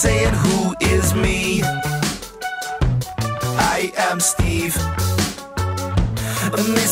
[0.00, 1.60] saying, Who is me?
[3.60, 4.74] I am Steve.
[6.56, 6.86] And they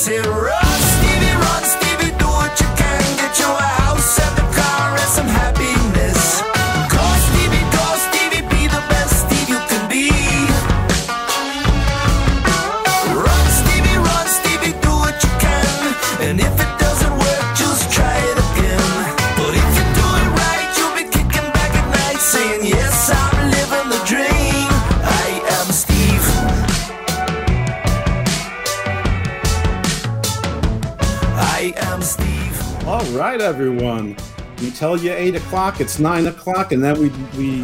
[33.49, 34.15] everyone.
[34.61, 35.81] We tell you eight o'clock.
[35.81, 37.63] It's nine o'clock, and then we we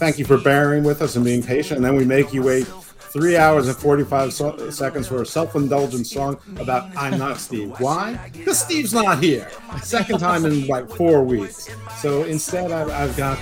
[0.00, 1.76] thank you for bearing with us and being patient.
[1.76, 2.66] And then we make you wait
[3.12, 8.30] three hours and forty-five so- seconds for a self-indulgent song about "I'm Not Steve." Why?
[8.32, 9.50] Because Steve's not here.
[9.82, 11.68] Second time in like four weeks.
[11.98, 13.38] So instead, I've, I've got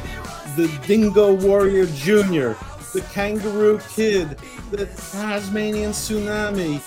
[0.56, 2.56] the Dingo Warrior Junior,
[2.92, 4.36] the Kangaroo Kid,
[4.72, 6.82] the Tasmanian Tsunami,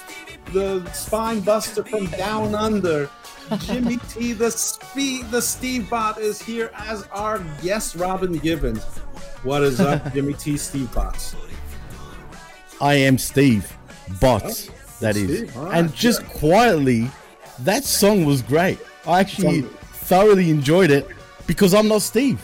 [0.51, 3.09] the Spine Buster from Down Under.
[3.59, 8.83] Jimmy T, the speed, the Steve Bot is here as our guest, Robin Gibbons.
[9.43, 11.35] What is up, Jimmy T, Steve Bots?
[12.79, 13.75] I am Steve
[14.19, 14.69] Bots.
[14.69, 16.29] Oh, that is, Steve, right, and just good.
[16.31, 17.09] quietly,
[17.59, 18.79] that song was great.
[19.05, 21.07] I actually Song- thoroughly enjoyed it
[21.47, 22.43] because I'm not Steve.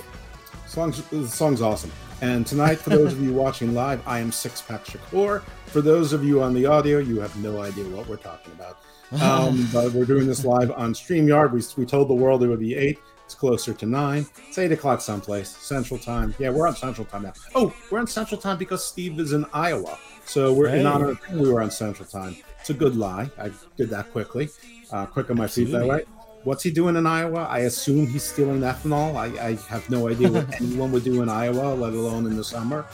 [0.67, 1.91] Song's, the song's awesome.
[2.21, 5.43] And tonight, for those of you watching live, I am Six Pack Shakur.
[5.67, 8.79] For those of you on the audio, you have no idea what we're talking about.
[9.21, 11.51] Um, but we're doing this live on StreamYard.
[11.51, 12.99] We, we told the world it would be 8.
[13.25, 14.25] It's closer to 9.
[14.47, 16.33] It's 8 o'clock someplace, Central Time.
[16.39, 17.33] Yeah, we're on Central Time now.
[17.55, 19.97] Oh, we're on Central Time because Steve is in Iowa.
[20.25, 22.37] So we're in honor of him, we were on Central Time.
[22.59, 23.29] It's a good lie.
[23.37, 24.49] I did that quickly.
[24.91, 26.03] Uh, quick on my feet that way.
[26.43, 27.45] What's he doing in Iowa?
[27.49, 29.15] I assume he's stealing ethanol.
[29.15, 32.43] I, I have no idea what anyone would do in Iowa, let alone in the
[32.43, 32.85] summer.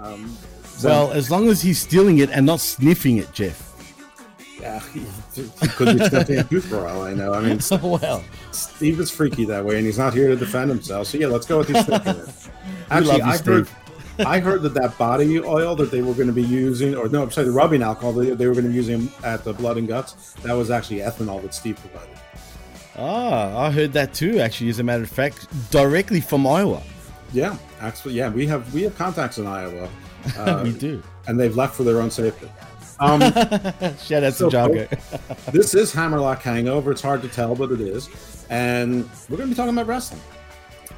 [0.00, 3.71] Um, so- Well, as long as he's stealing it and not sniffing it, Jeff.
[4.62, 5.00] Yeah, he,
[5.60, 7.34] he could be a tooth for all I know.
[7.34, 11.08] I mean, well, Steve is freaky that way, and he's not here to defend himself.
[11.08, 12.22] So yeah, let's go with these sniffing.
[12.90, 13.68] Actually, you, I heard,
[14.20, 17.24] I heard that that body oil that they were going to be using, or no,
[17.24, 19.78] I'm sorry, the rubbing alcohol they, they were going to be using at the Blood
[19.78, 22.16] and Guts, that was actually ethanol that Steve provided.
[22.96, 24.38] ah, I heard that too.
[24.38, 26.82] Actually, as a matter of fact, directly from Iowa.
[27.32, 29.88] Yeah, actually, yeah, we have we have contacts in Iowa.
[30.38, 31.02] Uh, we do.
[31.26, 32.48] and they've left for their own safety.
[33.02, 33.20] Um,
[33.98, 34.50] Shout out So to
[35.50, 36.92] this is Hammerlock Hangover.
[36.92, 38.08] It's hard to tell, but it is.
[38.48, 40.20] And we're going to be talking about wrestling.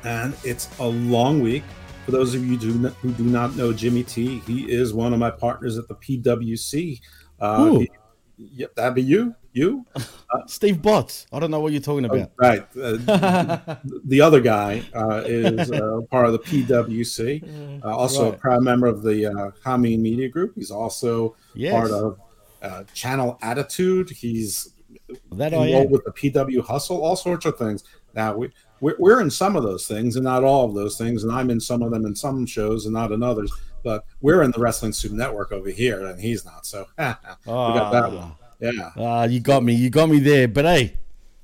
[0.05, 1.63] And it's a long week.
[2.05, 5.15] For those of you do not, who do not know Jimmy T, he is one
[5.15, 7.01] of my partners at the PWC.
[7.41, 7.91] Uh, he-
[8.37, 9.35] yep, that'd be you.
[9.53, 9.87] You?
[10.47, 11.27] Steve Bots.
[11.33, 12.33] I don't know what you're talking about.
[12.37, 12.63] Right.
[12.77, 18.63] Uh, the other guy uh, is uh, part of the PWC, uh, also a proud
[18.63, 20.55] member of the uh, Hameen Media Group.
[20.55, 21.73] He's also Yes.
[21.73, 22.19] part of
[22.63, 24.11] uh, Channel Attitude.
[24.11, 24.71] He's
[25.33, 27.85] that enrolled with the PW Hustle, all sorts of things.
[28.15, 28.51] Now we
[28.81, 31.51] we're, we're in some of those things and not all of those things, and I'm
[31.51, 33.53] in some of them in some shows and not in others.
[33.85, 36.67] But we're in the Wrestling Soup Network over here, and he's not.
[36.67, 38.33] So we got that one.
[38.59, 38.91] Yeah.
[38.97, 39.75] Ah, you got me.
[39.75, 40.49] You got me there.
[40.49, 40.97] But hey,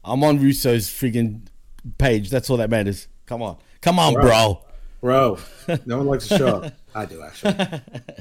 [0.04, 1.42] I'm on Russo's friggin'
[1.98, 2.30] page.
[2.30, 3.06] That's all that matters.
[3.26, 3.58] Come on.
[3.80, 4.64] Come on, bro.
[5.00, 5.38] Bro,
[5.86, 6.72] no one likes to show up.
[6.94, 7.52] I do actually.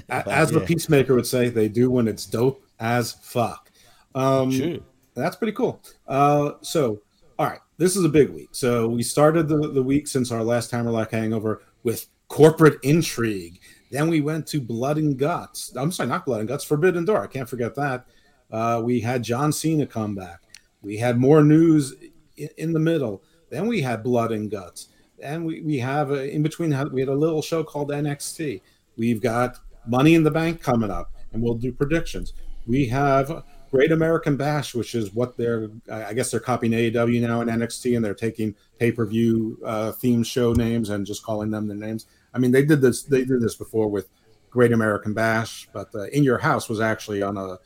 [0.09, 0.65] A- As the yeah.
[0.65, 3.69] Peacemaker would say, they do when it's dope as fuck.
[4.15, 4.81] Um, True.
[5.13, 5.81] That's pretty cool.
[6.07, 7.01] Uh, so,
[7.37, 8.49] all right, this is a big week.
[8.53, 13.59] So we started the, the week since our last Hammerlock Hangover with corporate intrigue.
[13.89, 15.75] Then we went to Blood and Guts.
[15.75, 17.23] I'm sorry, not Blood and Guts, Forbidden Door.
[17.23, 18.05] I can't forget that.
[18.51, 20.41] Uh, we had John Cena come back.
[20.81, 21.93] We had more news
[22.37, 23.23] in, in the middle.
[23.49, 24.89] Then we had Blood and Guts.
[25.21, 28.61] And we, we have a, in between, we had a little show called NXT.
[28.95, 29.57] We've got
[29.87, 32.33] Money in the Bank coming up, and we'll do predictions.
[32.67, 37.41] We have Great American Bash, which is what they're, I guess they're copying AEW now
[37.41, 41.51] in NXT, and they're taking pay per view uh, theme show names and just calling
[41.51, 42.05] them their names.
[42.33, 44.09] I mean, they did this, they did this before with
[44.49, 47.57] Great American Bash, but uh, In Your House was actually on a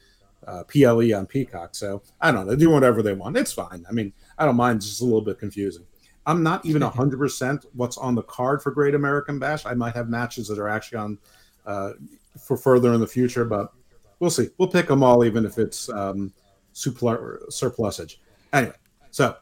[0.48, 1.76] uh, PLE on Peacock.
[1.76, 2.52] So I don't know.
[2.52, 3.38] They do whatever they want.
[3.38, 3.86] It's fine.
[3.88, 4.78] I mean, I don't mind.
[4.78, 5.86] It's just a little bit confusing.
[6.26, 9.66] I'm not even 100% what's on the card for Great American Bash.
[9.66, 11.18] I might have matches that are actually on
[11.66, 11.94] uh,
[12.40, 13.74] for further in the future, but
[14.20, 14.50] we'll see.
[14.58, 16.34] We'll pick them all, even if it's um,
[16.72, 18.22] surplusage.
[18.54, 18.76] Anyway,
[19.12, 19.36] so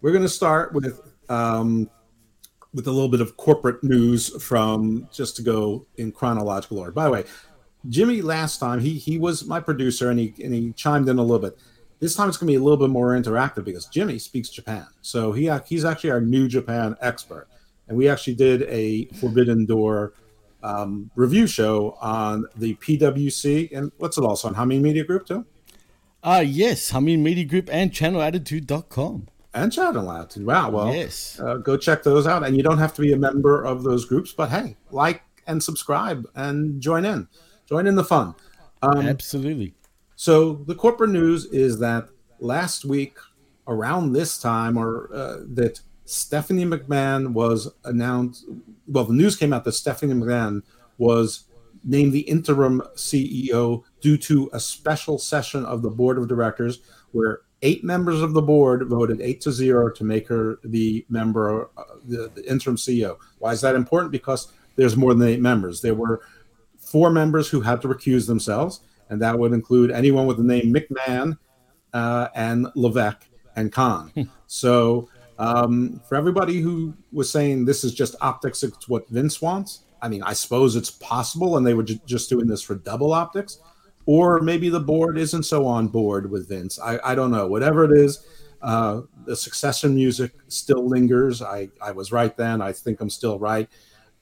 [0.00, 1.90] we're going to start with um,
[2.74, 6.90] with a little bit of corporate news from just to go in chronological order.
[6.90, 7.24] By the way,
[7.88, 11.22] Jimmy last time he he was my producer and he and he chimed in a
[11.22, 11.56] little bit.
[12.00, 14.86] This time it's going to be a little bit more interactive because Jimmy speaks Japan,
[15.00, 17.46] so he he's actually our new Japan expert,
[17.88, 20.14] and we actually did a Forbidden Door
[20.62, 25.46] um, review show on the PWC and what's it also on Hameen Media Group too.
[26.22, 30.46] Uh yes, Hameen Media Group and channelattitude.com and Channel Attitude.
[30.46, 30.70] Wow.
[30.70, 31.40] Well, yes.
[31.40, 32.44] Uh, go check those out.
[32.44, 35.62] And you don't have to be a member of those groups, but hey, like and
[35.62, 37.28] subscribe and join in.
[37.66, 38.34] Join in the fun.
[38.82, 39.74] Um, Absolutely.
[40.16, 42.08] So the corporate news is that
[42.38, 43.16] last week,
[43.66, 48.44] around this time, or uh, that Stephanie McMahon was announced.
[48.86, 50.62] Well, the news came out that Stephanie McMahon
[50.98, 51.44] was
[51.82, 56.80] named the interim CEO due to a special session of the board of directors
[57.12, 61.70] where eight members of the board voted eight to zero to make her the member,
[61.76, 63.16] uh, the, the, interim CEO.
[63.38, 64.12] Why is that important?
[64.12, 65.80] Because there's more than eight members.
[65.80, 66.20] There were
[66.78, 70.74] four members who had to recuse themselves, and that would include anyone with the name
[70.74, 71.38] McMahon
[71.92, 74.10] uh, and Levesque and Khan.
[74.14, 74.22] Hmm.
[74.46, 75.08] so
[75.38, 79.80] um, for everybody who was saying this is just optics, it's what Vince wants.
[80.02, 83.12] I mean, I suppose it's possible, and they were ju- just doing this for double
[83.12, 83.58] optics
[84.06, 86.78] or maybe the board isn't so on board with Vince.
[86.78, 87.46] I, I don't know.
[87.46, 88.26] Whatever it is,
[88.62, 91.42] uh, the succession music still lingers.
[91.42, 92.60] I, I was right then.
[92.60, 93.68] I think I'm still right.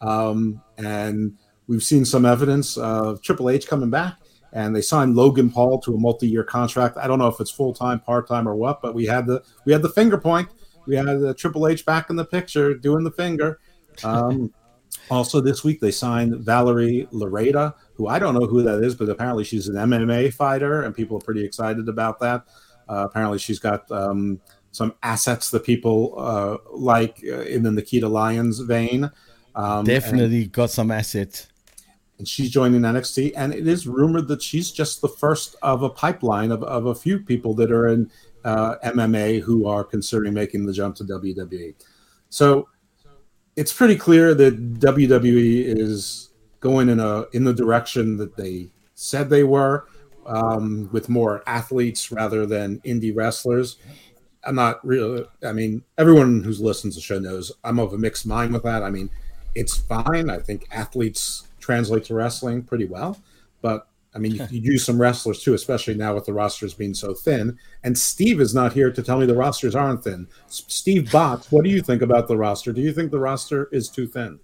[0.01, 1.39] Um, and
[1.69, 4.19] we've seen some evidence of Triple H coming back,
[4.53, 6.97] and they signed Logan Paul to a multi-year contract.
[6.97, 9.43] I don't know if it's full time, part time, or what, but we had the
[9.65, 10.49] we had the finger point.
[10.87, 13.61] We had the Triple H back in the picture doing the finger.
[14.03, 14.53] Um,
[15.11, 19.09] also, this week they signed Valerie Loureda, who I don't know who that is, but
[19.09, 22.45] apparently she's an MMA fighter, and people are pretty excited about that.
[22.89, 24.41] Uh, apparently, she's got um,
[24.71, 29.11] some assets that people uh, like uh, in the Nikita Lyons vein.
[29.55, 31.49] Um, Definitely and, got some assets.
[32.19, 35.91] And she's joining NXT, and it is rumored that she's just the first of a
[35.91, 38.11] pipeline of, of a few people that are in
[38.45, 41.75] uh, MMA who are considering making the jump to WWE.
[42.29, 42.69] So
[43.57, 49.29] it's pretty clear that WWE is going in a in the direction that they said
[49.29, 49.87] they were,
[50.27, 53.77] um, with more athletes rather than indie wrestlers.
[54.45, 55.25] I'm not really.
[55.45, 58.63] I mean, everyone who's listens to the show knows I'm of a mixed mind with
[58.65, 58.83] that.
[58.83, 59.11] I mean,
[59.55, 60.31] it's fine.
[60.31, 63.21] I think athletes translate to wrestling pretty well,
[63.61, 66.95] but I mean, you, you use some wrestlers too, especially now with the rosters being
[66.95, 67.59] so thin.
[67.85, 70.29] And Steve is not here to tell me the rosters aren't thin.
[70.47, 72.73] Steve Botts, what do you think about the roster?
[72.73, 74.39] Do you think the roster is too thin?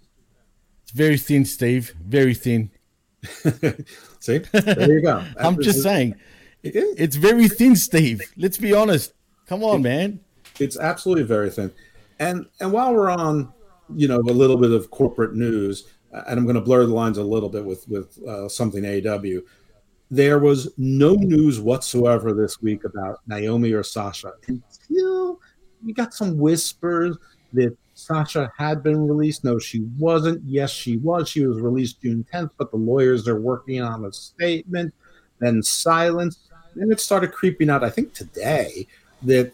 [0.83, 1.95] It's very thin, Steve.
[2.03, 2.71] Very thin.
[4.21, 5.25] See, there you go.
[5.39, 6.15] I'm just saying,
[6.63, 8.23] it's very thin, Steve.
[8.37, 9.13] Let's be honest.
[9.47, 10.21] Come on, man.
[10.59, 11.73] It's absolutely very thin.
[12.19, 13.53] And and while we're on,
[13.95, 17.19] you know, a little bit of corporate news, and I'm going to blur the lines
[17.19, 19.41] a little bit with with uh, something AW.
[20.11, 25.39] There was no news whatsoever this week about Naomi or Sasha until
[25.85, 27.17] we got some whispers
[27.53, 29.45] that Sasha had been released.
[29.45, 30.43] No, she wasn't.
[30.45, 31.29] Yes, she was.
[31.29, 34.95] She was released June 10th, but the lawyers are working on a statement.
[35.41, 36.49] Then silence.
[36.75, 38.87] Then it started creeping out, I think today,
[39.23, 39.53] that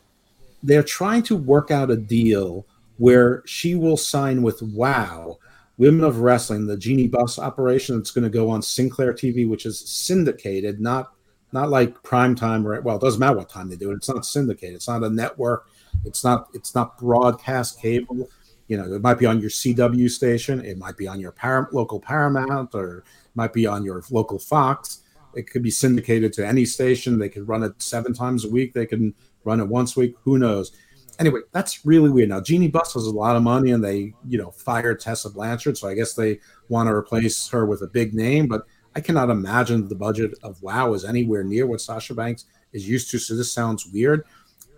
[0.62, 2.64] they're trying to work out a deal
[2.98, 5.38] where she will sign with WOW
[5.76, 9.66] Women of Wrestling, the Jeanie Buss operation that's going to go on Sinclair TV, which
[9.66, 11.12] is syndicated, not
[11.52, 13.94] not like prime time or well, it doesn't matter what time they do it.
[13.94, 14.74] It's not syndicated.
[14.76, 15.68] It's not a network.
[16.04, 18.28] It's not it's not broadcast cable.
[18.66, 20.64] You know, it might be on your CW station.
[20.64, 21.34] It might be on your
[21.72, 23.04] local Paramount, or it
[23.34, 25.02] might be on your local Fox.
[25.34, 27.18] It could be syndicated to any station.
[27.18, 28.72] They could run it seven times a week.
[28.72, 29.14] They can
[29.44, 30.14] run it once a week.
[30.22, 30.72] Who knows?
[31.18, 32.28] Anyway, that's really weird.
[32.28, 35.78] Now, Jeanie Buss has a lot of money, and they, you know, fired Tessa Blanchard,
[35.78, 38.48] so I guess they want to replace her with a big name.
[38.48, 38.66] But
[38.96, 43.10] I cannot imagine the budget of WoW is anywhere near what Sasha Banks is used
[43.10, 43.18] to.
[43.18, 44.24] So this sounds weird,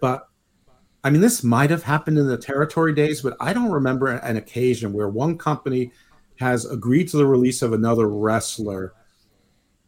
[0.00, 0.28] but
[1.05, 4.37] I mean, this might have happened in the territory days, but I don't remember an
[4.37, 5.93] occasion where one company
[6.40, 8.93] has agreed to the release of another wrestler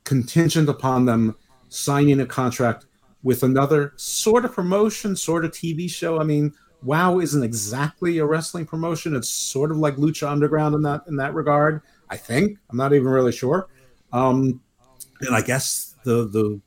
[0.05, 1.37] contingent upon them
[1.69, 2.87] signing a contract
[3.23, 6.21] with another sort of promotion, sort of TV show.
[6.21, 9.17] I mean, WoW isn't exactly a wrestling promotion.
[9.17, 11.83] It's sort of like Lucha Underground in that in that regard.
[12.11, 13.69] I think I'm not even really sure.
[14.13, 14.61] Um,
[15.21, 16.61] and I guess the the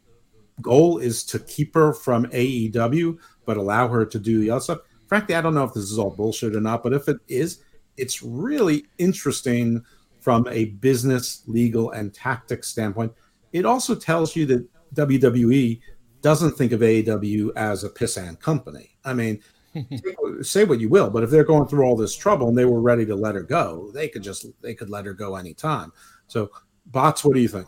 [0.62, 4.80] goal is to keep her from AEW, but allow her to do the other stuff.
[5.08, 7.64] Frankly, I don't know if this is all bullshit or not, but if it is,
[7.98, 9.84] it's really interesting
[10.20, 13.12] from a business, legal, and tactics standpoint.
[13.54, 15.82] It also tells you that WWE
[16.22, 18.92] doesn't think of AEW as a pissant company.
[19.04, 19.42] I mean,
[20.42, 22.82] say what you will, but if they're going through all this trouble and they were
[22.82, 25.92] ready to let her go, they could just they could let her go anytime.
[26.28, 26.52] So,
[26.86, 27.68] bots, what do you think?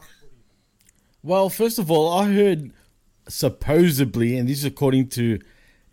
[1.22, 2.74] Well, first of all, I heard
[3.28, 5.40] supposedly, and this is according to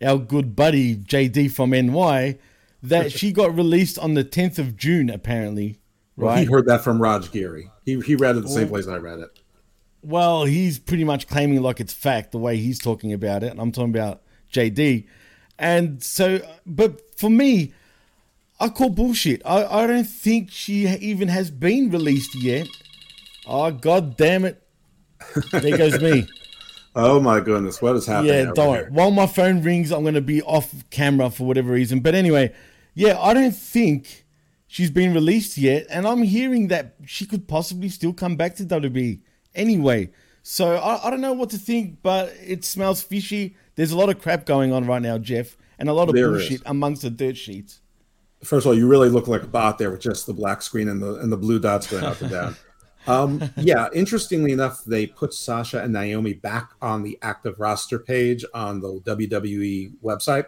[0.03, 2.37] our good buddy JD from NY,
[2.83, 5.79] that she got released on the 10th of June, apparently.
[6.17, 6.27] Right?
[6.27, 7.69] Well, he heard that from Raj Giri.
[7.85, 8.71] He, he read it the same oh.
[8.71, 9.39] place I read it.
[10.03, 13.51] Well, he's pretty much claiming like it's fact the way he's talking about it.
[13.51, 15.07] And I'm talking about JD.
[15.59, 17.73] And so, but for me,
[18.59, 19.41] I call bullshit.
[19.45, 22.67] I, I don't think she even has been released yet.
[23.45, 24.61] Oh, god damn it.
[25.51, 26.27] There goes me.
[26.95, 27.81] oh my goodness.
[27.81, 28.33] What is happening?
[28.33, 28.75] Yeah, don't.
[28.75, 28.89] Here?
[28.91, 31.99] While my phone rings, I'm going to be off camera for whatever reason.
[31.99, 32.53] But anyway,
[32.93, 34.25] yeah, I don't think
[34.67, 35.85] she's been released yet.
[35.89, 39.21] And I'm hearing that she could possibly still come back to WWE
[39.55, 40.11] anyway.
[40.43, 43.55] So I, I don't know what to think, but it smells fishy.
[43.75, 46.29] There's a lot of crap going on right now, Jeff, and a lot of there
[46.29, 46.63] bullshit is.
[46.65, 47.81] amongst the dirt sheets.
[48.43, 50.87] First of all, you really look like a bot there with just the black screen
[50.89, 52.55] and the and the blue dots going up and down.
[53.07, 58.45] Um, yeah, interestingly enough, they put Sasha and Naomi back on the active roster page
[58.53, 60.45] on the WWE website.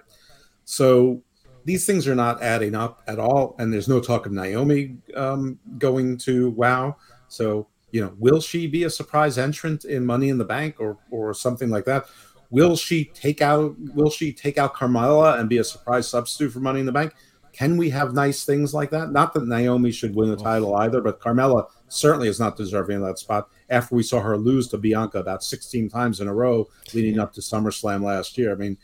[0.66, 1.22] So
[1.66, 5.60] these things are not adding up at all, and there's no talk of Naomi um,
[5.78, 6.96] going to WoW.
[7.28, 10.98] So you know, will she be a surprise entrant in Money in the Bank or
[11.12, 12.08] or something like that?
[12.50, 16.60] Will she take out Will she take out Carmella and be a surprise substitute for
[16.60, 17.14] Money in the Bank?
[17.54, 19.12] Can we have nice things like that?
[19.12, 23.04] Not that Naomi should win the title either, but Carmella certainly is not deserving of
[23.04, 26.68] that spot after we saw her lose to Bianca about 16 times in a row
[26.96, 28.52] leading up to SummerSlam last year.
[28.52, 28.76] I mean,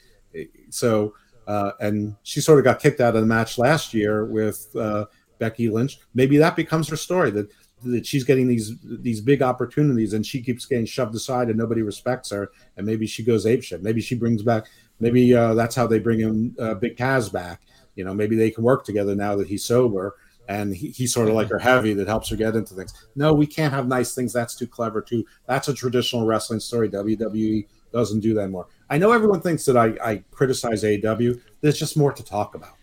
[0.70, 1.16] so
[1.48, 5.06] uh, and she sort of got kicked out of the match last year with uh,
[5.40, 5.98] Becky Lynch.
[6.14, 7.52] Maybe that becomes her story that
[7.84, 11.82] that she's getting these these big opportunities and she keeps getting shoved aside and nobody
[11.82, 12.52] respects her.
[12.78, 14.66] And maybe she goes apeshit maybe she brings back
[15.00, 17.62] maybe uh, that's how they bring him uh, big Cass back.
[17.96, 20.16] You know maybe they can work together now that he's sober
[20.48, 22.94] and he, he's sort of like her heavy that helps her get into things.
[23.16, 24.34] No we can't have nice things.
[24.34, 25.26] That's too clever too.
[25.46, 26.90] That's a traditional wrestling story.
[26.90, 28.68] Wwe doesn't do that anymore.
[28.90, 32.76] I know everyone thinks that i, I criticize aw there's just more to talk about.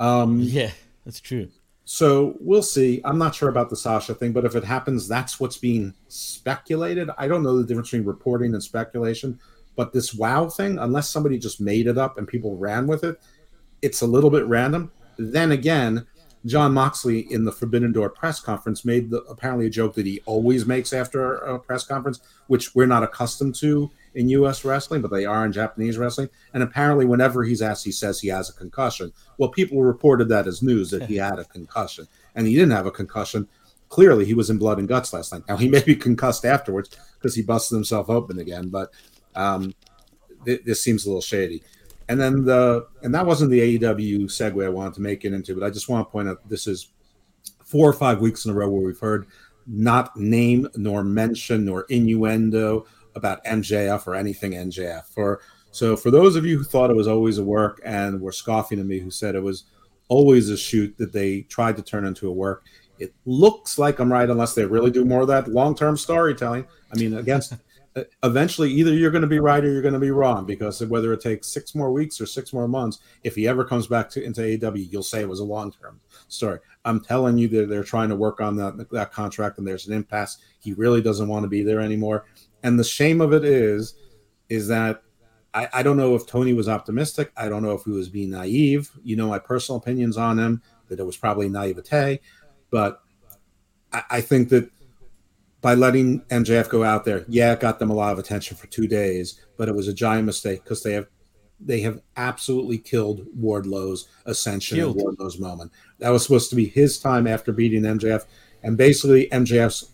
[0.00, 0.70] Um, yeah
[1.04, 1.48] that's true
[1.92, 3.02] so we'll see.
[3.04, 7.10] I'm not sure about the Sasha thing, but if it happens, that's what's being speculated.
[7.18, 9.38] I don't know the difference between reporting and speculation,
[9.76, 13.20] but this wow thing, unless somebody just made it up and people ran with it,
[13.82, 14.90] it's a little bit random.
[15.18, 16.06] Then again,
[16.44, 20.20] Jon Moxley in the Forbidden Door press conference made the, apparently a joke that he
[20.26, 24.64] always makes after a press conference, which we're not accustomed to in U.S.
[24.64, 26.28] wrestling, but they are in Japanese wrestling.
[26.52, 29.12] And apparently, whenever he's asked, he says he has a concussion.
[29.38, 32.86] Well, people reported that as news that he had a concussion, and he didn't have
[32.86, 33.48] a concussion.
[33.88, 35.42] Clearly, he was in blood and guts last night.
[35.48, 38.90] Now he may be concussed afterwards because he busted himself open again, but
[39.34, 39.74] um,
[40.44, 41.62] th- this seems a little shady.
[42.08, 45.54] And then the and that wasn't the AEW segue I wanted to make it into,
[45.54, 46.88] but I just want to point out this is
[47.64, 49.26] four or five weeks in a row where we've heard
[49.66, 55.04] not name nor mention nor innuendo about MJF or anything MJF.
[55.04, 55.40] For
[55.70, 58.78] so for those of you who thought it was always a work and were scoffing
[58.78, 59.64] at me, who said it was
[60.08, 62.64] always a shoot that they tried to turn into a work,
[62.98, 66.66] it looks like I'm right unless they really do more of that long term storytelling.
[66.92, 67.54] I mean, against
[68.22, 71.12] eventually either you're going to be right or you're going to be wrong because whether
[71.12, 74.22] it takes six more weeks or six more months, if he ever comes back to
[74.22, 76.58] into AEW, you'll say it was a long term story.
[76.84, 79.94] I'm telling you that they're trying to work on that that contract and there's an
[79.94, 80.38] impasse.
[80.60, 82.24] He really doesn't want to be there anymore.
[82.62, 83.94] And the shame of it is,
[84.48, 85.02] is that
[85.54, 87.30] I, I don't know if Tony was optimistic.
[87.36, 88.90] I don't know if he was being naive.
[89.02, 92.20] You know my personal opinions on him that it was probably naivete,
[92.70, 93.02] but
[93.92, 94.70] I, I think that
[95.62, 98.66] by letting MJF go out there, yeah, it got them a lot of attention for
[98.66, 101.06] two days, but it was a giant mistake because they have
[101.64, 104.96] they have absolutely killed Wardlow's ascension killed.
[104.96, 105.70] Wardlow's moment.
[106.00, 108.26] That was supposed to be his time after beating MJF,
[108.64, 109.92] and basically MJF's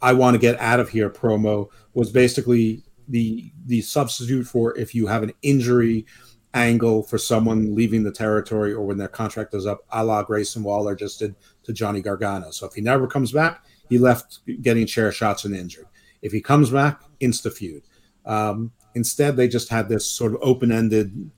[0.00, 4.94] "I want to get out of here" promo was basically the the substitute for if
[4.94, 6.06] you have an injury
[6.54, 10.62] angle for someone leaving the territory or when their contract is up, a la Grayson
[10.62, 12.50] Waller just did to Johnny Gargano.
[12.50, 15.86] So if he never comes back, he left getting chair shots and injured.
[16.22, 17.82] If he comes back, insta feud.
[18.24, 21.30] Um, instead, they just had this sort of open ended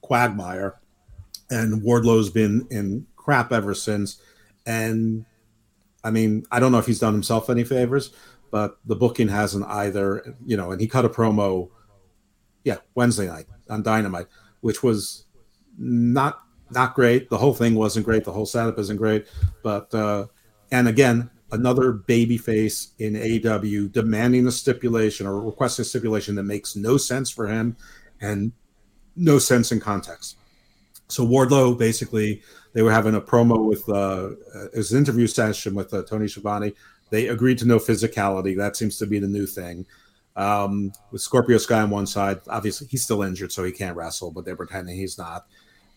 [0.00, 0.80] quagmire,
[1.50, 4.20] and Wardlow's been in crap ever since.
[4.66, 5.24] And
[6.04, 8.14] I mean, I don't know if he's done himself any favors,
[8.50, 10.36] but the booking hasn't either.
[10.44, 11.70] You know, and he cut a promo,
[12.64, 14.26] yeah, Wednesday night on Dynamite,
[14.60, 15.24] which was
[15.78, 17.30] not not great.
[17.30, 18.24] The whole thing wasn't great.
[18.24, 19.26] The whole setup isn't great,
[19.62, 20.26] but uh,
[20.70, 26.42] and again, another baby face in AW demanding a stipulation or requesting a stipulation that
[26.42, 27.76] makes no sense for him
[28.20, 28.52] and
[29.16, 30.36] no sense in context.
[31.08, 34.30] so Wardlow basically they were having a promo with uh,
[34.96, 36.74] interview session with uh, Tony Schiavone.
[37.10, 38.56] They agreed to no physicality.
[38.56, 39.86] That seems to be the new thing.
[40.36, 44.30] Um, with Scorpio Sky on one side, obviously he's still injured, so he can't wrestle,
[44.30, 45.46] but they're pretending he's not.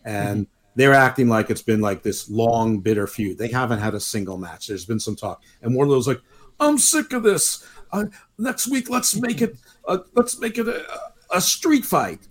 [0.04, 0.61] And mm-hmm.
[0.74, 3.38] They're acting like it's been like this long, bitter feud.
[3.38, 4.66] They haven't had a single match.
[4.66, 6.20] There's been some talk, and Wardlow's like,
[6.60, 7.66] "I'm sick of this.
[7.92, 8.04] Uh,
[8.38, 9.56] next week, let's make it.
[9.86, 10.84] Uh, let's make it a,
[11.34, 12.28] a street fight."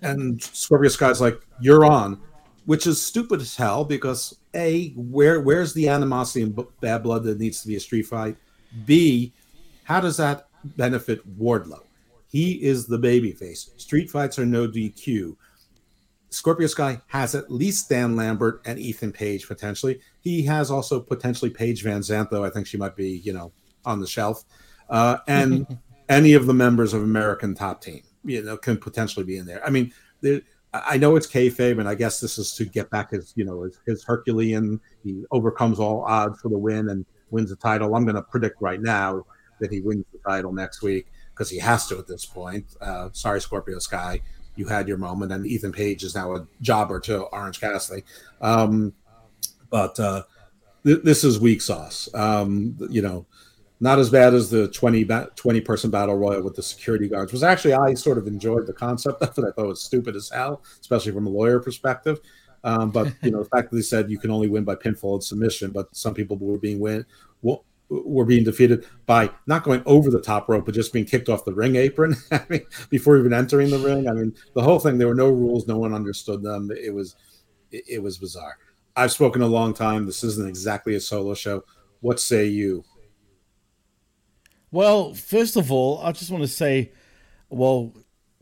[0.00, 2.20] And Scorpio Sky's like, "You're on."
[2.64, 7.38] which is stupid as hell because a where where's the animosity and bad blood that
[7.38, 8.36] needs to be a street fight?
[8.84, 9.32] B,
[9.84, 11.82] how does that benefit Wardlow?
[12.28, 13.78] He is the babyface.
[13.80, 15.36] Street fights are no DQ.
[16.32, 20.00] Scorpio Sky has at least Dan Lambert and Ethan Page potentially.
[20.20, 23.52] He has also potentially Paige VanZant, though I think she might be, you know,
[23.84, 24.44] on the shelf.
[24.88, 29.36] Uh, and any of the members of American Top Team, you know, can potentially be
[29.36, 29.64] in there.
[29.64, 30.40] I mean, there,
[30.72, 33.62] I know it's kayfabe, and I guess this is to get back his, you know,
[33.62, 34.80] his, his Herculean.
[35.04, 37.94] He overcomes all odds for the win and wins the title.
[37.94, 39.26] I'm going to predict right now
[39.60, 42.64] that he wins the title next week because he has to at this point.
[42.80, 44.20] Uh, sorry, Scorpio Sky,
[44.56, 48.04] you had your moment, and Ethan Page is now a jobber to Orange Cassidy.
[48.40, 48.92] Um,
[49.70, 50.22] but uh,
[50.84, 52.08] th- this is weak sauce.
[52.14, 53.26] Um, you know,
[53.82, 55.04] not as bad as the 20,
[55.34, 58.72] 20 person battle royal with the security guards was actually i sort of enjoyed the
[58.72, 62.20] concept of it i thought it was stupid as hell especially from a lawyer perspective
[62.64, 65.14] um, but you know the fact that they said you can only win by pinfall
[65.14, 67.04] and submission but some people were being win
[67.92, 71.44] were being defeated by not going over the top rope but just being kicked off
[71.44, 74.08] the ring apron I mean, before even entering the ring.
[74.08, 75.66] I mean the whole thing there were no rules.
[75.66, 76.70] No one understood them.
[76.70, 77.16] It was
[77.70, 78.58] it, it was bizarre.
[78.96, 80.06] I've spoken a long time.
[80.06, 81.64] This isn't exactly a solo show.
[82.00, 82.84] What say you?
[84.70, 86.92] Well, first of all, I just want to say,
[87.48, 87.92] well,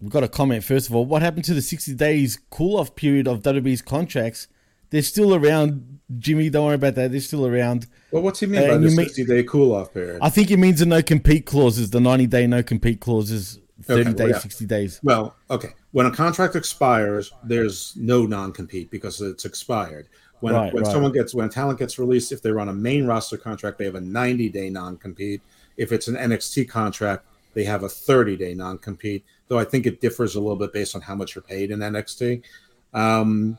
[0.00, 0.64] we've got a comment.
[0.64, 1.04] First of all.
[1.04, 4.48] What happened to the 60 days cool off period of WWE's contracts?
[4.90, 6.50] They're still around, Jimmy.
[6.50, 7.10] Don't worry about that.
[7.10, 7.86] They're still around.
[8.10, 10.18] Well, what's he mean uh, by the 60 day cool off period?
[10.20, 14.00] I think it means the no compete clauses, the 90 day no compete clauses, 30
[14.00, 14.38] okay, days, well, yeah.
[14.38, 15.00] 60 days.
[15.02, 15.70] Well, okay.
[15.92, 20.08] When a contract expires, there's no non compete because it's expired.
[20.40, 20.92] When, right, when right.
[20.92, 23.94] someone gets, when talent gets released, if they're on a main roster contract, they have
[23.94, 25.42] a 90 day non compete
[25.80, 27.24] if it's an NXT contract,
[27.54, 30.74] they have a 30 day non compete, though I think it differs a little bit
[30.74, 32.42] based on how much you're paid in NXT.
[32.92, 33.58] Um,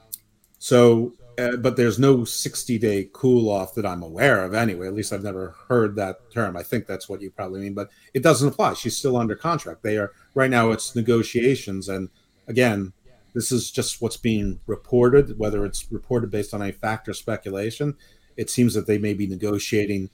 [0.59, 4.87] so, uh, but there's no 60 day cool off that I'm aware of anyway.
[4.87, 6.57] At least I've never heard that term.
[6.57, 8.73] I think that's what you probably mean, but it doesn't apply.
[8.73, 9.83] She's still under contract.
[9.83, 11.89] They are right now, it's negotiations.
[11.89, 12.09] And
[12.47, 12.93] again,
[13.33, 17.95] this is just what's being reported, whether it's reported based on a fact or speculation.
[18.35, 20.09] It seems that they may be negotiating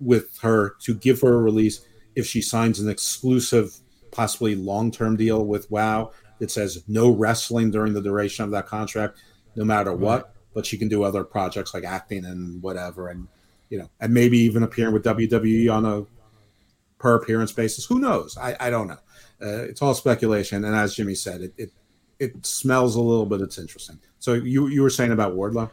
[0.00, 3.76] with her to give her a release if she signs an exclusive,
[4.10, 8.66] possibly long term deal with WoW that says no wrestling during the duration of that
[8.66, 9.18] contract,
[9.56, 10.34] no matter what.
[10.54, 13.26] But she can do other projects like acting and whatever, and
[13.70, 16.06] you know, and maybe even appearing with WWE on a
[16.98, 17.84] per appearance basis.
[17.86, 18.38] Who knows?
[18.38, 18.98] I, I don't know.
[19.42, 21.72] Uh, it's all speculation, and as Jimmy said, it, it
[22.20, 23.40] it smells a little bit.
[23.40, 23.98] It's interesting.
[24.20, 25.70] So you you were saying about Wardlow?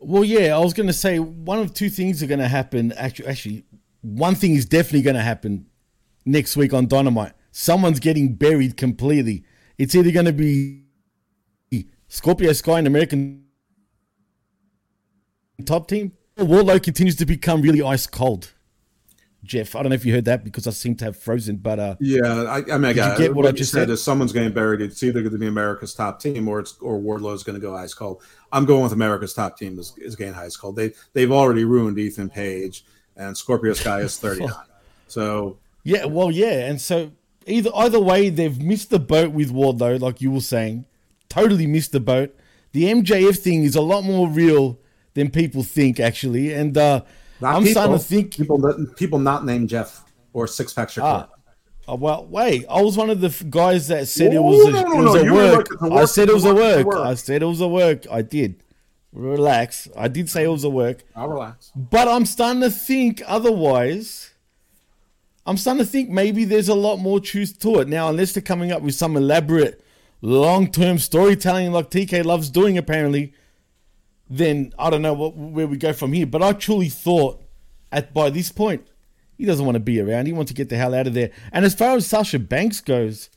[0.00, 2.92] Well, yeah, I was going to say one of two things are going to happen.
[2.92, 3.64] Actually, actually,
[4.02, 5.66] one thing is definitely going to happen
[6.24, 7.32] next week on Dynamite.
[7.52, 9.44] Someone's getting buried completely.
[9.78, 10.84] It's either going to be
[12.10, 13.44] Scorpio Sky and American
[15.64, 16.12] top team.
[16.36, 18.52] Wardlow continues to become really ice cold.
[19.44, 19.74] Jeff.
[19.74, 21.94] I don't know if you heard that because I seem to have frozen, but uh,
[21.98, 23.82] yeah, I, I mean, I got get what, what I just said.
[23.82, 23.90] said.
[23.90, 24.82] Is someone's getting buried?
[24.82, 27.74] It's either going to be America's top team or it's or Wardlow's going to go
[27.74, 28.22] ice cold.
[28.52, 30.76] I'm going with America's top team is, is getting ice cold.
[30.76, 32.84] They they've already ruined Ethan Page
[33.16, 34.52] and Scorpio Sky is 39.
[35.08, 37.12] so yeah, well, yeah, and so
[37.46, 40.84] either either way, they've missed the boat with Wardlow, like you were saying,
[41.30, 42.36] totally missed the boat.
[42.72, 44.78] The MJF thing is a lot more real
[45.14, 46.76] than people think, actually, and.
[46.76, 47.02] uh
[47.42, 51.28] I'm people, starting to think people that, people not named Jeff or Six Pack Shakur.
[51.88, 52.66] Ah, well, wait.
[52.68, 55.14] I was one of the guys that said it was a, no, no, it was
[55.14, 55.80] no, a work.
[55.80, 55.92] work.
[55.92, 56.86] I said it was a work.
[56.86, 56.98] work.
[56.98, 58.04] I said it was a work.
[58.10, 58.62] I did.
[59.12, 59.88] Relax.
[59.96, 61.02] I did say it was a work.
[61.16, 61.72] I'll relax.
[61.74, 64.34] But I'm starting to think otherwise.
[65.46, 68.42] I'm starting to think maybe there's a lot more truth to it now, unless they're
[68.42, 69.82] coming up with some elaborate,
[70.22, 72.78] long-term storytelling like TK loves doing.
[72.78, 73.32] Apparently,
[74.28, 76.26] then I don't know what, where we go from here.
[76.26, 77.42] But I truly thought
[77.92, 78.86] at by this point,
[79.36, 80.26] he doesn't want to be around.
[80.26, 81.30] He wants to get the hell out of there.
[81.52, 83.30] And as far as Sasha Banks goes,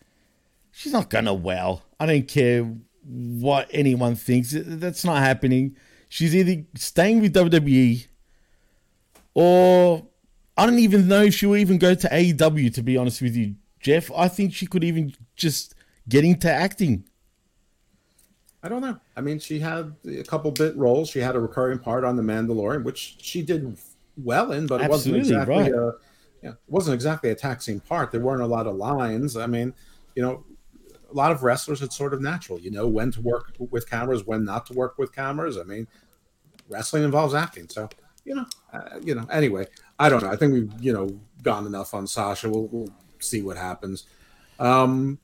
[0.71, 1.83] she's not gonna well.
[1.99, 4.53] I don't care what anyone thinks.
[4.53, 5.77] That's not happening.
[6.09, 8.07] She's either staying with WWE
[9.33, 10.05] or
[10.55, 13.55] I don't even know if she'll even go to AEW, to be honest with you,
[13.79, 14.11] Jeff.
[14.15, 15.73] I think she could even just
[16.09, 17.05] get into acting.
[18.61, 18.97] I don't know.
[19.17, 21.09] I mean, she had a couple bit roles.
[21.09, 23.77] She had a recurring part on The Mandalorian, which she did
[24.15, 25.71] well in, but it wasn't exactly right.
[25.71, 25.93] a
[26.41, 28.11] yeah, it wasn't exactly a taxing part.
[28.11, 29.37] There weren't a lot of lines.
[29.37, 29.73] I mean,
[30.15, 30.43] you know,
[31.09, 32.59] a lot of wrestlers it's sort of natural.
[32.59, 35.57] You know when to work with cameras, when not to work with cameras.
[35.57, 35.87] I mean,
[36.69, 37.89] wrestling involves acting, so
[38.25, 39.25] you know, uh, you know.
[39.31, 39.67] Anyway,
[39.99, 40.29] I don't know.
[40.29, 41.09] I think we've you know
[41.41, 42.49] gone enough on Sasha.
[42.49, 42.89] We'll, we'll
[43.19, 44.05] see what happens.
[44.59, 45.19] Um,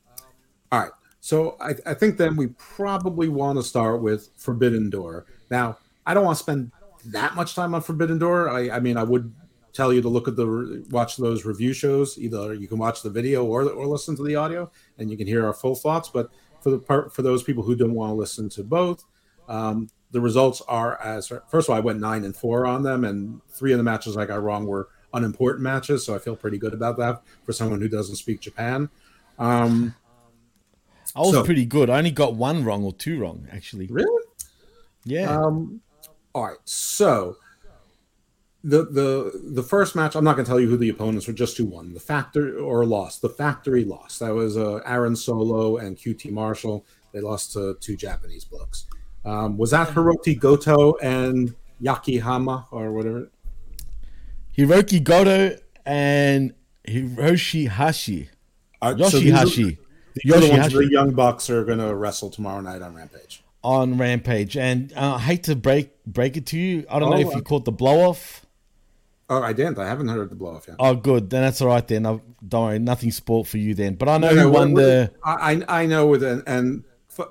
[0.72, 0.92] all right.
[1.20, 5.26] So I, I think then we probably want to start with Forbidden Door.
[5.50, 6.72] Now, I don't want to spend
[7.06, 8.48] that much time on Forbidden Door.
[8.48, 9.32] I, I mean, I would
[9.72, 12.18] tell you to look at the watch those review shows.
[12.18, 15.26] Either you can watch the video or or listen to the audio, and you can
[15.26, 16.08] hear our full thoughts.
[16.08, 16.30] But
[16.60, 19.04] for the part for those people who don't want to listen to both,
[19.48, 23.04] um, the results are as first of all, I went nine and four on them,
[23.04, 26.04] and three of the matches I got wrong were unimportant matches.
[26.04, 28.88] So I feel pretty good about that for someone who doesn't speak Japan.
[29.38, 29.94] Um,
[31.16, 31.90] I was So- pretty good.
[31.90, 33.86] I only got one wrong or two wrong, actually.
[33.88, 34.22] really?
[35.04, 35.30] Yeah.
[35.36, 35.80] Um,
[36.34, 36.56] all right.
[36.64, 37.36] So
[38.62, 41.32] the the the first match, I'm not going to tell you who the opponents were.
[41.32, 41.94] Just who won.
[41.94, 43.22] The factor or lost.
[43.22, 44.20] The factory lost.
[44.20, 46.84] That was uh, Aaron Solo and QT Marshall.
[47.12, 48.86] They lost to two Japanese blokes.
[49.24, 53.30] Um, was that Hirooki Goto and Yakihama or whatever?
[54.56, 56.54] Hirooki Goto and
[56.86, 58.28] Hiroshi Hashi.
[58.82, 59.18] Uh, so
[60.14, 60.50] these are- Yoshihashi.
[60.52, 63.42] the ones the Young Bucks are going to wrestle tomorrow night on Rampage.
[63.62, 64.56] on Rampage.
[64.56, 66.84] And uh, I hate to break break it to you.
[66.90, 68.46] I don't know Oh, if you uh, caught the blow off.
[69.28, 69.78] Oh, I didn't.
[69.78, 70.76] I haven't heard the blow off yet.
[70.80, 71.30] Oh, good.
[71.30, 71.86] Then that's all right.
[71.86, 72.18] Then I,
[72.48, 72.78] don't worry.
[72.80, 73.94] Nothing sport for you then.
[73.94, 75.12] But I know No, no, who won the.
[75.24, 76.82] I I I know with an and
[77.18, 77.24] uh,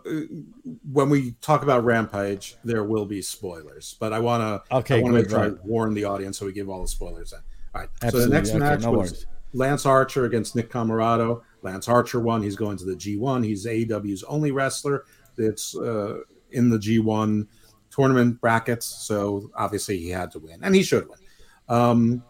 [0.92, 5.02] when we talk about Rampage, there will be spoilers, but I want to Okay, I
[5.02, 5.65] want to try right.
[5.65, 7.32] warn the audience so we give all the spoilers.
[7.32, 7.42] Then.
[7.76, 7.89] All right.
[8.02, 9.26] Absolutely, So the next okay, match no was worries.
[9.54, 11.42] Lance Archer against Nick Comoroto.
[11.62, 12.41] Lance Archer won.
[12.41, 13.45] He's going to the G1.
[13.45, 15.06] He's AEW's only wrestler
[15.38, 16.19] that's uh,
[16.52, 17.48] in the G1
[17.89, 18.86] tournament brackets.
[18.86, 21.19] So obviously he had to win, and he should win.
[21.67, 22.24] Um,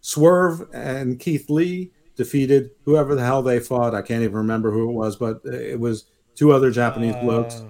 [0.00, 3.94] Swerve and Keith Lee defeated whoever the hell they fought.
[3.94, 7.62] I can't even remember who it was, but it was two other Japanese blokes.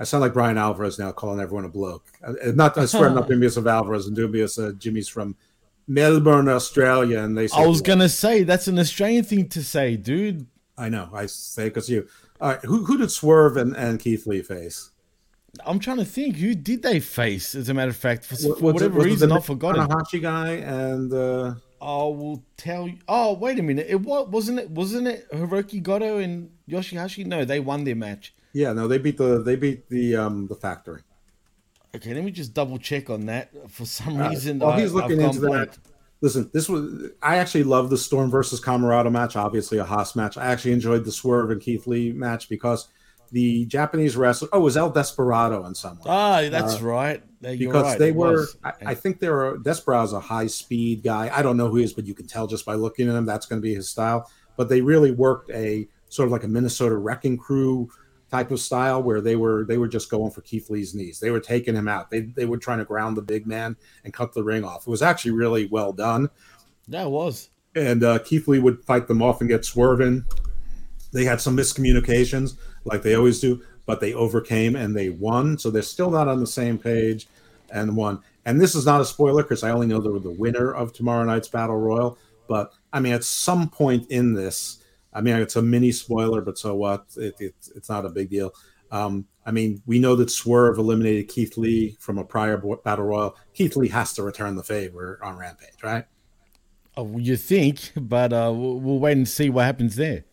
[0.00, 2.06] I sound like Bryan Alvarez now, calling everyone a bloke.
[2.24, 4.58] Uh, Not, I swear, I'm not dubious of Alvarez and dubious.
[4.58, 5.36] Uh, Jimmy's from
[5.88, 7.48] Melbourne, Australia, and they.
[7.48, 10.46] Say I was gonna say that's an Australian thing to say, dude.
[10.76, 11.08] I know.
[11.12, 12.06] I say because you.
[12.40, 14.90] All right, who who did Swerve and, and Keith Lee face?
[15.66, 17.54] I'm trying to think who did they face.
[17.54, 19.88] As a matter of fact, for, Wa- for whatever was it reason, I've forgotten.
[19.88, 22.98] Tanahashi guy and uh, I will tell you.
[23.08, 23.86] Oh, wait a minute.
[23.88, 24.70] It what wasn't it?
[24.70, 27.26] Wasn't it Hirooki Goto and Yoshihashi?
[27.26, 28.34] No, they won their match.
[28.52, 31.00] yeah, no, they beat the they beat the um the factory.
[31.98, 33.50] Okay, let me just double check on that.
[33.70, 35.70] For some Uh, reason, while I- he's looking into that, blank.
[36.20, 39.36] listen, this was I actually love the Storm versus Comoroto match.
[39.36, 40.36] Obviously, a Haas match.
[40.38, 42.88] I actually enjoyed the Swerve and Keith Lee match because
[43.32, 44.48] the Japanese wrestler.
[44.52, 46.06] Oh, it was El Desperado and someone.
[46.08, 47.22] Ah, that's right.
[47.42, 48.46] You're because right, they were.
[48.64, 49.58] I, I think they were.
[49.58, 51.30] Desperado's a high speed guy.
[51.32, 53.26] I don't know who he is, but you can tell just by looking at him
[53.26, 54.30] that's going to be his style.
[54.56, 57.90] But they really worked a sort of like a Minnesota Wrecking Crew
[58.30, 61.18] type of style where they were they were just going for Keith Lee's knees.
[61.20, 62.10] They were taking him out.
[62.10, 64.86] They they were trying to ground the big man and cut the ring off.
[64.86, 66.28] It was actually really well done.
[66.86, 67.50] Yeah, it was.
[67.74, 70.24] And uh, Keith Lee would fight them off and get swerving.
[71.12, 75.58] They had some miscommunications, like they always do, but they overcame and they won.
[75.58, 77.28] So they're still not on the same page
[77.70, 78.22] and won.
[78.44, 80.92] And this is not a spoiler because I only know they were the winner of
[80.92, 82.18] tomorrow night's battle royal.
[82.46, 84.77] But I mean, at some point in this,
[85.12, 87.06] I mean, it's a mini spoiler, but so what?
[87.16, 88.52] It, it, it's not a big deal.
[88.90, 93.06] Um, I mean, we know that Swerve eliminated Keith Lee from a prior bo- battle
[93.06, 93.36] royal.
[93.54, 96.04] Keith Lee has to return the favor on Rampage, right?
[96.96, 100.24] Oh, you think, but uh, we'll, wait and see what happens there.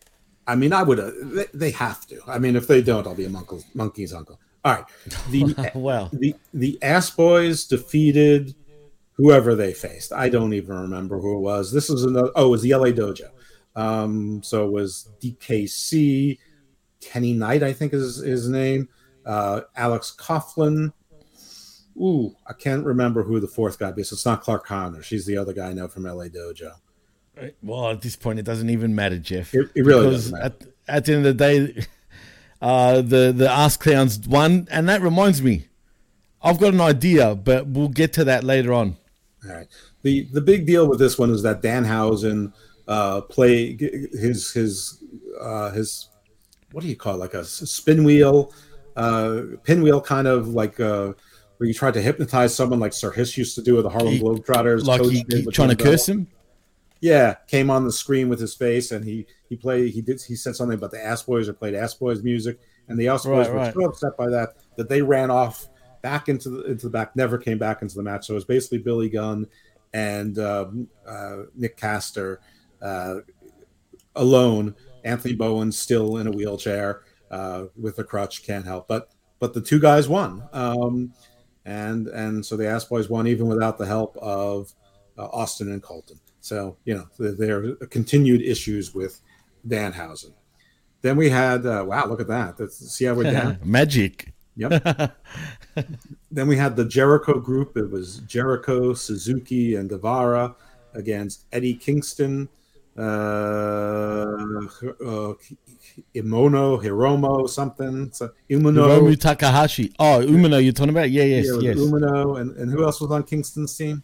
[0.46, 1.00] I mean, I would.
[1.00, 2.20] Uh, they, they have to.
[2.26, 4.38] I mean, if they don't, I'll be a monkey's, monkey's uncle.
[4.64, 4.84] All right.
[5.30, 8.54] The Well, the the Ass Boys defeated
[9.12, 10.12] whoever they faced.
[10.12, 11.72] I don't even remember who it was.
[11.72, 12.30] This was another.
[12.34, 13.30] Oh, it was the LA Dojo.
[13.76, 16.38] Um, so it was DKC,
[17.00, 18.88] Kenny Knight, I think is his name.
[19.24, 20.92] Uh, Alex Coughlin.
[21.96, 24.12] Ooh, I can't remember who the fourth guy is.
[24.12, 25.02] It's not Clark Connor.
[25.02, 26.72] She's the other guy I know from LA Dojo.
[27.62, 29.54] well, at this point, it doesn't even matter, Jeff.
[29.54, 31.86] It, it really doesn't at, at the end of the day,
[32.62, 35.66] uh, the the ass clowns won, and that reminds me,
[36.42, 38.96] I've got an idea, but we'll get to that later on.
[39.44, 39.66] All right.
[40.02, 42.52] The the big deal with this one is that Danhausen
[42.88, 45.02] uh play his his
[45.40, 46.08] uh his
[46.72, 47.18] what do you call it?
[47.18, 48.52] like a spin wheel
[48.96, 51.12] uh pinwheel kind of like uh
[51.58, 54.12] where you tried to hypnotize someone like Sir Hiss used to do with the Harlem
[54.12, 54.84] He- Globetrotters.
[54.84, 55.86] Like he, he trying to Bell.
[55.92, 56.26] curse him.
[57.00, 60.34] Yeah, came on the screen with his face and he he played he did he
[60.36, 63.50] said something about the Ass Boys or played Ass Boys music and the Ospreys Right,
[63.50, 63.74] were right.
[63.74, 65.68] so upset by that that they ran off
[66.02, 68.26] back into the into the back, never came back into the match.
[68.26, 69.46] So it was basically Billy Gunn
[69.92, 72.40] and um, uh, Nick Castor
[72.82, 73.16] uh,
[74.14, 74.74] alone.
[75.04, 78.88] Anthony Bowen still in a wheelchair uh, with a crutch, can't help.
[78.88, 81.12] But but the two guys won, um,
[81.64, 84.72] and and so the Ass Boys won even without the help of
[85.18, 86.18] uh, Austin and Colton.
[86.40, 89.20] So you know there are continued issues with
[89.66, 90.32] Danhausen.
[91.02, 92.56] Then we had uh, wow, look at that.
[92.56, 93.58] That's, see how we're down.
[93.64, 94.32] Magic.
[94.56, 95.14] Yep.
[96.30, 97.76] then we had the Jericho group.
[97.76, 100.56] It was Jericho, Suzuki, and Guevara
[100.94, 102.48] against Eddie Kingston,
[106.14, 108.10] Imono, Hiromo, something.
[108.12, 109.92] So, Umino, Hiromu Takahashi.
[109.98, 111.10] Oh, Umino, you're talking about?
[111.10, 111.78] Yeah, yes, yeah, yes.
[111.78, 114.02] Umino, and, and who else was on Kingston's team?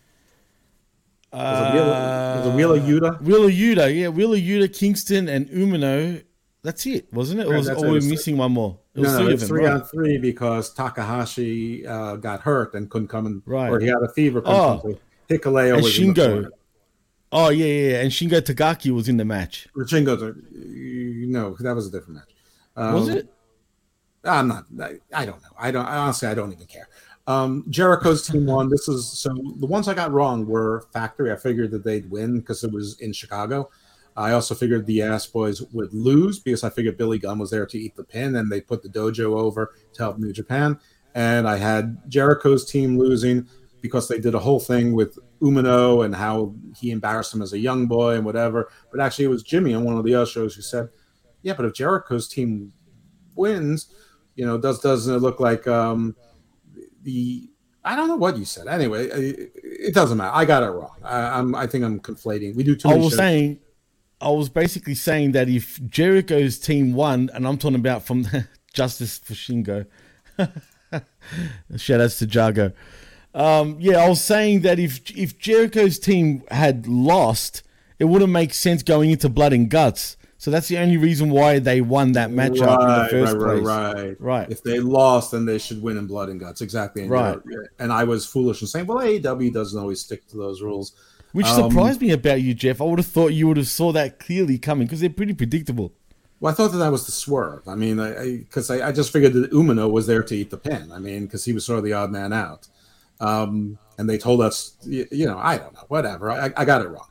[1.32, 3.20] Uh, was it Wheeler Yuta?
[3.22, 6.22] Wheeler Yuta, yeah, Wheeler Yuta, Kingston, and Umino.
[6.62, 7.46] That's it, wasn't it?
[7.48, 7.76] Or, was, it.
[7.78, 8.78] we're missing one more?
[8.94, 12.88] It was No, three no, it's three on three because Takahashi uh, got hurt and
[12.90, 13.68] couldn't come in, Right.
[13.70, 14.42] or he had a fever.
[14.44, 14.96] Oh.
[15.28, 16.50] Hikuleo And was Shingo.
[17.32, 18.00] Oh, yeah, yeah, yeah.
[18.02, 19.66] And Shingo Takagi was in the match.
[19.76, 20.34] Shingo's a,
[21.28, 22.34] no, that was a different match.
[22.76, 23.32] Um, Was it?
[24.24, 24.66] I'm not.
[24.80, 25.48] I, I don't know.
[25.58, 25.84] I don't.
[25.84, 26.88] Honestly, I don't even care.
[27.26, 28.68] Um, Jericho's team won.
[28.68, 29.30] This is so.
[29.56, 31.32] The ones I got wrong were Factory.
[31.32, 33.70] I figured that they'd win because it was in Chicago.
[34.16, 37.66] I also figured the Ass Boys would lose because I figured Billy Gunn was there
[37.66, 40.78] to eat the pin, and they put the dojo over to help New Japan.
[41.14, 43.48] And I had Jericho's team losing
[43.82, 47.58] because they did a whole thing with Umino and how he embarrassed him as a
[47.58, 48.70] young boy and whatever.
[48.90, 50.88] But actually, it was Jimmy on one of the other shows who said,
[51.42, 52.72] "Yeah, but if Jericho's team
[53.34, 53.92] wins,
[54.36, 56.16] you know, does doesn't it look like um,
[57.02, 57.50] the
[57.84, 58.68] I don't know what you said.
[58.68, 60.34] Anyway, it, doesn't matter.
[60.34, 60.96] I got it wrong.
[61.02, 62.54] I, I'm I think I'm conflating.
[62.54, 63.16] We do too I was shows.
[63.16, 63.58] saying,
[64.20, 68.26] I was basically saying that if Jericho's team won, and I'm talking about from
[68.72, 69.86] Justice for Shingo,
[71.76, 72.72] shout outs to Jago.
[73.34, 77.62] Um, yeah, I was saying that if if Jericho's team had lost,
[77.98, 80.16] it wouldn't make sense going into Blood and Guts.
[80.36, 83.42] So that's the only reason why they won that matchup in the right, first right,
[83.44, 83.62] place.
[83.62, 84.50] right, right, Right.
[84.50, 86.60] If they lost, then they should win in blood and guts.
[86.60, 87.02] Exactly.
[87.02, 87.38] And Right.
[87.48, 90.94] you're- And I was foolish in saying, well, AEW doesn't always stick to those rules.
[91.30, 92.80] Which Um, surprised me about you, Jeff.
[92.80, 95.92] I would have thought you would have saw that clearly coming because they're pretty predictable.
[96.40, 97.68] Well, I thought that that was the swerve.
[97.68, 100.56] I mean, I because I, I, just figured that Umino was there to eat the
[100.56, 100.90] pin.
[100.92, 102.66] I mean, because he was sort of the odd man out.
[103.22, 106.30] Um, and they told us, you, you know, I don't know, whatever.
[106.30, 107.08] I, I got it wrong.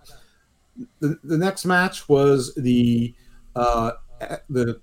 [1.00, 3.16] The, the next match was the
[3.56, 3.92] uh,
[4.50, 4.82] the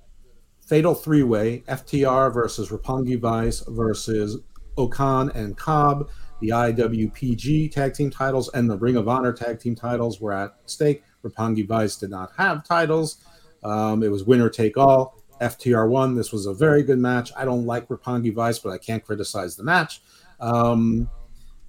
[0.67, 4.39] fatal three way FTR versus Roppongi Vice versus
[4.77, 6.11] O-Khan and Cobb.
[6.41, 10.57] The IWPG tag team titles and the Ring of Honor tag team titles were at
[10.67, 11.03] stake.
[11.25, 13.25] Roppongi Vice did not have titles.
[13.65, 15.23] Um, it was winner take all.
[15.41, 16.15] FTR won.
[16.15, 17.33] This was a very good match.
[17.37, 20.01] I don't like Roppongi Vice, but I can't criticize the match.
[20.41, 21.09] Um,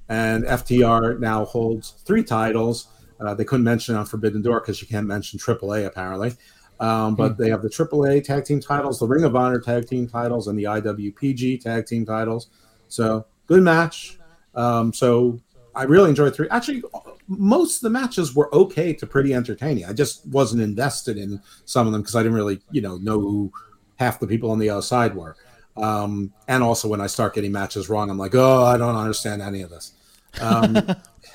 [0.09, 2.87] and FTR now holds three titles.
[3.19, 6.33] Uh, they couldn't mention it on Forbidden Door because you can't mention AAA apparently.
[6.79, 10.07] Um, but they have the AAA tag team titles, the Ring of Honor tag team
[10.07, 12.47] titles, and the IWPG tag team titles.
[12.87, 14.17] So good match.
[14.55, 15.41] Um, so
[15.75, 16.47] I really enjoyed three.
[16.49, 16.83] Actually,
[17.27, 19.85] most of the matches were okay to pretty entertaining.
[19.85, 23.19] I just wasn't invested in some of them because I didn't really, you know, know
[23.19, 23.51] who
[23.97, 25.35] half the people on the other side were.
[25.75, 29.41] Um, and also when I start getting matches wrong, I'm like, oh, I don't understand
[29.41, 29.93] any of this.
[30.41, 30.73] Um,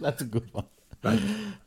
[0.00, 0.66] That's a good one.
[1.02, 1.20] Right.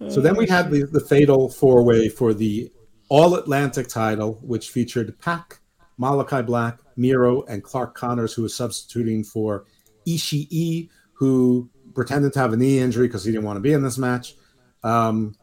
[0.10, 2.72] So then we had the, the fatal four way for the
[3.10, 5.60] All Atlantic title, which featured Pac,
[5.98, 9.66] Malachi Black, Miro, and Clark Connors, who was substituting for
[10.08, 13.84] Ishii, who pretended to have a knee injury because he didn't want to be in
[13.84, 14.36] this match.
[14.84, 15.36] Um,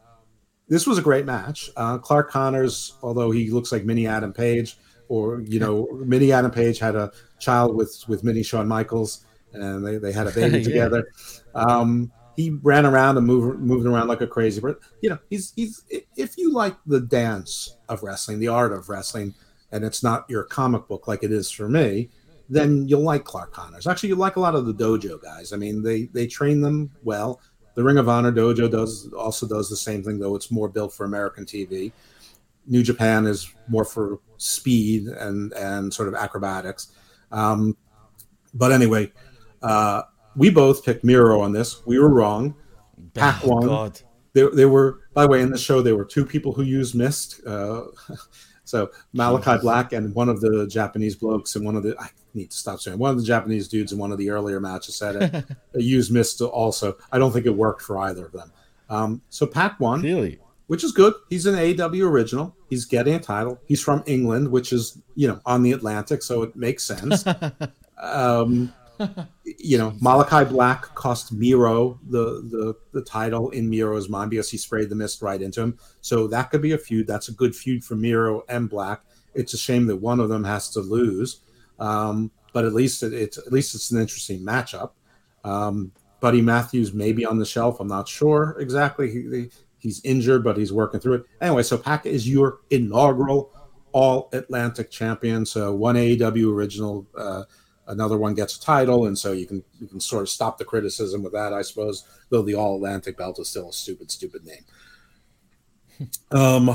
[0.67, 1.69] this was a great match.
[1.75, 6.51] Uh, Clark Connors, although he looks like Mini Adam Page, or you know, Mini Adam
[6.51, 10.57] Page had a child with with Mini Shawn Michaels, and they, they had a baby
[10.59, 10.63] Yeah.
[10.63, 11.07] together.
[11.55, 14.61] Um, he ran around and moved moved around like a crazy.
[14.61, 15.83] But you know, he's he's
[16.15, 19.33] if you like the dance of wrestling, the art of wrestling,
[19.71, 22.09] and it's not your comic book like it is for me,
[22.49, 23.87] then you'll like Clark Connors.
[23.87, 25.51] Actually, you like a lot of the dojo guys.
[25.51, 27.41] I mean, they they train them well.
[27.75, 30.93] The Ring of Honor dojo does also does the same thing, though it's more built
[30.93, 31.91] for American TV.
[32.67, 36.93] New Japan is more for speed and and sort of acrobatics.
[37.31, 37.75] Um,
[38.53, 39.11] but anyway,
[39.61, 40.03] uh,
[40.35, 41.85] we both picked Miro on this.
[41.85, 42.55] We were wrong.
[43.13, 43.65] Pac Oh, won.
[43.67, 44.01] God.
[44.33, 46.95] There, there were, by the way, in the show, there were two people who used
[46.95, 47.41] mist.
[47.45, 47.85] Uh,
[48.63, 49.59] so Malachi.
[49.61, 52.79] Black and one of the Japanese blokes and one of the, I need to stop
[52.79, 55.45] saying, one of the Japanese dudes in one of the earlier matches said it,
[55.81, 56.95] used mist also.
[57.11, 58.51] I don't think it worked for either of them.
[58.89, 60.01] Um, so Pac won.
[60.01, 60.39] Really?
[60.69, 61.15] which is good.
[61.31, 62.55] He's an AEW original.
[62.69, 63.59] He's getting a title.
[63.65, 67.25] He's from England, which is you know on the Atlantic, so it makes sense.
[67.97, 68.71] um,
[69.43, 74.57] you know, Malachi Black cost Miro the, the the title in Miro's mind because he
[74.57, 75.77] sprayed the mist right into him.
[76.01, 77.07] So that could be a feud.
[77.07, 79.01] That's a good feud for Miro and Black.
[79.33, 81.41] It's a shame that one of them has to lose,
[81.79, 84.91] um, but at least it, it's at least it's an interesting matchup.
[85.43, 87.79] Um, Buddy Matthews may be on the shelf.
[87.79, 89.09] I'm not sure exactly.
[89.09, 91.25] He, he's injured, but he's working through it.
[91.41, 93.51] Anyway, so Pac is your inaugural
[93.91, 95.45] All Atlantic champion.
[95.45, 97.43] So one AEW original, uh,
[97.89, 100.65] another one gets a title, and so you can you can sort of stop the
[100.65, 102.05] criticism with that, I suppose.
[102.29, 104.63] Though the All Atlantic belt is still a stupid, stupid name.
[106.31, 106.73] Um,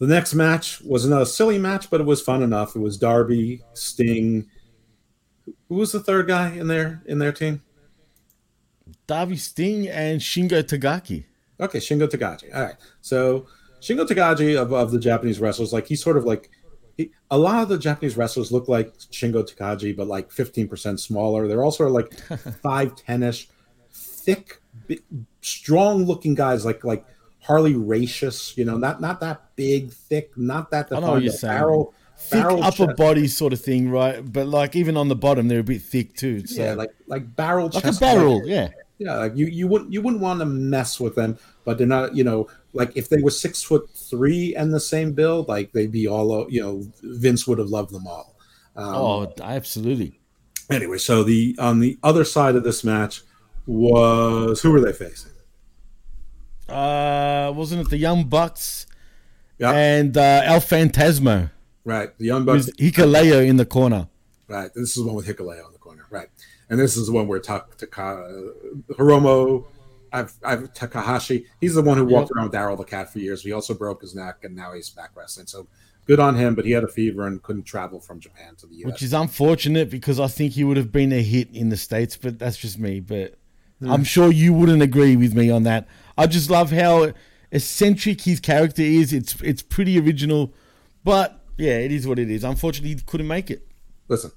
[0.00, 2.74] the next match was another silly match, but it was fun enough.
[2.74, 4.46] It was Darby, Sting.
[5.68, 7.62] Who was the third guy in their in their team?
[9.06, 11.24] Darby Sting and Shingo Takagi.
[11.60, 12.54] Okay, Shingo Takagi.
[12.54, 12.74] All right.
[13.02, 13.46] So
[13.80, 16.53] Shingo Takagi of, of the Japanese wrestlers, like he's sort of like he,
[17.30, 21.48] a lot of the Japanese wrestlers look like Shingo Takagi, but like 15% smaller.
[21.48, 22.10] They're all sort of like
[22.62, 23.48] 5'10 ish,
[23.90, 24.60] thick,
[25.40, 27.04] strong looking guys like like
[27.40, 31.58] Harley Racious, you know, not not that big, thick, not that I know you're saying.
[31.58, 32.96] Barrel, thick upper chest.
[32.96, 34.20] body sort of thing, right?
[34.20, 36.46] But like even on the bottom, they're a bit thick too.
[36.46, 36.62] So.
[36.62, 40.22] Yeah, like like barrel, like a barrel, yeah yeah, like you you wouldn't you wouldn't
[40.22, 42.14] want to mess with them, but they're not.
[42.14, 45.90] You know, like if they were six foot three and the same build, like they'd
[45.90, 46.46] be all.
[46.50, 48.36] You know, Vince would have loved them all.
[48.76, 50.20] Um, oh, absolutely.
[50.70, 53.22] Anyway, so the on the other side of this match
[53.66, 55.32] was who were they facing?
[56.68, 58.86] Uh, wasn't it the Young Bucks
[59.58, 59.74] yep.
[59.74, 61.50] and uh, El Phantasmo.
[61.84, 62.70] Right, the Young Bucks.
[62.78, 64.08] Hikuleo in the corner.
[64.48, 66.06] Right, this is the one with Hikuleo in the corner.
[66.10, 66.28] Right
[66.68, 68.52] and this is the one where Ta- Taka,
[68.90, 69.64] Hiromu,
[70.12, 71.46] I've, I've Takahashi.
[71.60, 72.36] He's the one who walked yep.
[72.36, 73.42] around with Daryl the cat for years.
[73.42, 75.46] He also broke his neck, and now he's back wrestling.
[75.46, 75.66] So
[76.06, 76.54] good on him.
[76.54, 79.12] But he had a fever and couldn't travel from Japan to the U.S., which is
[79.12, 82.16] unfortunate because I think he would have been a hit in the states.
[82.16, 83.00] But that's just me.
[83.00, 83.36] But
[83.82, 83.92] mm.
[83.92, 85.88] I'm sure you wouldn't agree with me on that.
[86.16, 87.12] I just love how
[87.50, 89.12] eccentric his character is.
[89.12, 90.54] It's it's pretty original,
[91.02, 92.44] but yeah, it is what it is.
[92.44, 93.66] Unfortunately, he couldn't make it.
[94.08, 94.30] Listen,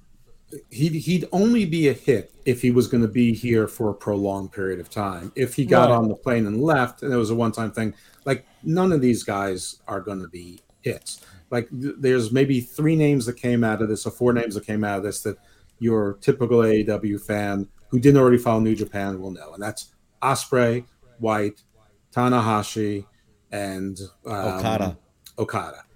[0.70, 3.94] he'd, he'd only be a hit if he was going to be here for a
[3.94, 5.32] prolonged period of time.
[5.36, 5.96] If he got right.
[5.96, 7.94] on the plane and left, and it was a one time thing,
[8.26, 11.26] like none of these guys are going to be hits.
[11.50, 14.66] Like th- there's maybe three names that came out of this, or four names that
[14.66, 15.38] came out of this that
[15.80, 20.86] your typical AEW fan who didn't already follow New Japan will know, and that's Ospreay,
[21.20, 21.64] White,
[22.12, 23.06] Tanahashi,
[23.52, 24.98] and um, Okada.
[25.38, 25.87] Okada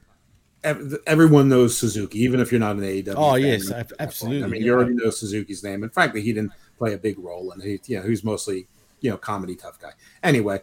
[0.63, 3.13] everyone knows Suzuki, even if you're not an AEW.
[3.17, 4.43] Oh yes, absolutely.
[4.43, 7.51] I mean, you already know Suzuki's name, and frankly, he didn't play a big role,
[7.51, 8.67] and he, you know, he's mostly
[8.99, 9.91] you know comedy tough guy.
[10.23, 10.61] Anyway,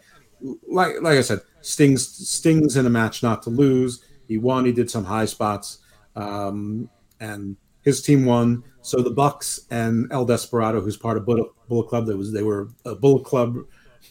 [0.68, 4.04] like like I said, Stings Stings in a match not to lose.
[4.26, 4.64] He won.
[4.64, 5.78] He did some high spots,
[6.14, 6.88] um,
[7.20, 8.64] and his team won.
[8.82, 12.42] So the Bucks and El Desperado, who's part of Bullet, Bullet Club, that was they
[12.42, 13.58] were a Bullet Club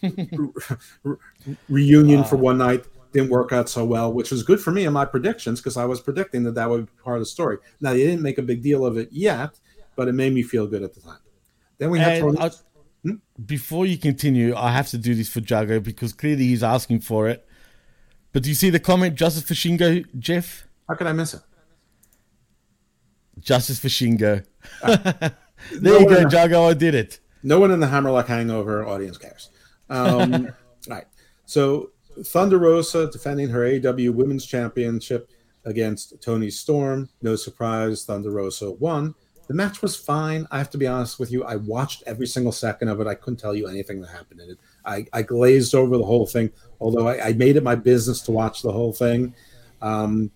[1.70, 4.94] reunion for one night didn't work out so well, which was good for me in
[4.94, 7.58] my predictions because I was predicting that that would be part of the story.
[7.82, 9.60] Now they didn't make a big deal of it yet,
[9.96, 11.20] but it made me feel good at the time.
[11.78, 12.50] Then we had Tony-
[13.04, 13.12] hmm?
[13.46, 17.28] before you continue, I have to do this for Jargo because clearly he's asking for
[17.28, 17.48] it.
[18.34, 20.68] But do you see the comment, Justice for Shingo, Jeff?
[20.88, 21.42] How could I miss it?
[23.40, 24.46] Justice for Shingo.
[24.84, 25.34] there
[25.82, 26.70] no you go, the, Jargo.
[26.70, 27.20] I did it.
[27.44, 29.50] No one in the Hammerlock Hangover audience cares.
[29.90, 30.52] Um,
[30.90, 31.06] right.
[31.46, 31.92] So
[32.24, 35.30] Thunder Rosa defending her AW Women's Championship
[35.66, 37.10] against Toni Storm.
[37.22, 39.14] No surprise, Thunder Rosa won.
[39.48, 40.46] The match was fine.
[40.52, 41.44] I have to be honest with you.
[41.44, 43.08] I watched every single second of it.
[43.08, 44.58] I couldn't tell you anything that happened in it.
[44.86, 46.52] I, I glazed over the whole thing,
[46.82, 49.34] although I, I, made it my business to watch the whole thing.
[49.82, 50.32] Um,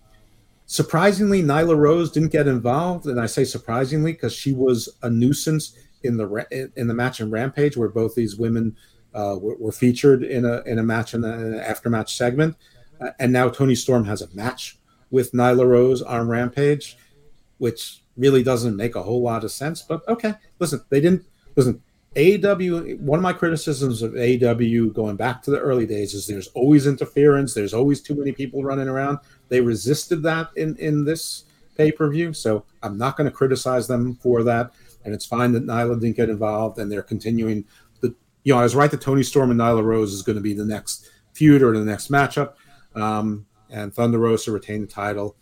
[0.64, 5.76] surprisingly, Nyla Rose didn't get involved, and I say surprisingly because she was a nuisance
[6.04, 8.76] in the in the match in Rampage, where both these women
[9.14, 12.56] uh, were, were, featured in a in a match in an after match segment,
[13.00, 14.78] uh, and now Toni Storm has a match
[15.10, 16.96] with Nyla Rose on Rampage,
[17.58, 19.82] which really doesn't make a whole lot of sense.
[19.82, 21.24] But okay, listen, they didn't
[21.56, 21.82] listen.
[22.14, 22.94] AW.
[22.98, 26.86] one of my criticisms of AW going back to the early days is there's always
[26.86, 27.54] interference.
[27.54, 29.18] There's always too many people running around.
[29.48, 31.44] They resisted that in in this
[31.76, 34.72] pay per view, so I'm not going to criticize them for that.
[35.04, 37.64] And it's fine that Nyla didn't get involved, and they're continuing
[38.44, 40.54] you know, I was right that Toni Storm and Nyla Rose is going to be
[40.54, 42.54] the next feud or the next matchup.
[42.94, 45.36] Um, and Thunder Rosa retained the title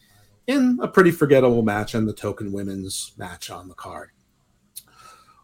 [0.47, 4.11] in a pretty forgettable match and the token women's match on the card.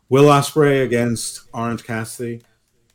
[0.09, 2.43] Will Ospreay against Orange Cassidy.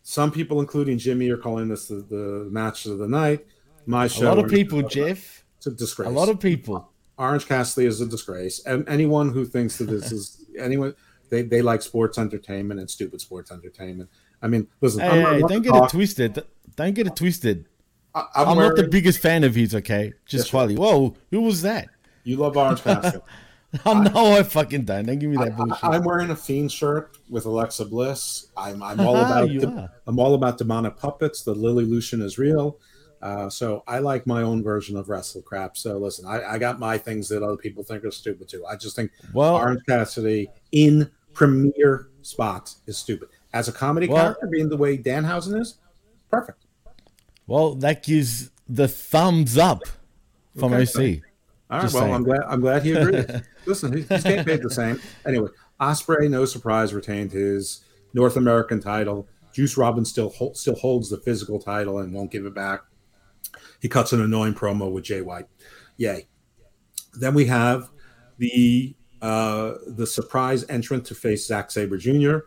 [0.04, 3.46] Some people, including Jimmy, are calling this the, the match of the night.
[3.86, 4.28] my show.
[4.28, 5.44] A lot of people, Jeff.
[5.58, 6.08] It's a disgrace.
[6.08, 6.90] A lot of people.
[7.18, 10.96] Orange Cassidy is a disgrace, and anyone who thinks that this is anyone
[11.30, 14.10] they, they like sports entertainment and stupid sports entertainment.
[14.42, 16.44] I mean, listen, Hey, I'm not hey, one don't get it twisted.
[16.76, 17.66] Don't get it twisted.
[18.14, 20.14] I- I'm, I'm, not the biggest fan of his, okay?
[20.26, 20.76] Just Yes, quietly.
[20.76, 21.90] Whoa, who was that?
[22.24, 23.24] You love Orange Cassidy.
[23.86, 25.06] Oh, no, I fucking don't.
[25.06, 25.84] Don't give me that bullshit.
[25.84, 28.48] I, am wearing a fiend shirt with Alexa Bliss.
[28.58, 31.44] I'm, I'm all about de- I'm all about demonic puppets.
[31.44, 32.80] The Lily Lucian is real.
[33.22, 35.78] Uh, so I like my own version of wrestle crap.
[35.78, 38.66] So listen, I, I got my things that other people think are stupid too.
[38.66, 43.30] I just think well, Orange Cassidy in premier spots is stupid.
[43.54, 45.76] As a comedy Well- character, being the way Danhausen is,
[46.30, 46.66] perfect.
[47.48, 49.82] well, that gives the thumbs up
[50.58, 51.22] from Okay, OC.
[51.70, 51.82] All right.
[51.84, 52.14] Just well, saying.
[52.16, 52.42] I'm glad.
[52.48, 53.44] I'm glad he agreed.
[53.66, 55.00] Listen, he- he's getting paid the same.
[55.26, 55.50] Anyway,
[55.80, 57.84] Ospreay, no surprise, retained his
[58.14, 59.28] North American title.
[59.54, 62.82] Juice Robin still still holds the physical title and won't give it back.
[63.82, 65.48] He cuts an annoying promo with Jay White.
[65.98, 66.28] Yay.
[67.14, 67.90] Then we have
[68.38, 72.38] the uh, the surprise entrant to face Zack Sabre Jr.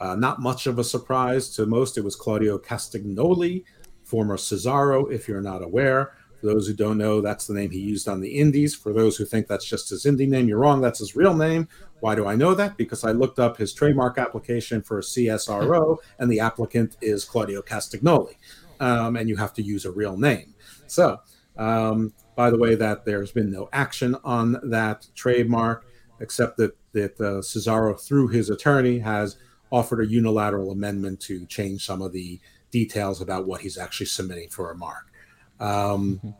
[0.00, 1.98] Uh, not much of a surprise to most.
[1.98, 3.64] It was Claudio Castagnoli,
[4.04, 6.12] former Cesaro, if you're not aware.
[6.40, 8.74] For those who don't know, that's the name he used on the Indies.
[8.74, 10.80] For those who think that's just his indie name, you're wrong.
[10.80, 11.68] That's his real name.
[12.00, 12.76] Why do I know that?
[12.76, 17.60] Because I looked up his trademark application for a CSRO, and the applicant is Claudio
[17.60, 18.36] Castagnoli.
[18.78, 20.54] Um, and you have to use a real name.
[20.86, 21.18] So,
[21.56, 25.86] um, by the way, that there's been no action on that trademark,
[26.20, 29.36] except that that uh, Cesaro, through his attorney, has
[29.70, 32.40] offered a unilateral amendment to change some of the
[32.70, 35.12] details about what he's actually submitting for a mark.
[35.60, 36.34] Um,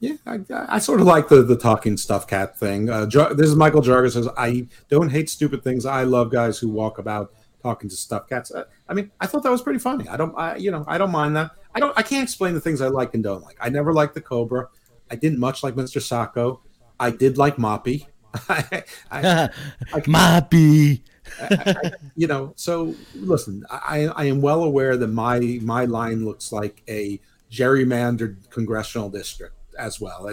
[0.00, 2.88] yeah, I, I sort of like the the talking stuff cat thing.
[2.88, 5.84] Uh, Jar- this is Michael Jargo says, "I don't hate stupid things.
[5.86, 7.32] I love guys who walk about
[7.62, 10.06] talking to stuff cats." Uh, I mean, I thought that was pretty funny.
[10.08, 11.50] I don't, I, you know, I don't mind that.
[11.74, 13.56] I don't, I can't explain the things I like and don't like.
[13.60, 14.68] I never liked the Cobra.
[15.10, 16.00] I didn't much like Mr.
[16.00, 16.60] Socko.
[17.00, 18.06] I did like Moppy.
[18.48, 19.48] I, I,
[20.06, 21.02] Mappy.
[21.40, 26.52] I- you know, so listen, I, I am well aware that my my line looks
[26.52, 27.20] like a
[27.50, 30.28] gerrymandered congressional district as well.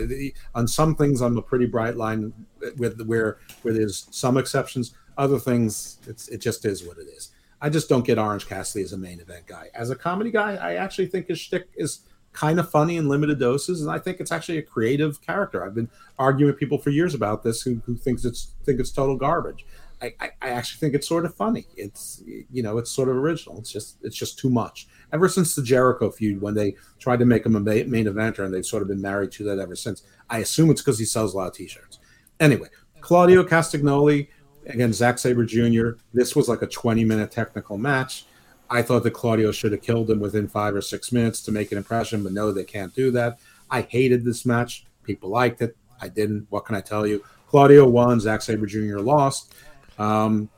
[0.56, 2.34] On some things, I'm a pretty bright line
[2.78, 4.94] with where where there's some exceptions.
[5.18, 7.32] Other things, it's it just is what it is.
[7.62, 9.70] I just don't get Orange Cassidy as a main event guy.
[9.74, 12.02] As a comedy guy, I actually think his shtick is
[12.34, 15.66] kind of funny in limited doses, and I think it's actually a creative character.
[15.66, 15.90] I've been
[16.20, 19.66] arguing with people for years about this who, who thinks it's think it's total garbage.
[20.02, 21.66] I, I, actually think it's sort of funny.
[21.76, 23.58] It's you know it's sort of original.
[23.58, 24.88] It's just it's just too much.
[25.14, 28.54] Ever since the Jericho feud, when they tried to make him a main eventer, and
[28.54, 30.04] they've sort of been married to that ever since.
[30.30, 32.00] I assume it's because he sells a lot of T-shirts.
[32.40, 32.68] Anyway,
[33.02, 34.28] Claudio Castagnoli
[34.68, 35.92] against Zack Sabre Jr.
[36.14, 38.26] This was like a 20 minute technical match.
[38.70, 41.72] I thought that Claudio should have killed him within five or six minutes to make
[41.72, 43.40] an impression, but no, they can't do that.
[43.70, 44.86] I hated this match.
[45.04, 45.78] People liked it.
[46.02, 46.48] I didn't.
[46.50, 47.24] What can I tell you?
[47.48, 48.20] Claudio won.
[48.20, 48.98] Zack Sabre Jr.
[48.98, 49.54] lost.
[49.98, 50.50] Um,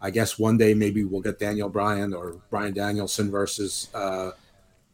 [0.00, 4.32] I guess one day maybe we'll get Daniel Bryan or Bryan Danielson versus uh,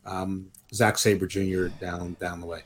[0.04, 1.66] um, Zack Sabre Jr.
[1.80, 2.62] down down the way.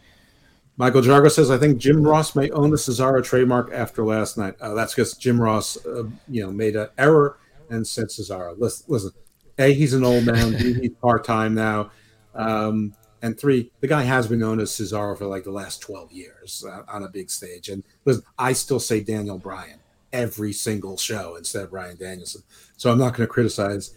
[0.76, 4.54] Michael Jargo says, "I think Jim Ross may own the Cesaro trademark after last night.
[4.60, 7.38] Uh, that's because Jim Ross, uh, you know, made an error
[7.70, 8.58] and said Cesaro.
[8.58, 9.10] Listen, listen,
[9.58, 10.52] a he's an old man.
[10.52, 11.90] He's part time now,
[12.34, 16.12] um, and three, the guy has been known as Cesaro for like the last twelve
[16.12, 17.70] years uh, on a big stage.
[17.70, 19.80] And listen, I still say Daniel Bryan
[20.12, 22.42] every single show instead of Ryan Danielson.
[22.76, 23.94] So I'm not going to criticize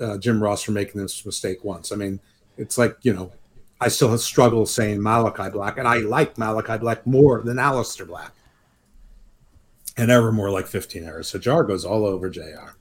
[0.00, 1.92] uh, Jim Ross for making this mistake once.
[1.92, 2.20] I mean,
[2.56, 3.32] it's like you know."
[3.80, 8.06] I still have struggle saying Malachi Black, and I like Malachi Black more than Aleister
[8.06, 8.32] Black,
[9.98, 11.28] and ever more like 15 errors.
[11.28, 12.76] So Jargo's all over JR.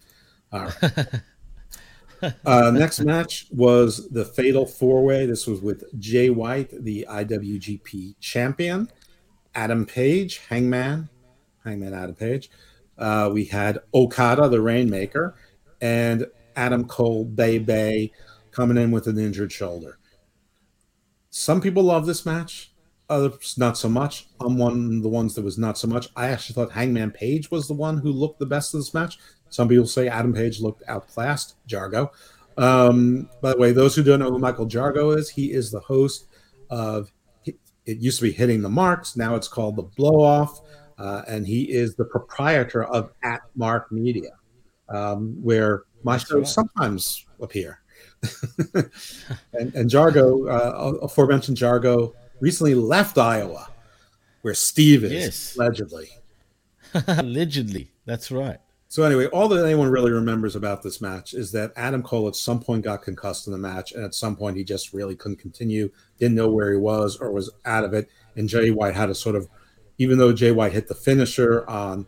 [0.53, 2.34] All right.
[2.45, 5.26] uh, next match was the Fatal Four Way.
[5.26, 8.89] This was with Jay White, the IWGP champion,
[9.55, 11.09] Adam Page, Hangman,
[11.64, 12.49] Hangman Adam Page.
[12.97, 15.36] Uh, we had Okada, the Rainmaker,
[15.82, 18.11] and Adam Cole, Bay Bay,
[18.51, 19.97] coming in with an injured shoulder.
[21.30, 22.72] Some people love this match,
[23.09, 24.28] others not so much.
[24.39, 26.09] I'm one of the ones that was not so much.
[26.16, 29.18] I actually thought Hangman Page was the one who looked the best in this match.
[29.49, 32.09] Some people say Adam Page looked outclassed Jargo.
[32.57, 35.80] Um, by the way, those who don't know who Michael Jargo is, he is the
[35.80, 36.28] host
[36.70, 37.11] of.
[37.86, 39.18] It used to be Hitting the Marks.
[39.18, 40.61] Now it's called the Blow Off,
[40.97, 44.31] uh, and he is the proprietor of At Mark Media,
[44.89, 47.79] um, where my shows sometimes appear.
[48.73, 53.69] and, and Jargo, uh, aforementioned Jargo, recently left Iowa,
[54.41, 55.55] where Steve is Yes.
[55.55, 56.09] allegedly.
[57.07, 57.89] Allegedly.
[58.05, 58.59] That's right.
[58.87, 62.35] So anyway, all that anyone really remembers about this match is that Adam Cole at
[62.35, 65.39] some point got concussed in the match, and at some point he just really couldn't
[65.39, 65.89] continue,
[66.19, 68.07] didn't know where he was or was out of it.
[68.35, 69.49] And Jay White had to sort of,
[69.97, 72.07] even though Jay White hit the finisher on,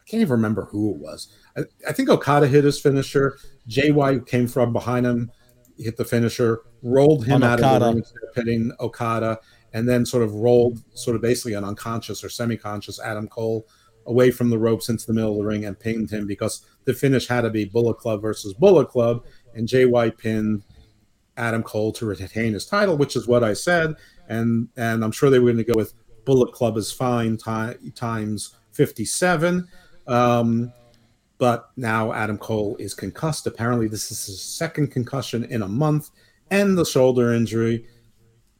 [0.00, 1.28] I can't even remember who it was.
[1.56, 3.38] I, I think Okada hit his finisher.
[3.66, 5.30] Jay White came from behind him,
[5.78, 8.04] hit the finisher, rolled him out of the ring,
[8.34, 9.38] hitting Okada,
[9.72, 13.66] and then sort of rolled, sort of basically an unconscious or semi-conscious Adam Cole
[14.06, 16.92] away from the ropes into the middle of the ring and pinned him because the
[16.92, 20.64] finish had to be Bullet Club versus Bullet Club, and Jay White pinned
[21.36, 23.94] Adam Cole to retain his title, which is what I said,
[24.28, 25.94] and and I'm sure they were going to go with
[26.24, 29.68] Bullet Club is fine ti- times 57.
[30.06, 30.72] Um,
[31.38, 33.46] but now Adam Cole is concussed.
[33.46, 36.10] Apparently, this is his second concussion in a month,
[36.50, 37.86] and the shoulder injury.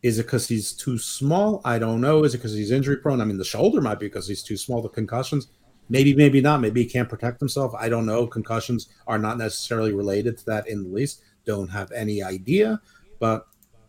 [0.02, 1.60] Is it because he's too small?
[1.64, 2.24] I don't know.
[2.24, 3.20] Is it because he's injury prone?
[3.20, 4.82] I mean, the shoulder might be because he's too small.
[4.82, 5.46] The concussions,
[5.88, 6.60] maybe, maybe not.
[6.60, 7.72] Maybe he can't protect himself.
[7.78, 8.26] I don't know.
[8.26, 11.22] Concussions are not necessarily related to that in the least.
[11.44, 12.80] Don't have any idea.
[13.20, 13.46] But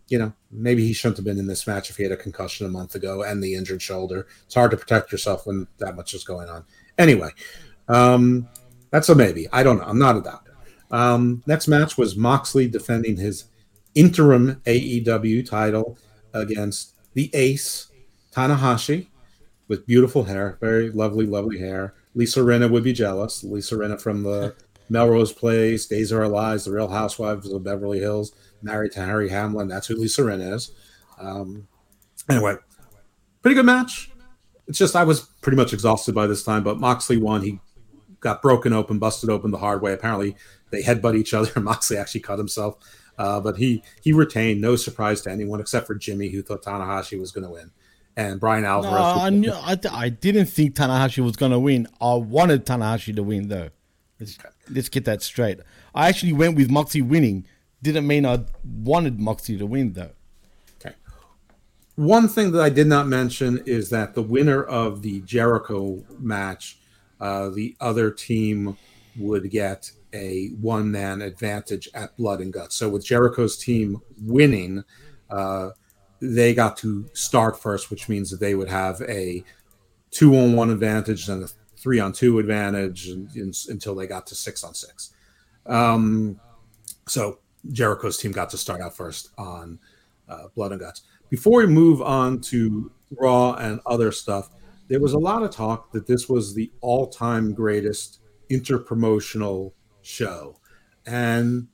[0.09, 2.65] you know, maybe he shouldn't have been in this match if he had a concussion
[2.65, 4.27] a month ago and the injured shoulder.
[4.45, 6.63] It's hard to protect yourself when that much is going on.
[6.97, 7.31] Anyway,
[7.87, 8.47] um,
[8.91, 9.47] that's a maybe.
[9.51, 9.85] I don't know.
[9.85, 10.55] I'm not a doctor.
[10.91, 13.45] Um, next match was Moxley defending his
[13.95, 15.97] interim AEW title
[16.33, 17.89] against the Ace
[18.31, 19.07] Tanahashi
[19.67, 21.93] with beautiful hair, very lovely, lovely hair.
[22.15, 23.43] Lisa Rinna would be jealous.
[23.43, 24.55] Lisa Rinna from the
[24.89, 28.33] Melrose Place, Days Are Lives, The Real Housewives of Beverly Hills,
[28.63, 29.67] married to Harry Hamlin.
[29.67, 30.71] That's who Lisa Rinna is.
[31.19, 31.67] Um,
[32.29, 32.55] anyway,
[33.41, 34.11] pretty good match.
[34.67, 37.41] It's just I was pretty much exhausted by this time, but Moxley won.
[37.41, 37.59] He
[38.19, 39.93] got broken open, busted open the hard way.
[39.93, 40.35] Apparently,
[40.71, 41.59] they headbutt each other.
[41.59, 42.77] Moxley actually cut himself,
[43.17, 44.61] uh, but he he retained.
[44.61, 47.71] No surprise to anyone except for Jimmy, who thought Tanahashi was going to win,
[48.15, 48.93] and Bryan Alvarez.
[48.93, 51.87] No, I, knew, I, I didn't think Tanahashi was going to win.
[52.01, 53.69] I wanted Tanahashi to win, though.
[54.19, 54.37] Let's,
[54.69, 55.59] let's get that straight.
[55.93, 57.45] I actually went with Moxie winning.
[57.83, 60.11] Didn't mean I wanted Moxie to win, though.
[60.79, 60.95] Okay.
[61.95, 66.77] One thing that I did not mention is that the winner of the Jericho match,
[67.19, 68.77] uh, the other team
[69.17, 72.75] would get a one man advantage at Blood and Guts.
[72.75, 74.83] So with Jericho's team winning,
[75.29, 75.71] uh,
[76.21, 79.43] they got to start first, which means that they would have a
[80.09, 84.25] two on one advantage and a three on two advantage and, and- until they got
[84.27, 85.13] to six on six.
[85.65, 86.39] Um,
[87.07, 87.39] so
[87.71, 89.79] Jericho's team got to start out first on
[90.27, 91.03] uh, Blood and Guts.
[91.29, 94.49] Before we move on to Raw and other stuff,
[94.87, 98.19] there was a lot of talk that this was the all time greatest
[98.51, 100.59] interpromotional show.
[101.05, 101.67] And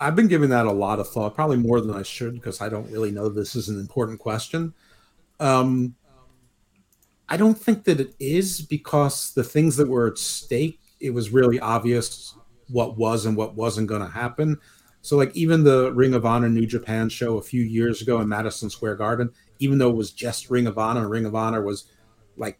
[0.00, 2.68] I've been giving that a lot of thought, probably more than I should, because I
[2.68, 4.74] don't really know this is an important question.
[5.38, 5.94] Um,
[7.28, 11.30] I don't think that it is because the things that were at stake, it was
[11.30, 12.34] really obvious
[12.68, 14.58] what was and what wasn't going to happen.
[15.02, 18.28] So, like, even the Ring of Honor New Japan show a few years ago in
[18.28, 21.86] Madison Square Garden, even though it was just Ring of Honor, Ring of Honor was
[22.36, 22.58] like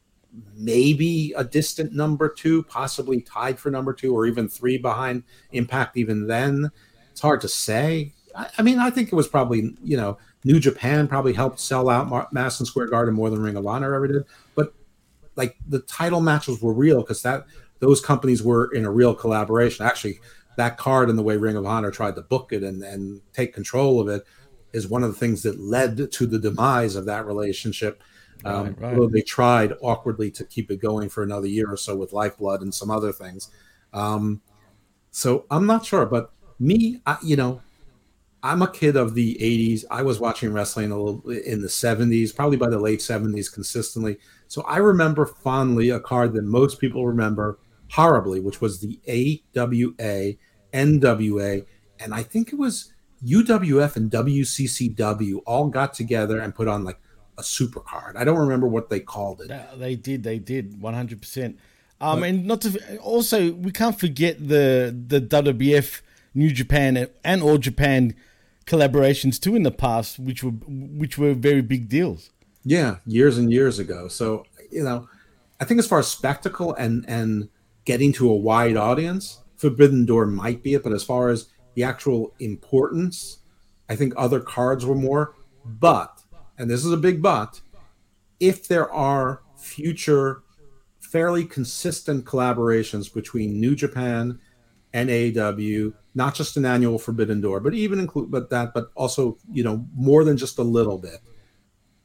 [0.55, 5.23] maybe a distant number two, possibly tied for number two, or even three behind
[5.53, 6.71] Impact, even then.
[7.11, 8.13] It's hard to say.
[8.35, 11.91] I, I mean, I think it was probably, you know, New Japan probably helped sell
[11.91, 14.25] out Mar- Madison Square Garden more than Ring of Honor ever did.
[14.55, 14.73] But
[15.37, 17.47] like the title matches were real because that
[17.81, 19.85] those companies were in a real collaboration.
[19.85, 20.21] Actually,
[20.57, 23.55] that card and the way Ring of Honor tried to book it and, and take
[23.55, 24.25] control of it
[24.73, 28.03] is one of the things that led to the demise of that relationship.
[28.45, 28.95] Um, Right, right.
[28.95, 32.63] Although they tried awkwardly to keep it going for another year or so with Lifeblood
[32.63, 33.51] and some other things.
[33.93, 34.41] Um,
[35.11, 37.61] so I'm not sure, but me, I, you know,
[38.43, 39.85] I'm a kid of the 80s.
[39.91, 44.19] I was watching wrestling a little in the 70s, probably by the late 70s consistently.
[44.49, 47.59] So I remember fondly a card that most people remember
[47.91, 48.99] horribly, which was the
[49.57, 50.35] AWA,
[50.73, 51.67] NWA,
[51.99, 52.93] and I think it was
[53.25, 56.99] UWF and WCCW all got together and put on like
[57.39, 58.17] a super card.
[58.17, 59.51] I don't remember what they called it.
[59.79, 61.59] They did, they did, one hundred percent.
[62.01, 66.01] Um, and not to also, we can't forget the the WWF,
[66.35, 68.15] New Japan, and- and All Japan
[68.67, 72.31] collaborations too in the past, which were which were very big deals.
[72.65, 74.09] Yeah, years and years ago.
[74.09, 75.09] So you know,
[75.61, 77.49] I think as far as spectacle and and
[77.91, 80.85] getting to a wide audience, Forbidden Door might be it.
[80.85, 83.39] But as far as the actual importance,
[83.89, 85.35] I think other cards were more.
[85.65, 86.23] But
[86.57, 87.61] and this is a big but,
[88.39, 90.43] if there are future
[91.01, 94.39] fairly consistent collaborations between New Japan
[94.93, 99.37] and AEW, not just an annual Forbidden Door, but even include but that, but also
[99.51, 101.19] you know more than just a little bit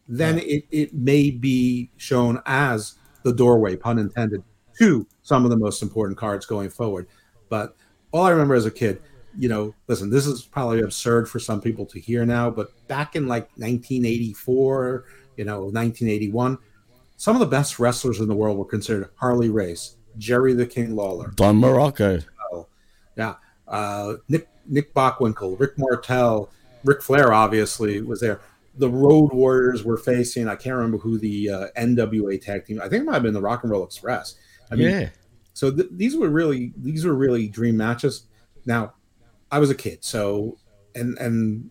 [0.08, 4.44] then it, it may be shown as the doorway, pun intended,
[4.78, 7.08] to some of the most important cards going forward.
[7.50, 7.76] But
[8.12, 9.02] all I remember as a kid,
[9.38, 13.16] you know, listen, this is probably absurd for some people to hear now, but back
[13.16, 15.04] in like 1984,
[15.36, 16.60] you know, 1981,
[17.18, 20.96] some of the best wrestlers in the world were considered Harley Race, Jerry the King
[20.96, 22.24] Lawler, Don Muraco.
[23.18, 23.36] yeah,
[23.68, 26.50] uh, Nick Nick Bockwinkel, Rick Martel,
[26.84, 28.42] Ric Flair obviously was there.
[28.78, 30.48] The Road Warriors were facing.
[30.48, 32.80] I can't remember who the uh, NWA tag team.
[32.80, 34.36] I think it might have been the Rock and Roll Express.
[34.72, 35.10] I mean, yeah.
[35.54, 38.28] so th- these were really these were really dream matches.
[38.66, 38.94] Now,
[39.52, 40.58] I was a kid, so
[40.96, 41.70] and and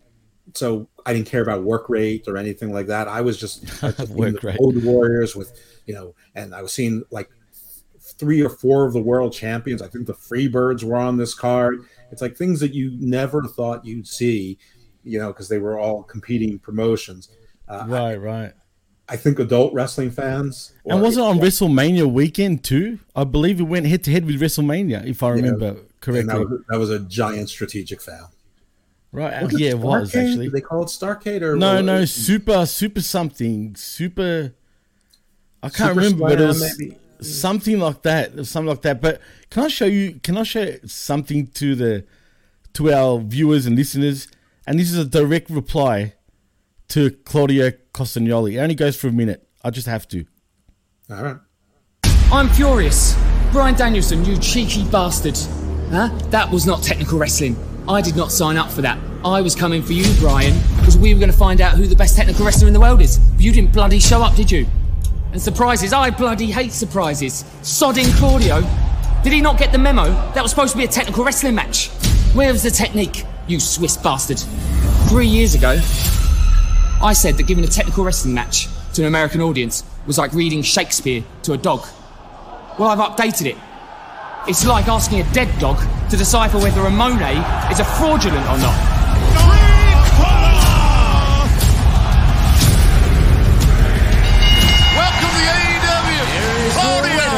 [0.55, 3.09] so I didn't care about work rate or anything like that.
[3.09, 4.57] I was just, I was just Work the.
[4.61, 5.53] Road Warriors with
[5.86, 7.30] you know, and I was seeing like
[8.18, 9.82] three or four of the world champions.
[9.82, 11.84] I think the Freebirds were on this card.
[12.11, 14.59] It's like things that you never thought you'd see,
[15.03, 17.30] you know, because they were all competing promotions.
[17.66, 18.53] Uh, Right, right.
[19.09, 20.72] I think adult wrestling fans.
[20.86, 22.98] And was it on WrestleMania weekend too?
[23.14, 26.32] I believe it went head to head with WrestleMania, if I remember and correctly.
[26.32, 28.30] that was, that was a giant strategic foul.
[29.12, 29.42] right?
[29.42, 30.28] Was yeah, it was Starrcade?
[30.28, 30.46] actually.
[30.46, 34.55] Did they call it Starrcade or No, no, super, super something, super.
[35.62, 36.96] I can't Super remember, but it was maybe?
[37.20, 39.00] something like that, something like that.
[39.00, 40.18] But can I show you?
[40.22, 42.05] Can I show something to the
[42.74, 44.28] to our viewers and listeners?
[44.66, 46.14] And this is a direct reply
[46.95, 48.53] to Claudio Castagnoli.
[48.53, 49.45] It only goes for a minute.
[49.64, 50.24] I just have to.
[51.11, 51.36] All right.
[52.30, 53.18] I'm furious.
[53.51, 55.36] Bryan Danielson, you cheeky bastard.
[55.90, 56.11] Huh?
[56.30, 57.57] That was not technical wrestling.
[57.88, 58.97] I did not sign up for that.
[59.24, 61.97] I was coming for you, Bryan, because we were going to find out who the
[61.97, 63.18] best technical wrestler in the world is.
[63.18, 64.64] But you didn't bloody show up, did you?
[65.32, 67.42] And surprises, I bloody hate surprises.
[67.62, 68.61] Sodding Claudio.
[69.24, 70.05] Did he not get the memo?
[70.34, 71.88] That was supposed to be a technical wrestling match.
[72.34, 74.38] Where was the technique, you Swiss bastard?
[75.09, 75.80] Three years ago,
[77.03, 80.62] I said that giving a technical wrestling match to an American audience was like reading
[80.62, 81.86] Shakespeare to a dog.
[82.78, 83.57] Well, I've updated it.
[84.49, 85.78] It's like asking a dead dog
[86.11, 87.38] to decipher whether a Monet
[87.70, 88.76] is a fraudulent or not.
[94.95, 96.72] Welcome to AEW.
[96.72, 97.30] Claudio.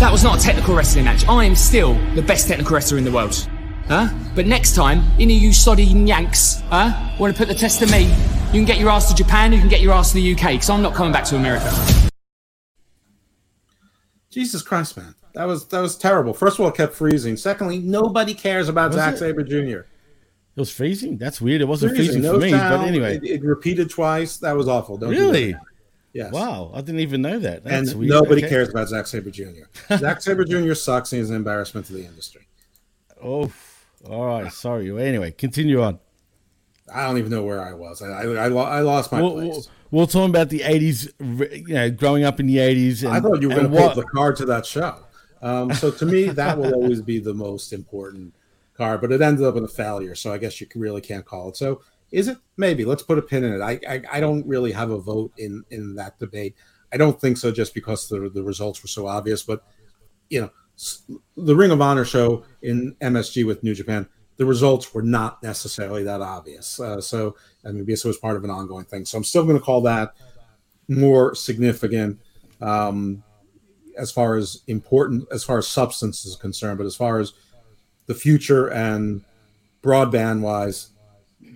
[0.00, 1.26] That was not a technical wrestling match.
[1.26, 3.48] I am still the best technical wrestler in the world.
[3.86, 4.08] Huh?
[4.34, 7.86] But next time, any of you soddy yanks, huh, want to put the test to
[7.86, 8.04] me,
[8.46, 10.52] you can get your ass to Japan, you can get your ass to the UK,
[10.52, 11.70] because I'm not coming back to America.
[14.30, 16.32] Jesus Christ, man, that was that was terrible.
[16.34, 17.36] First of all, it kept freezing.
[17.36, 19.18] Secondly, nobody cares about Was Zack it?
[19.18, 19.86] Sabre Jr.
[20.56, 21.18] It was freezing.
[21.18, 21.60] That's weird.
[21.60, 22.80] It wasn't Freezing, freezing no for me, sound.
[22.80, 23.16] but anyway.
[23.16, 24.36] it, it repeated twice.
[24.38, 24.96] That was awful.
[24.96, 25.52] Don't do Really?
[25.52, 25.60] that.
[26.12, 26.32] Yes.
[26.32, 27.62] Wow, I didn't even know that.
[27.64, 28.08] And weird.
[28.10, 28.48] nobody Okay.
[28.48, 29.64] cares about Zack Sabre Jr.
[29.96, 30.74] Zack Sabre Jr.
[30.74, 32.46] sucks and he's an embarrassment to the industry.
[33.22, 33.50] Oh,
[34.08, 34.52] all right.
[34.52, 34.90] Sorry.
[35.06, 35.98] Anyway, continue on.
[36.92, 38.02] I don't even know where I was.
[38.02, 39.48] I I, I, lost my We'll, place.
[39.48, 41.12] we'll, we'll talk about the '80s.
[41.68, 43.04] You know, growing up in the '80s.
[43.04, 44.98] And, I thought you were going to what- pull the card to that show.
[45.40, 48.34] Um, so to me, that will always be the most important
[48.76, 49.00] card.
[49.00, 51.56] But it ended up in a failure, so I guess you really can't call it.
[51.56, 51.80] So
[52.10, 52.38] is it?
[52.56, 52.84] Maybe.
[52.84, 53.60] Let's put a pin in it.
[53.60, 56.54] I I, I don't really have a vote in in that debate.
[56.92, 59.42] I don't think so, just because the the results were so obvious.
[59.42, 59.64] But
[60.28, 60.50] you know,
[61.36, 66.02] the Ring of Honor show in MSG with New Japan, the results were not necessarily
[66.04, 66.80] that obvious.
[66.80, 69.04] Uh, so I mean, it was part of an ongoing thing.
[69.04, 70.14] So I'm still going to call that
[70.88, 72.20] more significant.
[72.60, 73.22] Um,
[73.96, 77.32] as far as important as far as substance is concerned but as far as
[78.06, 79.24] the future and
[79.82, 80.90] broadband wise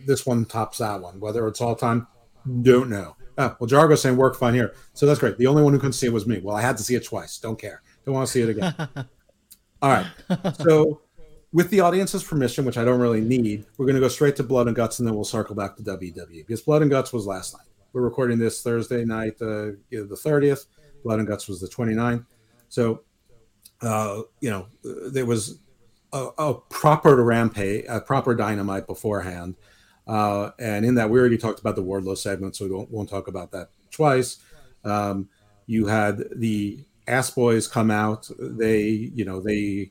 [0.06, 2.06] this one tops that one whether it's all time
[2.62, 5.72] don't know ah, well jargo's saying work fine here so that's great the only one
[5.72, 7.82] who couldn't see it was me well i had to see it twice don't care
[8.08, 8.74] don't want to see it again
[9.82, 10.06] all right
[10.60, 11.00] so
[11.52, 14.42] with the audience's permission which i don't really need we're going to go straight to
[14.42, 17.26] blood and guts and then we'll circle back to wwe because blood and guts was
[17.26, 20.66] last night we're recording this thursday night uh, the 30th
[21.04, 22.24] blood and guts was the 29th
[22.68, 23.02] so,
[23.80, 25.58] uh, you know, there was
[26.12, 29.56] a, a proper rampage, a proper dynamite beforehand.
[30.06, 33.08] Uh, and in that, we already talked about the Wardlow segment, so we won't, won't
[33.08, 34.38] talk about that twice.
[34.84, 35.28] Um,
[35.66, 38.30] you had the Ass Boys come out.
[38.38, 39.90] They, you know, they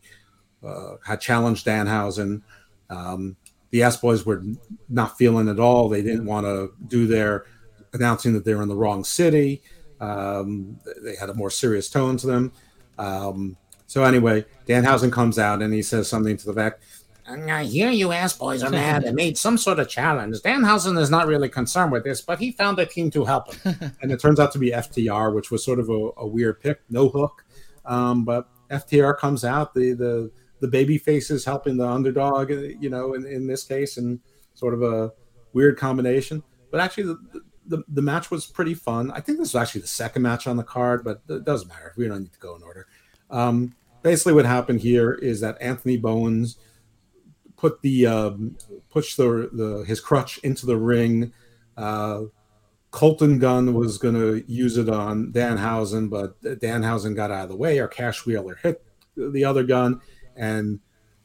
[0.66, 2.42] uh, had challenged Danhausen.
[2.90, 3.36] Um,
[3.72, 4.44] the Ass Boys were
[4.90, 5.90] not feeling at all.
[5.90, 7.46] They didn't want to do their
[7.94, 9.62] announcing that they were in the wrong city.
[10.00, 12.52] Um, they had a more serious tone to them.
[12.98, 13.58] Um,
[13.88, 16.84] so anyway, Danhausen comes out and he says something to the fact,
[17.28, 20.38] I hear you ass boys are mad and made some sort of challenge.
[20.38, 23.94] Danhausen is not really concerned with this, but he found a team to help him.
[24.02, 26.82] and it turns out to be FTR, which was sort of a, a weird pick,
[26.90, 27.44] no hook.
[27.86, 33.14] Um, but FTR comes out, the the the baby faces helping the underdog, you know,
[33.14, 34.20] in, in this case, and
[34.56, 35.12] sort of a
[35.54, 36.44] weird combination.
[36.72, 39.12] But actually, the, the the match was pretty fun.
[39.12, 41.94] I think this was actually the second match on the card, but it doesn't matter.
[41.98, 42.88] We don't need to go in order.
[43.30, 46.58] Um, basically, what happened here is that Anthony Bowens
[47.58, 48.56] put the um,
[48.90, 51.34] pushed the, the his crutch into the ring.
[51.76, 52.24] Uh,
[52.92, 57.56] Colten Gunn was going to use it on Danhausen, but Danhausen got out of the
[57.56, 57.80] way.
[57.80, 58.84] Or cash wheeler hit
[59.16, 60.00] the other gun,
[60.36, 60.80] and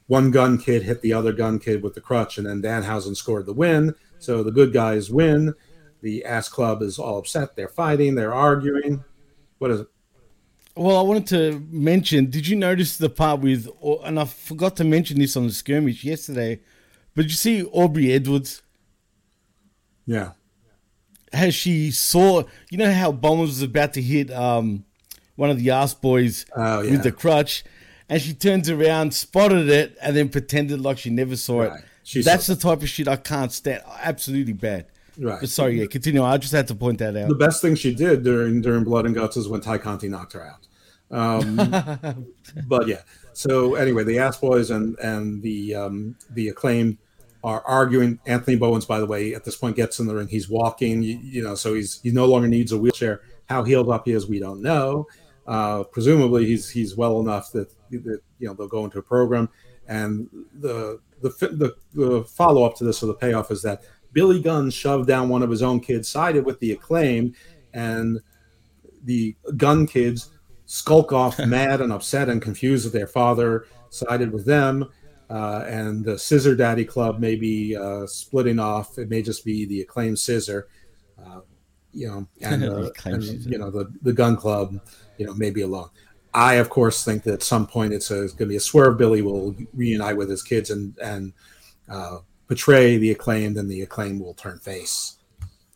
[0.06, 3.46] one gun kid hit the other gun kid with the crutch, and then Danhausen scored
[3.46, 3.94] the win.
[4.18, 5.54] So the good guys win.
[6.00, 7.54] The ass club is all upset.
[7.54, 8.14] They're fighting.
[8.16, 9.04] They're arguing.
[9.58, 9.86] What is it?
[10.74, 12.30] Well, I wanted to mention.
[12.30, 13.68] Did you notice the part with?
[14.04, 16.60] And I forgot to mention this on the skirmish yesterday.
[17.14, 18.62] But you see Aubrey Edwards.
[20.06, 20.32] Yeah.
[21.32, 22.44] Has she saw?
[22.70, 24.84] You know how Bowens was about to hit um,
[25.36, 26.90] one of the ass boys Oh, yeah.
[26.92, 27.64] with the crutch,
[28.08, 31.78] and she turns around, spotted it, and then pretended like she never saw Right.
[31.80, 31.84] it.
[32.04, 33.82] She That's saw the type of shit I can't stand.
[34.02, 34.86] Absolutely bad.
[35.18, 35.40] Right.
[35.40, 36.22] But sorry, yeah, continue.
[36.22, 37.28] I just had to point that out.
[37.28, 40.32] The best thing she did during during Blood and Guts is when Tay Conti knocked
[40.32, 40.66] her out.
[41.10, 41.56] Um,
[42.66, 43.02] but yeah.
[43.34, 46.98] So anyway, the Ass Boys and and the um, the acclaim
[47.44, 48.18] are arguing.
[48.26, 50.28] Anthony Bowens, by the way, at this point gets in the ring.
[50.28, 51.02] He's walking.
[51.02, 53.20] You, you know, so he's he no longer needs a wheelchair.
[53.46, 55.06] How healed up he is, we don't know.
[55.46, 59.48] Uh, presumably, he's he's well enough that, that you know they'll go into a program.
[59.88, 63.82] And the the the, the follow up to this or the payoff is that
[64.12, 67.34] Billy Gunn shoved down one of his own kids, sided with the acclaim,
[67.72, 68.20] and
[69.04, 70.30] the gun kids
[70.66, 74.88] skulk off mad and upset and confused that their father sided with them.
[75.30, 78.98] Uh, and the Scissor Daddy Club may be uh, splitting off.
[78.98, 80.68] It may just be the acclaimed Scissor,
[81.18, 81.40] uh,
[81.92, 84.78] you know, and, The uh, and, you know the the Gunn Club,
[85.16, 85.88] you know, maybe alone.
[86.34, 88.96] I, of course, think that at some point it's, it's going to be a swerve.
[88.96, 91.32] Billy will reunite with his kids and and
[91.88, 92.18] uh,
[92.52, 95.16] betray the acclaimed, and the acclaim will turn face.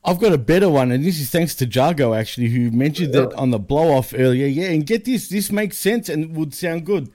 [0.05, 3.33] I've got a better one, and this is thanks to Jargo actually, who mentioned that
[3.35, 4.47] on the blow off earlier.
[4.47, 7.11] Yeah, and get this, this makes sense and would sound good.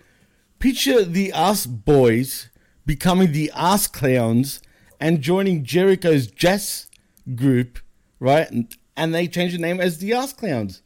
[0.59, 2.49] Picture the ass boys
[2.85, 4.61] becoming the ass clowns
[4.99, 6.87] and joining Jericho's jazz
[7.35, 7.79] group,
[8.19, 8.49] right?
[8.51, 10.81] And, and they change the name as the ass clowns,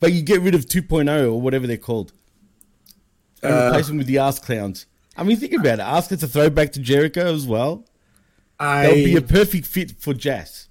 [0.00, 2.12] but you get rid of 2.0 or whatever they're called,
[3.42, 4.86] and uh, replace them with the ass clowns.
[5.16, 5.82] I mean, think about it.
[5.82, 7.84] Ask it's a throwback to Jericho as well.
[8.58, 10.68] I That would be a perfect fit for jazz.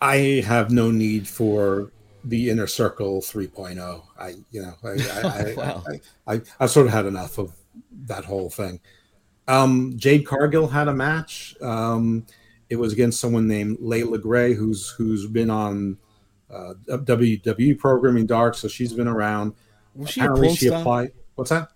[0.00, 1.90] I have no need for
[2.24, 4.02] the inner circle 3.0.
[4.18, 5.84] I, you know, I, I, I, Wow.
[6.26, 7.54] I, I, I've sort of had enough of
[8.06, 8.80] that whole thing.
[9.46, 11.54] Um, Jade Cargill had a match.
[11.60, 12.26] Um,
[12.70, 15.98] it was against someone named Leila Grey, who's who's been on
[16.50, 19.54] uh, WWE programming dark, so she's been around.
[19.94, 20.80] Was she a porn she star?
[20.80, 21.12] applied.
[21.34, 21.70] What's that?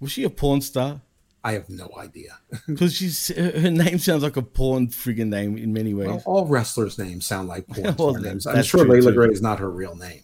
[0.00, 1.00] Was she a porn star?
[1.44, 2.38] I have no idea.
[2.66, 6.08] Because she's her name sounds like a porn friggin' name in many ways.
[6.08, 8.46] Well, all wrestlers' names sound like porn Well, names.
[8.46, 9.14] I'm sure Layla too.
[9.14, 10.22] Gray is not her real name.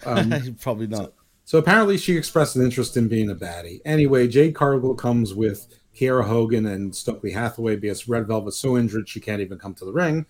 [0.60, 1.12] Probably not.
[1.44, 3.80] So apparently she expressed an interest in being a baddie.
[3.84, 9.08] Anyway, Jade Cargill comes with Kiera Hogan and Stokely Hathaway because Red Velvet's so injured
[9.08, 10.26] she can't even come to the ring.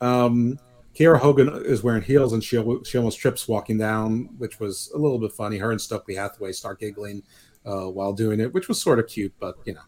[0.00, 0.58] Um,
[0.98, 5.18] Hogan is wearing heels and she, she almost trips walking down, which was a little
[5.18, 5.58] bit funny.
[5.58, 7.22] Her and Stokely Hathaway start giggling
[7.66, 9.80] uh, while doing it, which was sort of cute, but you know,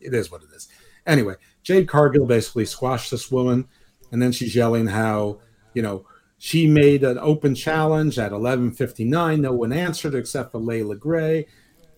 [0.00, 0.68] it is what it is.
[1.06, 3.68] Anyway, Jade Cargill basically squashed this woman,
[4.12, 5.40] and then she's yelling how,
[5.74, 6.06] you know,
[6.38, 9.40] she made an open challenge at 11:59.
[9.40, 11.46] No one answered except for Leila Grey,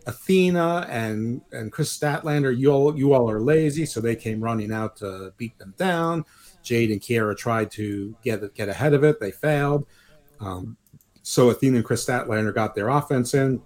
[0.06, 2.56] Athena, and and Kris Statlander.
[2.56, 6.24] You all you all are lazy, so they came running out to beat them down.
[6.62, 9.18] Jade and Kiera tried to get get ahead of it.
[9.20, 9.86] They failed.
[10.40, 10.76] Um,
[11.22, 13.60] so Athena and Kris Statlander got their offense in.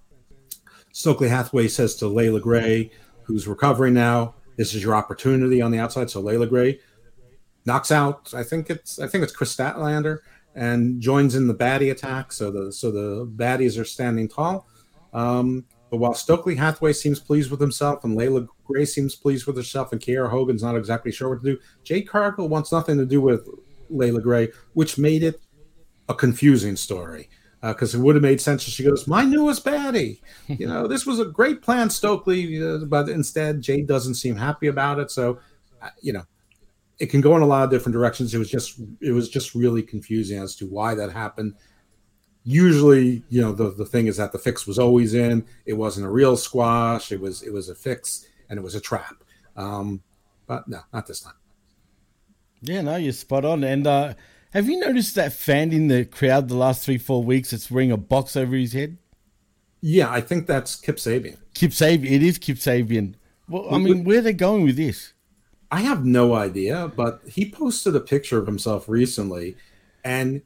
[0.93, 2.91] Stokely Hathaway says to Leila Grey,
[3.25, 6.81] who's recovering now, "This is your opportunity on the outside." So Leila Grey
[7.65, 8.33] knocks out.
[8.35, 10.19] I think it's I think it's Kris Statlander
[10.55, 12.33] and joins in the baddie attack.
[12.33, 14.69] So the so the baddies are standing tall.
[15.13, 19.57] Um, but while Stokely Hathaway seems pleased with himself and Leila Grey seems pleased with
[19.57, 23.05] herself and Kiera Hogan's not exactly sure what to do, Jade Cargill wants nothing to
[23.05, 23.47] do with
[23.91, 25.41] Leila Grey, which made it
[26.09, 27.29] a confusing story.
[27.63, 30.21] Because it would have made sense she goes, My newest baddie.
[30.49, 34.67] You know, this was a great plan, Stokely, uh, but instead, Jade doesn't seem happy
[34.67, 35.11] about it.
[35.11, 35.39] So,
[35.81, 36.25] uh, you know,
[36.99, 38.35] it can go in a lot of different directions.
[38.35, 41.55] It was just it was just really confusing as to why that happened.
[42.45, 45.47] Usually, you know, the, the thing is that the fix was always in.
[45.65, 47.13] It wasn't a real squash.
[47.13, 49.23] It was it was a fix and it was a trap.
[49.57, 50.03] Um,
[50.47, 51.35] but no, not this time.
[52.63, 53.65] Yeah, no, you're spot on.
[53.65, 54.15] And uh,
[54.53, 57.91] have you noticed that fan in the crowd the last three, four weeks that's wearing
[57.91, 58.99] a box over his head?
[59.81, 61.39] Yeah, I think that's Kip Sabian.
[61.55, 62.11] Kip Sabian.
[62.11, 63.15] It is Kip Sabian.
[63.49, 65.13] Well, I mean, where are they going with this?
[65.71, 69.57] I have no idea, but he posted a picture of himself recently,
[70.05, 70.43] and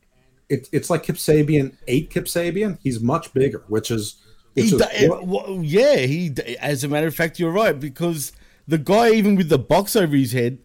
[0.48, 2.78] it, it's like Kip Sabian ate Kip Sabian.
[2.82, 4.16] He's much bigger, which is
[4.54, 6.32] which He is well, yeah, he.
[6.60, 8.32] As a matter of fact, you're right because
[8.66, 10.58] the guy, even with the box over his head,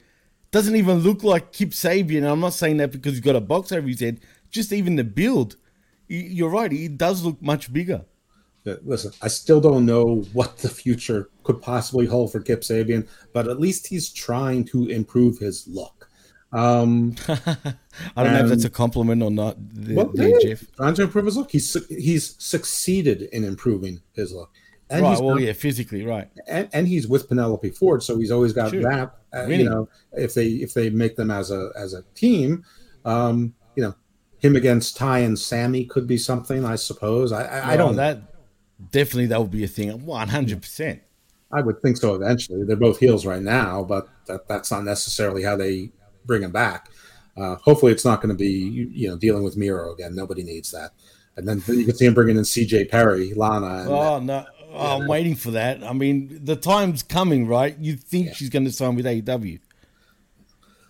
[0.51, 2.29] doesn't even look like Kip Sabian.
[2.29, 4.19] I'm not saying that because he's got a box over his head.
[4.49, 5.55] Just even the build,
[6.07, 6.71] you're right.
[6.71, 8.05] He does look much bigger.
[8.63, 13.47] Listen, I still don't know what the future could possibly hold for Kip Sabian, but
[13.47, 16.09] at least he's trying to improve his look.
[16.53, 20.65] Um, I don't know if that's a compliment or not, there, well, there, yeah, Jeff.
[20.75, 21.49] trying to improve his look.
[21.49, 24.51] He's he's succeeded in improving his look,
[24.91, 25.11] and Right.
[25.11, 26.29] he's Well, yeah, physically, right.
[26.47, 28.83] and, and he's with Penelope Ford, so he's always got Sure.
[28.83, 29.15] that.
[29.33, 32.63] Uh, you know, if they if they make them as a as a team,
[33.05, 33.95] um, you know,
[34.39, 36.65] him against Ty and Sammy could be something.
[36.65, 37.31] I suppose.
[37.31, 37.95] I I, I don't.
[37.95, 38.21] That
[38.91, 40.05] definitely that would be a thing.
[40.05, 41.01] One hundred percent.
[41.53, 42.63] I would think so eventually.
[42.65, 45.91] They're both heels right now, but that, that's not necessarily how they
[46.25, 46.89] bring him back.
[47.37, 50.15] Uh, hopefully, it's not going to be you, you know dealing with Miro again.
[50.15, 50.91] Nobody needs that.
[51.37, 52.85] And then you can see him bringing in C.J.
[52.85, 55.84] Perry, Lana, and Oh no, oh, I'm waiting for that.
[55.84, 57.78] I mean, the time's coming, right?
[57.78, 59.59] You think she's going to sign with AEW?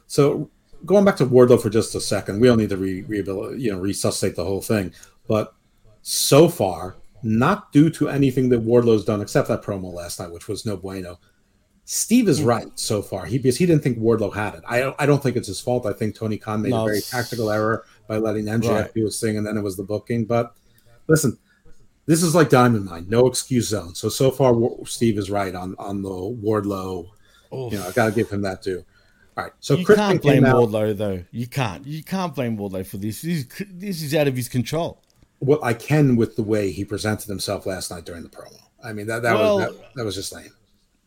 [0.07, 0.49] So
[0.85, 3.71] going back to Wardlow for just a second, we don't need to re, rehabil- you
[3.71, 4.93] know resuscitate the whole thing,
[5.27, 5.53] but
[6.01, 10.47] so far, not due to anything that Wardlow's done except that promo last night, which
[10.47, 11.19] was no bueno.
[11.85, 12.45] Steve is mm.
[12.45, 13.25] right so far.
[13.25, 14.63] He because he didn't think Wardlow had it.
[14.67, 15.85] I don't, I don't think it's his fault.
[15.85, 18.93] I think Tony Khan made No, a very tactical error by letting MJF Right.
[18.93, 20.25] do his thing, and then it was the booking.
[20.25, 20.53] But
[21.07, 21.37] listen,
[22.05, 23.95] this is like Diamond Mine, no excuse zone.
[23.95, 27.09] So so far, Steve is right on on the Wardlow.
[27.51, 28.83] You know, I got to give him that too.
[29.37, 30.43] All right, so you Christian can't blame.
[30.43, 31.23] Wardlow though.
[31.31, 31.85] You can't.
[31.85, 33.21] You can't blame Wardlow for this.
[33.21, 35.01] This is, this is out of his control.
[35.39, 38.59] Well, I can with the way he presented himself last night during the promo.
[38.83, 40.51] I mean that that Well- was that, that was just lame.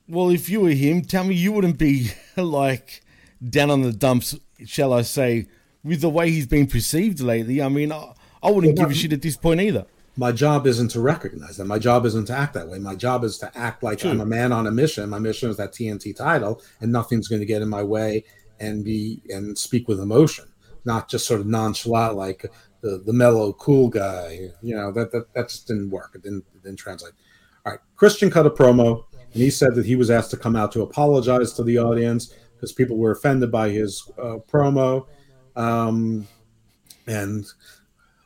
[0.07, 3.03] Well, if you were him, tell me you wouldn't be like
[3.49, 4.37] down on the dumps,
[4.67, 5.47] shall I say,
[5.83, 7.63] with the way he's been perceived lately.
[7.63, 9.87] I mean, I, I wouldn't Well, give a shit at this point either.
[10.17, 11.65] My job isn't to recognize that.
[11.65, 12.79] My job isn't to act that way.
[12.79, 15.11] My job is to act like I'm a man on a mission.
[15.11, 18.25] My mission is that TNT title, and nothing's going to get in my way
[18.61, 20.45] and be and speak with emotion,
[20.85, 22.47] not just sort of nonchalant like
[22.81, 24.51] the the mellow cool guy.
[24.63, 26.13] You know that that, that just didn't work.
[26.15, 27.15] It didn't it didn't translate.
[27.67, 30.55] All right, Christian cut a promo, and he said that he was asked to come
[30.55, 35.07] out to apologize to the audience because people were offended by his uh, promo.
[35.57, 36.27] Um,
[37.07, 37.45] and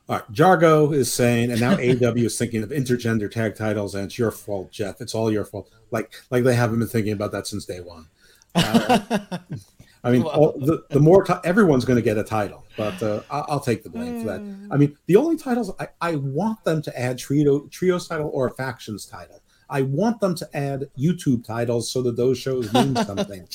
[0.09, 4.07] all right, Jargo is saying, and now AW is thinking of intergender tag titles, and
[4.07, 5.01] it's your fault, Jeff.
[5.01, 5.71] It's all your fault.
[5.91, 8.07] Like, like they haven't been thinking about that since day one.
[8.55, 9.19] Uh,
[10.05, 13.21] I mean, all, the, the more ti everyone's going to get a title, but uh,
[13.31, 14.41] I'll, I'll take the blame for that.
[14.71, 18.47] I mean, the only titles I, I want them to add trio trios title or
[18.47, 19.43] a factions title.
[19.69, 23.47] I want them to add YouTube titles so that those shows mean something.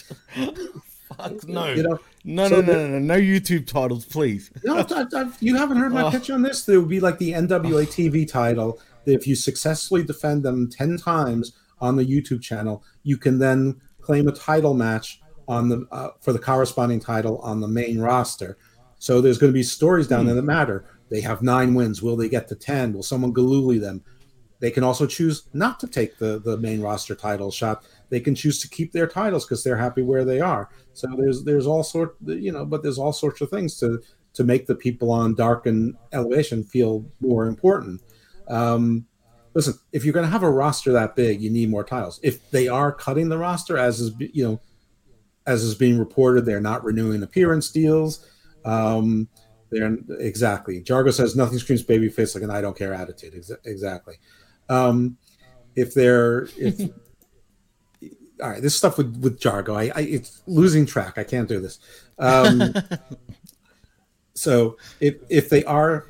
[1.18, 1.74] Fuck no.
[1.74, 4.52] You know, no, so no, no, no, no, no YouTube titles, please.
[4.64, 6.12] No, I, I, you haven't heard my Oh.
[6.12, 6.64] pitch on this.
[6.66, 8.80] There would be like the NWA TV title.
[9.06, 14.28] If you successfully defend them ten times on the YouTube channel, you can then claim
[14.28, 18.58] a title match on the uh, for the corresponding title on the main roster.
[19.00, 20.86] So there's going to be stories down there that matter.
[21.10, 22.02] They have nine wins.
[22.02, 22.94] Will they get to ten?
[22.94, 24.02] Will someone galooly them?
[24.62, 27.84] They can also choose not to take the, the main roster title shot.
[28.14, 30.70] They can choose to keep their titles because they're happy where they are.
[30.94, 34.04] So there's there's all sort you know, but there's all sorts of things to
[34.36, 38.02] to make the people on Dark and Elevation feel more important.
[38.48, 39.08] Um,
[39.56, 42.20] listen, if you're going to have a roster that big, you need more titles.
[42.22, 44.62] If they are cutting the roster, as is you know,
[45.48, 48.30] as is being reported, they're not renewing appearance deals.
[48.64, 49.28] Um,
[49.72, 50.84] they're exactly.
[50.84, 53.34] Jargo says nothing screams babyface like an I don't care attitude.
[53.36, 54.18] Ex- exactly.
[54.70, 55.18] Um,
[55.76, 56.80] if they're if
[58.42, 61.18] all right, this stuff with with Jargo, I, I it's losing track.
[61.18, 61.80] I can't do this.
[62.20, 62.74] Um,
[64.34, 66.08] so if if they are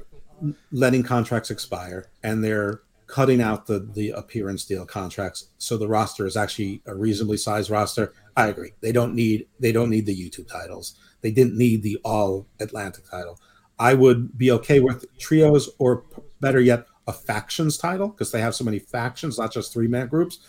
[0.72, 6.26] letting contracts expire and they're cutting out the the appearance deal contracts, so the roster
[6.26, 8.72] is actually a reasonably sized roster, I agree.
[8.82, 10.96] They don't need they don't need the YouTube titles.
[11.22, 13.40] They didn't need the All Atlantic title.
[13.80, 16.04] I would be okay with trios or
[16.40, 20.08] better yet a factions title because they have so many factions, not just three man
[20.08, 20.40] groups,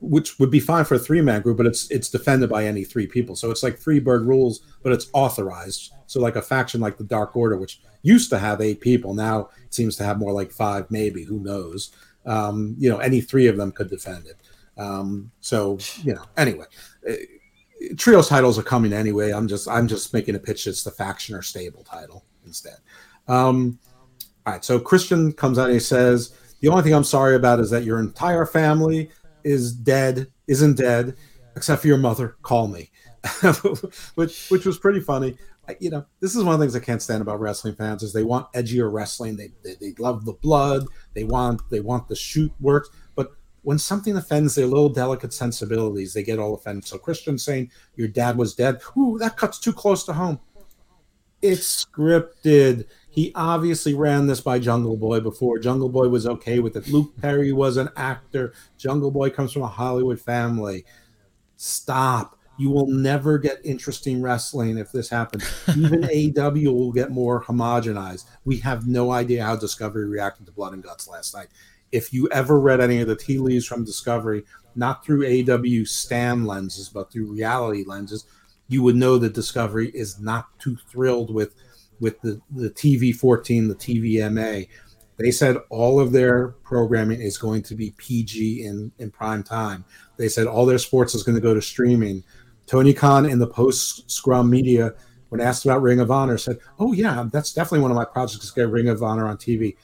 [0.00, 2.84] which would be fine for a three man group, but it's it's defended by any
[2.84, 3.36] three people.
[3.36, 5.92] So it's like Freebird rules, but it's authorized.
[6.06, 9.48] So like a faction like the Dark Order, which used to have eight people, now
[9.70, 11.24] seems to have more like five, maybe.
[11.24, 11.92] Who knows?
[12.26, 14.36] Um, you know, any three of them could defend it.
[14.76, 16.66] Um, so you know, anyway,
[17.08, 17.14] uh,
[17.96, 19.32] trios titles are coming anyway.
[19.32, 20.66] I'm just I'm just making a pitch.
[20.66, 22.78] It's the faction or stable title instead.
[23.28, 23.78] Um,
[24.46, 24.64] all right.
[24.64, 27.84] So Christian comes out and he says, "The only thing I'm sorry about is that
[27.84, 29.10] your entire family
[29.44, 31.16] is dead, isn't dead,
[31.56, 32.36] except for your mother.
[32.42, 32.90] Call me,"
[34.14, 35.36] which which was pretty funny.
[35.68, 38.02] I- you know, this is one of the things I can't stand about wrestling fans
[38.02, 39.36] is they want edgier wrestling.
[39.36, 40.86] They, they they love the blood.
[41.14, 42.88] They want they want the shoot work.
[43.14, 43.30] But
[43.62, 46.86] when something offends their little delicate sensibilities, they get all offended.
[46.86, 50.38] So Christian saying your dad was dead, ooh, that cuts too close to home.
[51.42, 52.86] It's scripted.
[53.14, 55.60] He obviously ran this by Jungle Boy before.
[55.60, 56.88] Jungle Boy was okay with it.
[56.88, 58.52] Luke Perry was an actor.
[58.76, 60.84] Jungle Boy comes from a Hollywood family.
[61.56, 62.36] Stop.
[62.58, 65.48] You will never get interesting wrestling if this happens.
[65.76, 68.24] Even AEW will get more homogenized.
[68.44, 71.48] We have no idea how Discovery reacted to Blood and Guts last night.
[71.92, 74.42] If you ever read any of the tea leaves from Discovery,
[74.74, 78.24] not through AEW Stan lenses, but through reality lenses,
[78.66, 81.54] you would know that Discovery is not too thrilled with
[82.04, 84.68] with the, the TV 14, the TVMA.
[85.16, 89.86] They said all of their programming is going to be PG in, in prime time.
[90.18, 92.22] They said all their sports is going to go to streaming.
[92.66, 94.92] Tony Khan in the post scrum media,
[95.30, 98.50] when asked about Ring of Honor, said, Oh, yeah, that's definitely one of my projects
[98.50, 99.76] to get Ring of Honor on TV.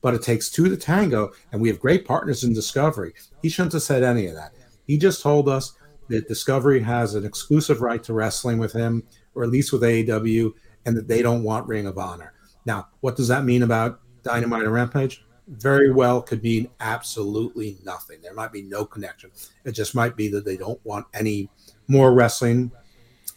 [0.00, 3.12] But it takes two to tango, and we have great partners in Discovery.
[3.42, 4.54] He shouldn't have said any of that.
[4.86, 5.76] He just told us
[6.08, 9.02] that Discovery has an exclusive right to wrestling with him,
[9.34, 10.52] or at least with AEW,
[10.86, 12.32] and that they don't want Ring of Honor.
[12.64, 15.24] Now, what does that mean about Dynamite and Rampage?
[15.48, 18.20] Very well could mean absolutely nothing.
[18.22, 19.30] There might be no connection.
[19.64, 21.50] It just might be that they don't want any
[21.86, 22.72] more wrestling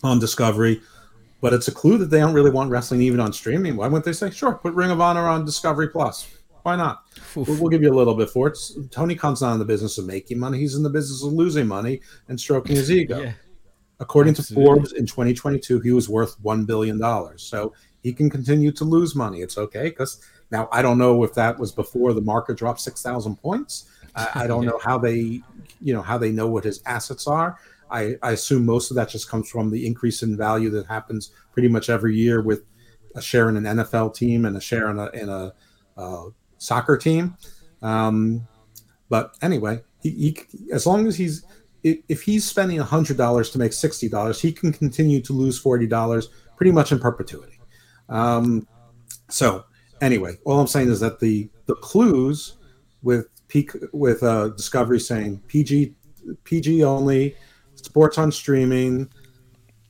[0.04, 0.82] on Discovery.
[1.41, 3.76] But it's a clue that they don't really want wrestling even on streaming.
[3.76, 6.28] Why wouldn't they say, sure, put Ring of Honor on Discovery Plus?
[6.64, 7.04] Why not?
[7.36, 8.58] We'll, we'll give you a little bit for it.
[8.91, 10.58] Tony Khan's not in the business of making money.
[10.58, 13.22] He's in the business of losing money and stroking his ego.
[13.22, 13.34] Yeah.
[14.00, 14.64] According Absolutely.
[14.64, 17.00] to Forbes, in 2022, he was worth $1 billion.
[17.38, 19.41] So he can continue to lose money.
[19.41, 19.89] It's okay.
[19.89, 20.22] Because
[20.52, 23.89] now I don't know if that was before the market dropped 6,000 points.
[24.16, 25.41] I, I don't know how they,
[25.82, 27.60] you know, how they know what his assets are.
[27.91, 31.32] I, I assume most of that just comes from the increase in value that happens
[31.52, 32.64] pretty much every year with
[33.16, 35.54] a share in an NFL team and a share in a, in a
[35.97, 36.26] uh,
[36.58, 37.36] soccer team.
[37.82, 38.47] Um,
[39.10, 41.43] but anyway, he, he as long as he's
[41.84, 45.88] if he's spending hundred dollars to make sixty dollars, he can continue to lose forty
[45.88, 47.60] dollars pretty much in perpetuity.
[48.10, 48.68] Um,
[49.30, 49.66] so
[50.02, 52.58] anyway, all I'm saying is that the the clues
[53.02, 55.96] with peak with uh, Discovery saying PG
[56.44, 57.36] PG only,
[57.76, 59.10] sports on streaming,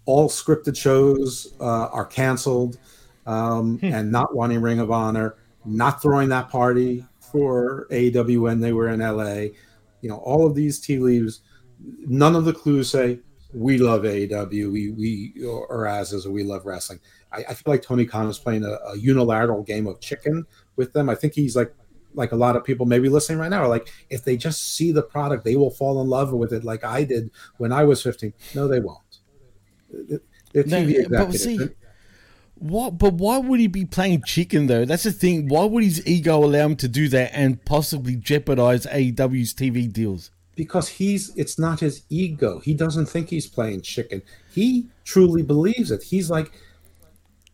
[0.05, 2.77] all scripted shows uh, are canceled,
[3.25, 5.35] um, and not wanting Ring of Honor,
[5.65, 9.53] not throwing that party for AEW when they were in LA.
[10.01, 11.41] You know, all of these tea leaves,
[11.79, 13.19] none of the clues say
[13.53, 16.99] we love AEW, we we or as is we love wrestling.
[17.31, 20.93] I, I feel like Tony Khan is playing a, a unilateral game of chicken with
[20.93, 21.09] them.
[21.09, 21.73] I think he's like
[22.13, 24.91] like a lot of people maybe listening right now are like if they just see
[24.91, 28.01] the product they will fall in love with it like i did when i was
[28.01, 29.19] 15 no they won't
[30.53, 31.59] they're No, but see,
[32.55, 32.97] what?
[32.97, 34.85] But why would he be playing chicken though?
[34.85, 35.47] That's the thing.
[35.47, 40.31] Why would his ego allow him to do that and possibly jeopardize AEW's TV deals?
[40.59, 42.59] Because he's it's not his ego.
[42.59, 44.21] He doesn't think he's playing chicken.
[44.51, 46.03] He truly believes it.
[46.03, 46.51] He's like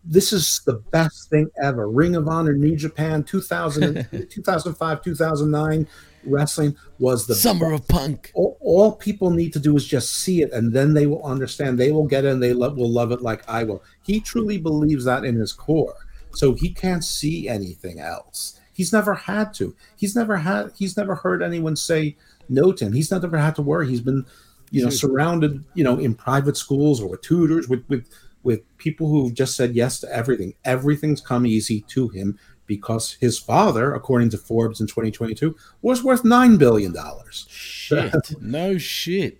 [0.03, 1.88] this is the best thing ever.
[1.88, 5.88] Ring of honor new japan 2000 2005 2009
[6.24, 8.32] wrestling was the Summer of Punk.
[8.34, 11.78] all, all people need to do is just see it and then they will understand.
[11.78, 13.84] They will get it and they lo- will love it like i will.
[14.01, 15.93] He truly believes that in his core.
[16.32, 18.60] So he can't see anything else.
[18.76, 19.74] He's never had to.
[19.95, 22.18] He's never had he's never heard anyone say
[22.50, 24.26] no to him he's not ever had to worry he's been
[24.72, 28.08] you know surrounded you know in private schools or with tutors with with
[28.43, 32.38] with people who've just said yes to everything everything's come easy to him
[32.68, 38.14] because his father according to forbes in 2022 was worth nine billion dollars Shit.
[38.41, 39.38] no shit.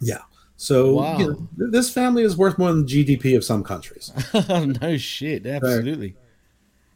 [0.00, 0.18] yeah.
[0.56, 1.18] So Wow.
[1.18, 4.12] you know, this family is worth more than GDP of some countries.
[4.80, 5.46] no shit.
[5.46, 6.16] Absolutely.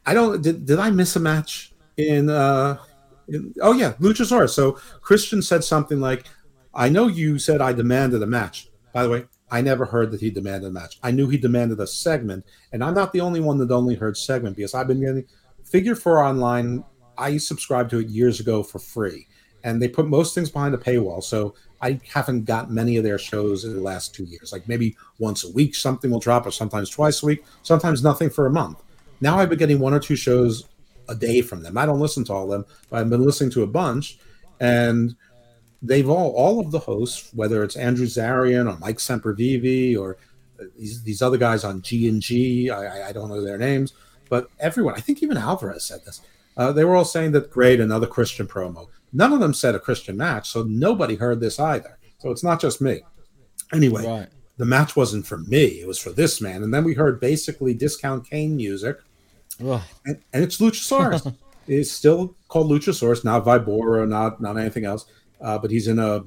[0.05, 0.41] I don't.
[0.41, 2.29] Did, did I miss a match in?
[2.29, 2.77] uh
[3.61, 4.49] Oh yeah, Luchasaurus.
[4.49, 6.25] So Christian said something like,
[6.73, 8.69] "I know you said I demanded a match.
[8.93, 10.99] By the way, I never heard that he demanded a match.
[11.03, 14.17] I knew he demanded a segment, and I'm not the only one that only heard
[14.17, 15.25] segment because I've been getting
[15.63, 16.83] Figure Four online.
[17.17, 19.27] I subscribed to it years ago for free,
[19.63, 21.23] and they put most things behind a paywall.
[21.23, 24.51] So I haven't got many of their shows in the last two years.
[24.51, 28.29] Like maybe once a week something will drop, or sometimes twice a week, sometimes nothing
[28.29, 28.81] for a month.
[29.21, 30.65] Now I've been getting one or two shows
[31.09, 31.77] a day from them.
[31.77, 34.19] I don't listen to all of them, but I've been listening to a bunch,
[34.59, 35.15] and
[35.81, 40.17] they've all all of the hosts, whether it's Andrew Zarian or Mike Sempervive or
[40.77, 43.93] these, these other guys on G and G, I, I- don't know their names,
[44.29, 46.21] but everyone, I think even Alvarez said this.
[46.55, 48.87] Uh, they were all saying that great, another Christian promo.
[49.11, 51.97] None of them said a Christian match, so nobody heard this either.
[52.19, 53.01] So it's not just me.
[53.73, 54.27] Anyway, Right.
[54.57, 56.63] the match wasn't for me; it was for this man.
[56.63, 58.97] And then we heard basically discount Kane music.
[60.05, 61.35] And, and it's Luchasaurus.
[61.67, 65.05] it's still called Luchasaurus, not Vibora, not not anything else.
[65.41, 66.23] Uh, but he's in a.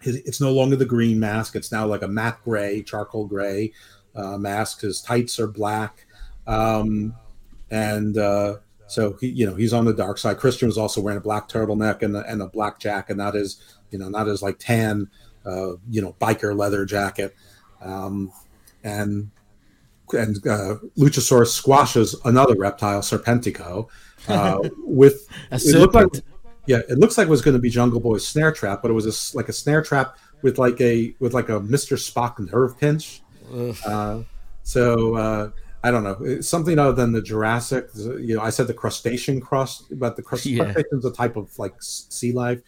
[0.00, 1.56] His, it's no longer the green mask.
[1.56, 3.72] It's now like a matte gray, charcoal gray
[4.14, 4.82] uh, mask.
[4.82, 6.06] His tights are black,
[6.46, 7.14] um,
[7.70, 10.38] and uh, so he, you know, he's on the dark side.
[10.38, 13.60] Christian was also wearing a black turtleneck and a, and a black jacket, not his,
[13.90, 15.10] you know, not his like tan,
[15.44, 17.34] uh, you know, biker leather jacket.
[17.82, 18.32] Um,
[18.82, 19.30] and
[20.12, 23.88] and uh, Luchasaurus squashes another reptile, Serpentico,
[24.28, 26.08] uh, with A it looked like,
[26.66, 28.94] yeah, it looks like it was going to be Jungle Boy's snare trap, but it
[28.94, 32.78] was a like a snare trap with like a with like a Mister Spock nerve
[32.78, 33.22] pinch.
[33.86, 34.22] Uh,
[34.62, 35.50] so uh,
[35.82, 37.88] I don't know It's something other than the Jurassic.
[37.96, 40.64] You know, I said the crustacean crust, but the crust- Yeah.
[40.64, 42.60] crustacean is a type of like sea life.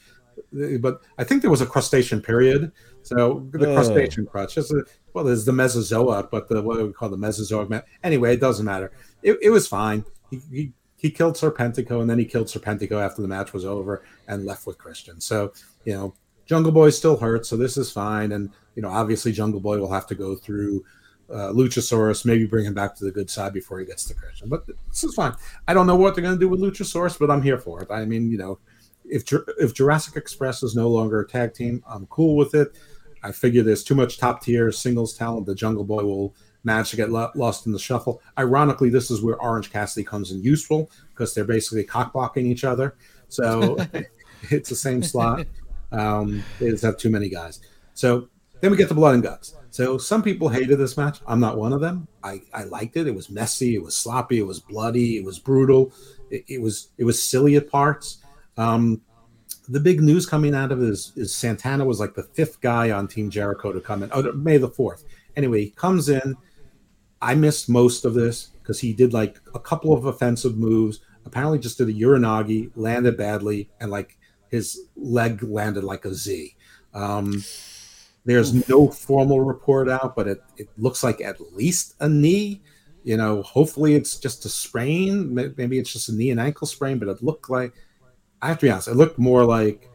[0.81, 2.73] But I think there was a crustacean period.
[3.03, 6.93] So the crustacean crust, just a, well, there's the Mesozoa, but the what do we
[6.93, 7.83] call the Mesozoic man?
[8.05, 8.93] Anyway, it doesn't matter.
[9.23, 10.05] It, it was fine.
[10.31, 14.05] He, he he killed Serpentico, and then he killed Serpentico after the match was over
[14.29, 15.21] and left with Christian.
[15.21, 15.53] So
[15.85, 16.15] you know,
[16.47, 18.33] Jungle Boy still hurt, so this is fine.
[18.33, 20.85] And you know, obviously, Jungle Boy will have to go through
[21.31, 24.49] uh, Luchasaurus, maybe bring him back to the good side before he gets to Christian.
[24.49, 25.35] But this is fine.
[25.69, 27.91] I don't know what they're going to do with Luchasaurus, but I'm here for it.
[27.91, 28.59] I mean, you know,
[29.05, 29.25] if
[29.59, 32.77] if Jurassic Express is no longer a tag team, I'm cool with it.
[33.23, 35.47] I figure there's too much top tier singles talent.
[35.47, 38.23] The Jungle Boy will manage to get lo- lost in the shuffle.
[38.39, 42.65] Ironically, this is where Orange Cassidy comes in useful because they're basically cock blocking each
[42.65, 42.97] other.
[43.29, 43.77] So
[44.51, 45.47] it's the same slot.
[45.93, 47.61] Um, they just have too many guys.
[47.95, 48.29] So
[48.61, 49.55] then we get the blood and guts.
[49.71, 51.21] So some people hated this match.
[51.27, 52.09] I'm not one of them.
[52.23, 53.07] I, I liked it.
[53.07, 53.75] It was messy.
[53.75, 54.39] It was sloppy.
[54.39, 55.17] It was bloody.
[55.17, 55.93] It was brutal.
[56.31, 58.19] It, it was it was silly at parts.
[58.57, 59.01] Um,
[59.71, 62.91] the big news coming out of it is, is Santana was like the fifth guy
[62.91, 64.11] on Team Jericho to come in.
[64.13, 65.05] Oh, May the fourth.
[65.37, 66.37] Anyway, he comes in.
[67.23, 71.01] I missed most of this because he did like a couple of offensive moves.
[71.25, 74.19] Apparently, just did a Uranage, landed badly, and like
[74.49, 76.57] his leg landed like a Z.
[76.93, 77.45] Um,
[78.25, 82.63] there's no formal report out, but it, it looks like at least a knee.
[83.05, 85.33] You know, hopefully it's just a sprain.
[85.33, 87.73] Maybe it's just a knee and ankle sprain, but it looked like,
[88.43, 89.89] I have to be honest, it looked more like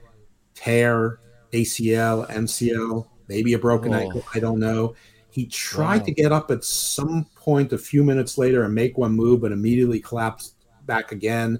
[0.53, 1.19] tear,
[1.53, 3.97] ACL, MCL, maybe a broken Oh.
[3.97, 4.23] ankle.
[4.33, 4.95] I don't know.
[5.29, 6.05] He tried Wow.
[6.05, 9.51] to get up at some point a few minutes later and make one move, but
[9.51, 10.53] immediately collapsed
[10.85, 11.59] back again.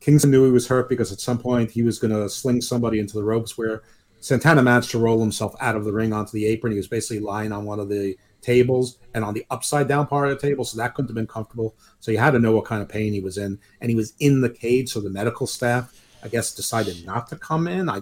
[0.00, 2.98] Kingston knew he was hurt because at some point he was going to sling somebody
[2.98, 3.82] into the ropes where
[4.18, 6.72] Santana managed to roll himself out of the ring onto the apron.
[6.72, 10.28] He was basically lying on one of the tables and on the upside down part
[10.28, 11.76] of the table, so that couldn't have been comfortable.
[12.00, 14.14] So you had to know what kind of pain he was in, and he was
[14.18, 14.92] in the cage.
[14.92, 15.92] So the medical staff,
[16.22, 17.88] I guess, decided not to come in.
[17.88, 18.00] I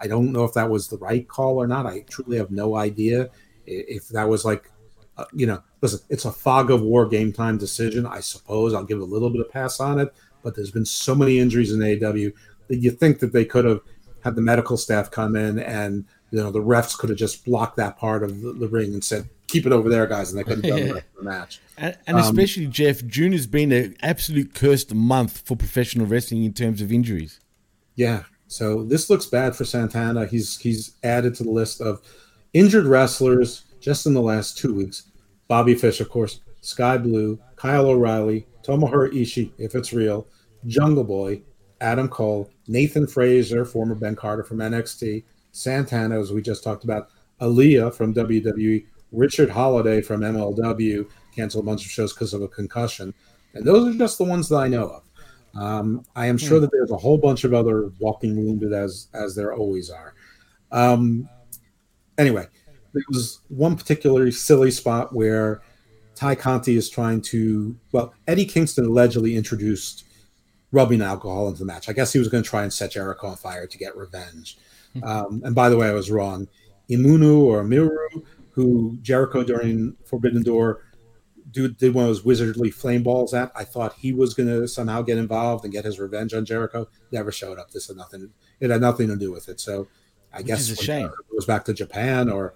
[0.00, 1.86] I don't know if that was the right call or not.
[1.86, 3.30] I truly have no idea
[3.66, 4.70] if that was like,
[5.16, 8.06] uh, you know, listen, it's a fog of war game time decision.
[8.06, 10.12] I suppose I'll give a little bit of pass on it,
[10.42, 12.32] but there's been so many injuries in AEW
[12.68, 13.80] that you think that they could have
[14.20, 17.76] had the medical staff come in and you know the refs could have just blocked
[17.76, 20.44] that part of the, the ring and said keep it over there guys and they
[20.44, 23.96] could have done the the match And, and Um, especially Jeff, June has been an
[24.02, 27.40] absolute cursed month for professional wrestling in terms of injuries.
[27.94, 28.24] Yeah.
[28.48, 30.26] So this looks bad for santana.
[30.26, 32.02] He's he's added to the list of
[32.52, 35.10] injured wrestlers just in the last two weeks.
[35.48, 40.26] Bobby fish of course Skye Blue kyle o'reilly tomohiro ishii if it's real
[40.66, 41.40] jungle boy
[41.80, 47.08] adam cole nathan frazer former ben carter from nxt santana as we just talked about
[47.42, 52.48] Aliyah from WWE, Richard Holliday from MLW canceled a bunch of shows because of a
[52.48, 53.12] concussion,
[53.54, 55.02] and those are just the ones that I know of.
[55.54, 59.34] Um, I am sure that there's a whole bunch of other walking wounded as as
[59.34, 60.14] there always are.
[60.70, 61.28] Um,
[62.16, 62.46] anyway,
[62.94, 65.60] there was one particularly silly spot where
[66.14, 70.04] Tay Conti is trying to well, Eddie Kingston allegedly introduced
[70.70, 71.88] rubbing alcohol into the match.
[71.88, 74.56] I guess he was going to try and set Jericho on fire to get revenge.
[75.02, 76.48] Um, and by the way, I was wrong.
[76.90, 78.08] Imunu or Miru,
[78.50, 80.84] who Jericho during Forbidden Door
[81.52, 83.52] dude did one of those wizardly flame balls at.
[83.54, 86.88] I thought he was going to somehow get involved and get his revenge on Jericho.
[87.10, 87.70] Never showed up.
[87.70, 88.30] This had nothing.
[88.60, 89.60] It had nothing to do with it.
[89.60, 89.86] So
[90.32, 91.10] I guess is a shame.
[91.30, 92.54] Goes back to Japan, or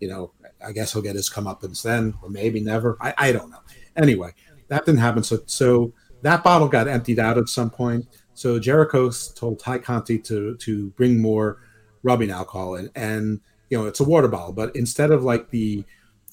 [0.00, 0.32] you know,
[0.64, 2.96] I guess he'll get his comeuppance then, or maybe never.
[3.00, 3.60] I, I don't know.
[3.96, 4.32] Anyway,
[4.68, 5.22] that didn't happen.
[5.22, 5.92] So so
[6.22, 8.06] that bottle got emptied out at some point.
[8.34, 11.58] So Jericho told Tay Conti to to bring more
[12.02, 15.84] rubbing alcohol and and you know it's a water bottle, but instead of like the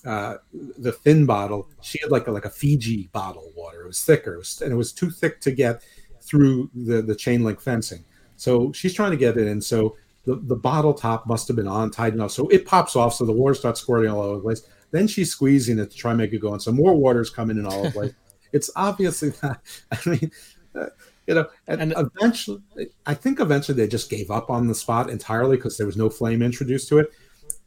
[0.05, 0.37] uh,
[0.77, 3.81] the thin bottle, she had like a, like a Fiji bottle water.
[3.81, 5.81] It was thicker, it was, and it was too thick to get
[6.21, 8.03] through the the chain link fencing.
[8.37, 9.61] So she's trying to get it in.
[9.61, 9.95] So
[10.25, 13.13] the, the bottle top must have been on tight enough, so it pops off.
[13.13, 14.61] So the water starts squirting all over the place.
[14.91, 17.57] Then she's squeezing it to try and make it go, and so more water's coming
[17.57, 18.13] in all over the place.
[18.53, 19.61] it's obviously not.
[19.91, 20.31] I mean,
[20.75, 20.87] uh,
[21.27, 22.61] you know, and, And- eventually,
[23.05, 26.09] I think eventually they just gave up on the spot entirely because there was no
[26.09, 27.11] flame introduced to it,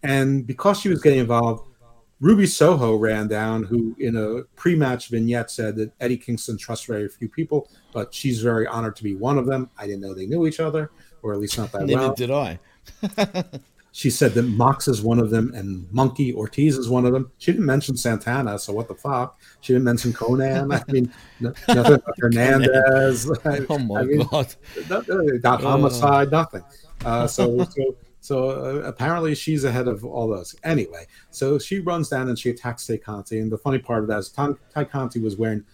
[0.02, 1.64] and because she was getting involved.
[2.20, 7.08] Ruby Soho ran down, who in a pre-match vignette said that Eddie Kingston trusts very
[7.08, 9.70] few people, but she's very honored to be one of them.
[9.78, 10.90] I didn't know they knew each other,
[11.22, 12.14] or at least not that Never well.
[12.14, 12.58] did I.
[13.90, 17.32] She said that Mox is one of them and Monkey Ortiz is one of them.
[17.38, 19.40] She didn't mention Santana, so what the fuck?
[19.60, 20.72] She didn't mention Konnan.
[20.88, 23.28] I mean, no, nothing about Hernandez.
[23.68, 24.54] Oh my I mean, god.
[24.88, 26.62] no- no, not homicide, nothing.
[27.04, 30.54] Uh, so, so, so uh, apparently she's ahead of all those.
[30.64, 33.38] Anyway, so she runs down and she attacks Tay Conti.
[33.38, 35.64] And the funny part of that is Ty Tay Conti was wearing,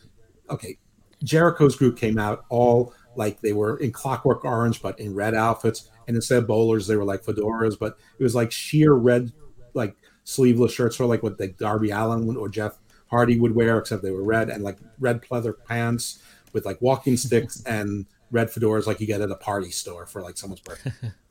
[0.51, 0.79] okay,
[1.23, 5.91] Jericho's group came out all like they were in Clockwork Orange, but in red outfits.
[6.07, 9.33] And instead of bowlers, they were like fedoras, but it was like sheer red,
[9.73, 13.79] like sleeveless shirts, sort of like what like Darby Allin or Jeff Hardy would wear,
[13.79, 16.23] except they were red and like red pleather pants
[16.53, 20.21] with like walking sticks and red fedoras, like you get at a party store for
[20.21, 20.93] like someone's birthday.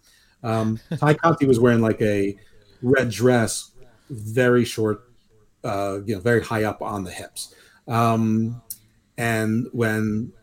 [0.44, 2.38] um, Tay Conti was wearing like a
[2.82, 3.72] red dress,
[4.10, 5.04] very short,
[5.64, 7.54] uh, you know, very high up on the hips.
[7.88, 8.62] Um,
[9.18, 10.34] and when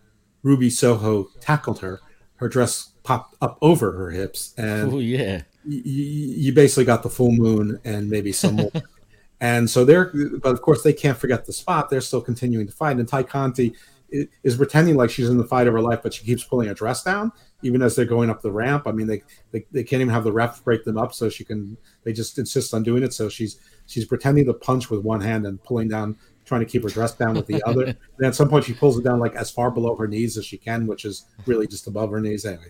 [0.43, 2.01] Ruby Soho tackled her,
[2.37, 5.43] her dress popped up over her hips, and Oh yeah.
[5.67, 8.71] y- y- you basically got the full moon and maybe some more.
[9.41, 10.13] and so they're,
[10.43, 11.91] but of course they can't forget the spot.
[11.91, 13.75] They're still continuing to fight, and Tay Conti
[14.11, 16.75] is pretending like she's in the fight of her life, but she keeps pulling her
[16.75, 17.31] dress down
[17.63, 18.87] even as they're going up the ramp.
[18.87, 21.45] I mean, they they, they can't even have the ref break them up, so she
[21.45, 21.77] can.
[22.05, 23.13] They just insist on doing it.
[23.13, 26.83] So she's she's pretending to punch with one hand and pulling down, trying to keep
[26.83, 27.85] her dress down with the other.
[28.19, 30.45] and at some point, she pulls it down like as far below her knees as
[30.45, 32.45] she can, which is really just above her knees.
[32.45, 32.69] Anyway,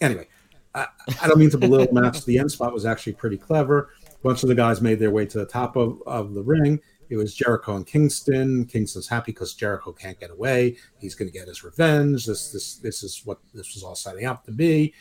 [0.00, 0.28] anyway,
[0.74, 0.86] I,
[1.22, 2.24] I don't mean to belittle the match.
[2.24, 3.90] The end spot was actually pretty clever.
[4.06, 6.80] A bunch of the guys made their way to the top of, of the ring.
[7.10, 8.64] It was Jericho and Kingston.
[8.64, 10.76] Kingston's happy because Jericho can't get away.
[10.98, 12.24] He's going to get his revenge.
[12.24, 14.94] This this this is what this was all setting up to be.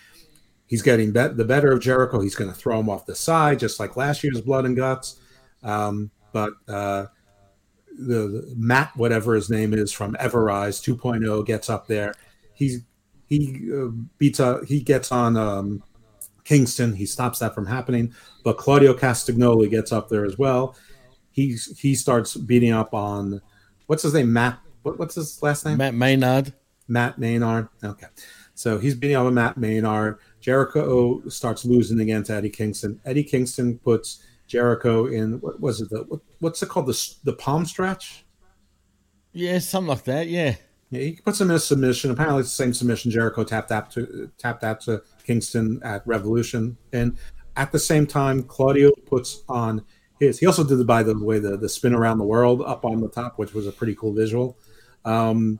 [0.65, 2.19] He's getting the better of Jericho.
[2.19, 5.19] He's going to throw him off the side, just like last year's Blood and Guts.
[5.63, 7.07] Um, but uh,
[7.97, 12.13] the, the Matt, whatever his name is from Everrise 2.0, gets up there.
[12.53, 12.81] He's
[13.27, 13.87] he uh,
[14.17, 15.83] beats uh, he gets on um,
[16.43, 16.93] Kingston.
[16.93, 18.13] He stops that from happening.
[18.43, 20.75] But Claudio Castagnoli gets up there as well.
[21.31, 23.41] He he starts beating up on
[23.87, 24.31] what's his name?
[24.33, 24.59] Matt.
[24.83, 25.77] What, what's his last name?
[25.77, 26.53] Matt Menard.
[26.87, 27.67] Matt Menard.
[27.83, 28.07] Okay.
[28.55, 30.19] So he's beating up on Matt Menard.
[30.41, 32.99] Jericho starts losing against Eddie Kingston.
[33.05, 35.89] Eddie Kingston puts Jericho in what was it?
[35.89, 36.87] The, what, what's it called?
[36.87, 38.25] The the palm stretch.
[39.31, 40.27] Yeah, something like that.
[40.27, 40.55] Yeah.
[40.91, 42.09] Yeah, he puts him in a submission.
[42.09, 46.75] Apparently, it's the same submission Jericho tapped out to tapped out to Kingston at Revolution,
[46.93, 47.15] and
[47.55, 49.85] at the same time, Claudio puts on
[50.19, 50.39] his.
[50.39, 53.09] He also did, by the way, the the spin around the world up on the
[53.09, 54.57] top, which was a pretty cool visual.
[55.05, 55.59] Um,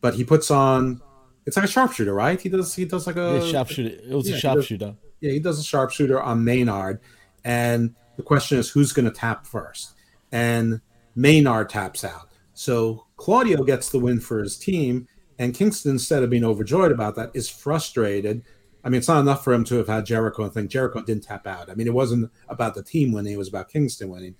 [0.00, 1.00] but he puts on.
[1.46, 2.40] It's like a sharpshooter, right?
[2.40, 2.74] He does.
[2.74, 3.88] He does like a Yeah, sharpshooter.
[4.08, 4.96] It was yeah, a sharpshooter.
[5.20, 7.00] yeah, he does a sharpshooter on Menard,
[7.44, 9.94] and the question is who's going to tap first,
[10.30, 10.80] and
[11.16, 12.28] Menard taps out.
[12.54, 15.08] So Claudio gets the win for his team,
[15.38, 18.42] and Kingston, instead of being overjoyed about that, is frustrated.
[18.84, 21.24] I mean, it's not enough for him to have had Jericho and think Jericho didn't
[21.24, 21.70] tap out.
[21.70, 24.34] I mean, it wasn't about the team winning; it was about Kingston winning.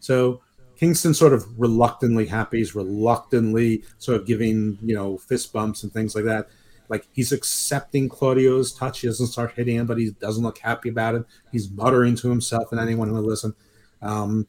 [0.00, 0.40] So
[0.76, 5.92] Kingston sort of reluctantly happy, he's reluctantly sort of giving you know fist bumps and
[5.92, 6.48] things like that.
[6.88, 9.00] Like he's accepting Claudio's touch.
[9.00, 11.24] He doesn't start hitting him, but he doesn't look happy about it.
[11.52, 13.54] He's muttering to himself and anyone who will listen.
[14.00, 14.46] Um,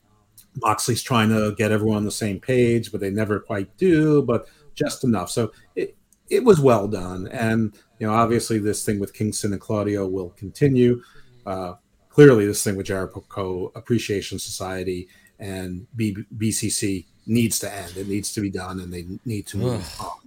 [0.62, 4.48] Moxley's trying to get everyone on the same page, but they never quite do, but
[4.74, 5.30] just enough.
[5.30, 5.98] So it,
[6.30, 7.28] it was well done.
[7.28, 11.02] And, you know, obviously this thing with Kingston and Claudio will continue.
[11.46, 11.74] Uh,
[12.10, 15.08] clearly, this thing with Jericho Appreciation Society
[15.40, 17.96] and B- BCC needs to end.
[17.98, 20.20] It needs to be done, and they need to move on.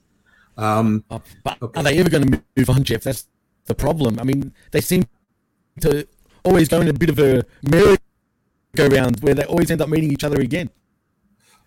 [0.57, 1.81] Um, Oh, but Okay.
[1.81, 3.03] are they ever going to move on, Jeff?
[3.05, 3.27] That's
[3.67, 4.19] the problem.
[4.19, 5.05] I mean, they seem
[5.81, 6.07] to
[6.45, 10.25] always go in a bit of a merry-go-round where they always end up meeting each
[10.25, 10.71] other again.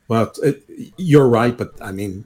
[0.08, 0.64] Well, it,
[0.98, 2.26] you're right, but I mean,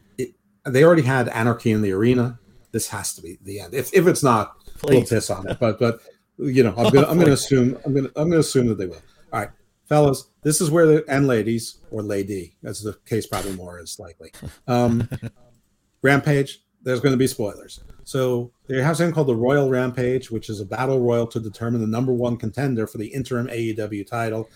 [0.66, 2.40] they already had anarchy in the arena.
[2.72, 3.74] This has to be the end.
[3.74, 5.60] If, if it's not, we'll piss on it.
[5.60, 6.02] But but
[6.38, 9.02] you know, I'm gonna I'm gonna assume I'm gonna I'm gonna assume that they will.
[9.34, 9.50] All right,
[9.88, 14.00] fellas, this is where the and ladies or lady, as the case probably more is
[14.00, 14.32] likely.
[14.68, 15.10] Um,
[16.02, 16.62] Rampage.
[16.82, 17.82] There's going to be spoilers.
[18.06, 21.82] So they have something called the Royal Rampage, which is a battle royal to determine
[21.82, 24.50] the number one contender for the interim AEW title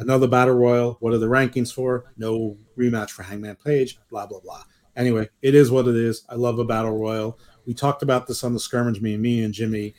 [0.00, 0.96] another battle royal.
[1.00, 2.12] What are the rankings for?
[2.16, 3.98] No rematch for Hangman Page.
[4.10, 4.62] Blah blah blah.
[4.96, 6.24] Anyway, it is what it is.
[6.28, 7.38] I love a battle royal.
[7.66, 9.94] We talked about this on the skirmish, me and me and Jimmy,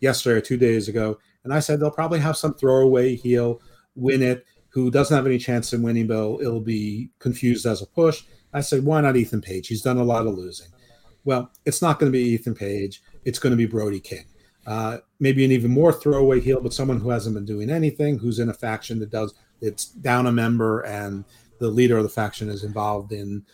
[0.00, 3.60] yesterday or two days ago, and I said they'll probably have some throwaway heel
[3.94, 7.86] win it, who doesn't have any chance in winning, but it'll, be confused as a
[7.86, 8.24] push.
[8.52, 9.68] I said, why not Ethan Page?
[9.68, 10.68] He's done a lot of losing.
[11.24, 13.02] Well, it's not going to be Ethan Page.
[13.24, 14.26] It's going to be Brody King.
[14.66, 18.38] Uh, maybe an even more throwaway heel, but someone who hasn't been doing anything, who's
[18.38, 19.32] in a faction that does
[19.62, 21.24] it's down a member, and
[21.58, 23.44] the leader of the faction is involved in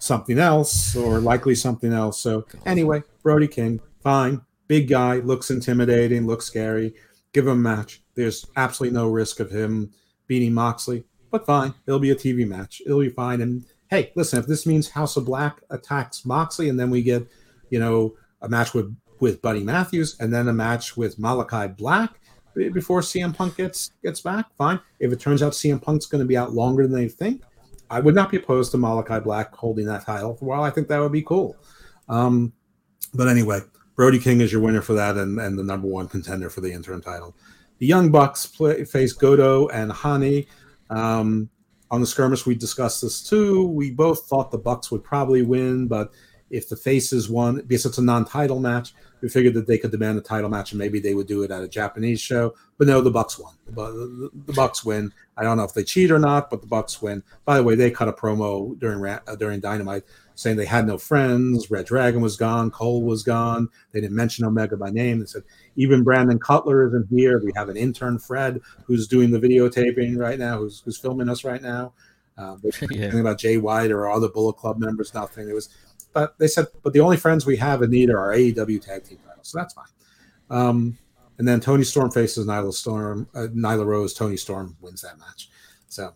[0.00, 2.18] something else or likely something else.
[2.18, 6.94] So anyway, Brody King, fine, big guy, looks intimidating, looks scary.
[7.32, 8.02] Give him a match.
[8.16, 9.92] There's absolutely no risk of him
[10.26, 12.82] beating Moxley, but fine, it'll be a TV match.
[12.84, 13.40] It'll be fine.
[13.40, 17.26] And hey, listen, if this means House of Black attacks Moxley, and then we get,
[17.70, 22.20] you know, a match with with Buddy Matthews, and then a match with Malachi Black
[22.54, 24.80] before CM Punk gets gets back, fine.
[24.98, 27.42] If it turns out CM Punk's going to be out longer than they think,
[27.90, 30.62] I would not be opposed to Malachi Black holding that title for a while.
[30.62, 31.56] I think that would be cool.
[32.08, 32.52] Um,
[33.12, 33.60] but anyway,
[33.96, 36.72] Brody King is your winner for that, and, and the number one contender for the
[36.72, 37.36] interim title.
[37.78, 40.46] The Young Bucks play, face Goto and Hani.
[40.88, 41.50] Um,
[41.90, 43.66] on the skirmish, we discussed this too.
[43.66, 46.12] We both thought the Bucks would probably win, but
[46.50, 50.18] if the faces won, because it's a non-title match, we figured that they could demand
[50.18, 52.54] a title match and maybe they would do it at a Japanese show.
[52.78, 53.54] But no, the Bucks won.
[53.66, 55.12] The, the Bucks win.
[55.36, 57.22] I don't know if they cheat or not, but the Bucks win.
[57.44, 60.96] By the way, they cut a promo during uh, during Dynamite saying they had no
[60.96, 61.70] friends.
[61.70, 62.70] Red Dragon was gone.
[62.70, 63.68] Cole was gone.
[63.92, 65.20] They didn't mention Omega by name.
[65.20, 65.42] They said
[65.76, 67.40] even Brandon Cutler isn't here.
[67.44, 71.44] We have an intern Fred who's doing the videotaping right now, who's who's filming us
[71.44, 71.92] right now.
[72.38, 72.56] Uh,
[72.90, 73.02] yeah.
[73.02, 75.12] Anything about Jay White or other Bullet Club members?
[75.12, 75.48] Nothing.
[75.48, 75.68] It was
[76.12, 79.04] but they said, but the only friends we have in need are our AEW tag
[79.04, 79.86] team titles, so that's fine.
[80.50, 80.98] Um,
[81.38, 84.12] and then Toni Storm faces Nyla Storm, uh, Nyla Rose.
[84.12, 85.48] Toni Storm wins that match.
[85.88, 86.12] So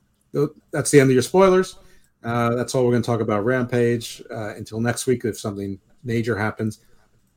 [0.70, 1.78] that's the end of your spoilers.
[2.22, 5.78] Uh, that's all we're going to talk about Rampage uh, until next week if something
[6.02, 6.80] major happens.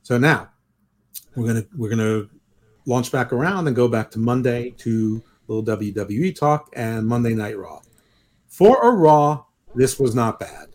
[0.04, 0.50] So now
[1.36, 2.28] we're gonna we're gonna
[2.86, 7.58] launch back around and go back to Monday to little WWE talk and Monday Night
[7.58, 7.82] Raw.
[8.48, 9.44] For a Raw,
[9.76, 10.68] this was not bad.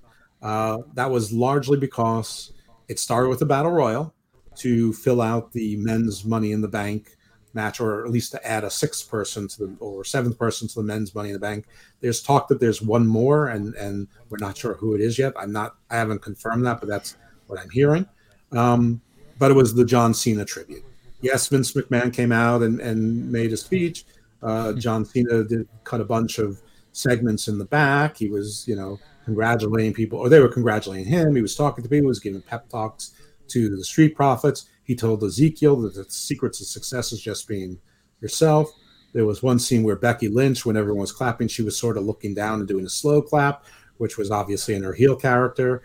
[0.42, 2.52] Uh, that was largely because
[2.88, 4.12] it started with a battle royal
[4.56, 7.16] to fill out the men's Money in the Bank
[7.54, 10.74] match, or at least to add a sixth person to the or seventh person to
[10.76, 11.66] the men's Money in the Bank.
[12.00, 15.32] There's talk that there's one more, and and we're not sure who it is yet.
[15.36, 17.16] I'm not, I haven't confirmed that, but that's
[17.46, 18.06] what I'm hearing.
[18.52, 19.00] Um,
[19.38, 20.84] but it was the John Cena tribute.
[21.20, 24.04] Yes, Vince McMahon came out and, and made a speech.
[24.42, 26.60] Uh, John Cena did cut a bunch of
[26.92, 28.16] segments in the back.
[28.16, 31.34] He was, you know, congratulating people, or they were congratulating him.
[31.34, 33.12] He was talking to people, he was giving pep talks
[33.48, 34.68] to the Street Profits.
[34.84, 37.78] He told Ezekiel that the secrets of success is just being
[38.20, 38.70] yourself.
[39.12, 42.04] There was one scene where Becky Lynch, when everyone was clapping, she was sort of
[42.04, 43.64] looking down and doing a slow clap,
[43.98, 45.82] which was obviously in her heel character.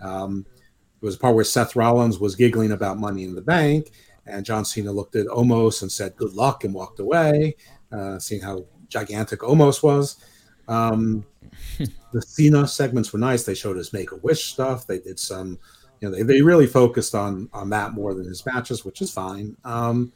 [0.00, 0.46] Um,
[1.00, 3.90] there was a part where Seth Rollins was giggling about money in the bank,
[4.26, 7.56] and John Cena looked at Omos and said, Good luck, and walked away,
[7.90, 10.16] uh, seeing how gigantic Omos was.
[10.72, 11.24] Um,
[12.12, 13.44] the Cena segments were nice.
[13.44, 14.86] They showed his Make a Wish stuff.
[14.86, 15.58] They did some,
[16.00, 19.10] you know, they, they really focused on on that more than his matches, which is
[19.10, 19.56] fine.
[19.64, 20.12] Um,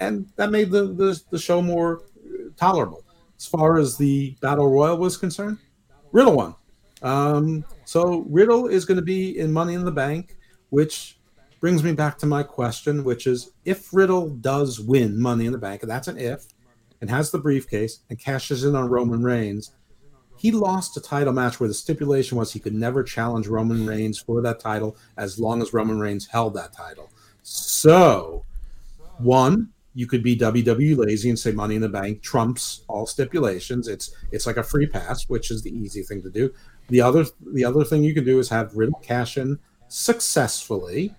[0.00, 2.02] and that made the, the the show more
[2.56, 3.04] tolerable.
[3.38, 5.58] As far as the battle royal was concerned,
[6.12, 6.54] Riddle won.
[7.02, 10.36] Um, so Riddle is going to be in Money in the Bank,
[10.70, 11.18] which
[11.60, 15.58] brings me back to my question, which is if Riddle does win Money in the
[15.58, 16.46] Bank, and that's an if,
[17.00, 19.72] and has the briefcase and cashes in on Roman Reigns,
[20.36, 24.18] he lost a title match where the stipulation was he could never challenge Roman Reigns
[24.18, 27.10] for that title as long as Roman Reigns held that title.
[27.42, 28.44] So,
[29.18, 33.86] one, you could be WWE lazy and say Money in the Bank trumps all stipulations.
[33.86, 36.52] It's it's like a free pass, which is the easy thing to do.
[36.88, 39.58] The other the other thing you can do is have Riddle cash in
[39.88, 41.14] successfully,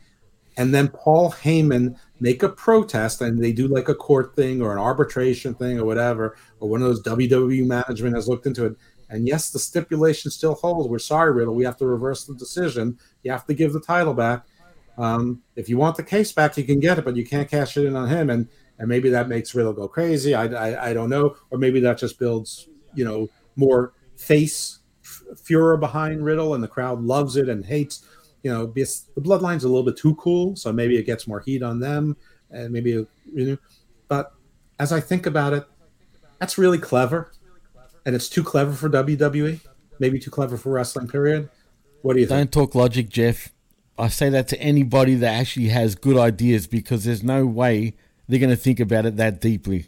[0.58, 4.72] and then Paul Heyman make a protest and they do like a court thing or
[4.72, 8.78] an arbitration thing or whatever, or one of those WWE management has looked into it
[9.10, 10.90] and yes, the stipulation still holds.
[10.90, 11.56] We're sorry, Riddle.
[11.56, 12.98] We have to reverse the decision.
[13.24, 14.46] You have to give the title back.
[14.98, 17.78] Um, if you want the case back, you can get it, but you can't cash
[17.78, 18.30] it in on him.
[18.30, 20.36] And and maybe that makes Riddle go crazy.
[20.36, 21.38] I, I, I don't know.
[21.50, 24.80] Or maybe that just builds, you know, more face
[25.42, 28.06] furor behind Riddle, and the crowd loves it and hates.
[28.46, 31.40] You know, because the Bloodline's a little bit too cool, so maybe it gets more
[31.40, 32.16] heat on them,
[32.52, 33.58] and maybe you know.
[34.08, 34.34] But
[34.78, 35.66] as I think about it,
[36.38, 37.32] that's really clever
[38.06, 39.60] and it's too clever for WWE,
[40.00, 41.08] maybe too clever for wrestling.
[41.08, 41.50] Period.
[42.02, 42.52] What do you think?
[42.52, 43.50] Don't talk logic, Jeff.
[43.98, 47.96] I say that to anybody that actually has good ideas because there's no way
[48.28, 49.88] they're going to think about it that deeply.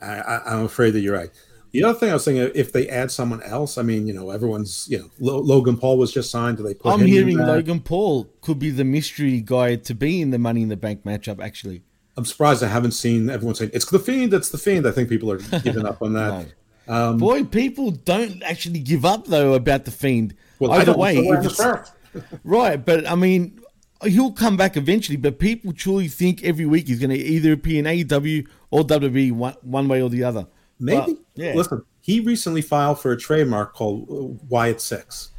[0.00, 1.30] I, am afraid that you're right.
[1.72, 4.30] The other thing I was thinking, if they add someone else, I mean, you know,
[4.30, 6.56] everyone's, you know, Logan Paul was just signed.
[6.56, 6.92] Do they put?
[6.92, 10.68] I'm hearing Logan Paul could be the mystery guy to be in the Money in
[10.68, 11.42] the Bank matchup.
[11.44, 11.82] Actually,
[12.16, 14.32] I'm surprised I haven't seen everyone saying it's the Fiend.
[14.32, 14.86] It's the Fiend.
[14.86, 16.46] I think people are giving up on that.
[16.88, 16.94] no.
[16.94, 20.34] Um, Boy, people don't actually give up though about the fiend.
[20.58, 21.90] Well, Either way, know where if to it's- start.
[22.44, 22.82] right?
[22.82, 23.60] But I mean,
[24.04, 25.18] he'll come back eventually.
[25.18, 29.32] But people truly think every week he's going to either appear in AEW or WWE
[29.32, 30.46] one, one way or the other.
[30.80, 31.14] Maybe.
[31.14, 31.54] But, yeah.
[31.54, 35.30] Listen, he recently filed for a trademark called uh, Wyatt Six.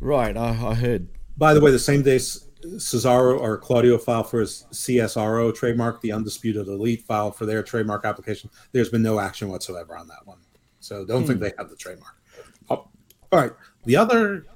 [0.00, 1.08] Right, I, I heard.
[1.36, 6.12] By the way, the same day Cesaro or Claudio filed for his CSRO trademark, the
[6.12, 8.50] Undisputed Elite filed for their trademark application.
[8.72, 10.38] There's been no action whatsoever on that one.
[10.80, 12.14] So don't think they have the trademark.
[12.70, 12.88] Oh,
[13.32, 13.52] all right.
[13.84, 14.46] The other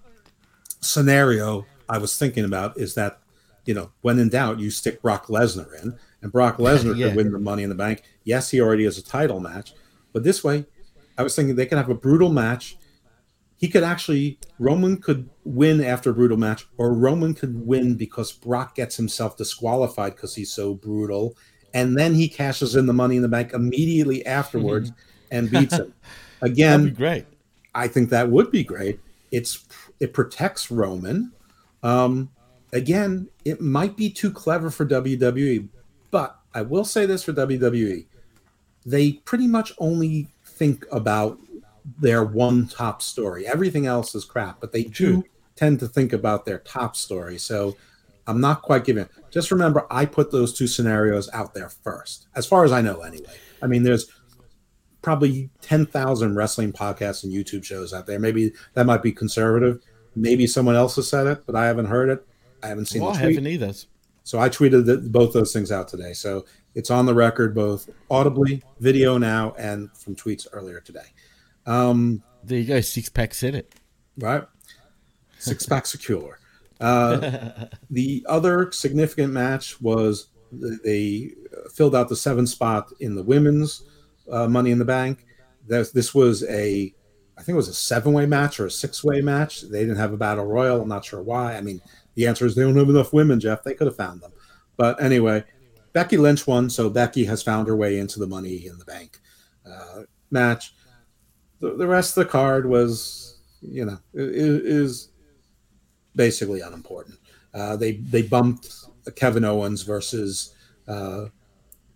[0.81, 3.21] scenario I was thinking about is that,
[3.65, 7.09] you know, when in doubt, you stick Brock Lesnar in, and Brock Lesnar Yeah.
[7.09, 8.03] could win the money in the bank.
[8.25, 9.75] Yes, he already has a title match,
[10.13, 10.67] but this way,
[11.17, 12.77] I was thinking they could have a brutal match
[13.59, 18.33] he could actually Roman could win after a brutal match, or Roman could win because
[18.33, 21.37] Brock gets himself disqualified because he's so brutal,
[21.75, 24.93] and then he cashes in the money in the bank immediately afterwards
[25.31, 25.93] and beats him.
[26.41, 27.27] Again, be great.
[27.75, 29.01] I think that would be great.
[29.33, 29.67] It's
[29.99, 31.33] it protects Roman.
[31.83, 32.31] Um,
[32.73, 35.69] again, it might be too clever for WWE,
[36.13, 38.07] but I will say this for WWE:
[38.87, 41.39] they pretty much only think about
[42.01, 43.47] their one top story.
[43.47, 45.25] Everything else is crap, but they do
[45.57, 47.39] tend to think about their top story.
[47.39, 47.77] So
[48.27, 49.09] I'm not quite giving.
[49.31, 53.01] Just remember, I put those two scenarios out there first, as far as I know,
[53.01, 53.35] anyway.
[53.63, 54.11] I mean, there's
[55.03, 58.19] probably 10,000 wrestling podcasts and YouTube shows out there.
[58.19, 59.81] Maybe that might be conservative.
[60.15, 62.27] Maybe someone else has said it, but I haven't heard it.
[62.63, 63.35] I haven't seen Well, I the tweet.
[63.37, 63.73] haven't either.
[64.25, 66.13] So I tweeted the, both those things out today.
[66.13, 66.45] So
[66.79, 71.09] it's on the record, both audibly, video now, and from tweets earlier today.
[71.67, 72.81] Um, There you go.
[72.81, 73.75] Six pack said it.
[74.17, 74.45] right?
[75.41, 76.39] Six pack secure.
[76.81, 77.51] Uh,
[77.91, 80.29] the other significant match was
[80.85, 81.33] they
[81.75, 83.83] filled out the seven spot in the women's
[84.31, 85.27] uh, Money in the Bank.
[85.67, 86.95] This, this was a,
[87.37, 89.63] I think it was a seven way match or a six way match.
[89.63, 90.81] They didn't have a battle royal.
[90.81, 91.57] I'm not sure why.
[91.57, 91.83] I mean,
[92.15, 93.65] the answer is they don't have enough women, Jeff.
[93.65, 94.33] They could have found them.
[94.77, 95.43] But anyway,
[95.93, 99.19] Becky Lynch won, so Becky has found her way into the Money in the Bank
[99.67, 100.75] uh, match.
[101.61, 105.11] The, the rest of the card was, you know, is
[106.15, 107.19] basically unimportant.
[107.55, 108.75] Uh, they they bumped
[109.17, 110.55] Kevin Owens versus
[110.87, 111.27] uh,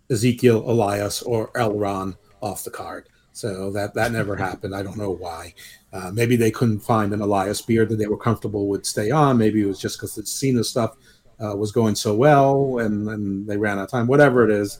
[0.09, 3.09] Ezekiel Elias or Elron off the card.
[3.31, 4.75] So that that never happened.
[4.75, 5.53] I don't know why.
[5.91, 9.37] Uh, maybe they couldn't find an Elias beard that they were comfortable would stay on.
[9.37, 10.95] Maybe it was just because the Cena stuff
[11.43, 14.07] uh, was going so well and, and they ran out of time.
[14.07, 14.79] Whatever it is,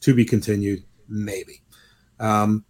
[0.00, 0.82] to be continued.
[1.08, 1.62] Maybe.
[2.18, 2.64] Um,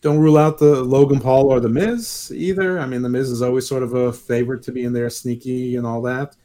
[0.00, 2.78] don't rule out the Logan Paul or the Miz either.
[2.78, 5.76] I mean, the Miz is always sort of a favorite to be in there, sneaky
[5.76, 6.36] and all that.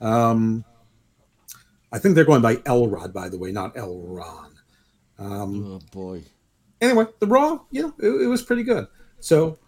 [0.00, 0.64] Um,
[1.92, 4.52] I think they're going by Elrod, by the way, not Elron.
[5.18, 6.22] Um, Oh boy.
[6.80, 8.86] anyway, the Raw, you know, it, it was pretty good.
[9.20, 9.58] So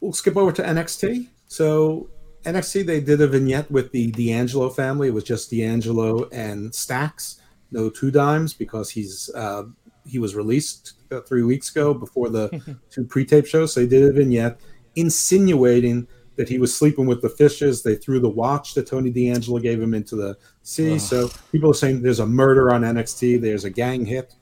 [0.00, 1.28] we'll skip over to NXT.
[1.46, 2.08] So
[2.44, 5.08] NXT, they did a vignette with the D'Angelo family.
[5.08, 7.40] It was just D'Angelo and Stacks,
[7.70, 9.64] no two dimes, because he's uh,
[10.06, 13.72] he was released uh, three weeks ago before the two pre-tape shows.
[13.72, 14.60] So they did a vignette
[14.96, 16.06] insinuating
[16.36, 17.82] that he was sleeping with the fishes.
[17.82, 20.98] They threw the watch that Tony D'Angelo gave him into the sea.
[20.98, 23.40] So people are saying there's a murder on NXT.
[23.40, 24.34] There's a gang hit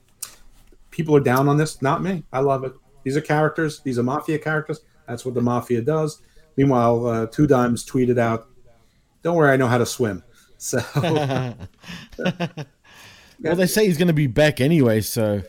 [0.93, 1.81] people are down on this.
[1.81, 2.23] Not me.
[2.31, 2.73] I love it.
[3.03, 3.81] These are characters.
[3.81, 4.81] These are mafia characters.
[5.07, 6.21] That's what the mafia does.
[6.57, 8.47] Meanwhile, uh, Two Dimes tweeted out,
[9.21, 10.23] "Don't worry, I know how to swim."
[10.63, 10.79] So
[13.43, 15.41] Well, they say he's going to be back anyway, so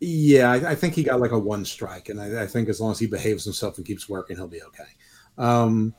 [0.00, 2.80] yeah, I, I think he got like a one strike, and I, I think as
[2.80, 4.88] long as he behaves himself and keeps working, he'll be okay.
[5.38, 5.94] Um,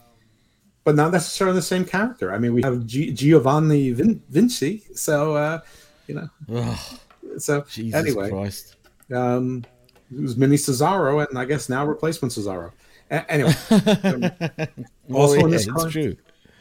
[0.84, 2.34] but not necessarily the same character.
[2.34, 5.60] I mean, we have G- Giovanni Vin- Vinci, so uh,
[6.08, 6.76] you know.
[7.38, 8.76] So Jesus anyway, Christ.
[9.14, 9.64] um,
[10.14, 12.72] it was Mini Cesaro, and I guess now replacement Cesaro.
[13.10, 13.54] Anyway,
[15.08, 16.16] Well, also in this card, true.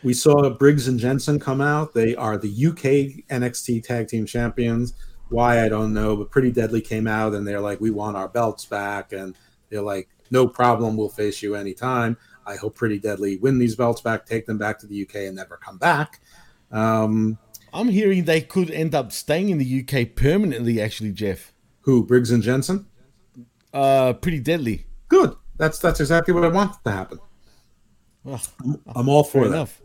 [0.05, 1.93] we saw Briggs and Jensen come out.
[1.95, 4.95] They are the UK NXT Tag Team Champions.
[5.29, 8.29] Why I don't know, but Pretty Deadly came out and they're like, "We want our
[8.29, 9.35] belts back," and
[9.71, 12.17] they're like, "No problem, we'll face you anytime."
[12.47, 15.35] I hope Pretty Deadly win these belts back, take them back to the UK, and
[15.35, 16.21] never come back.
[16.71, 17.39] Um,
[17.73, 20.81] I'm hearing they could end up staying in the UK permanently.
[20.81, 22.87] Actually, Jeff, who Briggs and Jensen?
[23.75, 24.87] uh, pretty deadly.
[25.09, 25.35] Good.
[25.59, 27.19] That's that's exactly what I want to happen.
[28.25, 28.43] Well,
[28.95, 29.55] I'm all for fair that.
[29.57, 29.81] enough.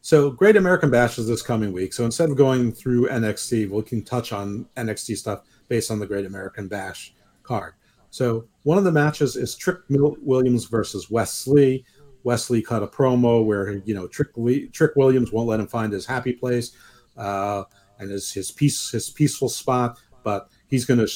[0.00, 1.92] So, Great American Bash is this coming week.
[1.92, 6.06] So, instead of going through NXT, we can touch on NXT stuff based on the
[6.06, 7.72] Great American Bash card.
[8.10, 11.84] So, one of the matches is Trick Williams versus Wes Lee.
[12.22, 15.92] Wesley cut a promo where you know Trick Lee, Trick Williams won't let him find
[15.92, 16.72] his happy place
[17.16, 17.64] uh,
[17.98, 21.06] and his his peace his peaceful spot, but he's gonna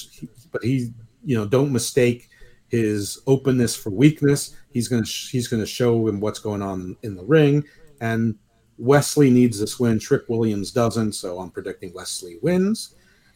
[0.52, 0.92] but he
[1.24, 2.27] you know don't mistake
[2.68, 4.54] his openness for weakness.
[4.70, 7.64] He's gonna he's gonna show him what's going on in the ring.
[8.00, 8.36] And
[8.76, 9.98] Wes Lee needs this win.
[9.98, 12.94] Trick Williams doesn't, so I'm predicting Wes Lee wins.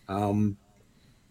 [0.08, 0.56] Um,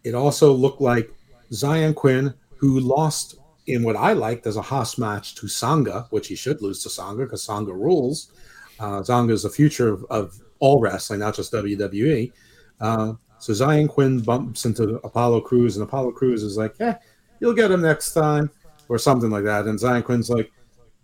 [0.04, 1.14] it also looked like
[1.52, 3.36] Xyon Quinn, who lost
[3.68, 6.90] in what I liked as a Haas match to Sanga, which he should lose to
[6.90, 8.32] Sanga because Sanga rules.
[8.80, 12.32] Uh, Sanga is the future of, of all wrestling, not just WWE.
[12.80, 16.98] Uh, so Xyon Quinn bumps into Apollo Crews, and Apollo Crews is like, "Yeah,
[17.42, 18.50] you'll get him next time,"
[18.88, 19.66] or something like that.
[19.66, 20.50] And Xyon Quinn's like,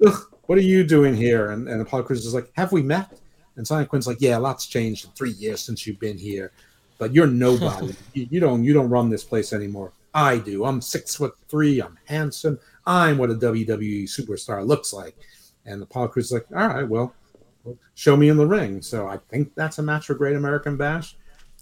[0.06, 3.20] Ugh, "What are you doing here?" And, and Apollo Crews is like, "Have we met?"
[3.56, 6.52] And Xyon Quinn's like, "Yeah, a lots changed in three years since you've been here,
[6.98, 7.96] but you're nobody.
[8.14, 9.92] you, you don't you don't run this place anymore.
[10.14, 10.66] I do.
[10.66, 11.82] I'm six foot three.
[11.82, 12.60] I'm handsome.
[12.86, 15.16] I'm what a WWE superstar looks like."
[15.66, 17.14] And Apollo Crews is like, "All right, well."
[17.96, 18.82] show me in the ring.
[18.82, 21.18] So I think that's a match for Great American Bash.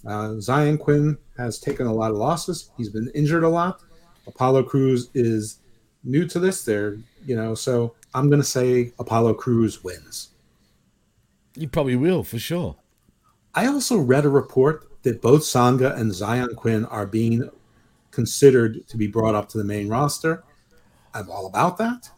[0.06, 2.70] Uh, Xyon Quinn has taken a lot of losses.
[2.78, 3.82] He's been injured a lot.
[4.28, 5.60] Apollo Crews is
[6.04, 6.64] new to this.
[6.64, 10.30] There, you know, so I'm going to say Apollo Crews wins.
[11.56, 12.76] You probably will for sure.
[13.54, 17.50] I also read a report that both Sanga and Xyon Quinn are being
[18.12, 20.44] considered to be brought up to the main roster.
[21.14, 22.10] I'm all about that.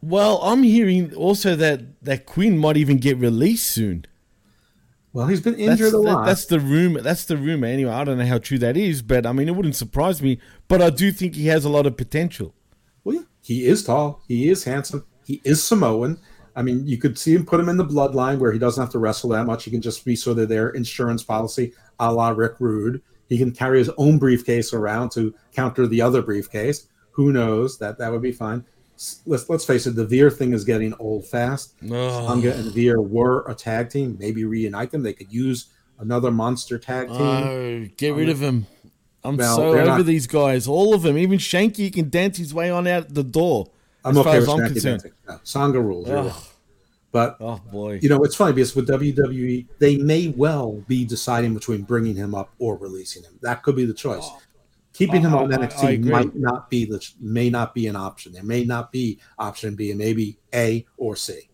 [0.00, 4.06] Well, I'm hearing also that that Quinn might even get released soon.
[5.12, 6.26] Well, he's been That's, injured a that- lot.
[6.26, 7.00] that's the rumor.
[7.00, 7.66] That's the rumor.
[7.66, 10.38] Anyway, I don't know how true that is, but I mean, it wouldn't surprise me.
[10.68, 12.54] But I do think he has a lot of potential.
[13.04, 14.22] Well, yeah, he is tall.
[14.28, 15.04] He is handsome.
[15.26, 16.18] He is Samoan.
[16.54, 18.90] I mean, you could see him put him in the bloodline where he doesn't have
[18.92, 19.64] to wrestle that much.
[19.64, 23.00] He can just be sort of their insurance policy, a la Rick Rude.
[23.28, 26.88] He can carry his own briefcase around to counter the other briefcase.
[27.12, 27.78] Who knows?
[27.78, 28.64] That that would be fine.
[29.26, 29.94] Let's let's face it.
[29.94, 31.74] The Veer thing is getting old fast.
[31.90, 32.26] Oh.
[32.28, 34.16] Sanga and Veer were a tag team.
[34.18, 35.02] Maybe reunite them.
[35.04, 35.66] They could use
[36.00, 37.20] another monster tag team.
[37.20, 38.66] Oh, get rid of him.
[39.22, 40.66] I'm Well, so over not- these guys.
[40.66, 41.16] All of them.
[41.16, 43.68] Even Shanky can dance his way on out the door.
[44.04, 45.00] I'm as okay far with as I'm concerned.
[45.02, 45.12] dancing.
[45.28, 46.08] No, Sanga rules.
[46.08, 46.32] right.
[47.10, 48.00] But Oh boy.
[48.02, 52.34] you know, it's funny because with WWE, they may well be deciding between bringing him
[52.34, 53.32] up or releasing him.
[53.42, 54.22] That could be the choice.
[54.24, 54.40] Oh.
[54.98, 58.32] Keeping him I- on NXT might not be the may not be an option.
[58.32, 61.48] There may not be option B, and maybe A or C.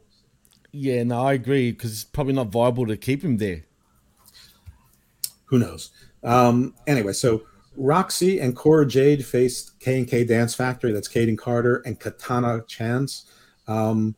[0.73, 3.65] Yeah, no, I agree because it's probably not viable to keep him there.
[5.45, 5.91] Who knows?
[6.23, 7.43] Um, anyway, so
[7.77, 10.93] Roxy and Cora Jade faced K and K Dance Factory.
[10.93, 13.27] That's Kayden Carter and Katana Chance.
[13.69, 14.17] Um,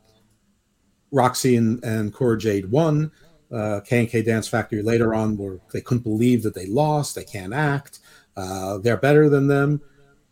[1.10, 3.10] Roxy and, and Cora Jade won.
[3.50, 7.16] Uh, K and K Dance Factory later on were they couldn't believe that they lost.
[7.16, 7.98] They can't act.
[8.36, 9.80] Uh, they're better than them.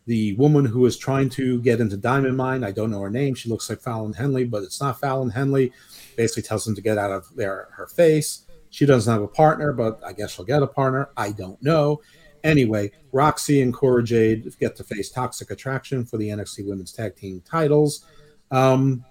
[0.06, 3.34] The woman who is trying to get into Diamond Mine, I don't know her name.
[3.34, 5.72] She looks like Fallon Henley, but it's not Fallon Henley.
[6.16, 8.44] Basically tells them to get out of their her face.
[8.68, 11.08] She doesn't have a partner, but I guess she'll get a partner.
[11.16, 12.02] I don't know.
[12.42, 17.16] Anyway, Roxy and Cora Jade get to face Toxic Attraction for the NXT Women's Tag
[17.16, 18.04] Team titles.
[18.50, 19.04] Um,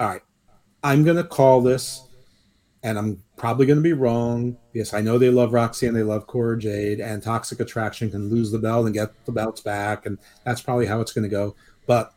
[0.00, 0.22] all right,
[0.82, 2.08] I'm gonna call this,
[2.82, 4.56] and I'm probably gonna be wrong.
[4.72, 8.30] Yes, I know they love Roxy and they love Cora Jade, and Toxic Attraction can
[8.30, 11.56] lose the belt and get the belts back, and that's probably how it's gonna go.
[11.88, 12.14] But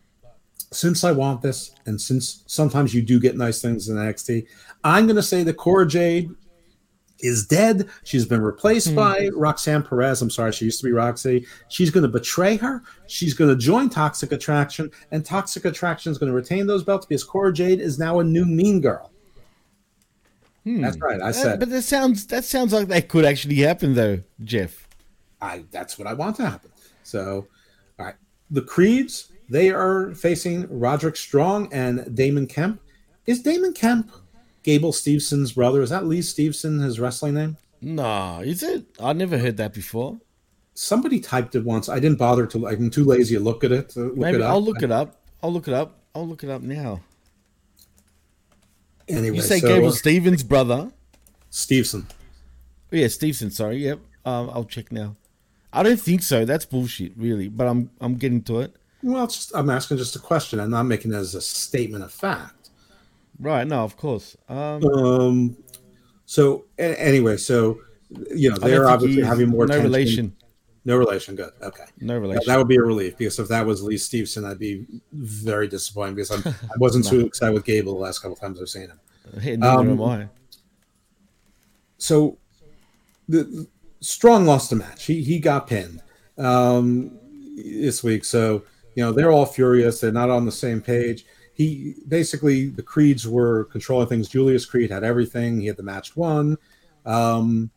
[0.72, 4.46] since I want this, and since sometimes you do get nice things in NXT,
[4.84, 6.30] I'm gonna say that Cora Jade
[7.22, 7.90] is dead.
[8.04, 8.96] She's been replaced hmm.
[8.96, 10.22] by Roxanne Perez.
[10.22, 11.48] I'm sorry, she used to be Roxy.
[11.70, 12.84] She's going to betray her.
[13.08, 17.08] She's going to join Toxic Attraction, and Toxic Attraction is going to retain those belts
[17.08, 19.12] because Cora Jade is now a new Mean Girl.
[20.66, 21.22] That's right.
[21.22, 24.88] I Uh, said but that sounds that sounds like that could actually happen though, Jeff.
[25.42, 25.64] I.
[25.72, 26.72] That's what I want to happen.
[27.04, 27.48] So,
[28.00, 28.16] all right,
[28.50, 32.82] the Creeds they are facing Roderick Strong and Damon Kemp.
[33.28, 34.12] Is Damon Kemp
[34.64, 35.82] Gable Stevenson's brother?
[35.82, 37.58] Is that Lee Stevenson his wrestling name?
[37.82, 38.86] Nah, is it?
[39.00, 40.20] I never heard that before.
[40.74, 41.88] Somebody typed it once.
[41.90, 42.68] I didn't bother to.
[42.68, 43.96] I'm too lazy to look at it.
[43.96, 44.50] Look Maybe it up.
[44.52, 45.22] I'll look it up.
[45.44, 46.00] I'll look it up.
[46.16, 47.02] I'll look it up now.
[49.08, 50.92] Anyway, You say so, Gable Stevens' brother?
[51.50, 52.08] Stevenson.
[52.92, 53.52] Oh, yeah, Stevenson.
[53.52, 53.78] Sorry.
[53.78, 54.00] Yep.
[54.26, 55.16] Um, I'll check now.
[55.72, 56.46] I don't think so.
[56.46, 57.48] That's bullshit, really.
[57.50, 58.76] But I'm I'm getting to it.
[59.04, 60.60] Well, just, I'm asking just a question.
[60.60, 62.70] I'm not making it as a statement of fact.
[63.40, 63.68] Right.
[63.68, 64.36] No, of course.
[64.50, 65.58] Um, Um.
[66.26, 67.80] So a- anyway, so
[68.34, 69.92] you know they're obviously having more no attention.
[69.92, 70.36] relation.
[70.86, 71.36] No relation.
[71.36, 71.52] Good.
[71.62, 71.86] Okay.
[72.00, 72.44] No That- relation.
[72.46, 76.16] That would be a relief because if that was Lee Stevenson, I'd be very disappointed
[76.16, 79.00] because I'm, I wasn't too excited with Gable the last couple times I've seen him.
[79.42, 80.28] Hey, neither um, am I.
[81.98, 82.38] so
[83.28, 83.68] the, the
[84.00, 85.06] strong lost the match.
[85.06, 86.04] He he got pinned
[86.38, 87.18] um,
[87.56, 88.24] this week.
[88.24, 88.64] So
[88.94, 90.00] you know they're all furious.
[90.00, 91.26] They're not on the same page.
[91.56, 94.30] He basically the Creeds were controlling things.
[94.30, 95.60] Julius Creed had everything.
[95.60, 96.58] He had the match won.
[97.06, 97.72] Um,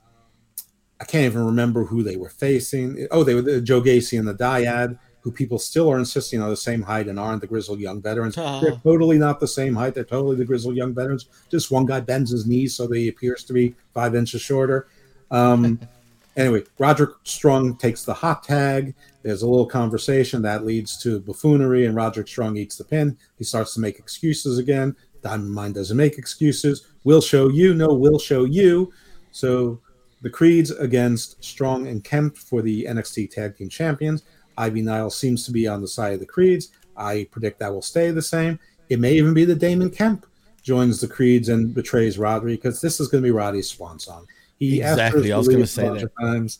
[1.00, 3.06] I can't even remember who they were facing.
[3.10, 4.98] Oh, they were the Joe Gacy and the Dyad.
[5.20, 8.34] who people still are insisting are the same height and aren't the grizzled young veterans.
[8.34, 9.94] They're totally not the same height.
[9.94, 11.26] They're totally the grizzled young veterans.
[11.50, 14.88] Just one guy bends his knees so that he appears to be five inches shorter.
[15.30, 15.80] Um,
[16.36, 18.94] anyway, Roger Strong takes the hot tag.
[19.22, 23.16] There's a little conversation that leads to buffoonery, and Roger Strong eats the pin.
[23.36, 24.96] He starts to make excuses again.
[25.22, 26.86] Diamond Mine doesn't make excuses.
[27.04, 27.74] We'll show you.
[27.74, 28.92] No, we'll show you.
[29.32, 29.80] So
[30.22, 34.22] the Creeds against Strong and Kemp for the NXT Tag Team Champions.
[34.56, 36.72] Ivy Nile seems to be on the side of the Creeds.
[36.96, 38.58] I predict that will stay the same.
[38.88, 40.26] It may even be that Damon Kemp
[40.62, 44.26] joins the Creeds and betrays Roddy because this is going to be Roddy's swan song.
[44.58, 46.10] He Exactly, I was gonna say that.
[46.20, 46.58] Times.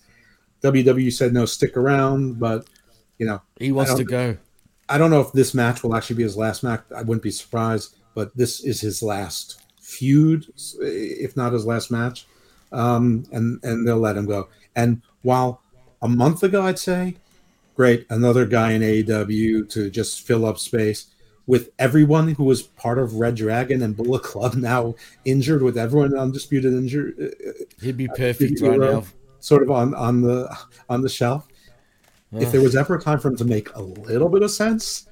[0.62, 2.68] WWE said no, stick around, but
[3.18, 4.36] you know He wants to go.
[4.88, 6.82] I don't know if this match will actually be his last match.
[6.94, 10.46] I wouldn't be surprised, but this is his last feud,
[10.80, 12.27] if not his last match.
[12.72, 14.48] Um, and and they'll let him go.
[14.76, 15.62] And while
[16.02, 17.16] a month ago I'd say,
[17.74, 21.06] great, another guy in AEW to just fill up space.
[21.46, 26.14] With everyone who was part of Red Dragon and Bullet Club now injured, with everyone
[26.16, 29.04] undisputed injured, uh, He'd be perfect Hero right now.
[29.40, 30.54] sort of on on the
[30.90, 31.48] on the shelf.
[32.32, 35.06] If there was ever a time for him to make a little bit of sense,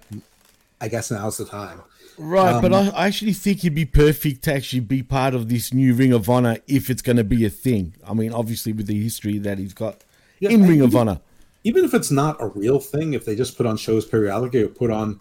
[0.82, 1.80] I guess now's the time.
[2.18, 5.48] Right, but Um, I, I actually think he'd be perfect to actually be part of
[5.48, 7.94] this new Ring of Honor if it's going to be a thing.
[8.06, 10.02] I mean, obviously with the history that he's got
[10.40, 11.20] Yeah, in Ring of even- Honor.
[11.64, 14.68] Even if it's not a real thing, if they just put on shows periodically or
[14.68, 15.20] put on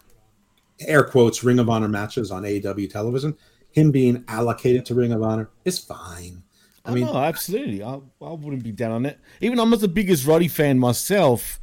[0.80, 3.36] air quotes Ring of Honor matches on AEW television,
[3.72, 6.44] him being allocated to Ring of Honor is fine.
[6.84, 7.82] I I mean, no, absolutely.
[7.82, 9.18] I, I wouldn't be down on it.
[9.40, 11.58] Even I'm not the biggest Roddy fan myself,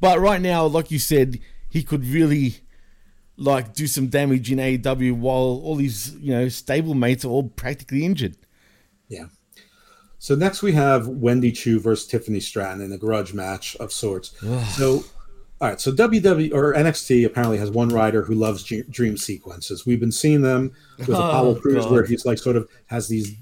[0.00, 2.60] but right now, like you said, he could really
[3.40, 7.48] like do some damage in AEW while all his you know stable mates are all
[7.48, 8.36] practically injured.
[9.08, 9.26] Yeah.
[10.18, 14.38] So next we have Wendy Choo versus Tiffany Stratton in a grudge match of sorts.
[14.76, 15.02] so,
[15.60, 15.80] all right.
[15.80, 19.86] So WW or NXT apparently has one rider who loves ge- dream sequences.
[19.86, 23.34] We've been seeing them with Apollo Crews, where he's like sort of has these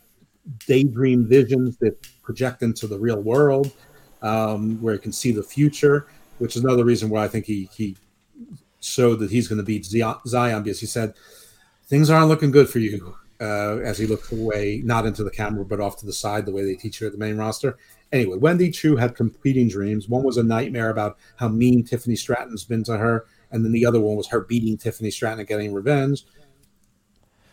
[0.66, 3.72] daydream visions that project into the real world,
[4.22, 6.06] um, where he can see the future.
[6.38, 7.96] Which is another reason why I think he he
[8.80, 11.14] showed that he's going to beat Xyon Xyon because he said
[11.86, 15.64] things aren't looking good for you uh, as he looked away, not into the camera,
[15.64, 17.78] but off to the side, the way they teach you at the main roster.
[18.12, 20.08] Anyway, Wendy Choo had competing dreams.
[20.08, 23.86] One was a nightmare about how mean Tiffany Stratton's been to her, and then the
[23.86, 26.24] other one was her beating Tiffany Stratton and getting revenge.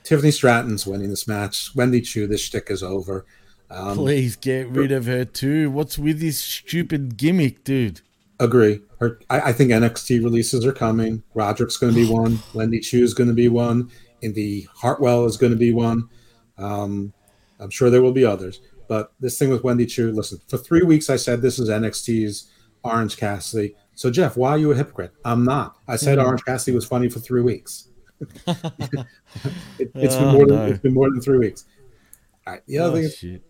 [0.03, 1.75] Tiffany Stratton's winning this match.
[1.75, 3.25] Wendy Choo, this shtick is over.
[3.69, 5.71] Um, Please get rid of her too.
[5.71, 8.01] What's with this stupid gimmick, dude?
[8.39, 8.81] Agree.
[8.99, 11.23] Her, I, I think NXT releases are coming.
[11.33, 12.39] Roderick's going to be one.
[12.53, 13.89] Wendy Choo is going to be one.
[14.21, 16.09] Indy Hartwell is going to be one.
[16.57, 17.13] Um,
[17.59, 18.61] I'm sure there will be others.
[18.87, 22.51] But this thing with Wendy Choo, listen, for three weeks I said this is NXT's
[22.83, 23.75] Orange Cassidy.
[23.95, 25.11] So, Jeff, why are you a hypocrite?
[25.23, 25.77] I'm not.
[25.87, 27.87] I said Orange Cassidy was funny for three weeks.
[28.47, 30.65] it, it's, been Oh, more than, no.
[30.65, 31.65] it's been more than three weeks.
[32.45, 32.61] All right.
[32.67, 33.41] The other Oh, thing is.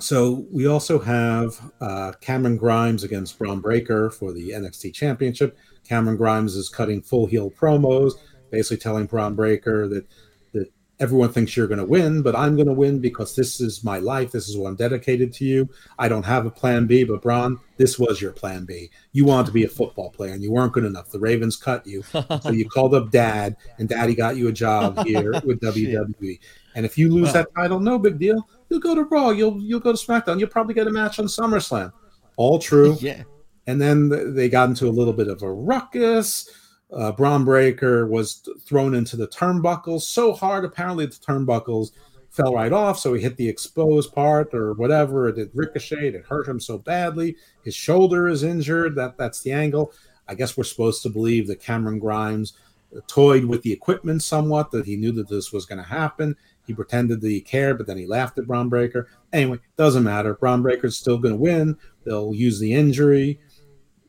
[0.00, 5.56] So we also have uh, Cameron Grimes against Bron Breakker for the NXT Championship.
[5.84, 8.12] Cameron Grimes is cutting full heel promos,
[8.50, 10.06] basically telling Bron Breakker that
[10.52, 13.84] that everyone thinks you're going to win, but I'm going to win because this is
[13.84, 14.32] my life.
[14.32, 15.68] This is what I'm dedicated to you.
[15.98, 18.90] I don't have a plan B, but Bron, this was your plan B.
[19.12, 21.10] You wanted to be a football player and you weren't good enough.
[21.10, 24.98] The Ravens cut you, so you called up Dad, and Daddy got you a job
[25.06, 26.40] here with WWE.
[26.74, 28.48] And if you lose that title, no big deal.
[28.68, 29.30] You'll go to Raw.
[29.30, 30.38] You'll you'll go to SmackDown.
[30.38, 31.92] You'll probably get a match on SummerSlam.
[32.36, 32.96] All true.
[33.00, 33.22] Yeah.
[33.66, 36.50] And then they got into a little bit of a ruckus.
[36.92, 41.92] Uh, Bron Breakker was thrown into the turnbuckles so hard, apparently the turnbuckles
[42.28, 42.98] fell right off.
[42.98, 45.28] So he hit the exposed part or whatever.
[45.28, 46.08] It did ricochet.
[46.08, 47.36] It hurt him so badly.
[47.64, 48.96] His shoulder is injured.
[48.96, 49.92] That that's the angle.
[50.28, 52.54] I guess we're supposed to believe that Cameron Grimes
[53.06, 56.36] toyed with the equipment somewhat, that he knew that this was going to happen.
[56.66, 59.08] He pretended that he cared, but then he laughed at Bron Breakker.
[59.32, 60.34] Anyway, doesn't matter.
[60.34, 61.76] Bron Breakker's still going to win.
[62.04, 63.40] They'll use the injury.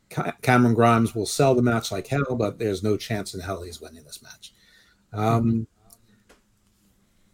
[0.10, 3.62] Ca- Cameron Grimes will sell the match like hell, but there's no chance in hell
[3.62, 4.54] he's winning this match.
[5.12, 5.68] Um,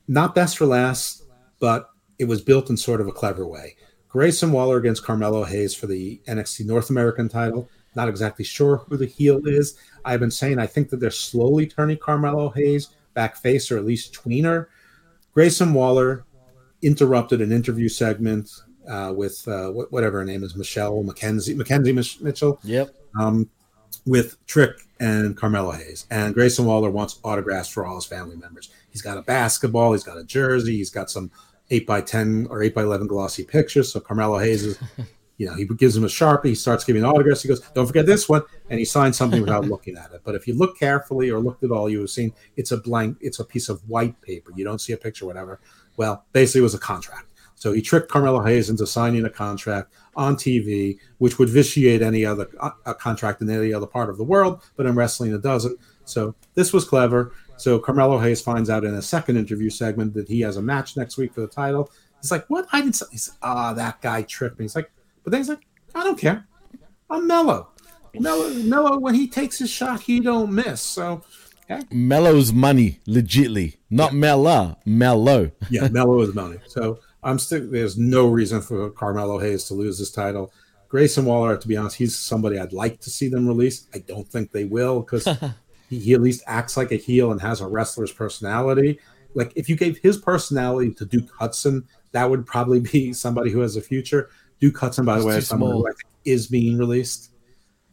[0.07, 1.23] not best for last,
[1.60, 1.89] but
[2.19, 3.76] it was built in sort of a clever way.
[4.10, 7.69] Grayson Waller against Carmelo Hayes for the NXT North American title.
[7.95, 9.77] Not exactly sure who the heel is.
[10.03, 13.85] I've been saying I think that they're slowly turning Carmelo Hayes back face or at
[13.85, 14.68] least tweener.
[15.34, 16.26] Grayson Waller
[16.82, 18.49] interrupted an interview segment
[18.90, 22.94] uh, with uh, wh- whatever her name is, Michelle Mackenzie, Mackenzie Mich- Mitchell, Yep.
[23.20, 23.49] um,
[24.06, 26.06] with Trick and Carmelo Hayes.
[26.10, 28.70] And Grayson Waller wants autographs for all his family members.
[28.90, 31.32] He's got a basketball, he's got a jersey, he's got some
[31.70, 33.91] 8 by 10 or 8 by 11 glossy pictures.
[33.94, 34.78] So Carmelo Hayes is,
[35.42, 36.50] you know, he gives him a sharpie.
[36.50, 37.42] He starts giving autographs.
[37.42, 40.22] He goes, "Don't forget this one," and he signs something without looking at it.
[40.24, 43.18] But if you look carefully or looked at all, you have seen it's a blank.
[43.22, 44.52] It's a piece of white paper.
[44.56, 45.60] You don't see a picture, whatever.
[45.98, 47.32] Well, basically, it was a contract.
[47.56, 52.24] So he tricked Carmelo Hayes into signing a contract on TV, which would vitiate any
[52.24, 54.62] other uh, a contract in any other part of the world.
[54.76, 55.76] But in wrestling, it doesn't.
[56.06, 57.34] So this was clever.
[57.58, 60.96] So Carmelo Hayes finds out in a second interview segment that he has a match
[60.98, 61.92] next week for the title.
[62.22, 62.68] He's like, "What?
[62.72, 64.66] I didn't." He's ah, that guy tricked me.
[64.66, 64.92] He's like,
[65.23, 66.45] but then he's like, I don't care.
[67.10, 67.69] I'm mellow.
[68.14, 68.99] Mellow, mellow.
[68.99, 70.81] When he takes his shot, he don't miss.
[70.81, 71.23] So,
[71.69, 71.84] okay.
[71.91, 75.52] Mellow's money, legitly, not Mella, mellow.
[75.69, 76.57] yeah, mellow is money.
[76.68, 77.69] So I'm still.
[77.69, 80.53] There's no reason for Carmelo Hayes to lose his title.
[80.89, 83.88] Grayson Waller, to be honest, he's somebody I'd like to see them release.
[83.93, 85.26] I don't think they will because
[85.89, 88.99] he, he at least acts like a heel and has a wrestler's personality.
[89.34, 93.61] Like if you gave his personality to Duke Hudson, that would probably be somebody who
[93.61, 94.30] has a future.
[94.62, 95.92] Duke Hudson, by the way, is someone who I
[96.24, 97.32] is being released.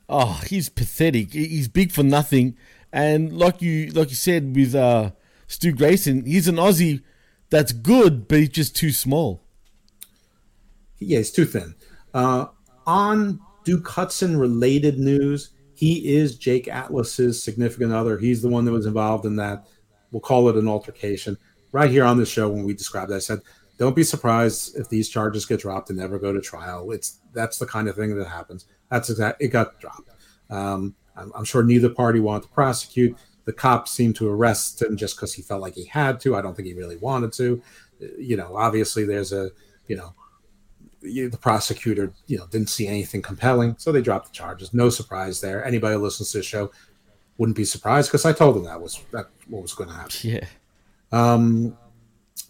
[0.08, 1.32] Oh, he's pathetic.
[1.32, 2.56] He's big for nothing.
[2.92, 5.10] And like you like you said with uh,
[5.46, 7.02] Stu Grayson, he's an Aussie
[7.50, 9.42] that's good, but he's just too small.
[10.98, 11.74] Yeah, he's too thin.
[12.12, 12.46] Uh,
[12.86, 18.18] on Duke Hudson related news, he is Jake Atlas's significant other.
[18.18, 19.66] He's the one that was involved in that.
[20.10, 21.38] We'll call it an altercation.
[21.72, 23.40] Right here on the show, when we described it, I said
[23.78, 26.90] don't be surprised if these charges get dropped and never go to trial.
[26.90, 28.66] It's that's the kind of thing that happens.
[28.90, 29.40] That's exact.
[29.40, 30.10] It got dropped.
[30.50, 33.16] Um, I'm, I'm, sure neither party wanted to prosecute.
[33.44, 36.36] The cops seemed to arrest him just because he felt like he had to.
[36.36, 37.62] I don't think he really wanted to.
[38.18, 39.50] You know, obviously there's a
[39.86, 40.12] you know
[41.00, 44.74] the prosecutor you know didn't see anything compelling, so they dropped the charges.
[44.74, 45.64] No surprise there.
[45.64, 46.72] Anybody who listens to the show
[47.36, 50.12] wouldn't be surprised because I told them that was that what was going to happen.
[50.22, 50.46] Yeah.
[51.12, 51.76] Um.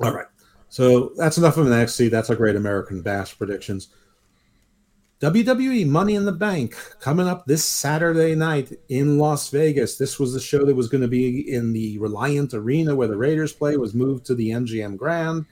[0.00, 0.26] All right.
[0.68, 2.10] So that's enough of an NXT.
[2.10, 3.88] That's our great American Bash predictions.
[5.20, 9.98] WWE Money in the Bank coming up this Saturday night in Las Vegas.
[9.98, 13.16] This was the show that was going to be in the Reliant Arena where the
[13.16, 15.44] Raiders play, was moved to the MGM Grand.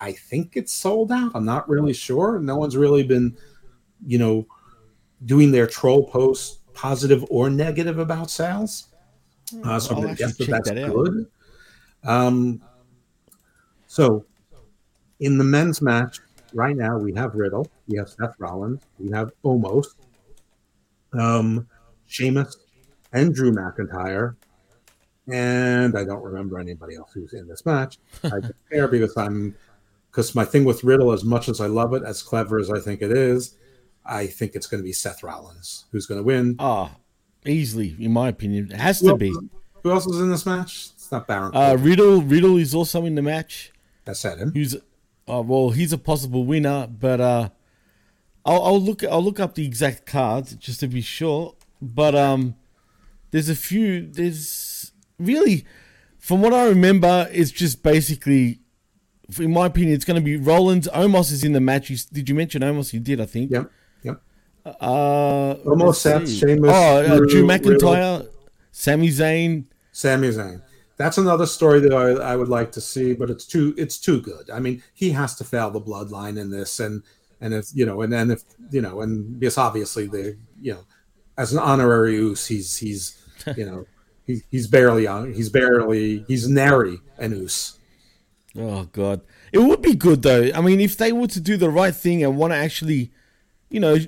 [0.00, 1.32] I think it's sold out.
[1.34, 2.38] I'm not really sure.
[2.38, 3.36] No one's really been,
[4.06, 4.46] you know,
[5.24, 8.88] doing their troll posts, positive or negative about sales.
[9.64, 11.26] Uh, so I'm going to guess that that's that good.
[12.04, 12.62] Um,
[13.88, 14.24] so
[15.20, 16.20] in the men's match
[16.52, 19.86] right now, we have Riddle, we have Seth Rollins, we have Omos,
[21.12, 21.68] um,
[22.06, 22.56] Sheamus,
[23.12, 24.36] and Drew McIntyre.
[25.30, 27.98] And I don't remember anybody else who's in this match.
[28.24, 29.54] I don't care because I'm
[30.10, 32.80] because my thing with Riddle, as much as I love it, as clever as I
[32.80, 33.56] think it is,
[34.06, 36.56] I think it's going to be Seth Rollins who's going to win.
[36.58, 39.36] Ah, oh, easily, in my opinion, it has who to else, be.
[39.82, 40.90] Who else is in this match?
[40.94, 41.54] It's not Baron.
[41.54, 42.22] Uh, Riddle.
[42.22, 43.72] Riddle is also in the match.
[44.06, 44.52] That's at him.
[44.52, 44.76] Who's
[45.28, 47.48] Oh well, he's a possible winner, but uh,
[48.44, 49.04] I'll, I'll look.
[49.04, 51.54] I'll look up the exact cards just to be sure.
[51.82, 52.56] But um,
[53.30, 54.06] there's a few.
[54.06, 55.66] There's really,
[56.18, 58.60] from what I remember, it's just basically,
[59.38, 60.88] in my opinion, it's going to be Rollins.
[60.88, 61.90] Omos is in the match.
[61.90, 62.92] You, did you mention Omos?
[62.92, 63.50] You did, I think.
[63.50, 63.70] Yep.
[64.02, 64.22] Yep.
[64.64, 68.32] Uh, Omos, Seth, Sheamus, oh, uh, Drew, Drew McIntyre, Riddle.
[68.72, 69.64] Sami Zayn.
[69.92, 70.62] Sami Zayn
[70.98, 74.20] that's another story that I, I, would like to see, but it's too it's too
[74.20, 74.50] good.
[74.50, 77.02] I mean, he has to fail the bloodline in this, and
[77.40, 80.84] and if you know, and then if you know, and because obviously the you know,
[81.38, 83.16] as an honorary Oos, he's he's
[83.56, 83.86] you know,
[84.26, 87.78] he, he's barely on, he's barely he's nary an Oos.
[88.56, 89.20] Oh God,
[89.52, 90.50] it would be good though.
[90.52, 93.12] I mean, if they were to do the right thing and want to actually,
[93.70, 93.98] you know,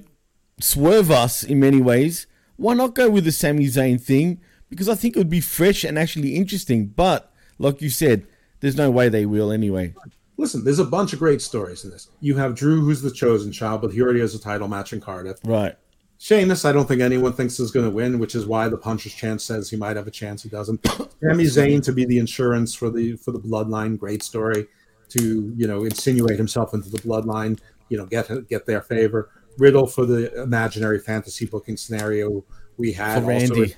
[0.61, 2.27] swerve us in many ways,
[2.57, 4.41] why not go with the Sami Zayn thing?
[4.71, 6.87] Because I think it would be fresh and actually interesting.
[6.87, 8.27] But like you said,
[8.61, 9.95] there's no way they will anyway.
[10.39, 12.09] Listen, there's a bunch of great stories in this.
[12.21, 15.01] You have Drew, who's the chosen child, but he already has a title match in
[15.01, 15.39] Cardiff.
[15.45, 15.77] Right.
[16.17, 19.15] Sheamus, I don't think anyone thinks is going to win, which is why the puncher's
[19.15, 20.43] chance says he might have a chance.
[20.43, 20.87] He doesn't.
[20.87, 23.99] Sami Zayn to be the insurance for the for the bloodline.
[23.99, 24.67] Great story.
[25.11, 27.59] To you know insinuate himself into the bloodline.
[27.89, 29.31] You know get get their favor.
[29.57, 32.45] Riddle for the imaginary fantasy booking scenario
[32.77, 33.23] we had.
[33.23, 33.61] For Randy.
[33.63, 33.75] Also,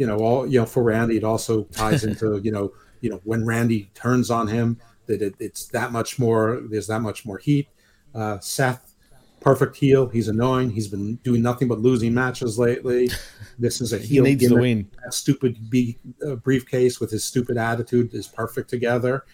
[0.00, 2.72] you know, all you know for Randy, it also ties into you know,
[3.02, 6.62] you know when Randy turns on him, that it, it's that much more.
[6.70, 7.68] There's that much more heat.
[8.14, 8.94] Uh, Seth,
[9.40, 10.08] perfect heel.
[10.08, 10.70] He's annoying.
[10.70, 13.10] He's been doing nothing but losing matches lately.
[13.58, 14.24] This is a heel.
[14.24, 14.88] he needs to win.
[15.04, 19.26] That stupid B, uh, briefcase with his stupid attitude is perfect together.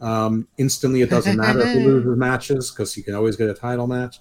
[0.00, 3.52] Um, instantly, it doesn't matter if he loses matches because he can always get a
[3.52, 4.20] title match.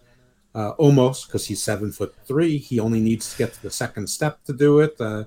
[0.54, 2.58] Uh, almost because he's seven foot three.
[2.58, 5.00] He only needs to get to the second step to do it.
[5.00, 5.24] Uh,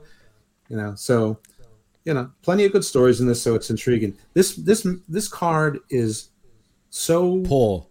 [0.69, 1.39] you know so
[2.05, 5.79] you know plenty of good stories in this so it's intriguing this this this card
[5.91, 6.31] is
[6.91, 7.87] so poor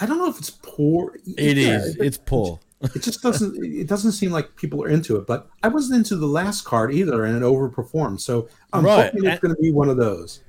[0.00, 1.16] I don't know if it's poor.
[1.36, 1.96] It Yeah, is.
[1.96, 2.60] it- It's poor.
[2.94, 6.14] it just doesn't it doesn't seem like people are into it but i wasn't into
[6.14, 9.06] the last card either and it overperformed so i'm Right.
[9.06, 10.40] hoping it's going to be one of those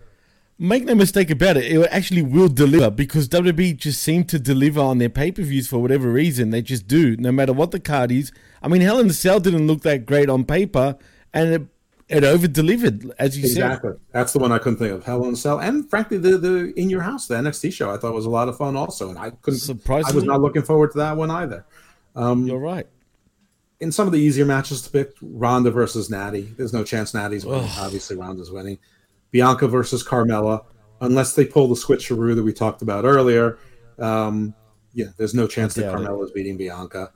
[0.62, 4.82] Make no mistake about it, it actually will deliver because WWE just seem to deliver
[4.82, 6.50] on their pay per views for whatever reason.
[6.50, 8.34] They just do, no matter what the card is.
[8.62, 10.98] I mean, Hell in the Cell didn't look that great on paper,
[11.34, 11.68] and it,
[12.08, 13.72] it over delivered, as you said.
[13.72, 13.92] exactly.
[14.12, 15.06] That's the one i couldn't think of.
[15.06, 18.14] Hell a cell and frankly the the in your house the nxt show i thought
[18.14, 20.98] was a lot of fun also and i couldn't i was not looking forward to
[20.98, 21.66] that one either.
[22.16, 22.48] Said.
[22.48, 22.88] You're right.
[23.80, 26.54] in some of the easier matches to pick ronda versus natty.
[26.58, 27.70] There's no chance natty's winning.
[27.78, 28.80] Obviously ronda's winning.
[29.32, 30.66] Bianca versus carmella.
[31.02, 33.58] Unless they pull the switcheroo that we talked about earlier
[34.00, 34.54] um
[34.94, 37.12] yeah there's no chance that carmella's beating bianca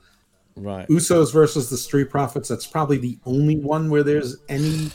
[0.55, 0.87] Right.
[0.87, 2.49] Usos versus the Street Profits.
[2.49, 4.91] That's probably the only one where there's any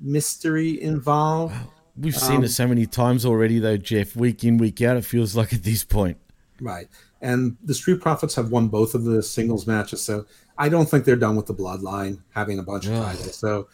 [0.00, 1.54] mystery involved.
[1.96, 4.14] We've seen Um, it so many times already, though, Jeff.
[4.14, 6.18] Week in, week out, it feels like at this point.
[6.60, 6.88] Right.
[7.20, 10.02] And the Street Profits have won both of the singles matches.
[10.02, 10.26] So
[10.56, 13.36] I don't think they're done with the bloodline having a bunch of titles.
[13.36, 13.68] So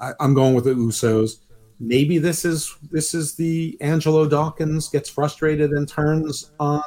[0.00, 1.38] I, I'm going with the Usos.
[1.80, 6.82] Maybe this is this is the Angelo Dawkins gets frustrated and turns on,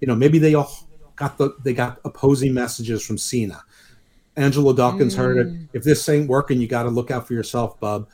[0.00, 0.87] you know, maybe they all
[1.18, 3.62] got the they got opposing messages from Cena.
[4.36, 5.46] Angelo Dawkins heard it.
[5.48, 5.68] Mm.
[5.72, 8.08] If this ain't working, you got to look out for yourself, bub.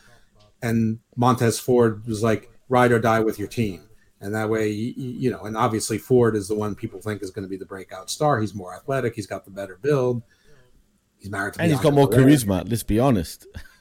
[0.63, 3.83] And Montez Ford was like, ride or die with your team.
[4.21, 7.31] And that way, you, you know, and obviously Ford is the one people think is
[7.31, 8.41] going to be the breakout star.
[8.41, 9.15] He's more athletic.
[9.15, 10.23] He's got the better build.
[11.19, 12.27] He's married to And he's Bianca got more Belair.
[12.27, 13.47] charisma, let's be honest.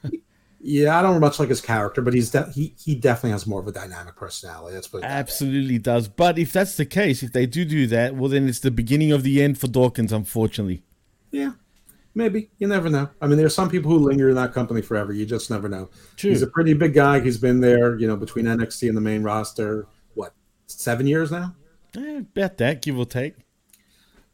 [0.65, 3.59] Yeah, I don't much like his character, but he's de- he he definitely has more
[3.59, 4.73] of a dynamic personality.
[4.73, 6.07] That's what Absolutely does.
[6.07, 9.11] But if that's the case, if they do do that, well, then it's the beginning
[9.11, 10.81] of the end for Dawkins, unfortunately.
[11.31, 11.51] Yeah,
[12.15, 13.09] maybe you never know.
[13.21, 15.11] I mean, there's some people who linger in that company forever.
[15.11, 15.89] You just never know.
[16.15, 16.29] True.
[16.29, 17.19] He's a pretty big guy.
[17.19, 19.87] He's been there, you know, between NXT and the main roster.
[20.13, 20.33] What
[20.67, 21.55] seven years now?
[21.97, 23.35] Eh, about that, give or take.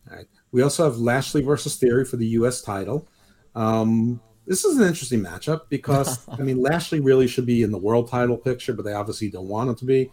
[0.07, 0.27] All right.
[0.51, 2.61] We also have Lashley versus Theory for the U.S.
[2.61, 3.07] title.
[3.55, 7.77] Um, this is an interesting matchup because I mean Lashley really should be in the
[7.77, 10.11] world title picture, but they obviously don't want him to be.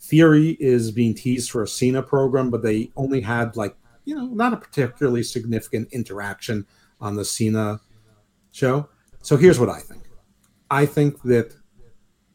[0.00, 4.26] Theory is being teased for a Cena program, but they only had like you know
[4.26, 6.66] not a particularly significant interaction
[7.00, 7.80] on the Cena
[8.50, 8.88] show.
[9.22, 10.02] So here's what I think.
[10.68, 11.54] I think that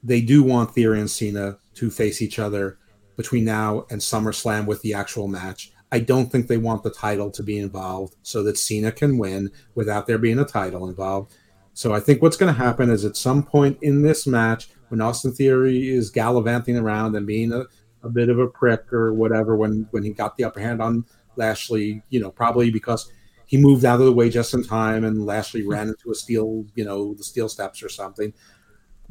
[0.04, 2.78] they do want Theory and Cena to face each other
[3.18, 5.74] between now and SummerSlam with the actual match.
[5.92, 9.52] I don't think they want the title to be involved so that Cena can win
[9.76, 11.36] without there being a title involved.
[11.74, 15.00] So I think what's going to happen is at some point in this match, when
[15.02, 17.64] Austin Theory is gallivanting around and being a,
[18.04, 21.06] a bit of a prick or whatever, when when he got the upper hand on
[21.38, 23.10] Lashley, you know, probably because
[23.46, 26.66] he moved out of the way just in time and Lashley ran into a steel,
[26.76, 28.34] you know, the steel steps or something.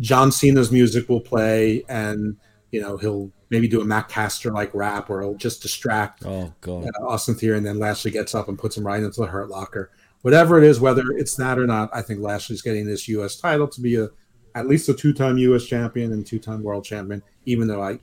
[0.00, 2.36] John Cena's music will play and
[2.70, 6.52] you know he'll maybe do a Max Caster like rap or he'll just distract Oh,
[6.60, 6.84] God.
[6.86, 9.48] uh, Austin Theory, and then Lashley gets up and puts him right into the Hurt
[9.50, 9.90] Locker.
[10.22, 13.36] Whatever it is, whether it's that or not, I think Lashley's getting this U.S.
[13.36, 14.08] title to be a
[14.54, 15.64] at least a two-time U.S.
[15.64, 17.22] champion and two-time world champion.
[17.46, 18.00] Even though I,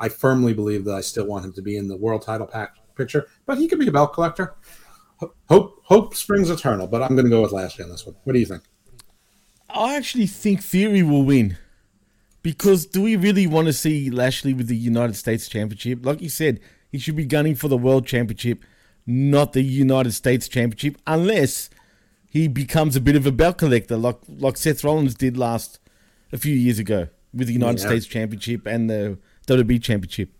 [0.00, 2.76] I firmly believe that I still want him to be in the world title pack
[2.96, 4.54] picture, but he could be a belt collector.
[5.48, 8.16] Hope hope springs eternal, but I'm going to go with Lashley on this one.
[8.24, 8.64] What do you think?
[9.70, 11.56] I actually think Theory will win.
[12.42, 16.06] Because do we really want to see Lashley with the United States Championship?
[16.06, 16.60] Like you said,
[16.92, 18.60] he should be gunning for the World Championship,
[19.06, 21.70] not the United States Championship, unless
[22.28, 25.78] he becomes a bit of a belt collector, like like Seth Rollins did last
[26.32, 27.86] a few years ago with the United Yeah.
[27.88, 30.30] States Championship and the WWE Championship.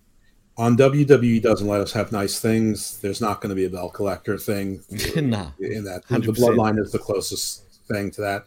[0.59, 2.99] On WWE doesn't let us have nice things.
[3.01, 4.83] There's not going to be a belt collector thing.
[5.17, 5.51] nah.
[5.61, 6.25] in that the 100%.
[6.37, 8.47] bloodline is the closest thing to that.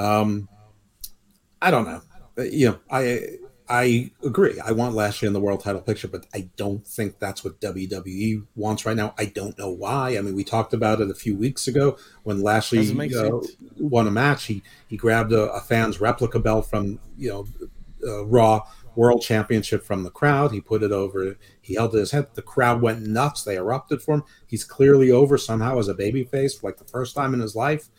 [0.00, 0.48] Um,
[1.62, 2.00] I don't know.
[2.36, 3.38] Uh, You know, I
[3.68, 4.58] I agree.
[4.64, 8.46] I want Lashley in the world title picture, but I don't think that's what WWE
[8.56, 9.14] wants right now.
[9.18, 10.16] I don't know why.
[10.16, 12.78] I mean, we talked about it a few weeks ago when Lashley
[13.14, 13.40] uh,
[13.78, 14.46] won a match.
[14.46, 17.46] He he grabbed a, a fan's replica belt from you know
[18.06, 18.62] uh, Raw
[18.94, 20.50] World Championship from the crowd.
[20.50, 21.36] He put it over.
[21.60, 22.28] He held it his head.
[22.34, 23.44] The crowd went nuts.
[23.44, 24.24] They erupted for him.
[24.46, 27.90] He's clearly over somehow as a babyface, like the first time in his life.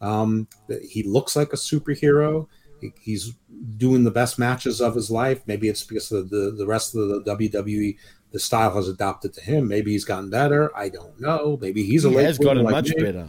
[0.00, 0.48] Um,
[0.88, 2.46] he looks like a superhero.
[2.80, 3.32] He, he's
[3.76, 5.42] doing the best matches of his life.
[5.46, 7.96] Maybe it's because of the the rest of the WWE.
[8.32, 9.68] The style has adopted to him.
[9.68, 10.76] Maybe he's gotten better.
[10.76, 11.56] I don't know.
[11.60, 13.28] Maybe he's a He late has gotten like much me better.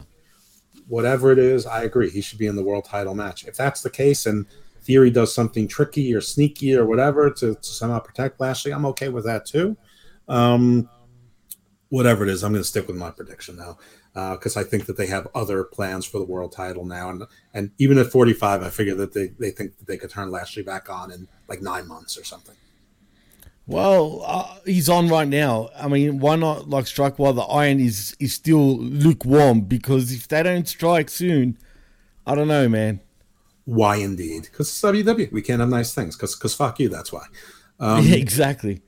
[0.87, 2.09] whatever it is, I agree.
[2.09, 3.45] He should be in the world title match.
[3.45, 4.45] If that's the case and
[4.81, 9.09] Theory does something tricky or sneaky or whatever to, to somehow protect Lashley, I'm okay
[9.09, 9.77] with that too.
[10.27, 10.89] Um,
[11.89, 13.77] whatever it is, I'm going to stick with my prediction now
[14.15, 17.09] because I think that they have other plans for the world title now.
[17.09, 17.23] And
[17.53, 20.63] and even at 45, I figure that they, they think that they could turn Lashley
[20.63, 22.55] back on in like nine months or something.
[23.67, 25.69] Well, uh, he's on right now.
[25.75, 29.61] I mean, why not like strike while the iron is is still lukewarm?
[29.61, 31.57] Because if they don't strike soon,
[32.25, 33.01] I don't know, man.
[33.65, 34.43] Why indeed?
[34.43, 35.31] Because it's WWE.
[35.31, 36.15] We can't have nice things.
[36.15, 36.87] Because because fuck you.
[36.87, 37.25] That's why.
[37.79, 38.81] yeah, exactly.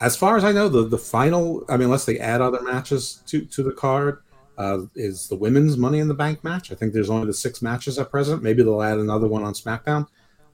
[0.00, 1.64] As far as I know, the the final.
[1.68, 4.18] I mean, unless they add other matches to to the card,
[4.58, 6.72] uh, is the women's Money in the Bank match.
[6.72, 8.42] I think there's only the six matches at present.
[8.42, 10.06] Maybe they'll add another one on SmackDown.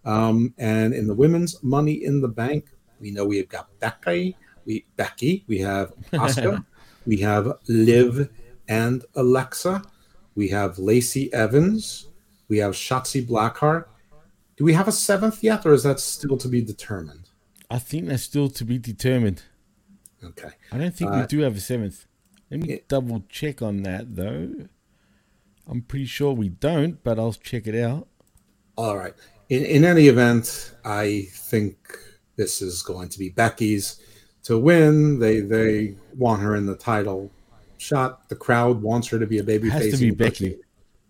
[0.05, 2.71] Um, and in the women's Money in the Bank,
[3.01, 6.65] we know we've got Becky, we Becky, we have Asuka,
[7.07, 8.29] we have Liv
[8.69, 9.83] and Alexa,
[10.35, 12.09] we have Lacey Evans,
[12.49, 13.87] we have Shotzi Blackheart.
[14.57, 17.29] Do we have a seventh yet, or is that still to be determined?
[17.71, 19.43] I think that's still to be determined.
[20.23, 20.51] Okay.
[20.71, 22.07] I don't think we do have a seventh.
[22.53, 24.53] Let me double check on that though.
[25.67, 28.09] I'm pretty sure we don't, but I'll check it out.
[28.77, 29.15] All right.
[29.49, 31.77] In in any event, I think
[32.37, 34.01] this is going to be Becky's
[34.45, 35.19] to win.
[35.19, 37.31] They they want her in the title
[37.79, 38.29] shot.
[38.29, 39.95] The crowd wants her to be a baby Has face.
[39.95, 40.59] to be first- Becky.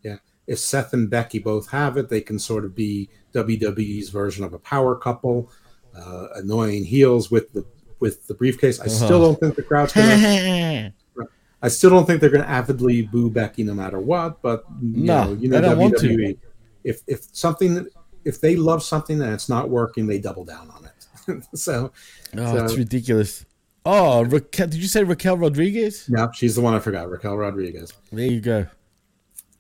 [0.05, 0.19] Yeah.
[0.47, 4.53] If Seth and Becky both have it, they can sort of be WWE's version of
[4.53, 5.51] a power couple,
[5.97, 7.65] uh, annoying heels with the
[7.99, 8.79] with the briefcase.
[8.79, 9.19] I still Uh-huh.
[9.19, 10.93] don't think the crowd's gonna.
[11.63, 14.43] I still don't think they're going to avidly boo Becky no matter what.
[14.43, 16.09] But you No, know, you know they don't want to.
[16.09, 16.39] WWE.
[16.85, 17.87] If if something,
[18.25, 21.45] if they love something and it's not working, they double down on it.
[21.59, 21.93] so,
[22.37, 23.45] Oh, so it's ridiculous.
[23.85, 26.09] Oh, Raquel, did you say Raquel Rodriguez?
[26.09, 27.93] no, she's the one I forgot, Raquel Rodriguez.
[28.13, 28.67] There you go.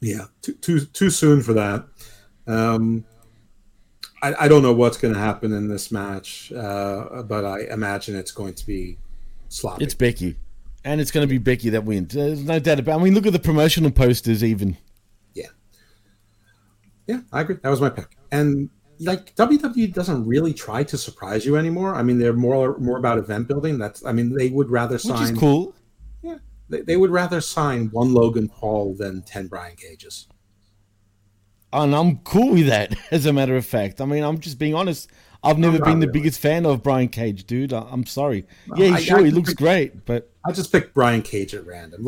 [0.00, 1.86] Yeah, too too too soon for that.
[2.48, 3.04] Um,
[4.22, 8.16] I, I don't know what's going to happen in this match, uh, but I imagine
[8.16, 8.98] it's going to be
[9.48, 9.84] sloppy.
[9.84, 10.36] It's Becky.
[10.84, 12.14] And it's going to be Becky that wins.
[12.14, 13.00] There's no doubt about it.
[13.00, 14.76] I mean, look at the promotional posters, even.
[15.34, 15.46] Yeah.
[17.06, 17.56] Yeah, I agree.
[17.62, 18.16] That was my pick.
[18.32, 18.68] And
[18.98, 21.94] like WWE doesn't really try to surprise you anymore.
[21.94, 23.78] I mean, they're more more about event building.
[23.78, 25.20] That's I mean, they would rather sign.
[25.20, 25.74] Which is cool.
[26.22, 26.38] Yeah.
[26.68, 30.28] They, they would rather sign one Logan Paul than 10 Brian Cages.
[31.72, 34.00] And I'm cool with that, as a matter of fact.
[34.00, 35.10] I mean, I'm just being honest.
[35.44, 36.20] I've never been the really.
[36.20, 37.72] biggest fan of Brian Cage, dude.
[37.72, 38.46] I- I'm sorry.
[38.76, 41.66] Yeah, I- sure, I he looks pick- great, but I just picked Brian Cage at
[41.66, 42.04] random.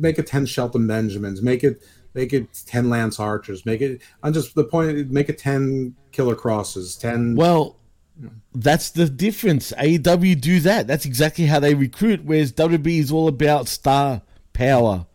[0.00, 1.82] Make it 10 Shelton Benjamins, make it
[2.14, 6.34] make it 10 Lance Archers, make it I'm just the point make it 10 Killer
[6.36, 7.76] Krosses, 10 Well,
[8.54, 9.72] that's the difference.
[9.78, 10.86] AEW do that.
[10.86, 12.20] That's exactly how they recruit.
[12.24, 15.06] Whereas WB is all about star power.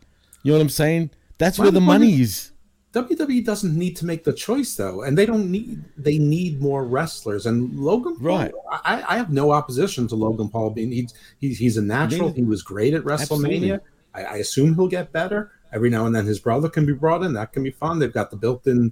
[0.43, 1.11] You know what I'm saying?
[1.37, 2.48] That's where Well, the the money is.
[2.93, 5.83] WWE doesn't need to make the choice though, and they don't need.
[5.95, 7.45] They need more wrestlers.
[7.45, 8.51] And Logan, Paul, Right.
[8.71, 10.91] I, I have no opposition to Logan Paul being.
[10.91, 12.31] He's he's, he's a natural.
[12.31, 13.79] He was great at WrestleMania.
[14.15, 15.51] I, I assume he'll get better.
[15.71, 17.33] Every now and then, his brother can be brought in.
[17.33, 17.99] That can be fun.
[17.99, 18.91] They've got the built-in,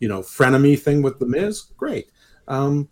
[0.00, 1.62] you know, frenemy thing with the Miz.
[1.78, 2.10] Great.
[2.46, 2.90] Um,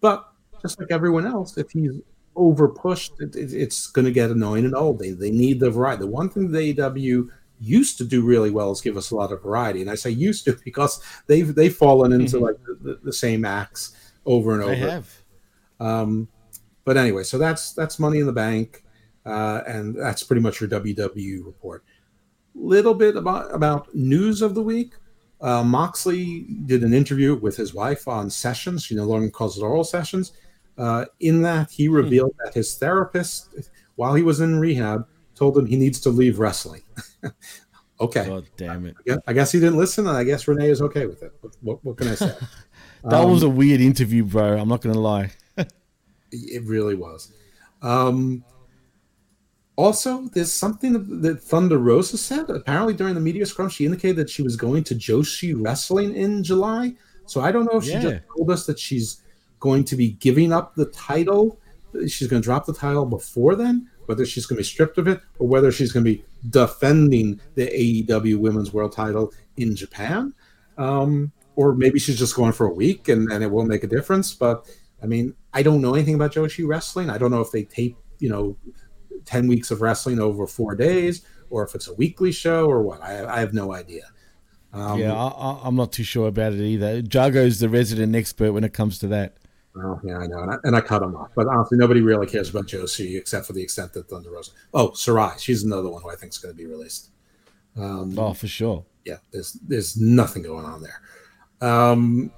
[0.00, 2.00] but just like everyone else, if he's
[2.36, 5.00] over pushed, it, it, it's going to get annoying and old.
[5.00, 6.02] They, they need the variety.
[6.02, 7.28] The one thing the AEW
[7.62, 9.80] used to do really well is give us a lot of variety.
[9.80, 13.96] And I say used to because they've they've fallen into like the, the, same acts
[14.26, 14.74] over and over.
[14.74, 15.22] They have.
[15.80, 16.28] Um,
[16.84, 18.84] but anyway, so that's that's Money in the Bank,
[19.24, 21.84] uh, and that's pretty much your WWE report.
[22.54, 24.94] Little bit about about news of the week.
[25.40, 28.84] Uh, Moxley did an interview with his wife on Sessions.
[28.84, 30.32] She no longer calls it oral sessions.
[30.78, 35.66] Uh, in that, he revealed that his therapist, while he was in rehab, told him
[35.66, 36.82] he needs to leave wrestling.
[38.00, 38.96] okay, God damn it.
[38.98, 41.32] I guess, I guess he didn't listen, and I guess Renee is okay with it.
[41.40, 42.34] What, what, what can I say?
[43.04, 44.56] That Um, was a weird interview, bro.
[44.56, 45.32] I'm not going to lie.
[46.30, 47.30] It really was.
[47.82, 48.42] Um,
[49.76, 52.48] also, there's something that Thunder Rosa said.
[52.48, 56.42] Apparently, during the media scrum, she indicated that she was going to Joshi Wrestling in
[56.42, 56.94] July.
[57.26, 58.00] So I don't know if she Yeah.
[58.02, 59.22] just told us that she's
[59.60, 61.58] going to be giving up the title.
[62.06, 65.06] She's going to drop the title before then, whether she's going to be stripped of
[65.08, 70.34] it or whether she's going to be defending the AEW Women's World Title in Japan.
[70.78, 73.88] Um, or maybe she's just going for a week and, and it won't make a
[73.88, 74.34] difference.
[74.34, 74.66] But
[75.02, 77.10] I mean, I don't know anything about Joshi Wrestling.
[77.10, 78.56] I don't know if they tape, you know,
[79.24, 83.02] 10 weeks of wrestling over four days or if it's a weekly show or what.
[83.02, 84.04] I, I have no idea.
[84.72, 87.02] Um, yeah, I, I'm not too sure about it either.
[87.02, 89.36] Jargo's the resident expert when it comes to that.
[89.74, 91.30] Well, yeah, I know, and I, and I cut him off.
[91.34, 94.52] But honestly, nobody really cares about Joshi except for the extent that Thunder Rosa.
[94.74, 97.10] Oh, Sarray, she's another one who I think is going to be released.
[97.76, 98.84] Um, Oh, for sure.
[99.06, 101.00] yeah, there's there's nothing going on there.
[101.66, 102.30] Um,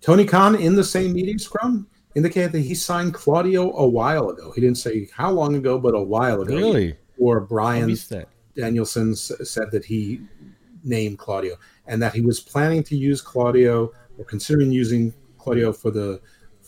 [0.00, 4.52] Tony Khan in the same meeting scrum indicated that he signed Claudio a while ago.
[4.52, 6.54] He didn't say how long ago, but a while ago.
[6.56, 6.96] Really?
[7.18, 7.94] Or Bryan.
[8.56, 10.20] Danielson said that he
[10.82, 11.56] named Claudio
[11.86, 16.20] and that he was planning to use Claudio or considering using Claudio for the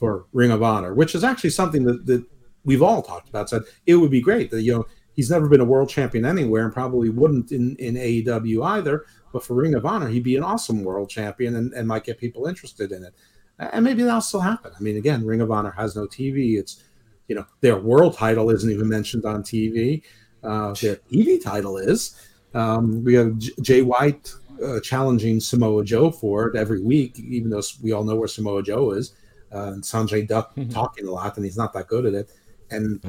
[0.02, 2.24] for Ring of Honor, which is actually something that, that
[2.64, 5.60] we've all talked about said it would be great that you know he's never been
[5.60, 9.04] a world champion anywhere and probably wouldn't in in AEW either.
[9.32, 12.18] But for Ring of Honor, he'd be an awesome world champion and, and might get
[12.18, 13.14] people interested in it.
[13.60, 14.72] And maybe that'll still happen.
[14.76, 16.58] I mean, again, Ring of Honor has no TV.
[16.58, 16.82] It's
[17.28, 20.02] you know their world title isn't even mentioned on TV.
[20.42, 22.20] Uh, their TV title is.
[22.54, 24.34] Um, we have J- Jay White
[24.64, 28.64] uh, challenging Samoa Joe for it every week, even though we all know where Samoa
[28.64, 29.12] Joe is.
[29.52, 32.30] Uh, and Sanjay Dutt talking a lot, and he's not that good at it.
[32.70, 33.04] And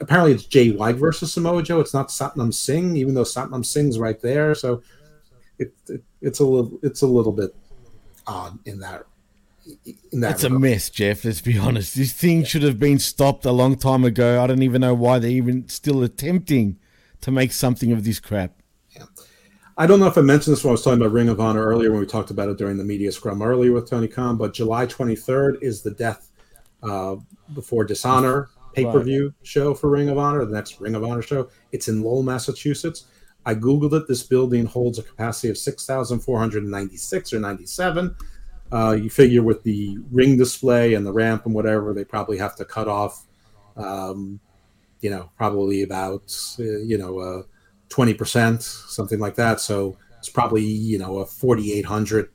[0.00, 1.80] apparently, it's Jay White versus Samoa Joe.
[1.80, 4.54] It's not Satnam Singh, even though Satnam Singh's right there.
[4.54, 4.82] So
[5.58, 7.54] it, it, it's a little it's a little bit
[8.26, 9.04] odd in that.
[10.10, 11.24] In that It's a mess, Jeff.
[11.24, 11.94] Let's be honest.
[11.94, 14.42] This thing should have been stopped a long time ago.
[14.42, 16.78] I don't even know why they're even still attempting
[17.20, 18.61] to make something of this crap.
[19.78, 21.64] I don't know if I mentioned this when I was talking about Ring of Honor
[21.64, 24.52] earlier when we talked about it during the media scrum earlier with Tony Khan, but
[24.52, 26.30] July 23rd is the death
[26.82, 27.16] uh,
[27.54, 31.22] before dishonor pay per view show for Ring of Honor, the next Ring of Honor
[31.22, 31.48] show.
[31.72, 33.06] It's in Lowell, Massachusetts.
[33.46, 34.06] I Googled it.
[34.06, 38.14] This building holds a capacity of 6,496 or 97.
[38.72, 42.56] Uh, you figure with the ring display and the ramp and whatever, they probably have
[42.56, 43.24] to cut off,
[43.76, 44.40] um,
[45.00, 47.42] you know, probably about, uh, you know, uh,
[47.92, 49.60] 20%, something like that.
[49.60, 52.30] So it's probably, you know, a 4,800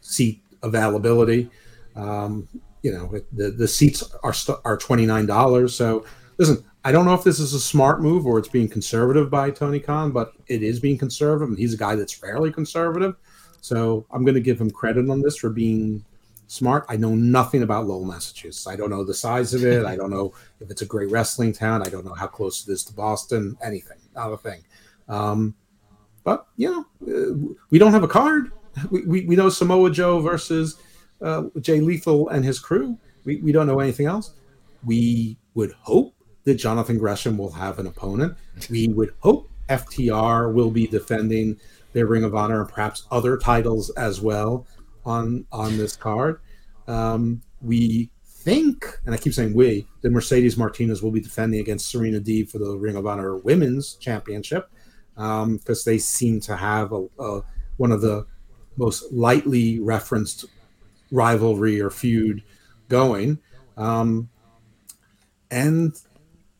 [0.00, 1.50] seat availability.
[1.96, 2.48] Um,
[2.82, 5.70] you know, the, the seats are, are $29.
[5.70, 6.04] So
[6.38, 9.50] listen, I don't know if this is a smart move or it's being conservative by
[9.50, 11.48] Tony Khan, but it is being conservative.
[11.48, 13.14] And he's a guy that's fairly conservative.
[13.60, 16.04] So I'm going to give him credit on this for being
[16.48, 16.84] smart.
[16.88, 18.66] I know nothing about Lowell, Massachusetts.
[18.66, 19.86] I don't know the size of it.
[19.86, 21.86] I don't know if it's a great wrestling town.
[21.86, 23.56] I don't know how close it is to Boston.
[23.62, 24.62] Anything, not a thing.
[25.08, 25.54] Um,
[26.24, 28.52] but you know, uh, we don't have a card.
[28.90, 30.78] We, we, we know Samoa Joe versus
[31.20, 32.98] uh, Jay Lethal and his crew.
[33.24, 34.34] We, we don't know anything else.
[34.84, 36.14] We would hope
[36.44, 38.36] that Jonathan Gresham will have an opponent.
[38.70, 41.58] We would hope FTR will be defending
[41.92, 44.66] their Ring of Honor and perhaps other titles as well
[45.04, 46.40] on on this card.
[46.88, 51.90] Um, we think, and I keep saying we, that Mercedes Martinez will be defending against
[51.90, 54.68] Serena Deeb for the Ring of Honor Women's Championship
[55.14, 57.42] because they seem to have a, a,
[57.76, 58.26] one of the
[58.76, 60.46] most lightly referenced
[61.10, 62.42] rivalry or feud
[62.88, 63.38] going.
[63.76, 64.30] Um,
[65.50, 65.94] and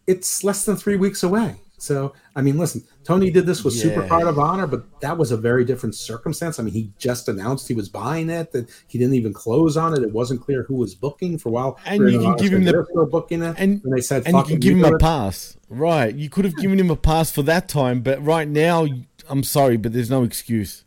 [0.06, 1.61] it's less than three weeks away.
[1.82, 3.90] So, I mean, listen, Tony did this with Yeah.
[3.90, 6.60] Supercard of Honor, but that was a very different circumstance.
[6.60, 9.92] I mean, he just announced he was buying it, that he didn't even close on
[9.92, 10.00] it.
[10.04, 11.78] It wasn't clear who was booking for a while.
[11.84, 14.60] And you can give him the- booking it, and- and they said, And you can
[14.60, 15.56] give him a it." pass.
[15.68, 16.14] Right.
[16.14, 18.86] You could have given him a pass for that time, but right now,
[19.28, 20.84] I'm sorry, but there's no excuse.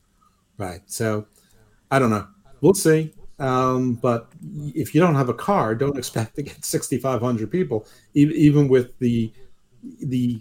[0.57, 0.79] Right.
[0.85, 1.25] So
[1.91, 2.25] I don't know.
[2.61, 3.11] We'll see.
[3.37, 4.29] Um, but
[4.73, 9.33] if you don't have a car, don't expect to get 6,500 people, even with the
[10.01, 10.39] the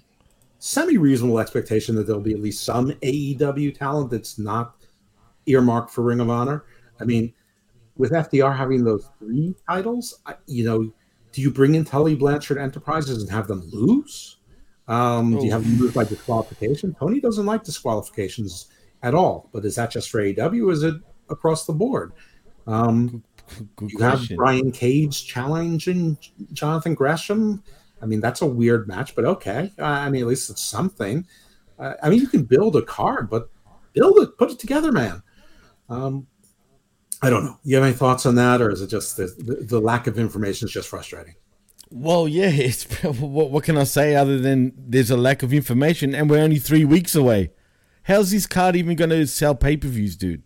[0.64, 4.86] semi reasonable expectation that there'll be at least some AEW talent that's not
[5.44, 6.64] earmarked for Ring of Honor.
[6.98, 7.34] I mean,
[7.98, 10.90] with FTR having those three titles, I, you know,
[11.32, 14.38] do you bring in Tully Blanchard Enterprises and have them lose?
[14.88, 16.96] Um, do you have them lose by disqualification?
[16.98, 18.68] Tony doesn't like disqualifications
[19.02, 20.66] at all, but is that just for AEW?
[20.66, 20.94] Or is it
[21.28, 22.14] across the board?
[22.66, 23.22] Um,
[23.76, 24.26] Good you have.
[24.34, 26.16] Brian Cage challenging
[26.54, 27.62] Jonathan Gresham.
[28.04, 29.72] I mean, that's a weird match, but okay.
[29.78, 31.26] Uh, I mean, at least it's something.
[31.78, 33.48] Uh, I mean, you can build a card, but
[33.94, 35.22] build it, put it together, man.
[35.88, 36.26] Um,
[37.22, 37.58] I don't know.
[37.64, 39.26] You have any thoughts on that, or is it just the,
[39.66, 41.34] the, lack of information is just frustrating?
[41.90, 46.14] Well, yeah, it's what, what can I say other than there's a lack of information
[46.14, 47.52] and we're only three weeks away.
[48.02, 50.42] How's this card even going to sell pay per views, dude?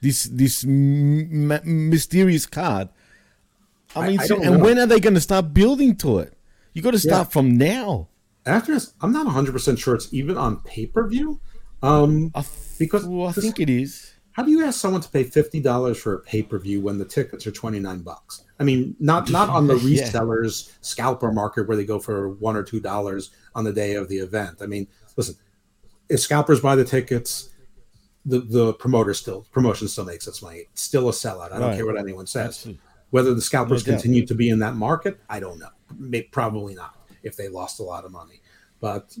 [0.00, 1.60] This this m-
[1.90, 2.88] mysterious card.
[3.94, 4.64] I I- mean, I so- and know.
[4.64, 6.37] when are they going to start building to it?
[6.78, 8.06] You got to start from now.
[8.46, 11.40] After this, I'm not 100 percent sure it's even on pay per view.
[11.82, 14.12] Um, I th- Because well, I think it is.
[14.30, 16.98] How do you ask someone to pay fifty dollars for a pay per view when
[16.98, 18.44] the tickets are twenty nine bucks?
[18.60, 20.04] I mean, not not on the Yeah.
[20.04, 24.08] resellers scalper market where they go for one or two dollars on the day of
[24.08, 24.58] the event.
[24.62, 24.86] I mean,
[25.16, 25.34] listen,
[26.08, 27.48] if scalpers buy the tickets,
[28.24, 30.58] the the promoter still promotion still makes its money.
[30.70, 31.50] It's still a sellout.
[31.50, 31.76] I don't Right.
[31.76, 32.46] care what anyone says.
[32.46, 32.80] Absolutely.
[33.10, 35.70] Whether the scalpers No continue to be in that market, I don't know.
[36.30, 38.40] Probably not if they lost a lot of money.
[38.80, 39.16] But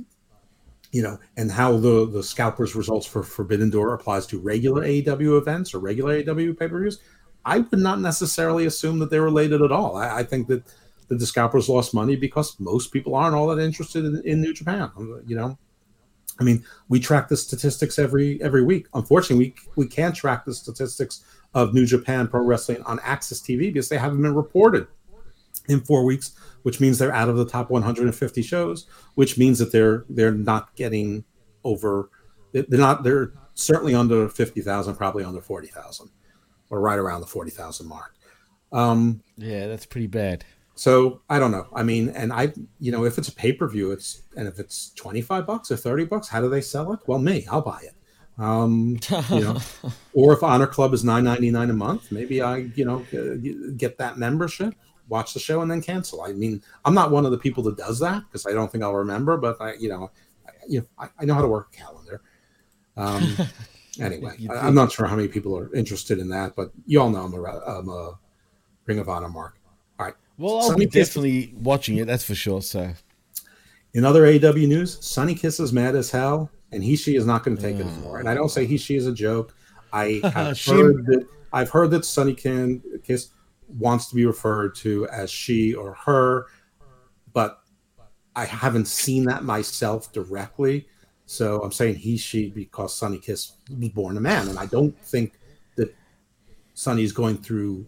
[0.92, 5.38] you know, and how the the scalpers results for Forbidden Door applies to regular AEW
[5.38, 7.00] events or regular AEW pay per views,
[7.44, 9.96] I would not necessarily assume that they're related at all.
[9.96, 10.64] I, I think that
[11.08, 14.52] that the scalpers lost money because most people aren't all that interested in, in New
[14.52, 14.90] Japan.
[15.26, 15.58] You know,
[16.40, 18.86] I mean, we track the statistics every every week.
[18.94, 21.24] Unfortunately, we we can't track the statistics
[21.54, 24.86] of New Japan Pro Wrestling on AXS TV because they haven't been reported
[25.68, 26.32] in four weeks
[26.68, 30.76] which means they're out of the top 150 shows, which means that they're they're not
[30.76, 31.24] getting
[31.64, 32.10] over.
[32.52, 33.04] They're not.
[33.04, 36.10] They're certainly under 50,000, probably under 40,000,
[36.68, 38.12] or right around the 40,000 mark.
[38.70, 40.44] Um, Yeah, that's pretty bad.
[40.74, 41.68] so I don't know.
[41.74, 44.58] I mean, and I, you know, if it's a pay per view, it's and if
[44.58, 47.00] it's twenty five bucks or thirty bucks, how do they sell it?
[47.06, 47.94] Well, me, I'll buy it.
[48.40, 48.98] Um,
[49.30, 49.58] you know,
[50.12, 53.72] or if Honor Club is nine ninety nine a month, maybe I, you know, uh,
[53.76, 54.74] get that membership,
[55.08, 56.22] watch the show, and then cancel.
[56.22, 58.84] I mean, I'm not one of the people that does that because I don't think
[58.84, 60.10] I'll remember, but I, you know,
[60.46, 62.20] I, you know, I, I know how to work a calendar.
[62.96, 63.36] Um,
[64.00, 67.10] anyway, I, I'm not sure how many people are interested in that, but you all
[67.10, 68.18] know I'm a, I'm a
[68.86, 69.56] Ring of Honor mark.
[69.98, 70.14] All right.
[70.38, 72.06] Well, I'll Sonny be Kiss- definitely watching it.
[72.06, 72.62] That's for sure.
[72.62, 72.92] So
[73.94, 77.44] In other AW news, Sonny Kiss is mad as hell, and he she is not
[77.44, 78.18] going to take it anymore.
[78.20, 79.54] And I don't say he she is a joke.
[79.92, 83.30] I have She- heard that I've heard that Sunny Can Kiss
[83.68, 86.46] wants to be referred to as she or her,
[87.32, 87.60] but
[88.34, 90.88] I haven't seen that myself directly.
[91.26, 94.98] So I'm saying he she because Sonny Kiss was born a man, and I don't
[95.04, 95.38] think
[95.76, 95.94] that
[96.74, 97.86] Sonny's going through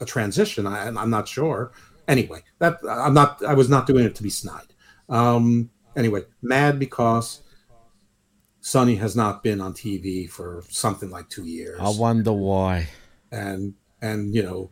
[0.00, 0.66] a transition.
[0.66, 1.72] I, I'm not sure.
[2.08, 3.42] Anyway, that I'm not.
[3.44, 4.74] I was not doing it to be snide.
[5.08, 7.42] Um, anyway, mad because
[8.60, 12.88] Sonny has not been on TV for something like two years, I wonder why.
[13.30, 14.70] and and you know,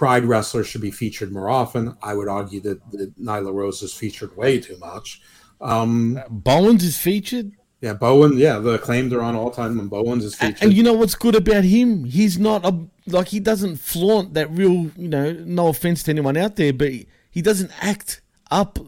[0.00, 1.94] Pride wrestlers should be featured more often.
[2.02, 5.20] I would argue that, that Nyla Rose is featured way too much.
[5.60, 7.52] Um, Bowens is featured.
[7.82, 8.38] yeah, Bowen.
[8.38, 10.62] Yeah, the claimed are on all time when Bowens is featured.
[10.62, 12.04] And you know what's good about him?
[12.06, 12.74] He's not a
[13.08, 14.90] like he doesn't flaunt that real.
[14.96, 16.92] You know, no offense to anyone out there, but
[17.30, 18.78] he, doesn't act up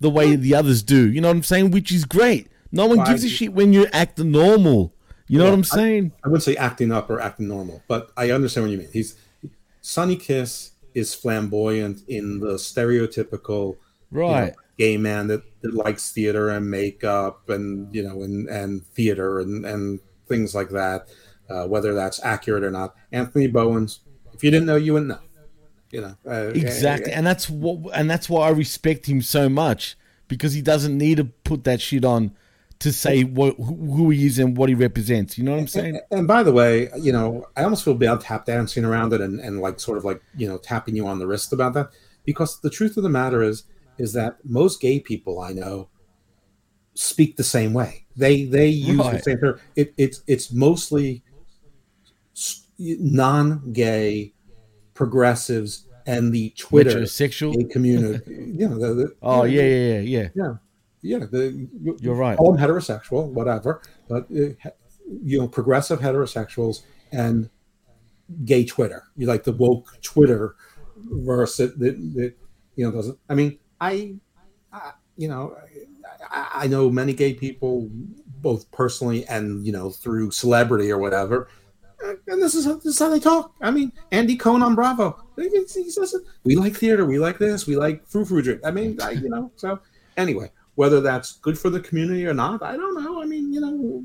[0.00, 1.08] the way the others do.
[1.08, 1.70] You know what I'm saying?
[1.70, 2.48] Which is great.
[2.72, 4.96] No one Well, gives I- a shit when you act normal.
[5.28, 6.10] You know what I'm saying?
[6.24, 8.88] I wouldn't say acting up or acting normal, but I understand what you mean.
[8.92, 9.16] He's
[9.86, 13.76] Sonny Kiss is flamboyant in the stereotypical
[14.10, 14.54] you know, Right.
[14.76, 19.64] gay man that, that likes theater and makeup and you know and and theater and
[19.64, 21.06] and things like that.
[21.48, 24.00] Uh, whether that's accurate or not, Anthony Bowens.
[24.34, 25.20] If you didn't know, you wouldn't know.
[25.92, 29.96] You know uh, Exactly, and that's what, and that's why I respect him so much
[30.26, 32.34] because he doesn't need to put that shit on
[32.80, 35.38] to say what who he is and what he represents.
[35.38, 36.00] You know what I'm saying?
[36.10, 39.40] And by the way, you know, I almost feel bad tap dancing around it and,
[39.40, 41.90] and like sort of like, you know, tapping you on the wrist about that.
[42.24, 43.64] Because the truth of the matter is,
[43.98, 45.88] is that most gay people I know
[46.94, 48.04] speak the same way.
[48.16, 49.24] They they use the Right.
[49.24, 49.60] same term.
[49.74, 51.22] It, it's it's mostly
[52.78, 54.32] non-gay
[54.94, 58.22] progressives and the Twitter sexual community.
[58.58, 60.28] You know, the, the, Oh yeah, yeah, yeah, yeah.
[60.34, 60.54] yeah,
[61.06, 61.18] yeah.
[61.18, 61.68] The,
[62.00, 62.36] You're right.
[62.36, 63.82] Call them heterosexual, whatever.
[64.08, 64.70] But uh,
[65.22, 67.48] you know, progressive heterosexuals and
[68.44, 69.04] gay Twitter.
[69.16, 70.56] You like the woke Twitter
[70.96, 72.34] verse that, that, that
[72.74, 73.18] you know doesn't.
[73.28, 74.16] I mean, I,
[74.72, 75.56] I you know,
[76.30, 77.88] I, I know many gay people,
[78.42, 81.48] both personally and you know through celebrity or whatever.
[82.04, 83.54] Uh, And this is how, this is how they talk.
[83.62, 85.22] I mean, Andy Cohen on Bravo.
[85.36, 86.14] He he says,
[86.44, 87.06] "We like theater.
[87.06, 87.66] We like this.
[87.66, 89.50] We like frou frou drink." I mean, I, you know.
[89.56, 89.80] So
[90.16, 93.20] anyway, whether that's good for the community or not, I don't know.
[93.20, 94.04] I mean, you know,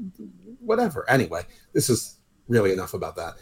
[0.59, 1.07] whatever.
[1.09, 1.43] Anyway,
[1.73, 2.17] this is
[2.47, 3.35] really enough about that.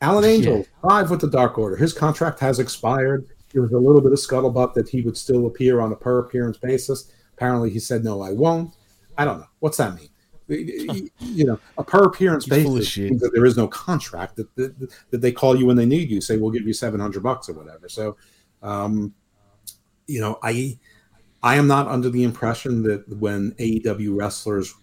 [0.00, 1.76] Alan Angel, five with the Dark Order.
[1.76, 3.26] His contract has expired.
[3.52, 6.20] There was a little bit of scuttlebutt that he would still appear on a per
[6.20, 7.12] appearance basis.
[7.34, 8.76] Apparently, he said, "No, I won't."
[9.16, 9.48] I don't know.
[9.58, 10.10] What's that mean?
[10.48, 14.90] you know, a per appearance He's basis means that there is no contract that, that
[15.10, 16.20] that they call you when they need you.
[16.20, 18.16] Say, "We'll give you seven hundred bucks or whatever." So,
[18.62, 19.14] um,
[20.06, 20.78] you know, I
[21.42, 24.74] I am not under the impression that when AEW wrestlers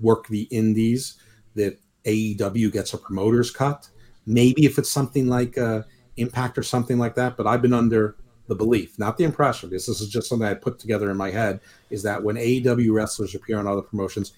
[0.00, 1.18] work the indies,
[1.54, 3.88] that AEW gets a promoter's cut.
[4.26, 5.82] Maybe if it's something like uh,
[6.16, 8.16] Impact or something like that, but I've been under
[8.46, 11.30] the belief, not the impression, because this is just something I put together in my
[11.30, 11.60] head,
[11.90, 14.34] is that when AEW wrestlers appear on other promotions,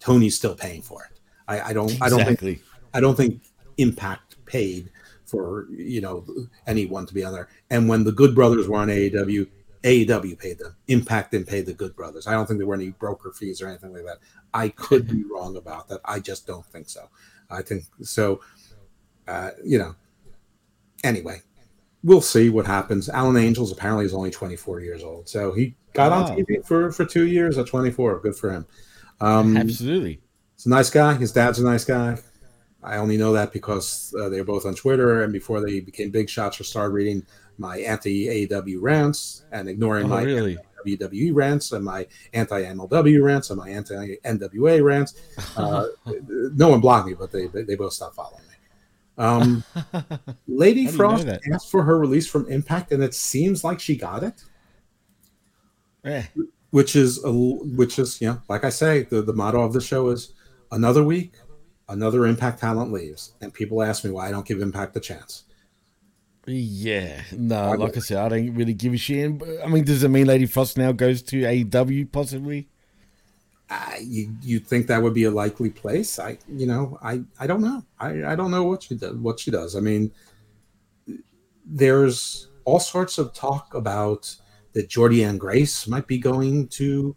[0.00, 1.20] Tony's still paying for it.
[1.48, 2.00] I, I don't.
[2.00, 2.62] I don't think Exactly.
[2.94, 3.42] I don't think
[3.78, 4.90] Impact paid
[5.26, 6.24] for you know
[6.66, 7.48] anyone to be on there.
[7.70, 9.46] And when the Good Brothers were on AEW,
[9.82, 10.76] AEW paid them.
[10.88, 12.26] Impact didn't pay the Good Brothers.
[12.26, 14.18] I don't think there were any broker fees or anything like that.
[14.54, 16.00] I could be wrong about that.
[16.04, 17.08] I just don't think so.
[17.50, 18.40] I think so.
[19.26, 19.94] Uh, you know.
[21.04, 21.40] Anyway,
[22.02, 23.08] we'll see what happens.
[23.08, 26.24] Alan Angels apparently is only 24 years old, so he got Wow.
[26.24, 28.20] on TV for for two years at 24.
[28.20, 28.66] Good for him.
[29.20, 30.20] Um, Absolutely.
[30.56, 31.14] He's a nice guy.
[31.14, 32.18] His dad's a nice guy.
[32.82, 36.28] I only know that because uh, they're both on Twitter, and before they became big
[36.28, 37.24] shots, or started reading
[37.58, 40.58] my anti AEW rants and ignoring Oh, my really?
[40.86, 45.14] WWE rants and my anti MLW rants and my anti NWA rants.
[45.56, 45.86] Uh,
[46.28, 48.54] no one blocked me, but they they both stopped following me.
[49.18, 49.64] Um,
[50.46, 53.64] Lady How do you know Frost asked for her release from Impact, and it seems
[53.64, 54.44] like she got it.
[56.04, 56.22] Eh.
[56.70, 59.80] which is a, which is you know like I say the the motto of the
[59.80, 60.32] show is
[60.70, 61.34] another week,
[61.88, 65.44] another Impact talent leaves, and people ask me why I don't give Impact a chance.
[66.50, 69.30] Yeah, no, like I said, I don't really give a shit.
[69.62, 72.68] I mean, does it mean Lady Frost now goes to AEW possibly?
[73.70, 76.18] I, you you think that would be a likely place?
[76.18, 77.84] I you know I I don't know.
[77.98, 79.14] I I don't know what she does.
[79.16, 79.76] What she does.
[79.76, 80.10] I mean,
[81.66, 84.34] there's all sorts of talk about
[84.72, 87.14] that Jordynne Grace might be going to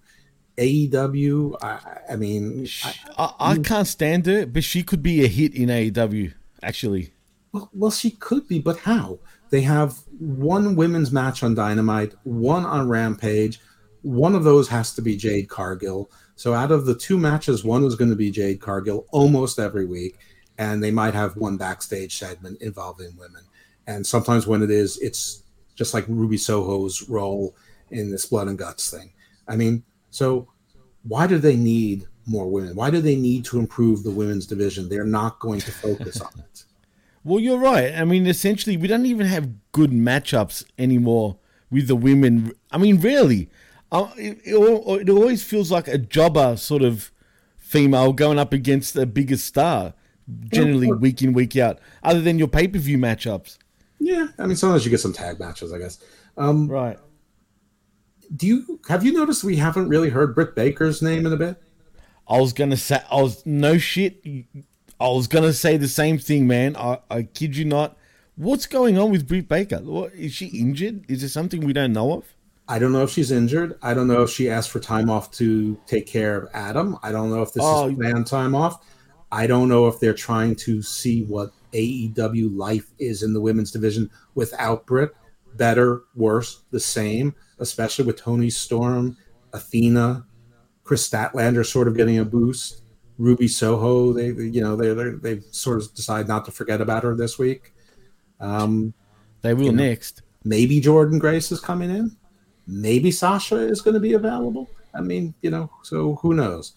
[0.57, 1.55] AEW.
[1.61, 3.65] I, I mean, I, I, I mm.
[3.65, 6.33] can't stand her, but she could be a hit in AEW.
[6.61, 7.13] Actually,
[7.51, 9.19] well, well, she could be, but how?
[9.49, 13.59] They have one women's match on Dynamite, one on Rampage.
[14.01, 16.09] One of those has to be Jade Cargill.
[16.35, 19.85] So out of the two matches, one is going to be Jade Cargill almost every
[19.85, 20.17] week,
[20.57, 23.43] and they might have one backstage segment involving women.
[23.85, 25.43] And sometimes when it is, it's
[25.75, 27.55] just like Ruby Soho's role
[27.89, 29.11] in this blood and guts thing.
[29.47, 30.47] I mean, so
[31.03, 32.75] why do they need more women?
[32.75, 34.87] Why do they need to improve the women's division?
[34.87, 36.63] They're not going to focus on it.
[37.23, 37.93] Well, you're right.
[37.93, 41.37] I mean, essentially, we don't even have good matchups anymore
[41.69, 42.51] with the women.
[42.71, 43.49] I mean, really,
[43.91, 47.11] uh, it, it, it always feels like a jobber sort of
[47.57, 49.93] female going up against a bigger star,
[50.51, 51.79] generally week in week out.
[52.01, 53.57] Other than your pay per view matchups.
[53.99, 55.99] Yeah, I mean, sometimes you get some tag matches, I guess.
[56.37, 56.97] Um, Right.
[58.35, 61.61] do you have you noticed we haven't really heard Britt Baker's name in a bit?
[62.27, 64.23] I was gonna say, I was no shit.
[65.01, 66.75] I was gonna say the same thing, man.
[66.75, 67.97] I, I kid you not.
[68.35, 69.79] What's going on with Britt Baker?
[69.79, 71.09] What, is she injured?
[71.09, 72.25] Is there something we don't know of?
[72.67, 73.77] I don't know if she's injured.
[73.81, 76.97] I don't know if she asked for time off to take care of Adam.
[77.03, 77.89] I don't know if this Oh.
[77.89, 78.85] is planned time off.
[79.31, 83.71] I don't know if they're trying to see what AEW life is in the women's
[83.71, 85.11] division without Britt.
[85.57, 89.17] Better, worse, the same, especially with Toni Storm,
[89.51, 90.25] Athena,
[90.83, 92.80] Kris Statlander sort of getting a boost.
[93.21, 97.03] Ruby Soho, they you know they they they've sort of decided not to forget about
[97.03, 97.73] her this week.
[98.39, 98.93] Um,
[99.41, 99.83] They will You know.
[99.83, 100.23] next.
[100.43, 102.15] maybe Jordynne Grace is coming in.
[102.67, 104.69] Maybe Sasha is going to be available.
[104.93, 106.73] I mean, you know, so who knows?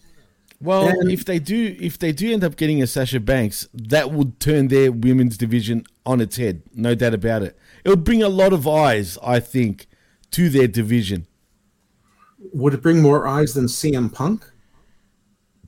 [0.61, 4.11] Well, And- if they do, if they do end up getting a Sasha Banks, that
[4.11, 6.61] would turn their women's division on its head.
[6.75, 7.57] No doubt about it.
[7.83, 9.87] It would bring a lot of eyes, I think,
[10.31, 11.25] to their division.
[12.53, 14.45] Would it bring more eyes than CM Punk?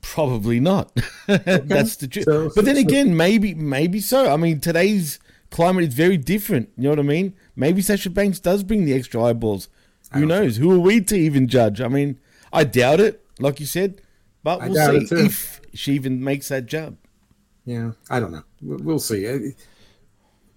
[0.00, 0.94] Probably not.
[1.26, 2.24] That's the truth.
[2.24, 4.32] So- but then so- again, maybe, maybe so.
[4.32, 5.18] I mean, today's
[5.50, 6.70] climate is very different.
[6.76, 7.34] You know what I mean?
[7.56, 9.68] Maybe Sasha Banks does bring the extra eyeballs.
[10.12, 10.56] Who knows?
[10.56, 11.80] Who are we to even judge?
[11.80, 12.18] I mean,
[12.52, 14.00] I doubt it, like you said,
[14.42, 16.98] but I we'll see if she even makes that jump.
[17.66, 18.44] Yeah, I don't know.
[18.62, 19.26] We- We'll see.
[19.28, 19.38] Uh,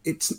[0.03, 0.33] it's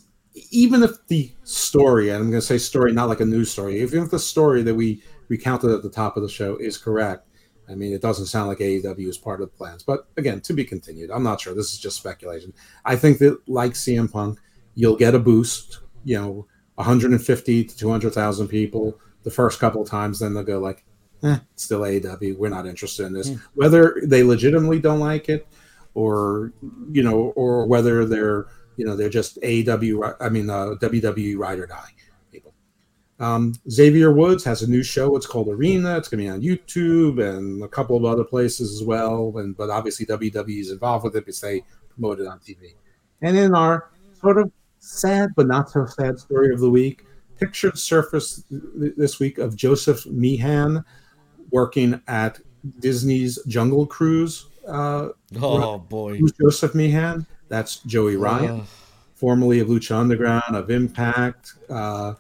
[0.50, 3.80] even if the story, and I'm going to say story, not like a news story,
[3.82, 7.28] even if the story that we recounted at the top of the show is correct,
[7.72, 9.82] I mean, it doesn't sound like AEW is part of the plans.
[9.82, 11.10] But again, to be continued.
[11.10, 11.54] I'm not sure.
[11.54, 12.52] This is just speculation.
[12.84, 14.38] I think that, like CM Punk,
[14.74, 16.46] you'll get a boost, you know,
[16.76, 20.18] 150 to 200,000 people the first couple of times.
[20.18, 20.84] Then they'll go, like,
[21.22, 22.36] eh, it's still AEW.
[22.36, 23.30] We're not interested in this.
[23.54, 25.46] Whether they legitimately don't like it
[25.94, 26.52] or,
[26.90, 28.46] you know, or whether they're,
[28.76, 31.90] you know, they're just AEW, I mean, uh, WWE ride or die.
[33.22, 35.14] Um, Xavier Woods has a new show.
[35.16, 35.96] It's called Arena.
[35.96, 39.32] It's going to be on YouTube and a couple of other places as well.
[39.36, 42.74] And but obviously WWE is involved with it because they promote it on TV.
[43.22, 43.90] And in our
[44.20, 44.50] sort of
[44.80, 47.04] sad but not so sad story of the week,
[47.38, 50.84] pictures surfaced this week of Joseph Meehan
[51.50, 52.40] working at
[52.80, 54.46] Disney's Jungle Cruise.
[54.66, 56.16] Uh, Oh boy.
[56.18, 57.24] who's Joseph Meehan?
[57.48, 58.66] That's Joey Ryan Oh.
[59.14, 62.14] formerly of Lucha Underground, of Impact, uh,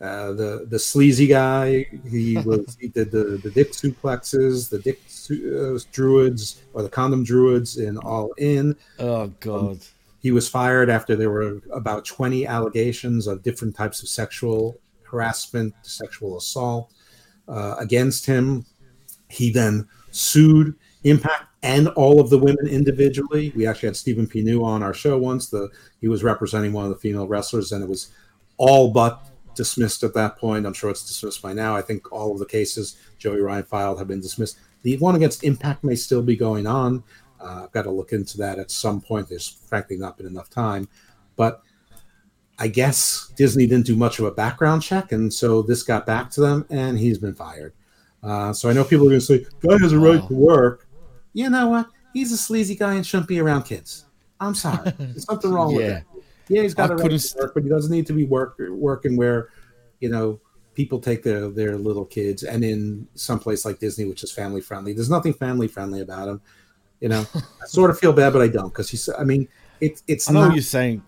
[0.00, 1.86] uh, the the sleazy guy.
[2.08, 6.88] He was he did the the dick suplexes, the dick su- uh, druids, or the
[6.88, 8.76] condom druids in All In.
[8.98, 9.80] Oh god.
[10.20, 15.72] He was fired after there were about 20 allegations of different types of sexual harassment,
[15.80, 16.92] sexual assault
[17.48, 18.66] uh, against him.
[19.30, 20.74] He then sued
[21.04, 23.52] Impact and all of the women individually.
[23.56, 25.48] We actually had Stephen Pinu on our show once.
[25.48, 25.70] The
[26.00, 28.10] he was representing one of the female wrestlers, and it was
[28.58, 29.29] all but
[29.60, 30.64] dismissed at that point.
[30.66, 31.76] I'm sure it's dismissed by now.
[31.76, 34.58] I think all of the cases Joey Ryan filed have been dismissed.
[34.82, 37.02] The one against Impact may still be going on.
[37.38, 39.28] Uh, I've got to look into that at some point.
[39.28, 40.88] There's frankly not been enough time,
[41.36, 41.62] but
[42.58, 46.30] I guess Disney didn't do much of a background check, and so this got back
[46.32, 47.72] to them, and he's been fired.
[48.22, 50.28] Uh, so I know people are going to say, "Guy has a right Wow.
[50.28, 50.88] to work."
[51.32, 51.86] You know what?
[52.12, 54.04] He's a sleazy guy and shouldn't be around kids.
[54.40, 54.92] I'm sorry.
[54.98, 56.00] There's something wrong with Yeah.
[56.50, 58.56] Yeah, he's got I a right to work, but he doesn't need to be work,
[58.58, 59.50] working where,
[60.00, 60.40] you know,
[60.74, 64.60] people take their their little kids, and in some place like Disney, which is family
[64.60, 66.40] friendly, there's nothing family friendly about him.
[67.00, 69.08] You know, I sort of feel bad, but I don't because he's.
[69.08, 69.46] I mean,
[69.80, 70.46] it, it's I know not.
[70.48, 71.02] what you're saying.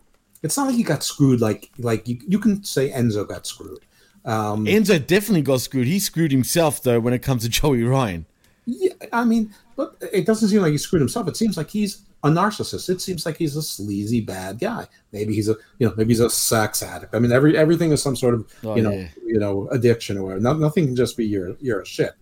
[0.44, 1.40] It's not like he got screwed.
[1.40, 3.84] Like like you, you can say Enzo got screwed.
[4.24, 5.88] Um, Enzo definitely got screwed.
[5.88, 8.26] He screwed himself though when it comes to Joey Ryan.
[8.64, 11.26] Yeah, I mean, but it doesn't seem like he screwed himself.
[11.26, 12.88] It seems like he's a narcissist.
[12.88, 14.86] It seems like he's a sleazy bad guy.
[15.12, 17.14] Maybe he's a you know maybe he's a sex addict.
[17.14, 19.08] I mean, every everything is some sort of Oh, you know yeah.
[19.24, 20.40] you know addiction or whatever.
[20.40, 22.12] No, nothing can just be you're you're a shit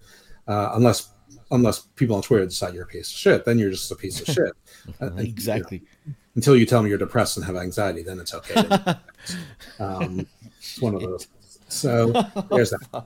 [0.48, 1.10] uh, unless
[1.52, 3.44] unless people on Twitter decide you're a piece of shit.
[3.44, 4.52] Then you're just a piece of shit.
[5.00, 5.82] Uh, and, you know, Exactly.
[6.36, 8.64] until you tell me you're depressed and have anxiety, then it's okay.
[9.80, 10.26] um,
[10.58, 11.28] it's one of those.
[11.68, 12.12] So
[12.50, 13.04] there's that.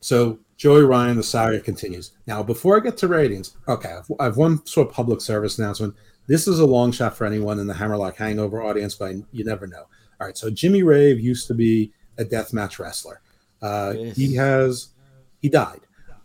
[0.00, 2.12] So Joey Ryan, the saga continues.
[2.26, 5.94] Now, before I get to ratings, okay, I've, I've one sort of public service announcement.
[6.26, 9.66] This is a long shot for anyone in the Hammerlock Hangover audience, but you never
[9.66, 9.84] know.
[10.20, 13.20] All right, so Jimmy Rave used to be a deathmatch wrestler.
[13.62, 14.16] Uh, Yes.
[14.16, 14.88] He has
[15.40, 15.80] he died,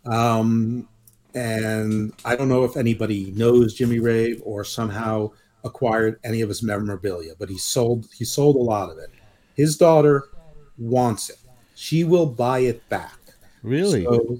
[0.05, 0.87] um,
[1.33, 5.31] and I don't know if anybody knows Jimmy Rave or somehow
[5.63, 9.09] acquired any of his memorabilia, but he sold he sold a lot of it.
[9.55, 10.29] His daughter
[10.77, 11.37] wants it.
[11.75, 13.17] She will buy it back.
[13.63, 14.03] Really?
[14.03, 14.39] So,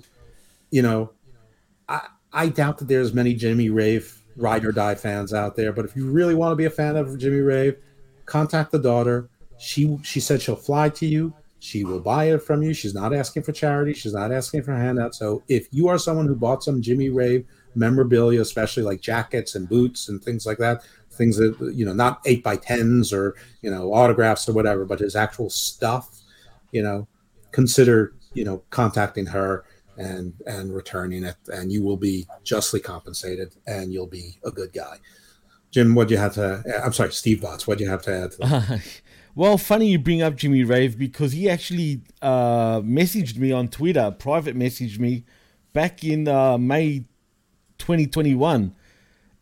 [0.72, 1.12] you know,
[1.88, 5.86] I I doubt that there's many Jimmy Rave ride or die fans out there, but
[5.86, 7.78] if you really want to be a fan of Jimmy Rave,
[8.26, 9.30] contact the daughter.
[9.58, 11.34] She she said she'll fly to you.
[11.60, 12.74] She will buy it from you.
[12.74, 13.94] She's not asking for charity.
[13.94, 15.20] She's not asking for handouts.
[15.20, 17.46] So if you are someone who bought some Jimmy Rave
[17.76, 22.22] memorabilia, especially like jackets and boots and things like that, things that you know, not
[22.26, 26.22] eight by tens or you know autographs or whatever, but his actual stuff,
[26.72, 27.08] you know,
[27.52, 29.64] consider you know contacting her
[29.98, 34.74] and and returning it, and you will be justly compensated, and you'll be a good
[34.74, 34.98] guy.
[35.72, 36.64] Jim, what do you have to?
[36.84, 37.66] I'm sorry, Steve Bots.
[37.66, 38.32] What do you have to add?
[38.32, 39.02] To that?
[39.36, 44.12] well, funny you bring up Jimmy Rave because he actually uh, messaged me on Twitter,
[44.12, 45.24] private messaged me
[45.72, 47.06] back in uh, May
[47.78, 48.76] 2021.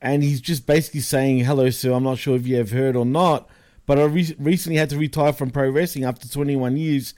[0.01, 1.91] And he's just basically saying, Hello, sir.
[1.91, 3.49] I'm not sure if you have heard or not,
[3.85, 7.13] but I re- recently had to retire from pro wrestling after 21 years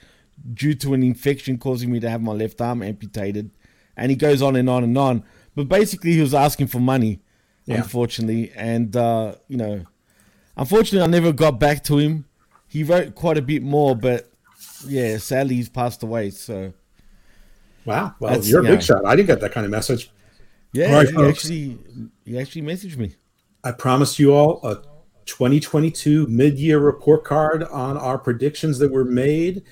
[0.54, 3.52] due to an infection causing me to have my left arm amputated.
[3.98, 5.24] And he goes on and on and on.
[5.56, 7.20] But basically, he was asking for money,
[7.66, 7.78] Yeah.
[7.78, 8.52] unfortunately.
[8.56, 9.84] And, uh, you know,
[10.58, 12.26] unfortunately, I never got back to him.
[12.68, 14.32] He wrote quite a bit more, but
[14.88, 16.30] yeah, sadly, he's passed away.
[16.32, 16.74] So,
[17.84, 19.06] Wow, well, That's- you're a big shot.
[19.06, 20.12] I didn't get that kind of message.
[20.72, 21.78] yeah, right, he actually,
[22.26, 23.16] he actually messaged me.
[23.64, 24.84] I promised you all a
[25.26, 29.64] 2022 mid-year report card on our predictions that were made.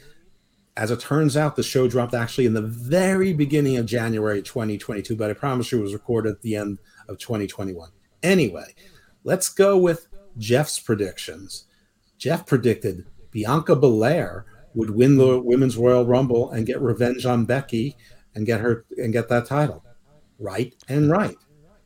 [0.79, 5.13] As it turns out, the show dropped actually in the very beginning of January 2022,
[5.13, 6.79] but I promise you it was recorded at the end
[7.09, 7.89] of 2021.
[8.23, 8.73] Anyway,
[9.25, 10.07] let's go with
[10.37, 11.65] Jeff's predictions.
[12.17, 17.97] Jeff predicted Bianca Belair would win the Women's Royal Rumble and get revenge on Becky
[18.33, 19.83] and get her and get that title.
[20.39, 21.35] Right and right.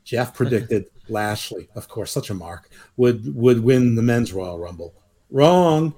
[0.04, 4.94] Jeff predicted Lashley, of course, such a mark, would would win the men's Royal Rumble.
[5.32, 5.96] Wrong.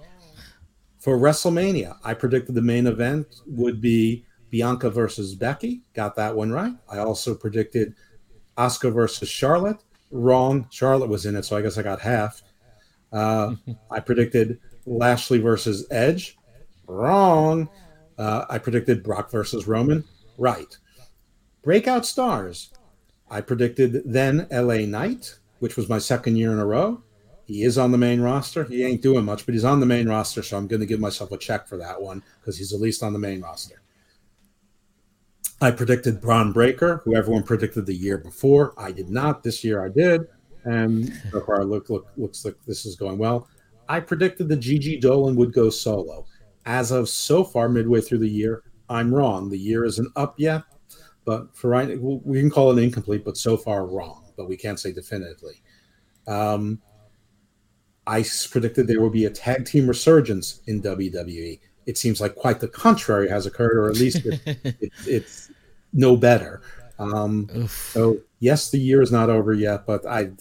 [1.06, 5.84] For WrestleMania, I predicted the main event would be Bianca versus Becky.
[5.94, 6.74] Got that one right.
[6.90, 7.94] I also predicted
[8.58, 9.78] Asuka versus Charlotte.
[10.10, 10.68] Wrong.
[10.72, 12.42] Charlotte was in it, so I guess I got half.
[13.14, 13.54] Uh,
[13.92, 16.40] I predicted Lashley versus Edge.
[16.88, 17.70] Wrong.
[18.18, 20.04] Uh, I predicted Brock versus Roman.
[20.40, 20.76] Right.
[21.62, 22.74] Breakout stars.
[23.30, 27.04] I predicted then LA Knight, which was my second year in a row.
[27.46, 28.64] He is on the main roster.
[28.64, 31.00] He ain't doing much, but he's on the main roster, so I'm going to give
[31.00, 33.82] myself a check for that one because he's at least on the main roster.
[35.62, 38.74] I predicted Bron Breakker, who everyone predicted the year before.
[38.78, 39.44] I did not.
[39.44, 40.28] This year I did,
[40.66, 43.48] and so far look, look looks like this is going well.
[43.88, 46.26] I predicted that Gigi Dolin would go solo.
[46.66, 49.50] As of so far, midway through the year, I'm wrong.
[49.50, 50.64] The year isn't up yet,
[51.24, 54.34] but for right, we can call it incomplete, but so far wrong.
[54.36, 55.62] But we can't say definitively.
[56.28, 56.82] Um,
[58.08, 61.60] I predicted there would be a tag team resurgence in WWE.
[61.86, 64.42] It seems like quite the contrary has occurred, or at least it,
[64.82, 65.52] it, it's
[65.94, 66.62] no better.
[66.98, 70.32] Um, so yes, the year is not over yet, but I,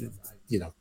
[0.48, 0.72] you know,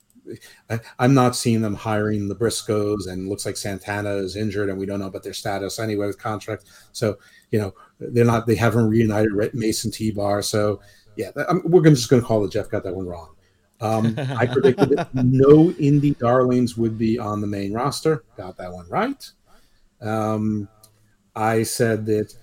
[0.69, 4.77] I, I'm not seeing them hiring the Briscoes, and looks like Santana is injured, and
[4.77, 6.65] we don't know about their status anyway with contract.
[6.93, 7.17] So
[7.53, 10.41] you know, they're not, they haven't reunited Mason T Bar.
[10.41, 10.81] So
[11.15, 13.35] yeah, I'm, we're gonna, just going to call it Jeff got that one wrong.
[13.83, 18.23] Um, I predicted that no indie darlings would be on the main roster.
[18.37, 19.29] Got that one right.
[20.01, 20.69] Um,
[21.35, 22.33] I said that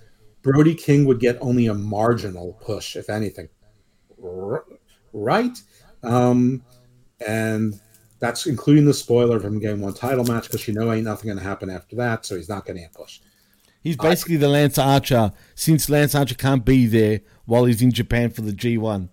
[0.43, 3.49] Brody King would get only a marginal push, if anything.
[4.23, 4.65] R-
[5.13, 5.57] right.
[6.03, 6.63] Um,
[7.27, 7.79] and
[8.19, 11.27] that's including the spoiler of him getting one title match because you know ain't nothing
[11.27, 13.19] going to happen after that, so he's not getting a push.
[13.81, 18.29] He's basically the Lance Archer since Lance Archer can't be there while he's in Japan
[18.29, 19.09] for the G1.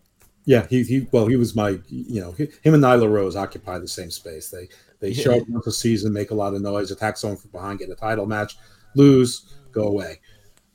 [0.48, 3.86] Yeah, he, he well, he was my you know him and Nyla Rose occupy the
[3.86, 4.48] same space.
[4.48, 4.66] They
[4.98, 7.80] they show up once a season, make a lot of noise, attack someone from behind,
[7.80, 8.56] get a title match,
[8.94, 10.20] lose, go away.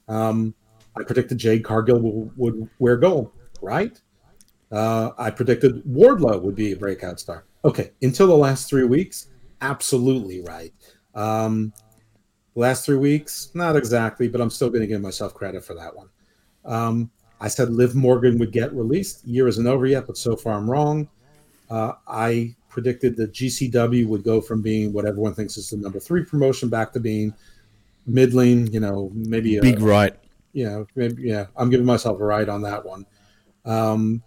[0.07, 0.53] Um,
[0.95, 3.31] I predicted Jade Cargill would, would wear gold,
[3.63, 3.99] right?
[4.71, 7.45] Uh, I predicted Wardlow would be a breakout star.
[7.65, 9.29] Okay, until the last three weeks,
[9.61, 10.71] absolutely right.
[11.15, 11.73] Um,
[12.53, 15.95] last three weeks, not exactly, but I'm still going to give myself credit for that
[15.95, 16.09] one.
[16.63, 17.09] Um,
[17.43, 19.27] I said Liv Morgan would get released.
[19.27, 21.09] Year isn't over yet, but so far I'm wrong.
[21.69, 25.99] Uh, I predicted that GCW would go from being what everyone thinks is the number
[25.99, 27.33] three promotion back to being
[28.07, 28.67] middling.
[28.67, 30.15] You know, maybe a, Big right.
[30.53, 31.47] you know, maybe yeah.
[31.57, 33.05] I'm giving myself a right on that one.
[33.65, 34.23] Um,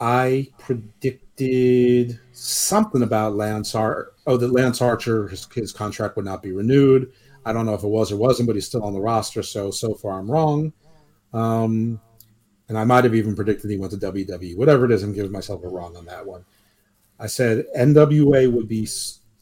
[0.00, 6.42] I predicted something about Lance Ar- Oh, that Lance Archer his, his contract would not
[6.42, 7.12] be renewed.
[7.44, 9.42] I don't know if it was or wasn't, but he's still on the roster.
[9.42, 10.72] So so far, I'm wrong.
[11.32, 12.00] Um,
[12.68, 14.56] and I might have even predicted he went to WWE.
[14.56, 16.44] Whatever it is, I'm giving myself a wrong on that one.
[17.18, 18.88] I said NWA would be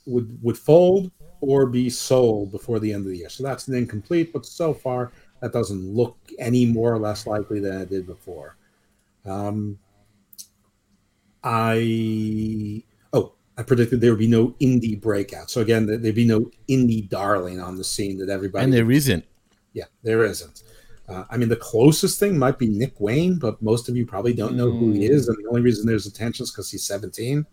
[0.07, 1.11] would would fold
[1.41, 3.29] or be sold before the end of the year.
[3.29, 7.61] So that's an incomplete, but so far that doesn't look any more or less likely
[7.61, 8.57] than it did before.
[9.25, 9.79] Um,
[11.45, 12.83] I
[13.13, 15.51] oh I predicted there would be no indie breakout.
[15.51, 19.25] So again, there'd be no indie darling on the scene that everybody And there isn't.
[19.73, 20.63] yeah, there isn't.
[21.09, 24.33] Uh, I mean, the closest thing might be Nick Wayne, but most of you probably
[24.35, 27.47] don't know who he is, and the only reason there's attention is because he's 17.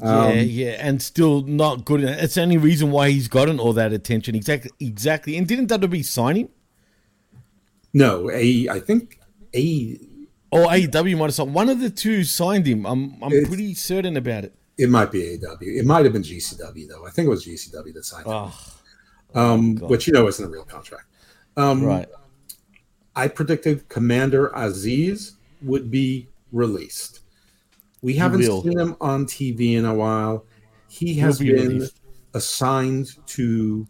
[0.00, 2.00] Um, yeah, yeah, and still not good.
[2.02, 2.22] enough.
[2.22, 4.34] It's the only reason why he's gotten all that attention.
[4.36, 5.36] Exactly, exactly.
[5.36, 6.48] And didn't WWE sign him?
[7.92, 9.18] No, a I think
[9.54, 9.98] a
[10.50, 12.86] Or AEW might have signed one of the two signed him.
[12.86, 14.54] I'm I'm pretty certain about it.
[14.76, 15.56] it might be AW.
[15.60, 17.06] It might have been GCW though.
[17.06, 18.54] I think it was GCW that signed him, Oh,
[19.34, 21.04] um, which you know isn't a real contract.
[21.56, 22.08] Um, right.
[23.18, 25.32] I predicted Commander Azeez
[25.62, 27.20] would be released.
[28.00, 30.46] We haven't seen him on TV in a while.
[30.88, 31.98] He has be been released.
[32.34, 33.86] assigned to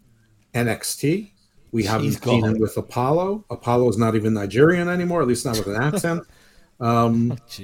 [0.55, 1.31] NXT.
[1.71, 2.55] We haven't He's seen gone.
[2.55, 3.45] him with Apollo.
[3.51, 6.23] Apollo is not even Nigerian anymore, at least not with an accent.
[6.79, 7.63] Um, Oh,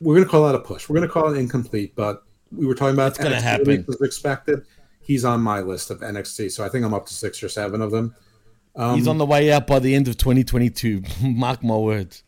[0.00, 0.88] we're going to call that a push.
[0.88, 3.86] We're going to call it incomplete, but we were talking about It's NXT happen.
[4.00, 4.64] expected.
[5.00, 7.82] He's on my list of NXT, so I think I'm up to six or seven
[7.82, 8.14] of them.
[8.76, 11.02] Um, He's on the way out by the end of 2022.
[11.22, 12.22] Mark my words.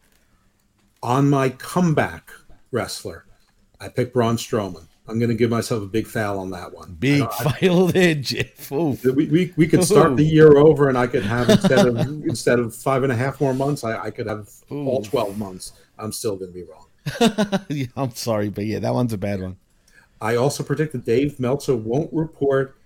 [1.02, 2.31] on my comeback
[2.70, 3.24] wrestler,
[3.81, 4.86] I picked Braun Strowman.
[5.09, 6.97] I'm going to give myself a big foul on that one.
[6.98, 7.24] Big
[7.60, 8.70] don't- there, Jeff.
[8.70, 8.94] We,
[9.27, 12.74] we, we could start the year over, and I could have instead of instead of
[12.74, 15.73] five and a half more months, I, I could have all twelve months.
[15.98, 17.64] I'm still going to be wrong.
[17.69, 19.56] Yeah, I'm sorry, but yeah, that one's a bad one.
[20.20, 22.77] I also predicted Dave Meltzer won't report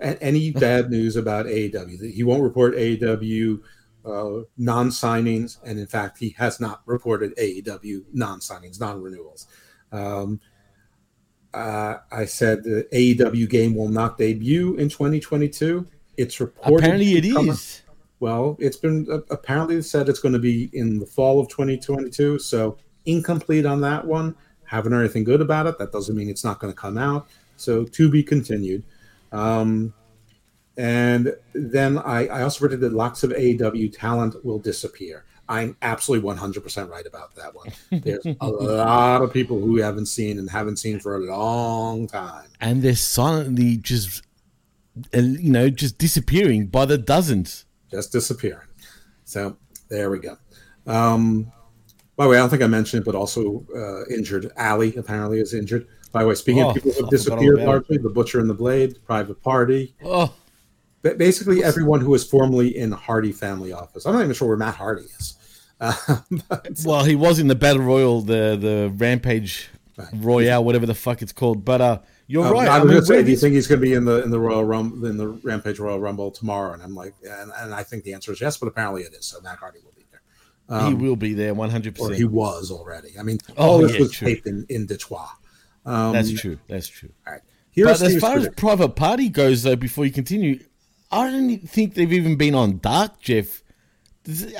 [0.00, 2.12] any bad news about AEW.
[2.12, 3.60] He won't report AEW
[4.04, 9.46] uh, non-signings, and in fact, he has not reported AEW non-signings, non-renewals.
[9.92, 10.40] Um,
[11.52, 15.86] uh, I said the AEW game will not debut in 2022.
[16.16, 16.84] It's reported.
[16.84, 17.82] Apparently, it come- is.
[18.20, 22.38] well, it's been uh, apparently said it's going to be in the fall of 2022.
[22.38, 24.36] So incomplete on that one.
[24.64, 25.78] Haven't heard anything good about it.
[25.78, 27.28] That doesn't mean it's not going to come out.
[27.56, 28.84] So to be continued.
[29.32, 29.94] Um,
[30.76, 35.24] and then I, I also predicted lots of AEW talent will disappear.
[35.48, 37.72] I'm absolutely 100% right about that one.
[37.90, 42.06] There's a lot of people who we haven't seen and haven't seen for a long
[42.06, 42.46] time.
[42.60, 44.22] And they're silently just,
[45.12, 47.66] uh, you know, just disappearing by the dozens.
[47.90, 48.68] just disappearing.
[49.24, 49.56] So
[49.88, 50.36] there we go.
[50.86, 51.50] Um,
[52.16, 54.52] by the way, I don't think I mentioned it, but also uh, injured.
[54.56, 55.88] Ali apparently is injured.
[56.12, 58.54] By the way, speaking Oh, of people who have disappeared largely, the Butcher and the
[58.54, 60.32] Blade, Private Party, Oh,
[61.02, 64.06] basically everyone who was formerly in Hardy family office.
[64.06, 65.34] I'm not even sure where Matt Hardy is.
[65.82, 65.94] Uh,
[66.50, 69.70] but, well, he was in the Battle Royal, the the Rampage
[70.12, 71.64] Royale, whatever the fuck it's called.
[71.64, 72.68] But uh, you're um, right.
[72.68, 74.04] I I was mean, going to say, do you think he's going to be in
[74.04, 76.74] the in the Royal Rumble in the Rampage Royal Rumble tomorrow?
[76.74, 79.24] And I'm like, and, and I think the answer is yes, but apparently it is.
[79.24, 80.86] So Matt Hardy will be there.
[80.86, 81.94] he will be there 100.
[81.98, 83.18] or percent he was already.
[83.18, 84.28] I mean, Oh, all this yeah, was true.
[84.28, 85.28] taped in, in Detroit.
[85.86, 86.58] Um, That's true.
[86.68, 87.10] That's true.
[87.26, 87.42] All right.
[87.76, 90.60] But as far as private party goes, though, before you continue,
[91.10, 93.62] I don't think they've even been on Dark, Jeff.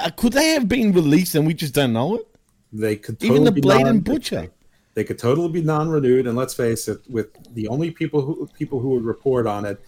[0.01, 2.27] Uh, Could they have been released and we just don't know it?
[2.73, 4.49] they could totally Even the be Blade and Butcher.
[4.95, 8.81] They could totally be non-renewed, and let's face it, with the only people who people
[8.81, 9.81] who would report on it,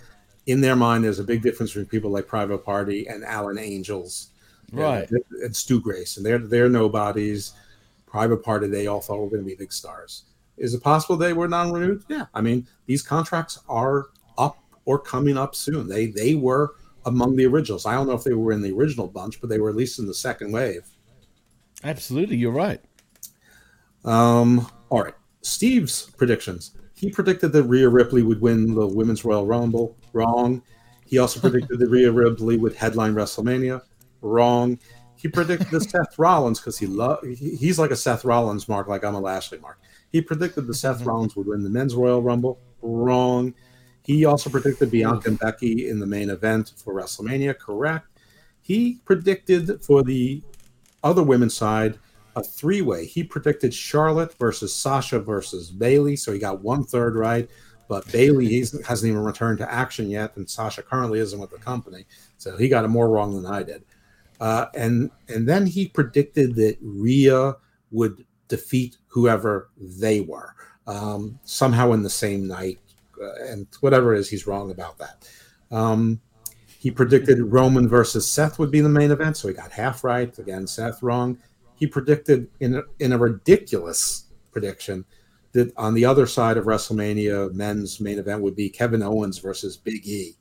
[0.46, 4.30] in their mind, there's a big difference between people like Private Party and Alan Angels,
[4.70, 5.08] and- Right.
[5.42, 7.52] And, Stu Grace, and they're they're nobodies.
[8.06, 10.24] Private Party, they all thought were going to be big stars.
[10.62, 12.04] Is it possible they were non-renewed?
[12.08, 14.06] Yeah, I mean these contracts are
[14.38, 15.88] up or coming up soon.
[15.88, 17.84] They they were among the originals.
[17.84, 19.98] I don't know if they were in the original bunch, but they were at least
[19.98, 20.86] in the second wave.
[21.82, 22.80] Absolutely, you're right.
[24.04, 26.76] Um, all right, Steve's predictions.
[26.94, 29.96] He predicted that Rhea Ripley would win the Women's Royal Rumble.
[30.12, 30.62] Wrong.
[31.04, 33.82] He also predicted that Rhea Ripley would headline WrestleMania.
[34.20, 34.78] Wrong.
[35.16, 39.04] He predicted that Seth Rollins because he love he's like a Seth Rollins mark, like
[39.04, 39.80] I'm a Lashley mark.
[40.12, 42.60] He predicted that Seth Rollins would win the Men's Royal Rumble.
[42.82, 43.54] Wrong.
[44.04, 47.58] He also predicted Bianca and Becky in the main event for WrestleMania.
[47.58, 48.06] Correct.
[48.60, 50.42] He predicted for the
[51.02, 51.98] other women's side
[52.36, 53.06] a three way.
[53.06, 57.48] He predicted Charlotte versus Sasha versus Bayley, so he got one third right.
[57.88, 62.06] But Bayley hasn't even returned to action yet, and Sasha currently isn't with the company,
[62.38, 63.84] so he got it more wrong than I did.
[64.40, 67.56] Uh, and and then he predicted that Rhea
[67.90, 70.54] would defeat whoever they were
[70.86, 72.78] um, somehow in the same night,
[73.22, 75.28] uh, and whatever it is, he's wrong about that.
[75.70, 76.20] Um,
[76.78, 80.36] he predicted Roman versus Seth would be the main event, so he got half right.
[80.38, 81.38] Again, Seth wrong.
[81.76, 85.04] He predicted in a, in a ridiculous prediction
[85.52, 89.76] that on the other side of WrestleMania, men's main event would be Kevin Owens versus
[89.76, 90.34] Big E.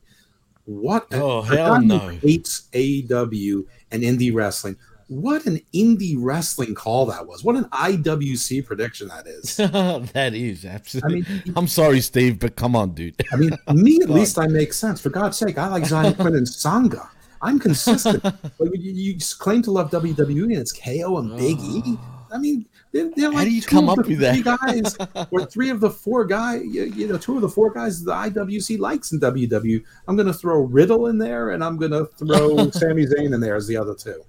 [0.65, 1.07] What?
[1.11, 1.99] Oh, a hell no.
[2.07, 4.77] Hates AEW and indie wrestling.
[5.11, 7.43] What an indie wrestling call that was.
[7.43, 9.57] What an IWC prediction that is.
[10.13, 11.25] that is absolutely.
[11.27, 13.21] I mean- I'm sorry, Steve, but come on, dude.
[13.33, 15.01] I mean, me at least I make sense.
[15.01, 17.09] For God's sake, I like Xyon Quinn and Sanga.
[17.41, 18.23] I'm consistent.
[18.59, 21.81] Like, you, you claim to love WWE and it's KO and Big E.
[21.97, 22.27] Ah.
[22.33, 24.33] I mean, they're, they're like do you two come of up the with that?
[24.35, 26.61] three guys, or three of the four guys.
[26.63, 29.83] You, you know, two of the four guys the IWC likes in WWE.
[30.07, 33.41] I'm going to throw Riddle in there, and I'm going to throw Sami Zayn in
[33.41, 34.23] there as the other two.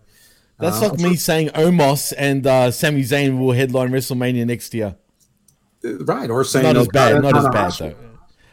[0.58, 4.96] That's Uh, like me saying Omos and uh, Sami Zayn will headline WrestleMania next year.
[5.84, 7.22] Uh, Right, or saying Not as bad.
[7.22, 7.94] Not as bad though.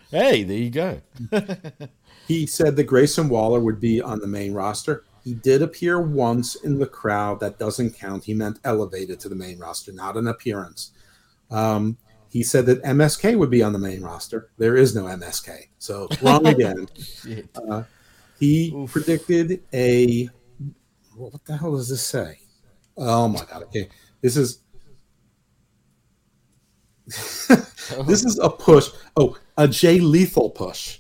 [0.10, 1.02] Hey, there you go.
[2.30, 5.04] He said that Grayson Waller would be on the main roster.
[5.24, 7.40] He did appear once in the crowd.
[7.40, 8.24] That doesn't count.
[8.26, 10.92] He meant elevated to the main roster, not an appearance.
[11.50, 11.98] Um,
[12.30, 14.52] he said that MSK would be on the main roster.
[14.60, 15.70] There is no MSK.
[15.80, 16.88] So wrong again.
[17.56, 17.84] Uh,
[18.40, 20.30] he predicted a.
[21.20, 22.40] well, What the hell does this say?
[22.98, 23.64] Oh my god!
[23.64, 23.90] Okay,
[24.22, 24.62] this is.
[27.08, 28.90] this is a push.
[29.18, 31.00] Oh, a Jay Lethal push.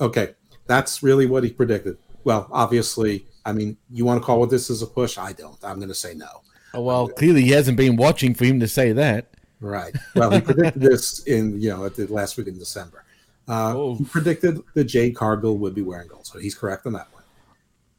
[0.00, 0.34] Okay,
[0.66, 1.98] that's really what he predicted.
[2.24, 5.18] Well, obviously, I mean, you want to call what this is a push?
[5.18, 5.58] I don't.
[5.64, 6.28] I'm going to say no.
[6.74, 9.30] Oh, well, clearly he hasn't been watching for him to say that.
[9.60, 9.96] Right.
[10.14, 13.04] Well, he predicted this in you know at the last week in December.
[13.48, 13.94] Uh, Oh.
[13.96, 17.17] He predicted that Jade Cargill would be wearing gold, so he's correct on that one.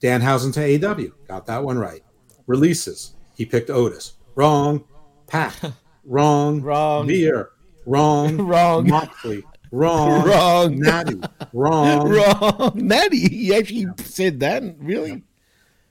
[0.01, 2.01] Danhausen to AW got that one right.
[2.47, 4.83] Releases he picked Otis wrong.
[5.27, 5.55] Pack
[6.05, 6.61] wrong.
[6.61, 7.07] Wrong.
[7.07, 7.49] Veer
[7.85, 8.37] wrong.
[8.47, 8.87] Wrong.
[8.87, 10.23] Moxley wrong.
[10.27, 10.79] Wrong.
[10.79, 11.19] Natty
[11.53, 12.09] wrong.
[12.09, 13.27] Wrong, Natty.
[13.29, 14.63] He actually said that.
[14.79, 15.23] Really?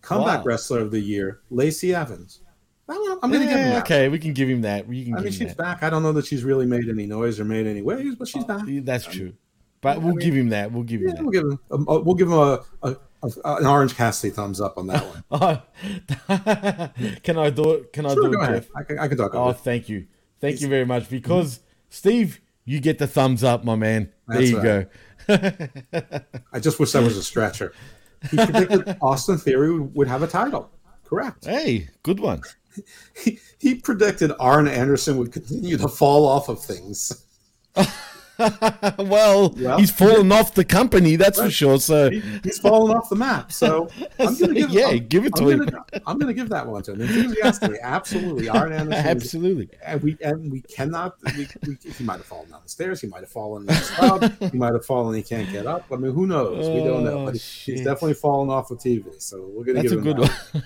[0.02, 0.44] Comeback Wow.
[0.44, 2.40] wrestler of the year Lacey Evans.
[2.88, 3.82] That I'm going to give him eh, that.
[3.82, 4.88] okay, we can give him that.
[4.88, 5.56] We can I mean, she's that.
[5.58, 5.82] back.
[5.82, 8.44] I don't know that she's really made any noise or made any waves, but she's
[8.44, 8.62] oh, back.
[8.66, 9.34] Yeah, That's true.
[9.82, 10.72] But we'll give him that.
[10.72, 11.22] We'll give him Yeah, that.
[11.22, 12.38] we'll give him a, we'll give him
[12.82, 15.24] a Uh, an orange Cassidy thumbs up on that one.
[15.30, 15.62] Oh,
[17.22, 17.92] can I do it?
[17.92, 18.68] Can I Sure, do it?
[18.76, 19.58] I can, I can talk Oh, it.
[19.58, 20.06] thank you.
[20.40, 21.04] Thank you very much.
[21.04, 21.16] Mm-hmm.
[21.16, 24.12] Because, Steve, you get the thumbs up, my man.
[24.28, 24.88] There you right.
[25.28, 26.20] go.
[26.52, 27.72] I just wish that was a stretcher.
[28.30, 30.70] He predicted Austin Theory would have a title.
[31.04, 31.44] Correct.
[31.44, 32.42] Hey, good one.
[33.16, 37.24] He, he predicted Arn Anderson would continue to fall off of things.
[38.98, 41.78] well, Well, he's fallen off the company, that's for sure.
[41.80, 43.50] So, He, he's fallen off the map.
[43.52, 45.58] So I'm gonna give, Yeah, I'm, give it to I'm him.
[45.66, 47.00] Gonna, I'm going to give that one to him.
[47.00, 48.48] Enthusiastically, absolutely.
[48.48, 49.06] Arn Anderson.
[49.06, 49.68] absolutely.
[49.84, 51.16] and we and we cannot.
[51.36, 53.00] We, we, he might have fallen down the stairs.
[53.00, 55.14] He might have fallen in the he might have fallen.
[55.16, 55.86] He can't get up.
[55.90, 56.68] I mean, who knows?
[56.68, 57.18] we don't know.
[57.20, 57.76] Oh, But shit.
[57.76, 59.20] he's definitely fallen off of TV.
[59.20, 60.30] So we're going to give him a good that.
[60.52, 60.62] one.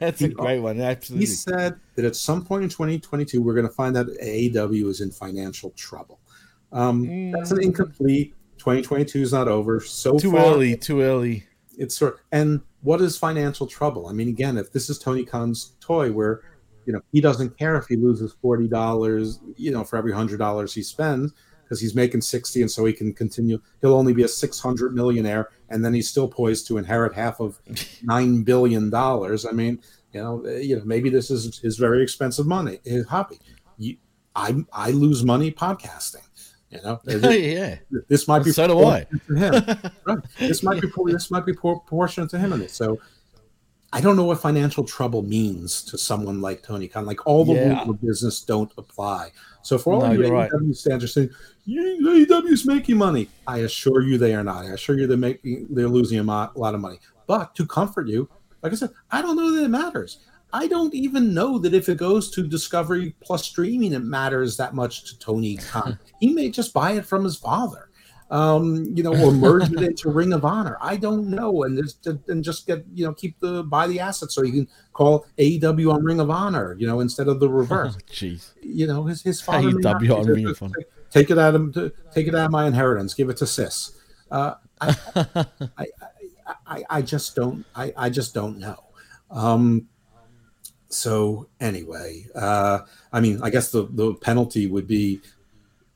[0.00, 0.80] That's a great one.
[0.80, 1.26] Absolutely.
[1.26, 5.00] He said that at some point in 2022, we're going to find that AEW is
[5.00, 6.17] in financial trouble.
[6.72, 8.34] Um, That's an incomplete.
[8.58, 9.80] 2022 is not over.
[9.80, 10.76] So Too far, early.
[10.76, 11.44] Too early.
[11.76, 14.08] it's sort and what is financial trouble?
[14.08, 16.42] I mean, again, if this is Tony Khan's toy, where
[16.86, 20.38] you know he doesn't care if he loses forty dollars, you know, for every hundred
[20.38, 21.32] dollars he spends,
[21.62, 23.60] because he's making sixty, and so he can continue.
[23.80, 27.40] He'll only be a six hundred millionaire, and then he's still poised to inherit half
[27.40, 27.60] of
[28.02, 29.46] nine billion dollars.
[29.46, 29.80] I mean,
[30.12, 33.38] you know, eh, you know, maybe this is his very expensive money, his hobby.
[33.76, 33.96] You,
[34.34, 36.24] I I lose money podcasting.
[36.70, 37.76] You know, yeah.
[38.08, 39.04] this might be So do I.
[39.04, 39.92] proportionate to him.
[40.06, 40.18] right.
[40.38, 42.70] This might be this might be proportionate to him in it.
[42.70, 43.00] So
[43.90, 47.06] I don't know what financial trouble means to someone like Tony Khan.
[47.06, 47.78] Like all the Yeah.
[47.78, 49.32] rules of business don't apply.
[49.62, 50.50] So for all No, you you're right.
[50.50, 51.30] AEW stands are saying,
[51.64, 53.30] "You- AEW's making money.
[53.46, 54.66] I assure you they are not.
[54.66, 57.00] I assure you they're making they're losing a lot of money.
[57.26, 58.28] But to comfort you,
[58.62, 60.18] like I said, I don't know that it matters.
[60.52, 64.74] I don't even know that if it goes to Discovery Plus streaming, it matters that
[64.74, 65.98] much to Tony Khan.
[66.20, 67.90] he may just buy it from his father,
[68.30, 70.78] um, you know, or merge it into Ring of Honor.
[70.80, 74.34] I don't know, and just and just get you know keep the buy the assets
[74.34, 77.96] so you can call AEW on Ring of Honor, you know, instead of the reverse
[78.10, 78.52] Jeez.
[78.62, 80.74] you know, his his father AEW on Ring of Honor.
[81.10, 81.74] Take it out of
[82.12, 83.14] take it out of my inheritance.
[83.14, 83.92] Give it to sis.
[84.30, 85.46] Uh, I, I,
[85.78, 85.86] I,
[86.66, 87.64] I, I just don't.
[87.74, 88.76] I, I just don't know.
[89.30, 89.88] Um,
[90.88, 92.80] so anyway, uh,
[93.12, 95.20] I mean, I guess the the penalty would be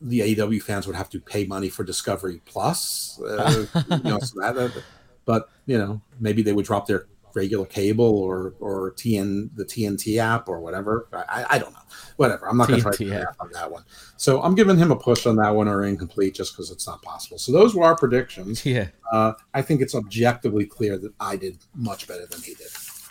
[0.00, 3.20] the AEW fans would have to pay money for Discovery Plus.
[3.20, 4.82] Uh, you know, so that,
[5.24, 10.18] but you know, maybe they would drop their regular cable or or TN the TNT
[10.18, 11.08] app or whatever.
[11.12, 11.78] I, I don't know.
[12.16, 12.48] Whatever.
[12.48, 13.36] I'm not going to try to app.
[13.40, 13.84] on that one.
[14.16, 17.02] So I'm giving him a push on that one or incomplete just because it's not
[17.02, 17.38] possible.
[17.38, 18.64] So those were our predictions.
[18.72, 18.88] Yeah.
[19.12, 22.68] Uh, I think it's objectively clear that I did much better than he did.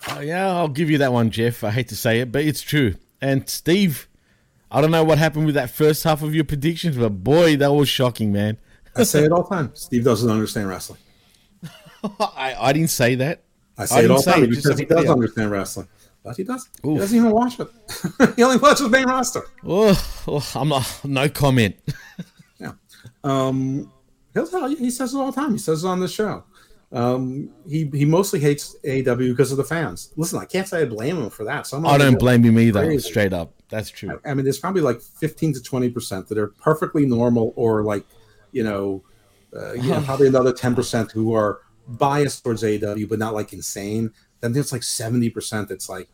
[0.10, 1.64] Oh, yeah, I'll give you that one, Jeff.
[1.64, 2.96] I hate to say it, but it's true.
[3.22, 4.08] And Steve,
[4.72, 7.72] I don't know what happened with that first half of your predictions, but boy, that
[7.72, 8.58] was shocking, man.
[8.96, 9.72] I say it all the time.
[9.76, 11.00] Steve doesn't understand wrestling.
[12.20, 13.44] I, I didn't say that.
[13.78, 15.88] I I say it all the time because he does understand wrestling,
[16.24, 16.72] but he doesn't.
[16.84, 17.68] He doesn't even watch it.
[18.36, 19.44] he only watches main roster.
[19.66, 21.02] Oh, oh, I'm not.
[21.04, 21.76] No comment.
[22.60, 22.74] Yeah.
[23.24, 23.92] Um,
[24.36, 24.78] he'll tell you.
[24.78, 25.54] He says it all the time.
[25.54, 26.44] He says it on the show.
[26.94, 30.12] Um, he he mostly hates AEW because of the fans.
[30.18, 31.66] Listen, I can't say I blame him for that.
[31.66, 32.84] Some I don't blame him either.
[32.86, 33.10] crazy.
[33.10, 34.20] Straight up, that's true.
[34.26, 38.06] I mean, there's probably like 15 to 20 percent that are perfectly normal, or like,
[38.52, 39.04] you know,
[39.56, 43.54] uh, you know, probably another 10 percent who are biased towards AEW, but not like
[43.54, 44.12] insane.
[44.42, 46.10] Then there's like 70 percent that's like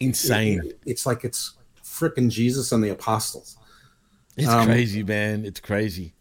[0.00, 0.62] Insane.
[0.64, 3.58] it- it's like it's freaking Jesus and the apostles.
[4.36, 5.44] It's um, crazy, man.
[5.44, 6.14] It's crazy.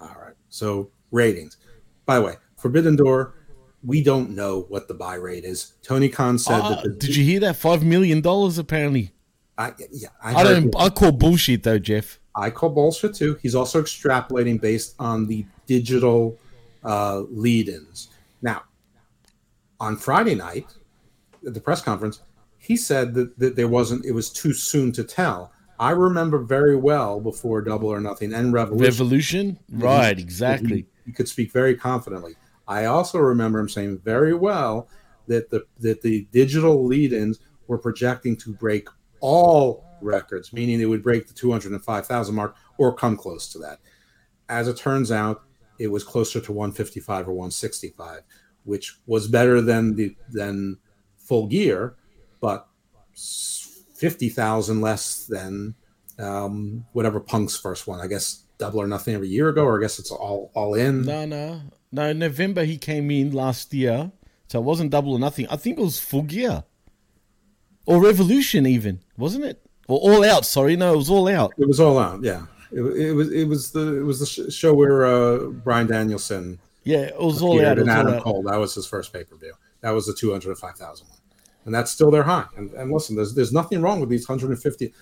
[0.00, 0.34] All right.
[0.48, 1.56] So ratings.
[2.06, 3.34] By the way, Forbidden Door,
[3.82, 5.74] we don't know what the buy rate is.
[5.82, 6.82] Tony Khan said Uh, that.
[6.82, 7.56] The, did you hear that?
[7.56, 9.12] Five million dollars apparently.
[9.56, 10.74] I, yeah, I, I don't.
[10.76, 12.20] I call bullshit though, Jeff.
[12.34, 13.38] I call bullshit too.
[13.42, 16.38] He's also extrapolating based on the digital
[16.84, 18.08] uh, lead-ins.
[18.42, 18.62] Now,
[19.80, 20.66] on Friday night
[21.44, 22.20] at the press conference,
[22.58, 24.04] he said that, that there wasn't.
[24.04, 25.52] It was too soon to tell.
[25.80, 28.84] I remember very well before Double or Nothing and Revolution.
[28.84, 30.18] Revolution, right?
[30.18, 30.86] Exactly.
[31.06, 32.34] He could speak very confidently.
[32.68, 34.88] I also remember him saying very well
[35.26, 38.88] that the that the digital lead-ins were projecting to break
[39.20, 43.80] all records, meaning it would break the 205,000 mark or come close to that.
[44.48, 45.42] As it turns out,
[45.78, 48.22] it was closer to 155 or 165,
[48.64, 50.78] which was better than the than
[51.16, 51.96] full gear,
[52.40, 52.68] but
[53.96, 55.74] 50,000 less than
[56.18, 58.00] um, whatever Punk's first one.
[58.00, 61.02] I guess double or nothing every year ago, or I guess it's all all in.
[61.02, 61.60] No, no,
[61.92, 62.12] no.
[62.12, 64.12] November he came in last year,
[64.48, 65.46] so it wasn't double or nothing.
[65.48, 66.64] I think it was full gear,
[67.86, 69.64] or Revolution even, wasn't it?
[69.88, 70.44] Or all out.
[70.44, 71.52] Sorry, no, it was all out.
[71.58, 72.22] It was all out.
[72.22, 76.58] Yeah, it, it was it was the it was the show where uh, Bryan Danielson
[76.84, 77.78] Yeah, it was all out.
[77.78, 78.22] It and was all Adam out.
[78.22, 78.42] Cole.
[78.42, 79.54] That was his first pay per view.
[79.80, 81.18] That was the two hundred five thousand one,
[81.64, 82.46] and that's still their high.
[82.56, 84.92] And, and listen, there's there's nothing wrong with these hundred and fifty.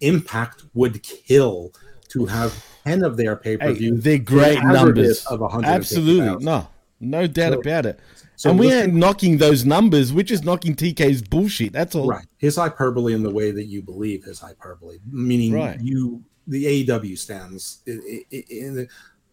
[0.00, 1.72] Impact would kill
[2.08, 3.96] to have ten of their pay per Hey, view.
[3.98, 5.24] they're great numbers.
[5.26, 5.64] of 150,000.
[5.74, 6.68] Absolutely, no,
[7.00, 8.00] no doubt So- about it.
[8.36, 10.12] so and we listen- ain't knocking those numbers.
[10.12, 11.72] We're just knocking TK's bullshit.
[11.72, 12.06] That's all.
[12.08, 12.26] Right.
[12.38, 15.80] His hyperbole in the way that you believe his hyperbole, meaning Right.
[15.80, 17.78] you, the AEW stands.
[17.88, 18.88] i- i- in-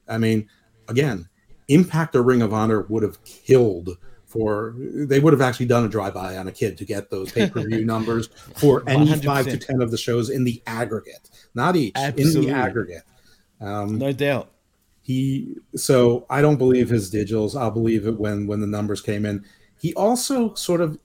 [0.08, 0.48] I mean,
[0.88, 1.28] again,
[1.70, 4.74] Impact or Ring of Honor would have killed for.
[4.80, 7.50] They would have actually done a drive by on a kid to get those pay
[7.50, 11.76] per view numbers for any five to ten of the shows in the aggregate, not
[11.76, 13.04] each in the aggregate.
[13.60, 14.52] Um, No doubt.
[15.02, 17.60] he so i don't believe his digitals.
[17.60, 19.44] I'll believe it when when the numbers came in.
[19.80, 20.98] He also sort of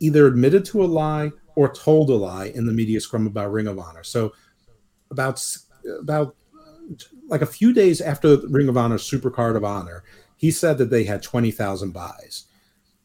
[0.00, 3.66] either admitted to a lie or told a lie in the media scrum about ring
[3.66, 4.04] of honor.
[4.04, 4.32] So
[5.10, 5.44] about
[6.00, 6.36] about
[7.28, 10.02] like a few days after ring of honor supercard of honor
[10.36, 12.44] he said that they had 20000 buys.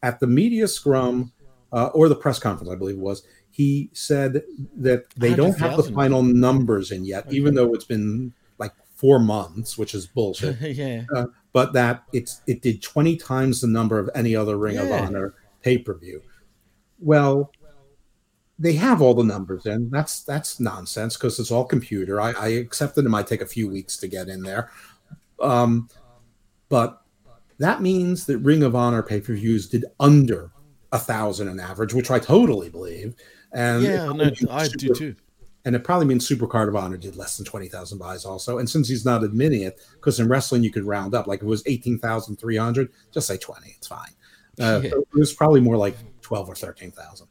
[0.02, 1.34] At the media scrum
[1.74, 4.44] uh, or the press conference i believe it was he said
[4.78, 8.34] that they don't have the final numbers in yet even though it's been
[8.96, 11.04] four months which is bullshit yeah.
[11.14, 11.26] uh,
[11.56, 15.36] but that it's it did 20 times the number of any other Ring of Honor
[15.62, 16.22] pay per view.
[17.00, 17.50] Well,
[18.60, 22.20] they have all the numbers and That's that's nonsense because it's all computer.
[22.20, 24.70] I, I accept that it might take a few weeks to get in there,
[25.42, 25.88] um,
[26.68, 27.02] but
[27.60, 30.52] that means that Ring of Honor pay per views did under
[30.92, 33.16] a thousand an average, which I totally believe.
[33.54, 35.16] And Yeah, no, I do too.
[35.66, 38.60] And it probably means Super Card of Honor did less than twenty thousand buys also.
[38.60, 41.44] And since he's not admitting it, because in wrestling you could round up, like if
[41.44, 44.12] it was eighteen thousand three hundred, just say twenty, it's fine.
[44.60, 44.90] Uh, Yeah.
[44.92, 47.28] so It was probably more like twelve or thirteen thousand.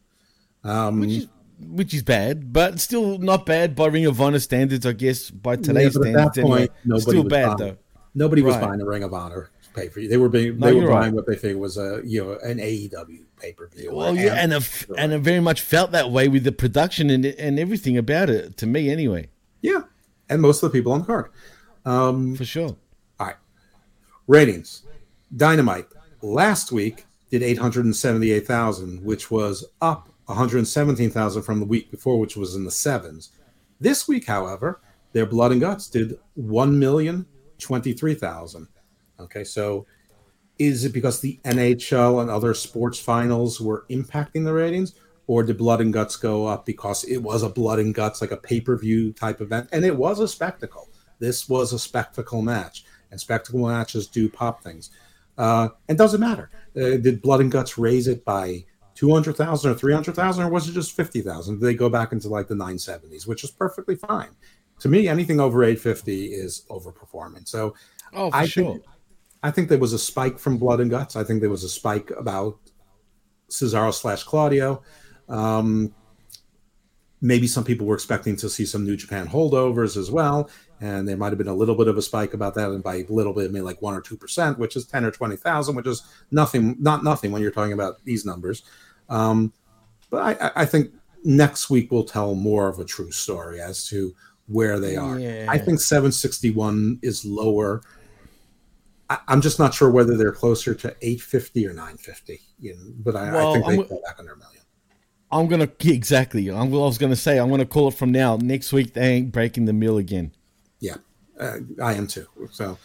[0.64, 1.28] Um, Which is
[1.60, 5.30] which is bad, but still not bad by Ring of Honor standards, I guess.
[5.30, 6.68] By today's yeah, but at standards, that anyway.
[6.88, 7.76] point, still bad buying, though.
[8.16, 8.68] Nobody was Right.
[8.68, 10.08] buying a Ring of Honor pay per view.
[10.08, 11.12] They were being, No, they were buying right.
[11.12, 13.94] what they think was a you know an AEW pay per view.
[13.94, 17.58] Well, yeah, and it, and very much felt that way with the production and and
[17.58, 18.56] everything about it.
[18.58, 19.28] To me, anyway,
[19.60, 19.82] yeah,
[20.28, 21.30] and most of the people on the card.
[21.84, 22.76] Um, for sure.
[23.20, 23.36] All right.
[24.26, 24.82] Ratings.
[25.36, 25.86] Dynamite
[26.22, 32.64] last week did 878,000, which was up 117,000 from the week before, which was in
[32.64, 33.30] the sevens.
[33.80, 34.80] This week, however,
[35.12, 38.68] their Blood and Guts did 1,023,000.
[39.20, 39.86] Okay, so
[40.58, 44.94] is it because the NHL and other sports finals were impacting the ratings?
[45.26, 48.30] Or did Blood and Guts go up because it was a Blood and Guts, like
[48.30, 49.68] a pay per view type event?
[49.72, 50.90] And it was a spectacle.
[51.18, 54.90] This was a spectacle match, and spectacle matches do pop things.
[55.38, 56.50] Uh, it doesn't matter.
[56.76, 58.64] Uh, did Blood and Guts raise it by
[58.96, 61.54] 200,000 or 300,000, or was it just 50,000?
[61.54, 64.30] Did they go back into like the 970s, which is perfectly fine.
[64.80, 67.48] To me, anything over 850 is overperforming.
[67.48, 67.74] So
[68.12, 68.72] Oh, for I sure.
[68.74, 68.84] think
[69.44, 71.16] I think there was a spike from Blood and Guts.
[71.16, 72.58] I think there was a spike about
[73.50, 74.82] Cesaro slash Claudio.
[75.28, 75.94] Um,
[77.20, 80.50] maybe some people were expecting to see some New Japan holdovers as well,
[80.80, 82.96] and there might have been a little bit of a spike about that, and by
[82.96, 85.76] a little bit, maybe like one or two percent, which is ten or twenty thousand,
[85.76, 88.62] which is nothing, not nothing when you're talking about these numbers.
[89.08, 89.52] Um,
[90.10, 90.90] but I, I- I think
[91.24, 94.14] next week will tell more of a true story as to
[94.46, 95.18] where they are.
[95.18, 95.46] Yeah.
[95.48, 97.80] I think 761 is lower.
[99.10, 102.40] I, I'm just not sure whether they're closer to 850 or 950.
[102.58, 104.62] You know, but I, I Well, think they I'm- go back on their million.
[105.32, 106.48] I'm gonna exactly.
[106.48, 108.36] I'm, I was gonna say I'm gonna call it from now.
[108.36, 110.30] Next week they ain't breaking the mill again.
[110.78, 110.96] Yeah,
[111.40, 112.26] uh, I am too.
[112.52, 112.78] So,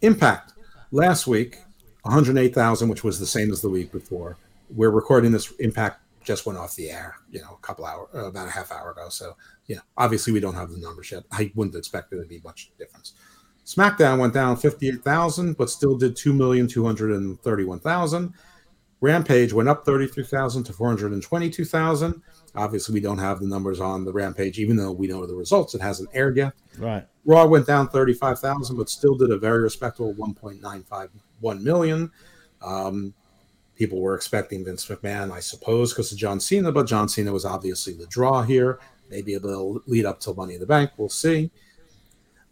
[0.00, 0.52] Impact
[0.90, 1.58] last week,
[2.02, 4.36] 108,000, which was the same as the week before.
[4.74, 5.52] We're recording this.
[5.60, 8.72] Impact just went off the air, you know, a couple hour, uh, about a half
[8.72, 9.08] hour ago.
[9.08, 9.36] So,
[9.66, 11.22] yeah, obviously we don't have the numbers yet.
[11.30, 13.12] I wouldn't expect there to be much difference.
[13.74, 18.32] SmackDown went down 58,000, but still did 2,231,000.
[19.00, 22.22] Rampage went up 33,000 to 422,000.
[22.54, 25.74] Obviously, we don't have the numbers on the Rampage, even though we know the results.
[25.74, 26.52] It hasn't aired yet.
[26.78, 27.04] Right.
[27.24, 32.12] Raw went down 35,000, but still did a very respectable 1.951 million.
[32.62, 33.14] Um,
[33.74, 37.44] people were expecting Vince McMahon, I suppose, because of John Cena, but John Cena was
[37.44, 38.78] obviously the draw here.
[39.10, 40.92] Maybe it'll lead up to Money in the Bank.
[40.96, 41.50] We'll see.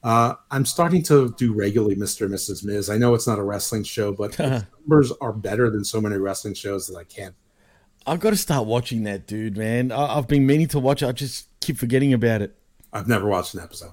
[0.02, 2.22] Uh, I'm starting to do regularly Mr.
[2.22, 2.64] and Mrs.
[2.64, 2.88] Miz.
[2.88, 6.54] I know it's not a wrestling show, but numbers are better than so many wrestling
[6.54, 7.34] shows that I can't.
[8.06, 9.58] I've got to start watching that, dude.
[9.58, 11.06] Man, I, I've been meaning to watch it.
[11.08, 12.56] I just keep forgetting about it.
[12.92, 13.92] I've never watched an episode.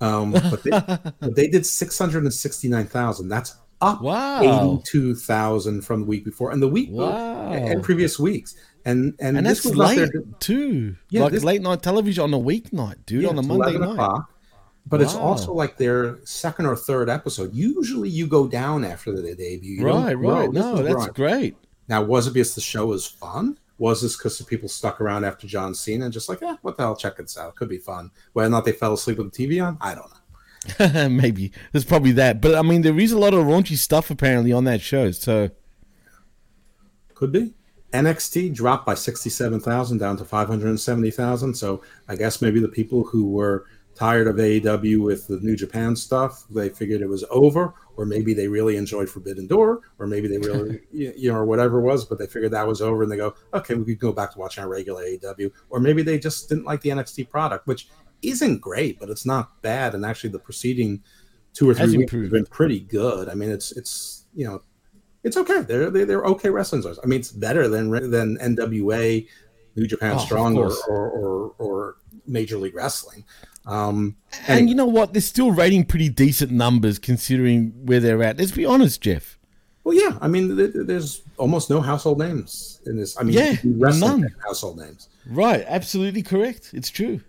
[0.00, 0.70] Um, but, they,
[1.20, 3.28] but they did 669,000.
[3.28, 4.78] That's up Wow.
[4.82, 7.52] 82,000 from the week before and the week Wow.
[7.52, 8.54] and previous weeks.
[8.84, 10.96] And and, And this that's was late their- too.
[11.10, 13.22] Yeah, like this- late night television on a weeknight, dude.
[13.24, 13.90] yeah, on a Monday night.
[13.90, 14.30] o'clock.
[14.88, 17.54] But it's also like their second or third episode.
[17.54, 19.80] Usually you go down after the debut.
[19.80, 20.50] You Right, right.
[20.50, 21.56] No, that's great.
[21.88, 23.58] Now, was it because the show was fun?
[23.78, 26.76] Was this because the people stuck around after John Cena and just like, eh, what
[26.76, 27.54] the hell, check this out.
[27.54, 28.10] Could be fun.
[28.32, 31.08] Whether or not they fell asleep with the TV on, I don't know.
[31.08, 34.52] Maybe there's probably that, but I mean, there is a lot of raunchy stuff apparently
[34.52, 35.12] on that show.
[35.12, 35.50] So
[37.14, 37.54] Could be.
[37.92, 41.54] NXT dropped by 67,000 down to 570,000.
[41.54, 43.64] So I guess maybe the people who were
[43.98, 48.32] tired of AEW with the New Japan stuff, they figured it was over, or maybe
[48.32, 52.04] they really enjoyed Forbidden Door, or maybe they really, you know, or whatever it was,
[52.04, 54.38] but they figured that was over and they go, okay, we could go back to
[54.38, 55.50] watching our regular AEW.
[55.68, 57.88] Or maybe they just didn't like the NXT product, which
[58.22, 59.96] isn't great, but it's not bad.
[59.96, 61.02] And actually, the preceding
[61.52, 62.24] two or three weeks improved.
[62.26, 63.28] have been pretty good.
[63.28, 64.62] I mean, it's, it's, you know,
[65.24, 65.62] it's okay.
[65.62, 67.00] They're they're, they're okay wrestling stars.
[67.02, 69.26] I mean, it's better than than NWA,
[69.74, 71.96] New Japan Oh, Strong, or, or or or
[72.28, 73.24] Major League Wrestling.
[73.66, 74.16] Um,
[74.46, 75.12] And anyway, you know what?
[75.12, 78.38] They're still rating pretty decent numbers considering where they're at.
[78.38, 79.38] Let's be honest, Jeff.
[79.84, 80.16] well, yeah.
[80.20, 83.18] I mean, th- th- there's almost no household names in this.
[83.18, 84.34] I mean, Yeah, wrestling none.
[84.44, 85.08] household names.
[85.26, 86.70] Right, absolutely correct.
[86.72, 87.20] It's true.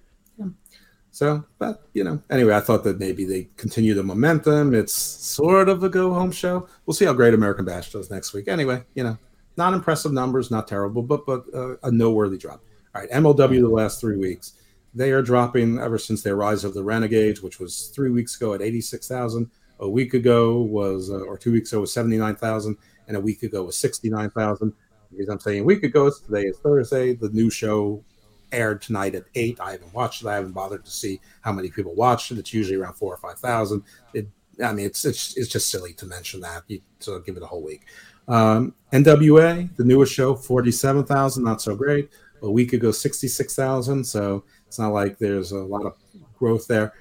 [1.12, 4.74] So, but you know, anyway, I thought that maybe they continue the momentum.
[4.76, 6.68] It's sort of a go home show.
[6.86, 8.48] We'll see how Great American Bash does next week.
[8.48, 9.18] Anyway, you know,
[9.58, 12.64] not impressive numbers, not terrible, but but uh, a noteworthy drop.
[12.96, 14.54] All right, MLW the last three weeks,
[14.94, 18.54] they are dropping ever since their rise of the Renegades, which was three weeks ago
[18.54, 19.50] at eighty six thousand.
[19.80, 22.78] A week ago was, uh, or two weeks ago was seventy nine thousand,
[23.08, 24.74] and a week ago was sixty nine thousand.
[25.12, 27.16] Because I'm saying a week ago, it's today is Thursday.
[27.16, 28.04] The new show
[28.52, 29.60] aired tonight at eight.
[29.60, 30.28] I haven't watched it.
[30.28, 32.40] I haven't bothered to see how many people watched it.
[32.40, 33.84] It's usually around four or five thousand.
[34.14, 34.28] It,
[34.64, 36.64] I mean, it's it's it's just silly to mention that.
[36.68, 37.86] You, so give it a whole week.
[38.28, 41.44] Um, NWA, the newest show, forty-seven thousand.
[41.44, 42.10] Not so great.
[42.42, 44.04] A week ago, sixty-six thousand.
[44.04, 45.96] So it's not like there's a lot of
[46.38, 46.94] growth there.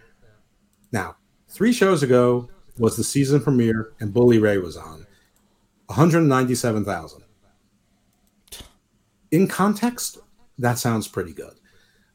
[0.91, 1.17] Now,
[1.49, 2.49] three shows ago
[2.79, 5.07] was the season premiere, and Bully Ray was on.
[5.85, 7.25] One hundred ninety-seven thousand.
[9.33, 10.17] In context,
[10.59, 11.61] that sounds pretty good.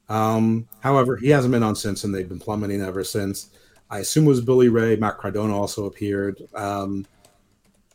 [0.10, 3.52] Um, however, he hasn't been on since, and they've been plummeting ever since.
[3.92, 4.96] I assume it was Billy Ray.
[4.96, 7.06] Matt Cardona also appeared, um,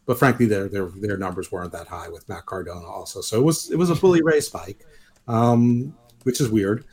[0.06, 3.20] but frankly, their their their numbers weren't that high with Matt Cardona also.
[3.20, 4.86] So it was it was a Bully Ray spike,
[5.26, 6.84] um, which is weird.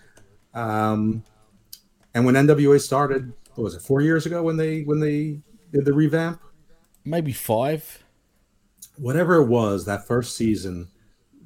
[0.55, 1.23] Um,
[2.13, 5.39] and when NWA started, what was it four years ago when they when they
[5.71, 6.41] did the revamp?
[7.03, 8.03] Maybe five.
[8.97, 10.87] Whatever it was, that first season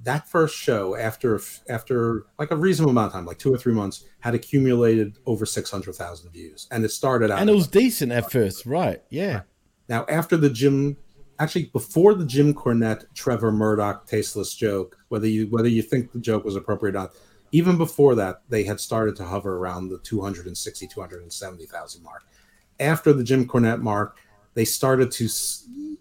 [0.03, 3.73] that first show after after like a reasonable amount of time, like two or three
[3.73, 7.67] months, had accumulated over six hundred thousand views, and it started out and it was
[7.67, 9.01] decent at first, right?
[9.09, 9.41] Yeah.
[9.87, 10.97] Now after the Jim,
[11.39, 16.19] actually before the Jim Cornette, Trevor Murdoch tasteless joke, whether you whether you think the
[16.19, 17.13] joke was appropriate or not,
[17.51, 22.23] even before that, they had started to hover around the 260, 270,000 mark.
[22.79, 24.17] After the Jim Cornette mark,
[24.53, 25.27] they started to,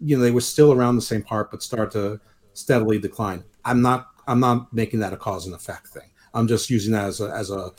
[0.01, 2.20] you know, they were still around the same part, but start to
[2.55, 3.44] steadily decline.
[3.65, 6.10] I'm not I'm not making that a cause and effect thing.
[6.35, 7.70] I'm just using that as a as a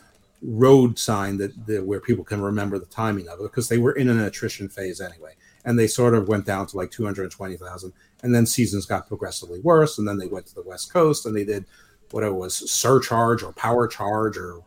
[0.41, 3.91] road sign that, that where people can remember the timing of it because they were
[3.91, 8.33] in an attrition phase anyway, and they sort of went down to like 220,000, and
[8.33, 11.43] then seasons got progressively worse, and then they went to the West Coast and they
[11.43, 11.65] did
[12.11, 14.61] whatever it was surcharge or power charge or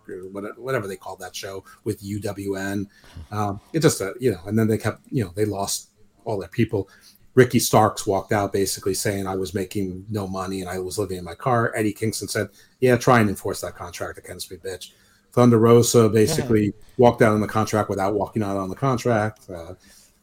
[0.57, 2.87] whatever they called that show with UWN.
[3.31, 5.91] Um, it just uh, you know, and then they kept you know they lost
[6.25, 6.89] all their people.
[7.35, 11.17] Ricky Starks walked out basically saying I was making no money and I was living
[11.17, 11.73] in my car.
[11.75, 12.49] Eddie Kingston said,
[12.81, 14.93] "Yeah, try and enforce that contract against me, bitch."
[15.33, 16.73] Thunder Rosa basically yeah.
[16.99, 19.49] walked out on the contract without walking out on the contract.
[19.49, 19.75] Uh,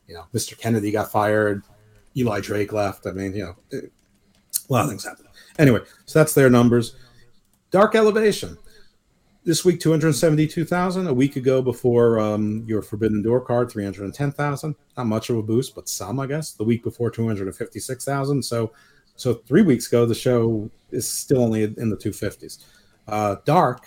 [0.08, 0.58] you know, Mr.
[0.58, 1.64] Kennedy got fired.
[2.16, 3.08] Eli Drake left.
[3.08, 3.92] I mean, you know, it,
[4.70, 5.28] a lot of things happened.
[5.58, 6.96] Anyway, so that's their numbers.
[7.72, 8.58] Dark Elevation
[9.44, 11.08] this week 272,000.
[11.08, 14.76] A week ago, before um, your Forbidden Door card, 310,000.
[14.98, 16.54] Not much of a boost, but some, I guess.
[16.54, 18.44] The week before, 256,000.
[18.44, 18.72] So,
[19.16, 22.66] so three weeks ago, the show is still only in the 250s.
[23.08, 23.86] Uh, Dark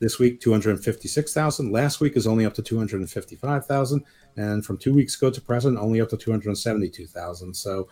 [0.00, 1.72] this week 256,000.
[1.72, 4.04] Last week is only up to 255,000,
[4.36, 7.54] and from two weeks ago to present, only up to 272,000.
[7.54, 7.88] So,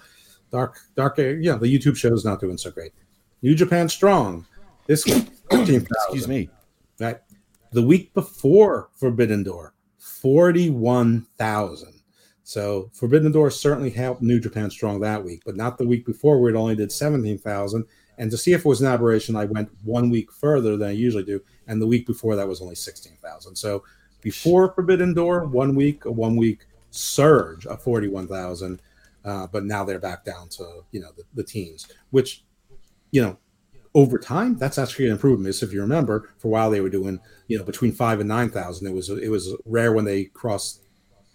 [0.50, 2.92] Dark, Dark, yeah, the YouTube show is not doing so great.
[3.40, 4.46] New Japan Strong
[4.86, 5.88] this week, 13,000.
[5.90, 6.50] Excuse me.
[7.00, 7.18] Right.
[7.72, 11.94] The week before Forbidden Door, 41,000.
[12.44, 16.40] So Forbidden Door certainly helped New Japan Strong that week, but not the week before
[16.40, 17.84] where it only did 17,000.
[18.18, 20.92] And to see if it was an aberration, I went one week further than I
[20.92, 21.40] usually do.
[21.66, 23.56] And the week before that was only 16,000.
[23.56, 23.84] So
[24.20, 28.82] before Forbidden Door, one week, a one week surge of 41,000.
[29.24, 32.44] Uh, but now they're back down to, you know, the, the teens, which,
[33.12, 33.38] you know,
[33.94, 35.62] over time, that's actually an improvement.
[35.62, 38.48] if you remember, for a while they were doing, you know, between five and nine
[38.48, 38.86] thousand.
[38.86, 40.82] It was it was rare when they crossed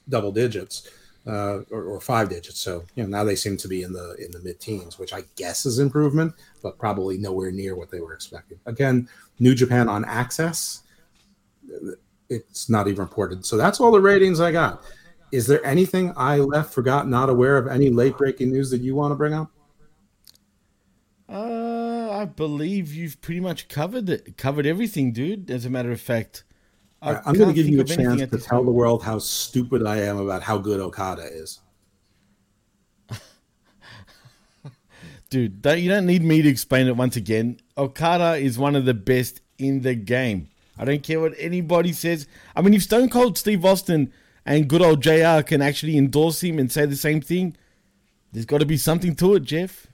[0.10, 0.90] double digits
[1.28, 2.60] uh, or, or, five digits.
[2.60, 5.14] So you know now they seem to be in the in the mid teens, which
[5.14, 8.60] I guess is improvement, but probably nowhere near what they were expecting.
[8.66, 10.84] Again, New Japan on Access,
[12.30, 13.46] it's not even reported.
[13.46, 14.84] So that's all the ratings I got.
[15.32, 17.68] Is there anything I left, forgot, not aware of?
[17.68, 19.52] Any late breaking news that you want to bring up?
[21.28, 21.67] Uh,
[22.18, 25.52] I believe you've pretty much covered it, covered everything, dude.
[25.52, 26.46] As a matter of fact,
[27.00, 29.98] I am going to give you a chance to tell the world how stupid I
[29.98, 31.60] am about how good Okada is.
[35.30, 37.60] dude, don't, you don't need me to explain it once again.
[37.78, 40.50] Okada is one of the best in the game.
[40.76, 42.26] I don't care what anybody says.
[42.56, 44.12] I mean, if Stone Cold Steve Austin
[44.44, 47.56] and good old JR can actually endorse him and say the same thing,
[48.32, 49.86] there's got to be something to it, Jeff.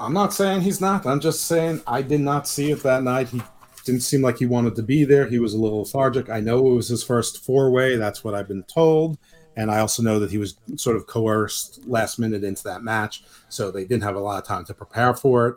[0.00, 1.04] I'm not saying he's not.
[1.04, 3.28] I'm just saying I did not see it that night.
[3.28, 3.42] He
[3.84, 5.28] didn't seem like he wanted to be there.
[5.28, 6.30] He was a little lethargic.
[6.30, 7.96] I know it was his first four way.
[7.96, 9.18] That's what I've been told.
[9.56, 13.24] And I also know that he was sort of coerced last minute into that match.
[13.50, 15.56] So they didn't have a lot of time to prepare for it.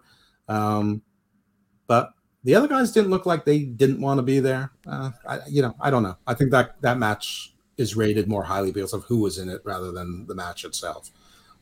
[0.50, 1.02] Um,
[1.88, 2.12] but
[2.44, 4.72] the other guys didn't look like they didn't want to be there.
[4.86, 6.18] Uh, I, you know, I don't know.
[6.28, 9.62] I think that that match is rated more highly because of who was in it
[9.64, 11.12] rather than the match itself.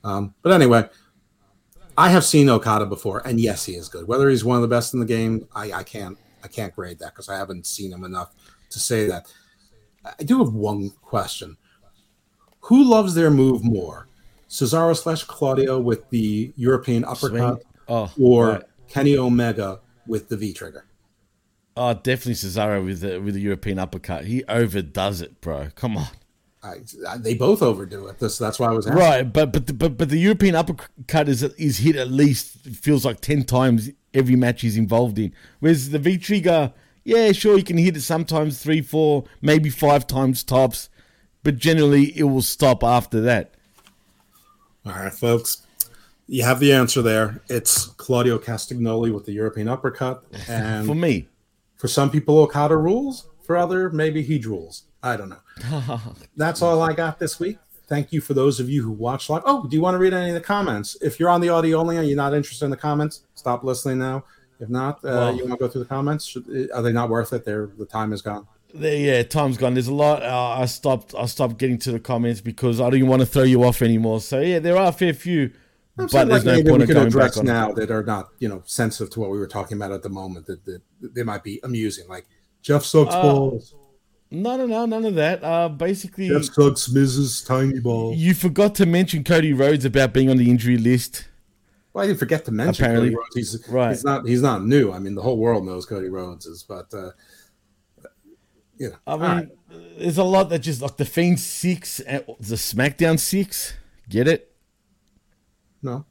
[0.03, 0.89] Um, but anyway,
[2.01, 4.07] I have seen Okada before, and yes, he is good.
[4.07, 6.97] Whether he's one of the best in the game, I, I can't I can't grade
[6.97, 8.33] that because I haven't seen him enough
[8.71, 9.31] to say that.
[10.03, 11.57] I do have one question:
[12.61, 14.07] Who loves their move more,
[14.49, 18.63] Cesaro slash Claudio with the European uppercut, Oh, or right.
[18.87, 20.85] Kenny Omega with the V trigger.
[21.77, 24.25] Oh, definitely Cesaro with the with the European uppercut.
[24.25, 25.67] He overdoes it, bro.
[25.75, 26.07] Come on.
[26.63, 26.75] I,
[27.07, 28.19] I, they both overdo it.
[28.19, 28.99] This, that's why I was asking.
[28.99, 33.03] Right, but but the, but but the European uppercut is is hit at least feels
[33.03, 35.33] like ten times every match he's involved in.
[35.59, 36.73] Whereas the V trigger,
[37.03, 40.89] yeah, sure, you can hit it sometimes three, four, maybe five times tops,
[41.43, 43.55] but generally it will stop after that.
[44.85, 45.65] All right, folks.
[46.27, 47.41] You have the answer there.
[47.49, 50.23] It's Claudio Castagnoli with the European uppercut.
[50.47, 51.27] And For me,
[51.75, 53.27] For some people, Okada rules.
[53.43, 54.83] For other, maybe he rules.
[55.03, 55.41] I don't know.
[56.37, 57.57] That's all I got this week.
[57.87, 59.43] Thank you for those of you who watched live.
[59.45, 60.95] Oh, do you want to read any of the comments?
[61.01, 63.99] If you're on the audio only and you're not interested in the comments, stop listening
[63.99, 64.23] now.
[64.59, 66.25] If not, uh, Well- you want to go through the comments?
[66.25, 67.43] Should, are they not worth it?
[67.43, 68.47] They're, the time is gone.
[68.73, 69.73] there, yeah, time's gone.
[69.73, 70.21] There's a lot.
[70.23, 71.13] Uh, I stopped.
[71.17, 74.21] I stopped getting to the comments because I didn't want to throw you off anymore.
[74.21, 75.51] So yeah, there are a fair few,
[75.97, 77.51] I'm but there's like, no point we of can going address back on it.
[77.51, 80.09] now that are not, you know, sensitive to what we were talking about at the
[80.09, 80.45] moment.
[80.45, 82.27] That, that they might be amusing, like
[82.61, 83.73] Jeff sucks Uh, balls.
[84.33, 85.43] No, no, no, none of that.
[85.43, 87.45] Uh, basically, Jeff sucks Mrs.
[87.45, 88.17] Tiny balls.
[88.17, 91.27] you forgot to mention Cody Rhodes about being on the injury list.
[91.91, 93.09] Well, I didn't forget to mention Apparently.
[93.09, 93.35] Cody Rhodes.
[93.35, 93.89] He's Right.
[93.89, 94.25] He's not.
[94.25, 94.93] He's not new.
[94.93, 97.11] I mean, the whole world knows Cody Rhodes is, but uh,
[98.77, 99.49] you know, I mean, right.
[99.99, 103.73] there's a lot that just like the Fiend six, and the SmackDown six.
[104.07, 104.53] Get it?
[105.81, 106.05] no.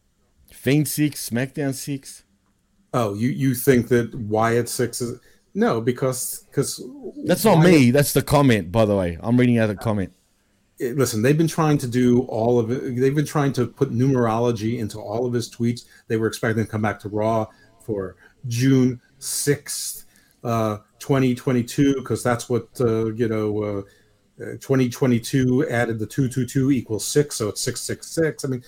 [0.53, 2.25] Fiend six, SmackDown six.
[2.93, 5.19] Oh, you you think that Wyatt six is
[5.55, 6.83] no because because
[7.25, 7.91] That's not me.
[7.91, 9.19] That's the comment, by the way.
[9.21, 10.13] I'm reading out a comment.
[10.79, 12.97] it- listen, they've been trying to do all of it.
[13.01, 15.85] They've been trying to put numerology into all of his tweets.
[16.09, 17.47] They were expecting to come back to Raw
[17.85, 18.17] for
[18.49, 20.07] June sixth,
[20.43, 23.63] uh, twenty twenty two, because that's what uh, you know.
[23.63, 23.83] Uh,
[24.41, 28.43] uh, 2022 added the 222 equals six, so it's 666.
[28.43, 28.65] I mean,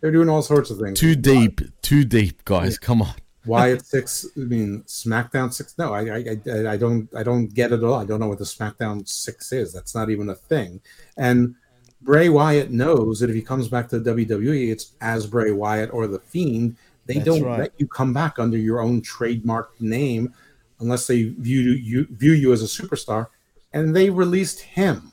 [0.00, 0.96] they're doing all sorts of things.
[1.00, 2.78] Too deep, too deep, guys.
[2.78, 3.14] Come on.
[3.48, 4.26] Wyatt six.
[4.36, 5.76] I mean, SmackDown six.
[5.78, 7.94] No, I, I, I, don't, I don't get it at all.
[7.94, 9.72] I don't know what the SmackDown six is.
[9.72, 10.80] That's not even a thing.
[11.16, 11.54] And
[12.02, 16.06] Bray Wyatt knows that if he comes back to WWE, it's as Bray Wyatt or
[16.06, 16.76] the Fiend.
[17.06, 17.60] They That's don't right.
[17.60, 20.34] let you come back under your own trademark name
[20.80, 23.28] unless they view you view you as a superstar.
[23.72, 25.12] And they released him.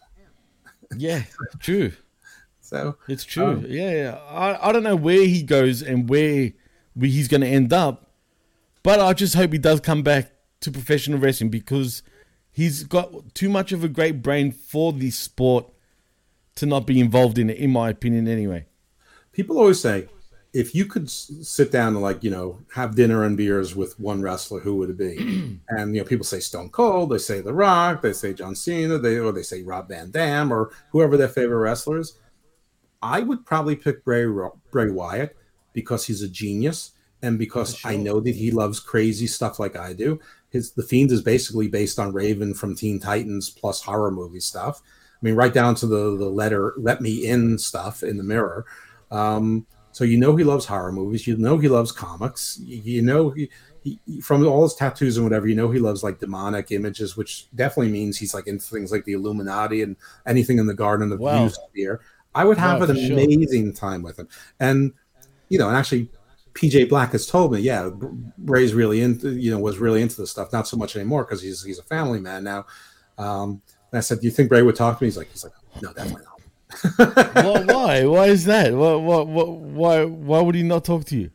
[0.96, 1.24] Yeah,
[1.60, 1.94] true.
[2.66, 3.46] So It's true.
[3.46, 4.20] Um, yeah, yeah.
[4.28, 6.52] I, I don't know where he goes and where,
[6.96, 8.05] where he's going to end up,
[8.86, 10.32] but I just hope he does come back
[10.62, 12.04] to professional wrestling because
[12.52, 15.66] he's got too much of a great brain for this sport
[16.58, 18.68] to not be involved in it, in my opinion, anyway.
[19.32, 20.08] people always say
[20.54, 24.22] if you could sit down and like you know have dinner and beers with one
[24.22, 25.60] wrestler who would it be?
[25.70, 28.98] And you know people say stone cold they say the rock they say john cena
[28.98, 32.20] they or they say rob van dam or whoever their favorite wrestlers
[33.02, 34.26] i would probably pick bray,
[34.72, 35.36] bray wyatt
[35.74, 36.92] because he's a genius
[37.26, 41.12] and because i know that he loves crazy stuff like i do his the fiend
[41.12, 45.54] is basically based on raven from teen titans plus horror movie stuff i mean right
[45.54, 48.66] down to the the letter let me in stuff in the mirror
[49.12, 51.26] um, so you know he loves horror movies.
[51.26, 52.60] You know he loves comics.
[52.62, 53.50] You, know he,
[53.82, 55.48] he from all his tattoos and whatever.
[55.48, 59.06] You know he loves like demonic images, which definitely means he's like into things like
[59.06, 59.96] the Illuminati and
[60.28, 61.48] anything in the Garden of Wow.
[61.48, 62.02] View sphere.
[62.34, 63.14] I would have Wow, an sure.
[63.14, 64.28] amazing time with him,
[64.60, 64.92] and
[65.48, 66.10] you know, and actually.
[66.56, 67.90] PJ Black has told me, yeah,
[68.38, 70.52] Bray's really into, you know, was really into this stuff.
[70.54, 72.66] Not so much anymore because he's he's a family man now.
[73.18, 73.62] Um,
[73.92, 75.08] and I said, do you think Ray would talk to me?
[75.08, 76.32] He's like, he's like, no, definitely not.
[77.46, 77.64] Why?
[77.74, 78.06] why?
[78.06, 78.74] Why is that?
[78.74, 81.30] Why, why, why, why, why would he not talk to you?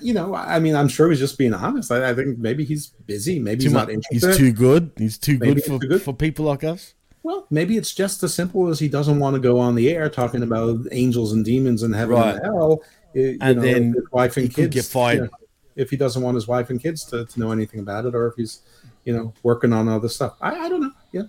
[0.00, 1.92] you know, I mean, I'm sure he's just being honest.
[1.92, 3.38] I, I think maybe he's busy.
[3.38, 4.28] Maybe Too he's much, not interested.
[4.28, 4.92] he's too good.
[4.96, 6.02] He's too Maybe good for, too good.
[6.02, 6.94] for people like us.
[7.22, 10.08] well, maybe it's just as simple as he doesn't want to go on the air
[10.08, 12.36] talking about angels and demons and heaven Right.
[12.36, 12.82] and hell.
[13.14, 15.14] And know, then his wife and kids get fired.
[15.16, 15.30] you know,
[15.76, 18.28] if he doesn't want his wife and kids to, to know anything about it, or
[18.28, 18.60] if he's,
[19.04, 20.36] you know, working on other stuff.
[20.40, 20.92] I, I don't know.
[21.12, 21.22] Yeah,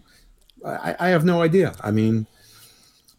[0.66, 1.74] I, I have no idea.
[1.82, 2.28] I mean,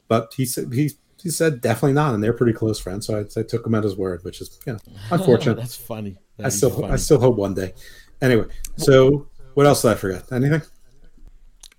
[0.08, 0.92] but he said he
[1.22, 3.06] he said definitely not, and they're pretty close friends.
[3.06, 4.78] So I, I took him at his word, which is you know
[5.10, 5.56] unfortunate.
[5.56, 6.16] That's funny.
[6.36, 6.92] That I still funny.
[6.92, 7.74] I still hope one day.
[8.20, 10.30] Anyway, so what else did I forget?
[10.30, 10.62] Anything?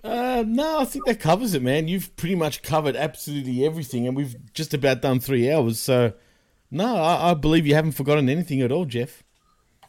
[0.04, 1.88] Uh, no, I think that covers it, man.
[1.88, 5.80] You've pretty much covered absolutely everything, and we've just about done three hours.
[5.80, 6.14] So,
[6.74, 9.24] no, I, I believe you haven't forgotten anything at all, Jeff.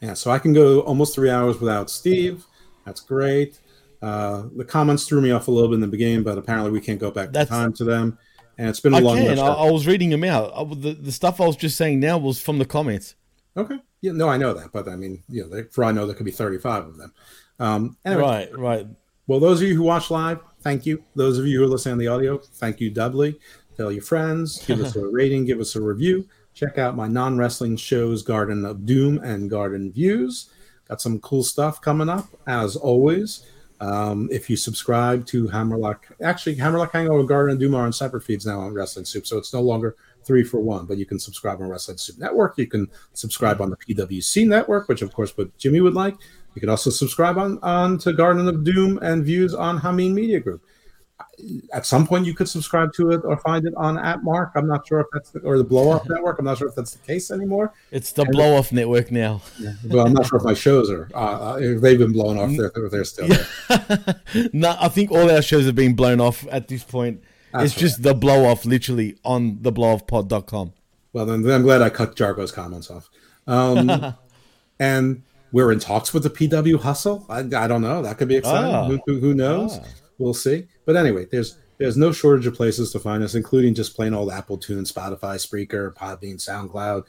[0.00, 2.44] Yeah, so I can go almost three hours without Steve.
[2.84, 3.58] That's great.
[4.02, 6.80] Uh, the comments threw me off a little bit in the beginning, but apparently we
[6.80, 8.18] can't go back That's- time to them.
[8.56, 9.36] And it's been a I long can.
[9.38, 9.46] I.
[9.48, 10.52] I was reading them out.
[10.54, 13.16] I, the, the stuff I was just saying now was from the comments.
[13.56, 13.78] Okay.
[14.00, 16.14] Yeah, no, I know that, but I mean, you know, for all I know, there
[16.14, 17.12] could be 35 of them.
[17.58, 18.86] Um, anyway, Right, right.
[19.26, 21.02] Well, those of you who watch live, thank you.
[21.16, 23.40] Those of you who are listening on the audio, thank you doubly.
[23.76, 26.28] Tell your friends, give us a rating, give us a review.
[26.54, 30.50] Check out my non wrestling shows, Garden of Doom and Garden Views.
[30.88, 33.46] Got some cool stuff coming up, as always.
[33.80, 38.22] Um, if you subscribe to Hammerlock, actually, Hammerlock Hangover, Garden of Doom are on separate
[38.22, 40.86] feeds now on Wrestling Soup, so it's no longer three for one.
[40.86, 42.56] But you can subscribe on Wrestling Soup Network.
[42.56, 46.16] You can subscribe on the PWC Network, which of course, what Jimmy would like.
[46.54, 50.38] You can also subscribe on, on to Garden of Doom and Views on Hameen Media
[50.38, 50.62] Group.
[51.72, 54.52] At some point, you could subscribe to it or find it on at Mark.
[54.54, 56.38] I'm not sure if that's the, or the Blow Off Network.
[56.38, 57.72] I'm not sure if that's the case anymore.
[57.90, 59.42] It's the blow off network now.
[59.86, 62.56] Well, I'm not sure if my shows are uh, they've been blown off.
[62.56, 64.20] They're, they're still there.
[64.52, 67.22] no, I think all our shows have been blown off at this point.
[67.52, 70.72] That's it's just the blow off literally on the blowoffpod.com.
[71.12, 73.08] Well, then, then I'm glad I cut Jargo's comments off.
[73.46, 74.14] Um,
[74.80, 75.22] and
[75.52, 77.24] we're in talks with the PW Hustle.
[77.28, 78.02] I, I don't know.
[78.02, 78.74] That could be exciting.
[78.74, 78.86] Ah.
[78.86, 79.78] Who, who, who knows?
[80.18, 80.66] We'll see.
[80.86, 84.30] But anyway, there's there's no shortage of places to find us, including just plain old
[84.30, 87.04] Apple Tune, Spotify, Spreaker, Podbean, SoundCloud.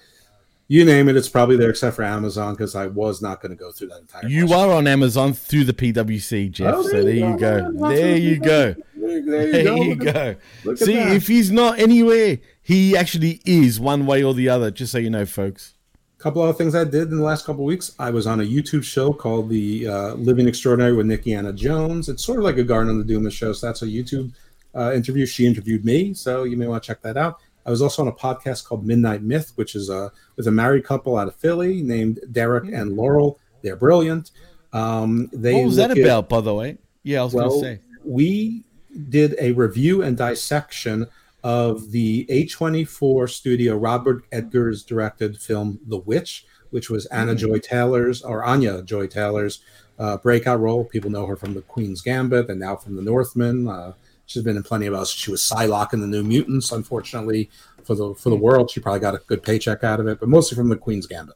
[0.68, 3.56] You name it, it's probably there except for Amazon because I was not going to
[3.56, 4.28] go through that entire.
[4.28, 4.70] You question.
[4.70, 6.74] are on Amazon through the PWC, Jeff.
[6.76, 7.70] Oh, so there you go.
[7.72, 8.76] Lots There you go.
[8.96, 9.76] There There you go.
[9.76, 10.72] you go.
[10.72, 14.92] at See, if he's not anywhere, he actually is one way or the other, just
[14.92, 15.75] so you know, folks.
[16.18, 17.94] Couple other things I did in the last couple of weeks.
[18.00, 22.10] I was on a YouTube show called The uh, Living Extraordinary with Nikki Anna Jones.
[22.10, 23.54] It's sort of like a Garden of the Doom show.
[23.54, 24.32] So that's a YouTube
[24.76, 25.26] uh, interview.
[25.26, 27.40] She interviewed me, so you may want to check that out.
[27.66, 30.84] I was also on a podcast called Midnight Myth, which is uh, with a married
[30.86, 33.40] couple out of Philly named Derek and Laurel.
[33.62, 34.32] They're brilliant.
[34.74, 36.78] Um, they What was that at- about, by the way?
[37.04, 37.80] Yeah, I was going to say.
[38.04, 38.64] we
[39.10, 41.08] did a review and dissection
[41.46, 47.38] of the A24 studio Robert Eggers directed film The Witch, which was Anna Hmm.
[47.38, 49.62] Joy Taylor's or Anya Joy Taylor's
[50.00, 50.84] uh, breakout role.
[50.86, 53.68] People know her from The Queen's Gambit and now from The Northman.
[53.68, 53.94] Uh,
[54.26, 55.12] she's been in plenty of else.
[55.12, 56.72] She was Psylocke in The New Mutants.
[56.72, 57.52] Unfortunately
[57.84, 60.28] for the for the world, she probably got a good paycheck out of it, but
[60.28, 61.36] mostly from The Queen's Gambit.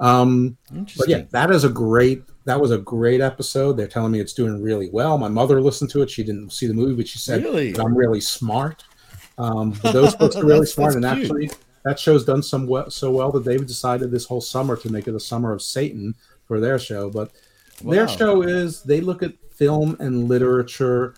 [0.00, 0.56] Um,
[0.96, 2.22] but yeah, that is a great.
[2.46, 3.74] That was a great episode.
[3.76, 5.18] They're telling me it's doing really well.
[5.18, 6.08] My mother listened to it.
[6.10, 7.76] She didn't see the movie, but she said Really?
[7.78, 8.84] I'm really smart.
[9.40, 11.18] Um, but those books are really smart, and cute.
[11.18, 11.50] actually,
[11.84, 15.08] that show's done some well, so well that they've decided this whole summer to make
[15.08, 16.14] it a summer of Satan
[16.46, 17.10] for their show.
[17.10, 17.32] But
[17.82, 21.14] their show is they look at film and literature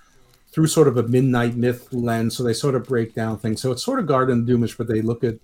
[0.52, 2.36] through sort of a midnight myth lens.
[2.36, 3.60] So they sort of break down things.
[3.60, 5.36] So it's sort of Garden Doomish, but they look at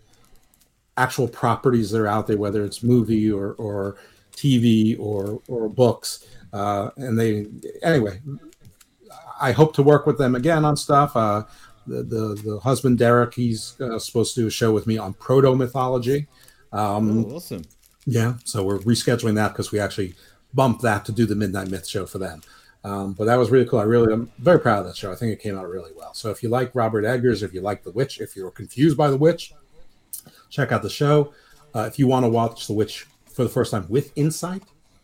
[0.97, 3.97] actual properties that are out there, whether it's movie or or
[4.36, 6.26] TV or or books.
[6.52, 7.47] Uh, and they
[7.82, 8.20] anyway,
[9.40, 11.16] I hope to work with them again on stuff.
[11.16, 11.44] Uh,
[11.89, 15.15] the, the the husband Derek, he's uh, supposed to do a show with me on
[15.15, 16.26] proto mythology.
[16.73, 17.62] Um, Oh, awesome.
[18.07, 20.15] yeah, so we're rescheduling that because we actually
[20.55, 22.42] bumped that to do the Midnight Myth show for them.
[22.84, 23.81] Um, but that was really cool.
[23.81, 25.10] I really, I'm very proud of that show.
[25.10, 26.15] I think it came out really well.
[26.15, 29.10] So if you like Robert Eggers, if you like The Witch, if you're confused by
[29.10, 29.52] The Witch,
[30.49, 31.33] check out the show.
[31.75, 34.62] Uh, if you want to watch The Witch for the first time with insight,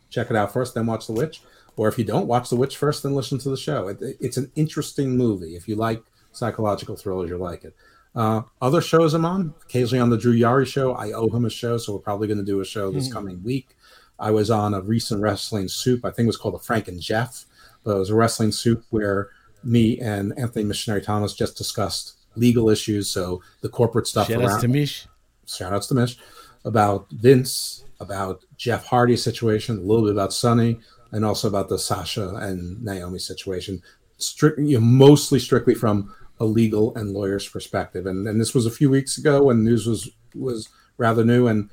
[0.08, 1.42] check it out first, then watch The Witch.
[1.76, 3.88] Or if you don't, watch The Witch first, then listen to the show.
[3.88, 5.56] It, it's an interesting movie.
[5.56, 6.02] If you like
[6.34, 7.74] psychological thrillers, you'll like it.
[8.14, 10.94] Uh, other shows I'm on, occasionally on the Drew Yari show.
[10.94, 13.42] I owe him a show, so we're probably going to do a show this coming
[13.42, 13.76] week.
[14.18, 16.04] I was on a recent wrestling soup.
[16.04, 17.44] I think it was called the Frank and Jeff,
[17.82, 19.30] but it was a wrestling soup where
[19.64, 23.10] me and Anthony Missionary Thomas just discussed legal issues.
[23.10, 25.08] So the corporate stuff Shout around outs to Mish.
[25.46, 26.16] shout outs to Mish,
[26.64, 30.78] about Vince, about Jeff Hardy situation, a little bit about Sonny,
[31.10, 33.82] and also about the Sasha and Naomi situation.
[34.18, 38.06] Strict, you know, mostly strictly from a legal and lawyer's perspective.
[38.06, 41.46] And and this was a few weeks ago when news was was rather new.
[41.46, 41.70] And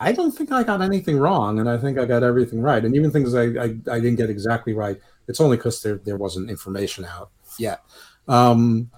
[0.00, 2.84] I don't think I got anything wrong, and I think I got everything right.
[2.84, 6.16] And even things I I, I didn't get exactly right, it's only because there there
[6.16, 7.82] wasn't information out yet.
[8.28, 8.90] Um,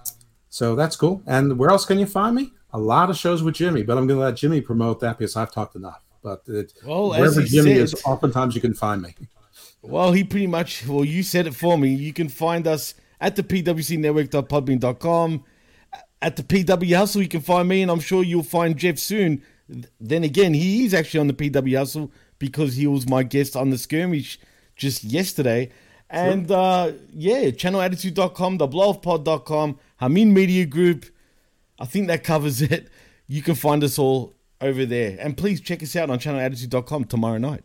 [0.49, 1.21] so that's cool.
[1.25, 2.51] And where else can you find me?
[2.73, 5.35] A lot of shows with Jimmy, but I'm going to let Jimmy promote that because
[5.37, 6.01] I've talked enough.
[6.21, 9.15] But it, Well, as wherever he Jimmy said- is, oftentimes you can find me.
[9.81, 11.93] Well, he pretty much, well, you said it for me.
[11.93, 15.43] You can find us at the pwcnetwork.podbean.com.
[16.21, 19.43] At the PW Hustle, you can find me, and I'm sure you'll find Jeff soon.
[19.99, 23.69] Then again, he is actually on the PW Hustle because he was my guest on
[23.69, 24.39] the skirmish
[24.75, 25.71] just yesterday.
[26.09, 31.05] And uh, yeah, channelattitude.com, the blowoffpod.com, Hamin Media Group.
[31.79, 32.89] I think that covers it.
[33.27, 35.17] You can find us all over there.
[35.19, 37.63] And please check us out on channelattitude.com tomorrow night.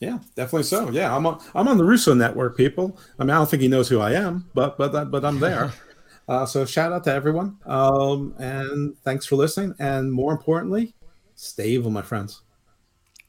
[0.00, 0.90] Yeah, definitely so.
[0.90, 2.98] Yeah, I'm on, I'm on the Russo network, people.
[3.18, 5.72] I mean, I don't think he knows who I am, but but but I'm there.
[6.28, 9.74] uh, so shout out to everyone, um, and thanks for listening.
[9.78, 10.94] And more importantly,
[11.34, 12.42] stay evil, my friends.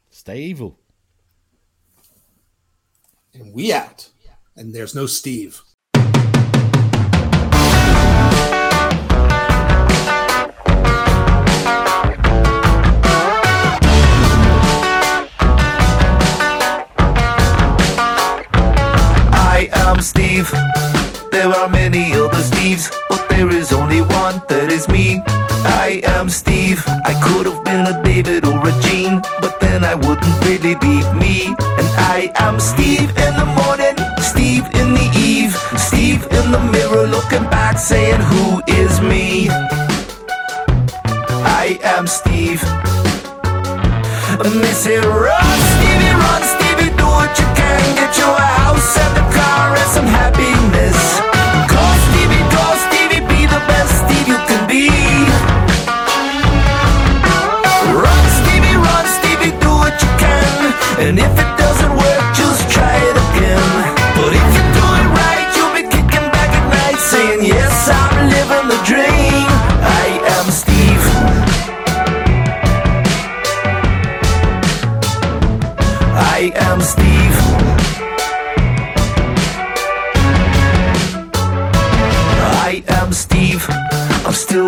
[0.10, 0.78] Stay evil.
[3.34, 4.10] And we out.
[4.56, 5.62] And there's no Steve.
[19.96, 20.52] Steve.
[21.32, 25.22] There are many other Steves, but there is only one that is me.
[25.86, 26.84] I am Steve.
[27.06, 30.96] I could have been a David or a Gene, but then I wouldn't really be
[31.16, 31.56] me.
[31.80, 37.08] And I am Steve in the morning, Steve in the eve, Steve in the mirror
[37.08, 39.48] looking back saying, Who is me?
[41.64, 42.62] I am Steve.
[44.44, 47.80] And they Run, Stevie, run, Stevie, do what you can.
[47.96, 49.27] Get you a house and a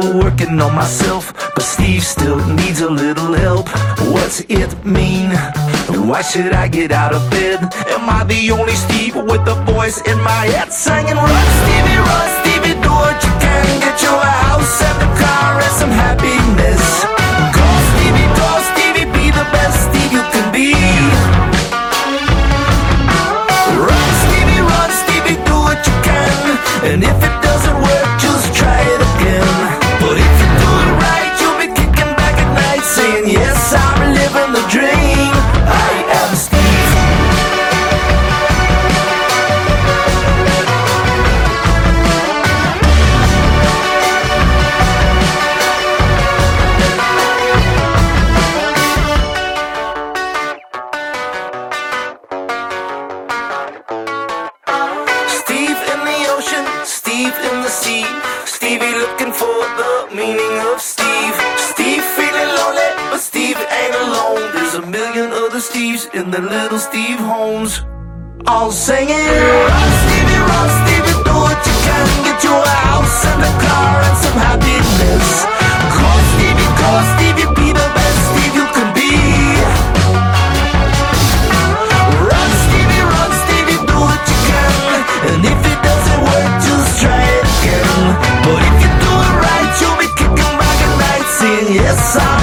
[0.02, 3.68] still working on myself, but Steve still needs a little help.
[4.14, 5.32] What's it mean?
[6.08, 7.60] Why should I get out of bed?
[7.88, 12.30] Am I the only Steve with a voice in my head singing, Run, Stevie, run,
[12.40, 13.80] Stevie, do what you can.
[13.80, 14.49] Get you a
[66.32, 67.82] The little Steve homes.
[68.46, 72.06] All singing, run, Stevie, run, Stevie, do what you can.
[72.22, 75.28] Get you a house and a car and some happiness.
[75.90, 79.10] Call Stevie, call Stevie, be the best Steve you can be.
[82.22, 84.74] Run, Stevie, run, Stevie, do what you can.
[85.34, 87.90] And if it doesn't work, just try it again.
[88.46, 92.39] But if you do it right, you'll be kicking back at night, saying, Yes, dream.